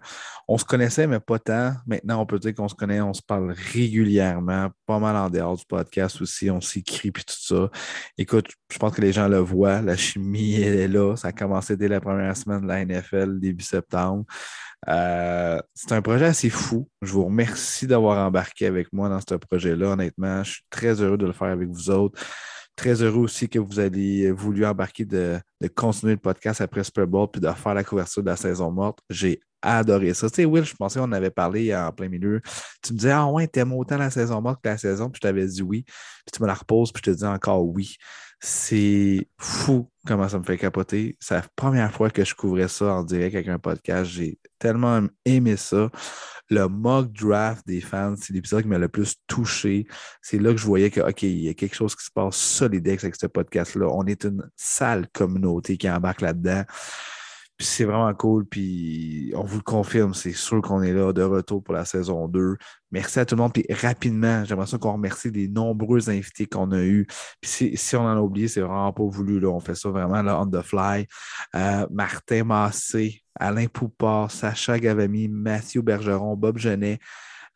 on 0.47 0.57
se 0.57 0.65
connaissait, 0.65 1.07
mais 1.07 1.19
pas 1.19 1.39
tant. 1.39 1.73
Maintenant, 1.87 2.21
on 2.21 2.25
peut 2.25 2.37
dire 2.37 2.53
qu'on 2.53 2.67
se 2.67 2.75
connaît, 2.75 3.01
on 3.01 3.13
se 3.13 3.21
parle 3.21 3.55
régulièrement, 3.73 4.69
pas 4.85 4.99
mal 4.99 5.15
en 5.15 5.29
dehors 5.29 5.57
du 5.57 5.65
podcast 5.65 6.21
aussi. 6.21 6.51
On 6.51 6.61
s'écrit 6.61 7.11
puis 7.11 7.23
tout 7.23 7.33
ça. 7.37 7.69
Écoute, 8.17 8.49
je 8.71 8.77
pense 8.77 8.93
que 8.93 9.01
les 9.01 9.13
gens 9.13 9.27
le 9.27 9.39
voient. 9.39 9.81
La 9.81 9.95
chimie, 9.97 10.61
elle 10.61 10.75
est 10.79 10.87
là. 10.87 11.15
Ça 11.15 11.29
a 11.29 11.31
commencé 11.31 11.75
dès 11.77 11.87
la 11.87 12.01
première 12.01 12.35
semaine 12.37 12.61
de 12.61 12.67
la 12.67 12.85
NFL, 12.85 13.39
début 13.39 13.63
septembre. 13.63 14.25
Euh, 14.89 15.61
c'est 15.73 15.91
un 15.93 16.01
projet 16.01 16.25
assez 16.25 16.49
fou. 16.49 16.89
Je 17.01 17.13
vous 17.13 17.25
remercie 17.25 17.87
d'avoir 17.87 18.25
embarqué 18.25 18.65
avec 18.65 18.91
moi 18.93 19.09
dans 19.09 19.19
ce 19.21 19.35
projet-là. 19.35 19.89
Honnêtement, 19.91 20.43
je 20.43 20.53
suis 20.53 20.63
très 20.69 21.01
heureux 21.01 21.17
de 21.17 21.27
le 21.27 21.33
faire 21.33 21.49
avec 21.49 21.69
vous 21.69 21.89
autres. 21.89 22.19
Très 22.75 23.01
heureux 23.01 23.23
aussi 23.23 23.47
que 23.47 23.59
vous 23.59 23.79
ayez 23.79 24.31
voulu 24.31 24.65
embarquer 24.65 25.05
de, 25.05 25.39
de 25.59 25.67
continuer 25.67 26.13
le 26.13 26.19
podcast 26.19 26.61
après 26.61 26.83
Super 26.83 27.05
Bowl 27.05 27.27
puis 27.31 27.41
de 27.41 27.49
faire 27.51 27.73
la 27.73 27.83
couverture 27.83 28.23
de 28.23 28.29
la 28.29 28.35
saison 28.35 28.71
morte. 28.71 28.99
J'ai 29.09 29.39
adoré 29.61 30.13
ça. 30.13 30.29
Tu 30.29 30.37
sais, 30.37 30.45
Will, 30.45 30.63
je 30.63 30.73
pensais 30.75 30.99
qu'on 30.99 31.11
avait 31.11 31.29
parlé 31.29 31.75
en 31.75 31.91
plein 31.91 32.09
milieu. 32.09 32.41
Tu 32.81 32.93
me 32.93 32.97
disais, 32.97 33.11
ah 33.11 33.27
ouais, 33.27 33.47
t'aimes 33.47 33.73
autant 33.73 33.97
la 33.97 34.09
saison 34.09 34.41
morte 34.41 34.61
que 34.63 34.69
la 34.69 34.77
saison, 34.77 35.09
puis 35.09 35.19
je 35.21 35.27
t'avais 35.27 35.45
dit 35.45 35.61
oui. 35.61 35.83
Puis 35.83 36.31
tu 36.33 36.41
me 36.41 36.47
la 36.47 36.53
reposes, 36.53 36.91
puis 36.91 37.01
je 37.05 37.11
te 37.11 37.17
dis 37.17 37.25
encore 37.25 37.63
oui. 37.65 37.95
C'est 38.43 39.27
fou 39.37 39.87
comment 40.07 40.27
ça 40.27 40.39
me 40.39 40.43
fait 40.43 40.57
capoter. 40.57 41.15
C'est 41.19 41.35
la 41.35 41.43
première 41.55 41.93
fois 41.93 42.09
que 42.09 42.25
je 42.25 42.33
couvrais 42.33 42.67
ça 42.67 42.95
en 42.95 43.03
direct 43.03 43.35
avec 43.35 43.47
un 43.47 43.59
podcast. 43.59 44.09
J'ai 44.09 44.39
tellement 44.57 45.01
aimé 45.25 45.57
ça. 45.57 45.91
Le 46.49 46.67
mock 46.67 47.11
draft 47.11 47.65
des 47.67 47.81
fans, 47.81 48.15
c'est 48.19 48.33
l'épisode 48.33 48.63
qui 48.63 48.67
m'a 48.67 48.79
le 48.79 48.89
plus 48.89 49.15
touché. 49.27 49.85
C'est 50.23 50.39
là 50.39 50.51
que 50.51 50.57
je 50.57 50.65
voyais 50.65 50.89
que, 50.89 51.01
OK, 51.01 51.21
il 51.21 51.43
y 51.43 51.49
a 51.49 51.53
quelque 51.53 51.75
chose 51.75 51.95
qui 51.95 52.03
se 52.03 52.11
passe 52.11 52.35
solidex 52.35 53.03
avec 53.03 53.15
ce 53.15 53.27
podcast-là. 53.27 53.87
On 53.87 54.07
est 54.07 54.25
une 54.25 54.49
sale 54.55 55.07
communauté 55.13 55.77
qui 55.77 55.89
embarque 55.89 56.21
là-dedans. 56.21 56.63
Puis 57.61 57.67
c'est 57.67 57.85
vraiment 57.85 58.11
cool. 58.15 58.43
Puis 58.43 59.31
on 59.35 59.43
vous 59.43 59.57
le 59.57 59.61
confirme, 59.61 60.15
c'est 60.15 60.31
sûr 60.31 60.63
qu'on 60.63 60.81
est 60.81 60.93
là 60.93 61.13
de 61.13 61.21
retour 61.21 61.63
pour 61.63 61.75
la 61.75 61.85
saison 61.85 62.27
2. 62.27 62.57
Merci 62.89 63.19
à 63.19 63.25
tout 63.27 63.35
le 63.35 63.41
monde. 63.43 63.53
Puis 63.53 63.63
rapidement, 63.69 64.43
j'aimerais 64.43 64.65
ça 64.65 64.79
qu'on 64.79 64.93
remercie 64.93 65.29
les 65.29 65.47
nombreux 65.47 66.09
invités 66.09 66.47
qu'on 66.47 66.71
a 66.71 66.79
eus. 66.79 67.05
Puis 67.39 67.51
si, 67.51 67.77
si 67.77 67.95
on 67.95 68.01
en 68.01 68.17
a 68.17 68.19
oublié, 68.19 68.47
c'est 68.47 68.61
vraiment 68.61 68.91
pas 68.91 69.03
voulu. 69.03 69.39
Là. 69.39 69.49
On 69.49 69.59
fait 69.59 69.75
ça 69.75 69.89
vraiment 69.89 70.23
là, 70.23 70.41
on 70.41 70.47
the 70.47 70.63
fly. 70.63 71.05
Euh, 71.53 71.85
Martin 71.91 72.45
Massé, 72.45 73.21
Alain 73.39 73.67
Poupard, 73.67 74.31
Sacha 74.31 74.79
Gavami, 74.79 75.27
Mathieu 75.27 75.83
Bergeron, 75.83 76.35
Bob 76.35 76.57
Genet, 76.57 76.97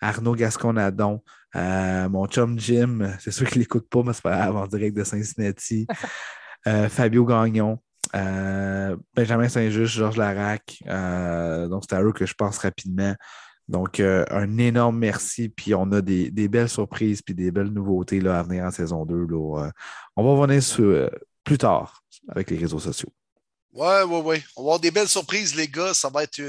Arnaud 0.01 0.35
Gasconadon, 0.35 1.23
mon 1.55 2.27
chum 2.27 2.59
Jim, 2.59 3.15
c'est 3.19 3.31
sûr 3.31 3.49
qu'il 3.49 3.61
n'écoute 3.61 3.89
pas, 3.89 4.03
mais 4.03 4.13
c'est 4.13 4.21
pas 4.21 4.37
grave, 4.37 4.55
en 4.55 4.67
direct 4.67 4.95
de 4.95 5.03
Cincinnati. 5.03 5.87
Fabio 6.89 7.25
Gagnon, 7.25 7.79
Benjamin 9.15 9.49
Saint-Just, 9.49 9.93
Georges 9.95 10.17
Larac. 10.17 10.81
donc, 11.69 11.83
c'est 11.87 11.95
à 11.95 12.03
eux 12.03 12.13
que 12.13 12.25
je 12.25 12.33
pense 12.33 12.57
rapidement. 12.59 13.13
Donc, 13.67 13.99
un 13.99 14.57
énorme 14.57 14.99
merci. 14.99 15.49
Puis, 15.49 15.73
on 15.75 15.91
a 15.91 16.01
des, 16.01 16.47
belles 16.47 16.69
surprises 16.69 17.21
puis 17.21 17.35
des 17.35 17.51
belles 17.51 17.71
nouveautés 17.71 18.21
là, 18.21 18.39
à 18.39 18.43
venir 18.43 18.63
en 18.63 18.71
saison 18.71 19.05
2. 19.05 19.27
Là. 19.27 19.71
on 20.15 20.23
va 20.23 20.29
revenir 20.41 20.63
sur, 20.63 21.09
plus 21.43 21.57
tard 21.57 22.01
avec 22.29 22.49
les 22.49 22.57
réseaux 22.57 22.79
sociaux. 22.79 23.09
Ouais, 23.75 24.03
ouais, 24.03 24.21
ouais. 24.21 24.43
On 24.55 24.61
va 24.61 24.67
avoir 24.67 24.79
des 24.79 24.89
belles 24.89 25.09
surprises, 25.09 25.53
les 25.53 25.67
gars. 25.67 25.93
Ça 25.93 26.07
va 26.07 26.23
être 26.23 26.39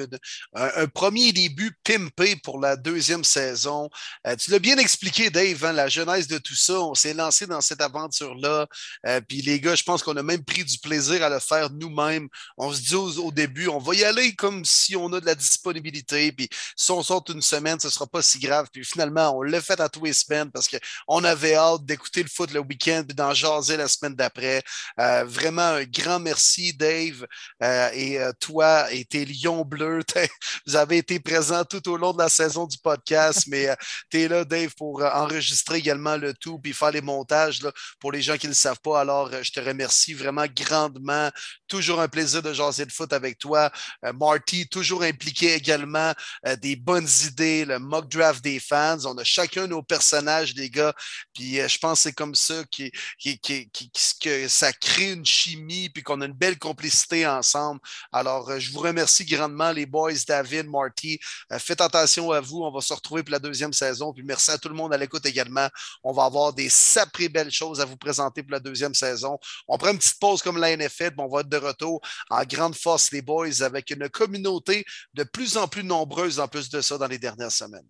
un, 0.55 0.87
premier 0.87 1.33
début 1.33 1.73
pimpé 1.83 2.37
pour 2.37 2.61
la 2.61 2.77
deuxième 2.77 3.25
saison. 3.25 3.91
Euh, 4.29 4.37
tu 4.37 4.53
l'as 4.53 4.61
bien 4.61 4.79
expliqué, 4.79 5.29
Dave, 5.29 5.65
hein, 5.65 5.73
la 5.73 5.89
genèse 5.89 6.29
de 6.29 6.39
tout 6.39 6.55
ça. 6.55 6.81
On 6.81 6.95
s'est 6.95 7.15
lancé 7.15 7.49
dans 7.49 7.61
cette 7.61 7.81
aventure-là. 7.81 8.69
Euh, 9.07 9.21
puis 9.21 9.43
les 9.43 9.59
gars, 9.59 9.75
je 9.75 9.83
pense 9.83 10.05
qu'on 10.05 10.17
a 10.17 10.23
même 10.23 10.45
pris 10.45 10.65
du 10.65 10.79
plaisir 10.79 11.21
à 11.25 11.29
le 11.29 11.41
faire 11.41 11.69
nous-mêmes. 11.71 12.29
On 12.59 12.73
se 12.73 12.81
dit 12.81 12.95
au, 12.95 13.33
début, 13.33 13.67
on 13.67 13.79
va 13.79 13.97
y 13.97 14.05
aller 14.05 14.37
comme 14.37 14.65
si 14.65 14.95
on 14.95 15.13
a 15.13 15.21
de 15.21 15.27
la 15.27 15.35
disponibilité. 15.35 16.31
Puis 16.31 16.49
si 16.77 16.93
on 16.93 17.03
sort 17.03 17.25
une 17.29 17.43
semaine, 17.43 17.81
ce 17.81 17.89
ne 17.89 17.93
sera 17.93 18.07
pas 18.07 18.23
si 18.23 18.39
grave. 18.39 18.69
Puis 18.73 18.85
finalement, 18.85 19.37
on 19.37 19.43
l'a 19.43 19.61
fait 19.61 19.81
à 19.81 19.89
tous 19.89 20.05
les 20.05 20.13
semaines 20.13 20.53
parce 20.53 20.69
qu'on 20.69 21.25
avait 21.25 21.57
hâte 21.57 21.85
d'écouter 21.85 22.23
le 22.23 22.29
foot 22.29 22.53
le 22.53 22.61
week-end 22.61 23.03
puis 23.05 23.17
d'en 23.17 23.35
jaser 23.35 23.77
la 23.77 23.89
semaine 23.89 24.15
d'après. 24.15 24.63
Euh, 25.01 25.25
vraiment 25.25 25.63
un 25.63 25.83
grand 25.83 26.21
merci, 26.21 26.73
Dave. 26.73 27.16
Euh, 27.63 27.91
et 27.93 28.19
euh, 28.19 28.33
toi 28.41 28.93
et 28.93 29.05
tes 29.05 29.25
Lions 29.25 29.65
bleus, 29.65 30.03
vous 30.67 30.77
avez 30.77 30.99
été 30.99 31.21
présents 31.21 31.65
tout 31.65 31.89
au 31.89 31.97
long 31.97 32.13
de 32.13 32.19
la 32.19 32.29
saison 32.29 32.67
du 32.67 32.79
podcast, 32.79 33.45
mais 33.47 33.69
euh, 33.69 33.75
tu 34.11 34.23
es 34.23 34.29
là, 34.29 34.45
Dave, 34.45 34.75
pour 34.77 35.03
enregistrer 35.03 35.79
également 35.79 36.17
le 36.17 36.35
tout 36.35 36.59
puis 36.59 36.73
faire 36.73 36.91
les 36.91 37.01
montages 37.01 37.61
pour 38.01 38.13
les 38.13 38.23
gens 38.23 38.37
qui 38.37 38.47
ne 38.47 38.53
le 38.53 38.57
savent 38.57 38.81
pas. 38.83 39.01
Alors, 39.01 39.31
je 39.43 39.51
te 39.51 39.61
remercie 39.61 40.15
vraiment 40.15 40.47
grandement. 40.55 41.31
Toujours 41.69 42.01
un 42.01 42.09
plaisir 42.09 42.43
de 42.43 42.53
jaser 42.53 42.87
de 42.87 42.93
foot 42.93 43.13
avec 43.13 43.39
toi. 43.39 43.71
Marty, 44.15 44.69
toujours 44.69 45.03
impliqué 45.03 45.55
également 45.55 46.13
des 46.61 46.77
bonnes 46.77 47.09
idées, 47.27 47.65
le 47.65 47.79
mock 47.79 48.09
draft 48.09 48.43
des 48.43 48.61
fans. 48.61 48.99
On 49.05 49.17
a 49.19 49.25
chacun 49.25 49.67
nos 49.67 49.83
personnages, 49.83 50.55
les 50.55 50.71
gars. 50.71 50.95
Puis 51.35 51.57
je 51.57 51.79
pense 51.79 51.99
que 51.99 52.03
c'est 52.05 52.13
comme 52.13 52.35
ça 52.35 52.63
que 52.71 54.49
ça 54.49 54.73
crée 54.73 55.13
une 55.13 55.27
chimie 55.27 55.89
puis 55.89 56.03
qu'on 56.03 56.21
a 56.21 56.27
une 56.27 56.33
belle 56.33 56.59
complicité 56.59 57.06
ensemble. 57.27 57.81
Alors, 58.13 58.51
euh, 58.51 58.59
je 58.59 58.73
vous 58.73 58.81
remercie 58.81 59.25
grandement, 59.25 59.71
les 59.73 59.87
boys, 59.87 60.13
David, 60.27 60.69
Marty. 60.69 61.19
Euh, 61.53 61.59
faites 61.59 61.81
attention 61.81 62.31
à 62.33 62.41
vous. 62.41 62.63
On 62.63 62.73
va 62.73 62.81
se 62.81 62.93
retrouver 62.93 63.23
pour 63.23 63.33
la 63.33 63.39
deuxième 63.39 63.73
saison. 63.73 64.13
Puis 64.13 64.25
merci 64.25 64.51
à 64.51 64.59
tout 64.59 64.69
le 64.69 64.75
monde 64.75 64.93
à 64.93 64.97
l'écoute 64.97 65.25
également. 65.27 65.69
On 66.03 66.13
va 66.13 66.25
avoir 66.25 66.53
des 66.53 66.69
saprées 66.69 67.29
belles 67.29 67.53
choses 67.53 67.81
à 67.81 67.85
vous 67.85 67.97
présenter 67.97 68.43
pour 68.43 68.53
la 68.53 68.61
deuxième 68.61 68.95
saison. 68.95 69.39
On 69.69 69.79
prend 69.79 69.91
une 69.91 69.99
petite 69.99 70.19
pause 70.19 70.43
comme 70.43 70.59
la 70.59 70.77
NFL, 70.77 71.15
on 71.19 71.29
va 71.29 71.41
être 71.41 71.49
de 71.49 71.57
retour 71.57 72.01
en 72.31 72.45
grande 72.45 72.75
force, 72.75 73.13
les 73.13 73.23
boys, 73.23 73.63
avec 73.63 73.91
une 73.91 74.09
communauté 74.09 74.85
de 75.15 75.25
plus 75.25 75.57
en 75.57 75.69
plus 75.69 75.85
nombreuse 75.85 76.41
en 76.41 76.49
plus 76.49 76.69
de 76.69 76.81
ça 76.81 76.99
dans 76.99 77.07
les 77.07 77.19
dernières 77.19 77.53
semaines. 77.53 77.89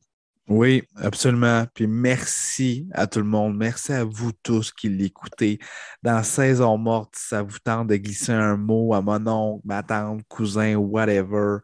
Oui, 0.48 0.85
absolument. 0.97 1.64
Puis 1.74 1.89
merci 1.89 2.89
à 2.93 3.09
tout 3.09 3.18
le 3.18 3.24
monde. 3.24 3.56
Merci 3.56 3.93
à 3.93 4.05
vous 4.05 4.31
tous 4.44 4.70
qui 4.70 4.89
l'écoutez. 4.89 5.59
Dans 6.05 6.23
Saison 6.23 6.78
morte, 6.78 7.14
ça 7.16 7.43
vous 7.43 7.59
tente 7.59 7.89
de 7.89 7.97
glisser 7.97 8.32
un 8.32 8.56
mot 8.56 8.94
à 8.94 9.01
mon 9.01 9.27
oncle, 9.27 9.62
ma 9.64 9.82
tante, 9.82 10.23
cousin, 10.28 10.77
whatever 10.77 11.59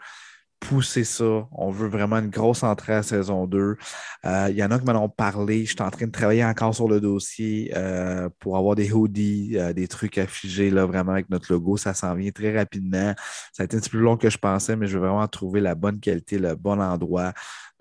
pousser 0.62 1.04
ça. 1.04 1.46
On 1.52 1.70
veut 1.70 1.88
vraiment 1.88 2.18
une 2.18 2.30
grosse 2.30 2.62
entrée 2.62 2.94
à 2.94 3.02
saison 3.02 3.46
2. 3.46 3.76
Euh, 4.24 4.46
il 4.50 4.56
y 4.56 4.64
en 4.64 4.70
a 4.70 4.78
qui 4.78 4.84
m'en 4.84 5.04
ont 5.04 5.08
parlé. 5.08 5.64
Je 5.64 5.72
suis 5.72 5.82
en 5.82 5.90
train 5.90 6.06
de 6.06 6.12
travailler 6.12 6.44
encore 6.44 6.74
sur 6.74 6.88
le 6.88 7.00
dossier 7.00 7.72
euh, 7.76 8.28
pour 8.38 8.56
avoir 8.56 8.76
des 8.76 8.92
hoodies, 8.92 9.58
euh, 9.58 9.72
des 9.72 9.88
trucs 9.88 10.18
affichés 10.18 10.70
là, 10.70 10.86
vraiment 10.86 11.12
avec 11.12 11.28
notre 11.30 11.52
logo. 11.52 11.76
Ça 11.76 11.94
s'en 11.94 12.14
vient 12.14 12.30
très 12.30 12.56
rapidement. 12.56 13.12
Ça 13.52 13.62
a 13.62 13.64
été 13.64 13.76
un 13.76 13.80
petit 13.80 13.90
peu 13.90 13.98
plus 13.98 14.04
long 14.04 14.16
que 14.16 14.30
je 14.30 14.38
pensais, 14.38 14.76
mais 14.76 14.86
je 14.86 14.98
veux 14.98 15.06
vraiment 15.06 15.26
trouver 15.28 15.60
la 15.60 15.74
bonne 15.74 15.98
qualité, 16.00 16.38
le 16.38 16.54
bon 16.54 16.80
endroit. 16.80 17.32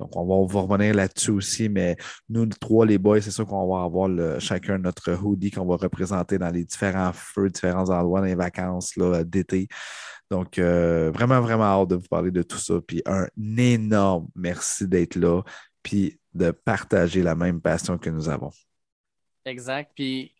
Donc, 0.01 0.15
on 0.15 0.45
va, 0.47 0.61
revenir 0.61 0.95
là-dessus 0.95 1.29
aussi, 1.29 1.69
mais 1.69 1.95
nous, 2.27 2.47
trois, 2.47 2.87
les 2.87 2.97
boys, 2.97 3.21
c'est 3.21 3.29
sûr 3.29 3.45
qu'on 3.45 3.71
va 3.71 3.83
avoir 3.83 4.09
chacun 4.39 4.79
notre 4.79 5.13
hoodie 5.13 5.51
qu'on 5.51 5.67
va 5.67 5.75
représenter 5.75 6.39
dans 6.39 6.49
les 6.49 6.65
différents 6.65 7.13
feux, 7.13 7.51
différents 7.51 7.87
endroits 7.91 8.21
dans 8.21 8.25
les 8.25 8.33
vacances 8.33 8.97
d'été. 9.25 9.67
Donc, 10.31 10.57
euh, 10.57 11.11
vraiment, 11.13 11.39
vraiment 11.39 11.65
hâte 11.65 11.89
de 11.89 11.95
vous 11.97 12.07
parler 12.09 12.31
de 12.31 12.41
tout 12.41 12.57
ça. 12.57 12.81
Puis 12.81 13.03
un 13.05 13.27
énorme 13.57 14.27
merci 14.33 14.87
d'être 14.87 15.17
là, 15.17 15.43
puis 15.83 16.19
de 16.33 16.49
partager 16.49 17.21
la 17.21 17.35
même 17.35 17.61
passion 17.61 17.99
que 17.99 18.09
nous 18.09 18.27
avons. 18.27 18.49
Exact. 19.45 19.91
Puis, 19.93 20.33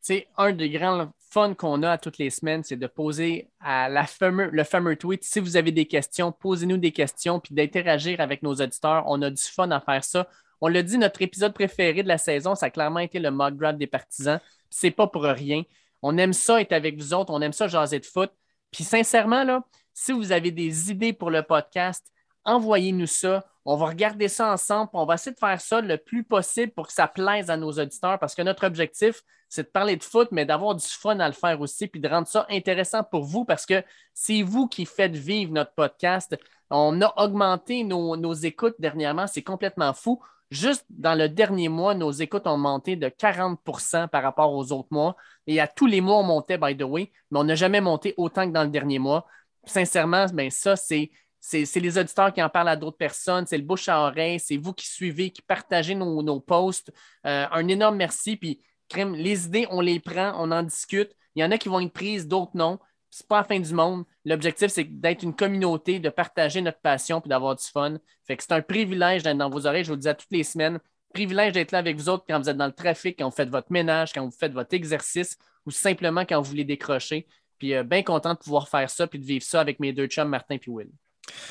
sais, 0.00 0.26
un 0.36 0.52
des 0.52 0.70
grands 0.70 1.12
fun 1.36 1.52
qu'on 1.52 1.82
a 1.82 1.90
à 1.90 1.98
toutes 1.98 2.16
les 2.16 2.30
semaines, 2.30 2.64
c'est 2.64 2.76
de 2.76 2.86
poser 2.86 3.50
à 3.60 3.90
la 3.90 4.06
le 4.22 4.64
fameux 4.64 4.96
tweet. 4.96 5.22
Si 5.22 5.38
vous 5.38 5.58
avez 5.58 5.70
des 5.70 5.84
questions, 5.84 6.32
posez-nous 6.32 6.78
des 6.78 6.92
questions, 6.92 7.40
puis 7.40 7.54
d'interagir 7.54 8.22
avec 8.22 8.42
nos 8.42 8.54
auditeurs. 8.54 9.04
On 9.06 9.20
a 9.20 9.28
du 9.28 9.42
fun 9.42 9.70
à 9.70 9.78
faire 9.78 10.02
ça. 10.02 10.30
On 10.62 10.68
l'a 10.68 10.82
dit, 10.82 10.96
notre 10.96 11.20
épisode 11.20 11.52
préféré 11.52 12.02
de 12.02 12.08
la 12.08 12.16
saison, 12.16 12.54
ça 12.54 12.66
a 12.66 12.70
clairement 12.70 13.00
été 13.00 13.18
le 13.18 13.30
mock 13.30 13.54
draft 13.54 13.76
des 13.76 13.86
partisans. 13.86 14.40
C'est 14.70 14.90
pas 14.90 15.08
pour 15.08 15.24
rien. 15.24 15.62
On 16.00 16.16
aime 16.16 16.32
ça 16.32 16.58
être 16.58 16.72
avec 16.72 16.96
vous 16.96 17.12
autres, 17.12 17.30
on 17.30 17.42
aime 17.42 17.52
ça 17.52 17.68
jaser 17.68 18.00
de 18.00 18.06
foot. 18.06 18.30
Puis 18.70 18.84
sincèrement, 18.84 19.44
là, 19.44 19.62
si 19.92 20.12
vous 20.12 20.32
avez 20.32 20.50
des 20.50 20.90
idées 20.90 21.12
pour 21.12 21.30
le 21.30 21.42
podcast, 21.42 22.10
envoyez-nous 22.46 23.08
ça. 23.08 23.44
On 23.68 23.76
va 23.76 23.86
regarder 23.86 24.28
ça 24.28 24.52
ensemble. 24.52 24.90
On 24.92 25.04
va 25.04 25.14
essayer 25.14 25.34
de 25.34 25.38
faire 25.40 25.60
ça 25.60 25.80
le 25.80 25.98
plus 25.98 26.22
possible 26.22 26.72
pour 26.72 26.86
que 26.86 26.92
ça 26.92 27.08
plaise 27.08 27.50
à 27.50 27.56
nos 27.56 27.72
auditeurs 27.72 28.18
parce 28.20 28.36
que 28.36 28.42
notre 28.42 28.64
objectif, 28.64 29.22
c'est 29.48 29.64
de 29.64 29.68
parler 29.68 29.96
de 29.96 30.04
foot, 30.04 30.28
mais 30.30 30.46
d'avoir 30.46 30.76
du 30.76 30.86
fun 30.86 31.18
à 31.18 31.26
le 31.26 31.34
faire 31.34 31.60
aussi, 31.60 31.88
puis 31.88 32.00
de 32.00 32.08
rendre 32.08 32.28
ça 32.28 32.46
intéressant 32.48 33.02
pour 33.02 33.24
vous 33.24 33.44
parce 33.44 33.66
que 33.66 33.82
c'est 34.14 34.42
vous 34.42 34.68
qui 34.68 34.86
faites 34.86 35.16
vivre 35.16 35.52
notre 35.52 35.72
podcast. 35.74 36.36
On 36.70 37.00
a 37.02 37.12
augmenté 37.16 37.82
nos, 37.82 38.34
écoutes 38.34 38.76
dernièrement. 38.78 39.26
C'est 39.26 39.42
complètement 39.42 39.92
fou. 39.92 40.22
Juste 40.52 40.84
dans 40.88 41.16
le 41.16 41.28
dernier 41.28 41.68
mois, 41.68 41.94
nos 41.94 42.12
écoutes 42.12 42.46
ont 42.46 42.56
monté 42.58 42.94
de 42.94 43.08
40% 43.08 44.06
par 44.06 44.22
rapport 44.22 44.52
aux 44.52 44.70
autres 44.70 44.88
mois. 44.92 45.16
Et 45.48 45.58
à 45.60 45.66
tous 45.66 45.86
les 45.86 46.00
mois, 46.00 46.18
on 46.18 46.22
montait, 46.22 46.56
by 46.56 46.76
the 46.76 46.82
way, 46.82 47.10
mais 47.32 47.40
on 47.40 47.44
n'a 47.44 47.56
jamais 47.56 47.80
monté 47.80 48.14
autant 48.16 48.46
que 48.46 48.52
dans 48.52 48.62
le 48.62 48.70
dernier 48.70 49.00
mois. 49.00 49.26
Sincèrement, 49.64 50.26
ben 50.32 50.50
ça, 50.50 50.76
c'est, 50.76 51.10
c'est, 51.48 51.80
les 51.80 51.96
auditeurs 51.96 52.32
qui 52.32 52.42
en 52.42 52.48
parlent 52.48 52.68
à 52.68 52.76
d'autres 52.76 52.96
personnes, 52.96 53.46
c'est 53.46 53.56
le 53.56 53.62
bouche 53.62 53.88
à 53.88 54.00
oreille, 54.00 54.40
c'est 54.40 54.56
vous 54.56 54.72
qui 54.72 54.88
suivez, 54.88 55.30
qui 55.30 55.42
partagez 55.42 55.94
nos, 55.94 56.40
posts. 56.40 56.92
Euh, 57.24 57.46
un 57.52 57.68
énorme 57.68 57.96
merci. 57.96 58.36
Puis, 58.36 58.60
crème, 58.88 59.14
les 59.14 59.46
idées, 59.46 59.66
on 59.70 59.80
les 59.80 60.00
prend, 60.00 60.32
on 60.38 60.50
en 60.50 60.64
discute. 60.64 61.14
Il 61.36 61.42
y 61.42 61.44
en 61.44 61.52
a 61.52 61.58
qui 61.58 61.68
vont 61.68 61.80
être 61.80 61.92
prises, 61.92 62.26
d'autres 62.26 62.52
non 62.54 62.80
c'est 63.08 63.28
pas 63.28 63.38
la 63.38 63.44
fin 63.44 63.58
du 63.58 63.72
monde. 63.72 64.04
L'objectif, 64.26 64.68
c'est 64.68 64.84
d'être 64.84 65.22
une 65.22 65.34
communauté, 65.34 66.00
de 66.00 66.10
partager 66.10 66.60
notre 66.60 66.80
passion 66.80 67.20
puis 67.22 67.30
d'avoir 67.30 67.56
du 67.56 67.64
fun. 67.64 67.96
Fait 68.26 68.36
que 68.36 68.42
c'est 68.42 68.52
un 68.52 68.60
privilège 68.60 69.22
d'être 69.22 69.38
dans 69.38 69.48
vos 69.48 69.66
oreilles. 69.66 69.84
Je 69.84 69.88
vous 69.88 69.94
le 69.94 70.00
dis 70.00 70.08
à 70.08 70.14
toutes 70.14 70.32
les 70.32 70.44
semaines. 70.44 70.78
Privilège 71.14 71.52
d'être 71.54 71.72
là 71.72 71.78
avec 71.78 71.96
vous 71.96 72.10
autres 72.10 72.24
quand 72.28 72.38
vous 72.38 72.50
êtes 72.50 72.58
dans 72.58 72.66
le 72.66 72.72
trafic, 72.72 73.18
quand 73.18 73.30
vous 73.30 73.34
faites 73.34 73.48
votre 73.48 73.70
ménage, 73.72 74.12
quand 74.12 74.24
vous 74.24 74.36
faites 74.36 74.52
votre 74.52 74.74
exercice 74.74 75.38
ou 75.64 75.70
simplement 75.70 76.26
quand 76.26 76.42
vous 76.42 76.50
voulez 76.50 76.64
décrocher. 76.64 77.26
Puis 77.58 77.74
euh, 77.74 77.84
bien 77.84 78.02
content 78.02 78.34
de 78.34 78.38
pouvoir 78.38 78.68
faire 78.68 78.90
ça 78.90 79.06
puis 79.06 79.18
de 79.18 79.24
vivre 79.24 79.44
ça 79.44 79.60
avec 79.60 79.80
mes 79.80 79.92
deux 79.94 80.08
chums, 80.08 80.28
Martin 80.28 80.56
et 80.56 80.60
Will. 80.66 80.90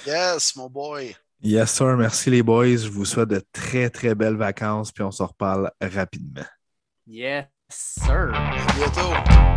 Yes, 0.05 0.55
mon 0.55 0.69
boy. 0.69 1.15
Yes, 1.41 1.71
sir. 1.73 1.97
Merci 1.97 2.29
les 2.29 2.43
boys. 2.43 2.77
Je 2.77 2.89
vous 2.89 3.05
souhaite 3.05 3.29
de 3.29 3.41
très, 3.51 3.89
très 3.89 4.15
belles 4.15 4.37
vacances 4.37 4.91
puis 4.91 5.03
on 5.03 5.11
se 5.11 5.23
reparle 5.23 5.71
rapidement. 5.81 6.45
Yes, 7.07 7.45
sir. 7.69 8.31
À 8.33 8.73
bientôt. 8.75 9.54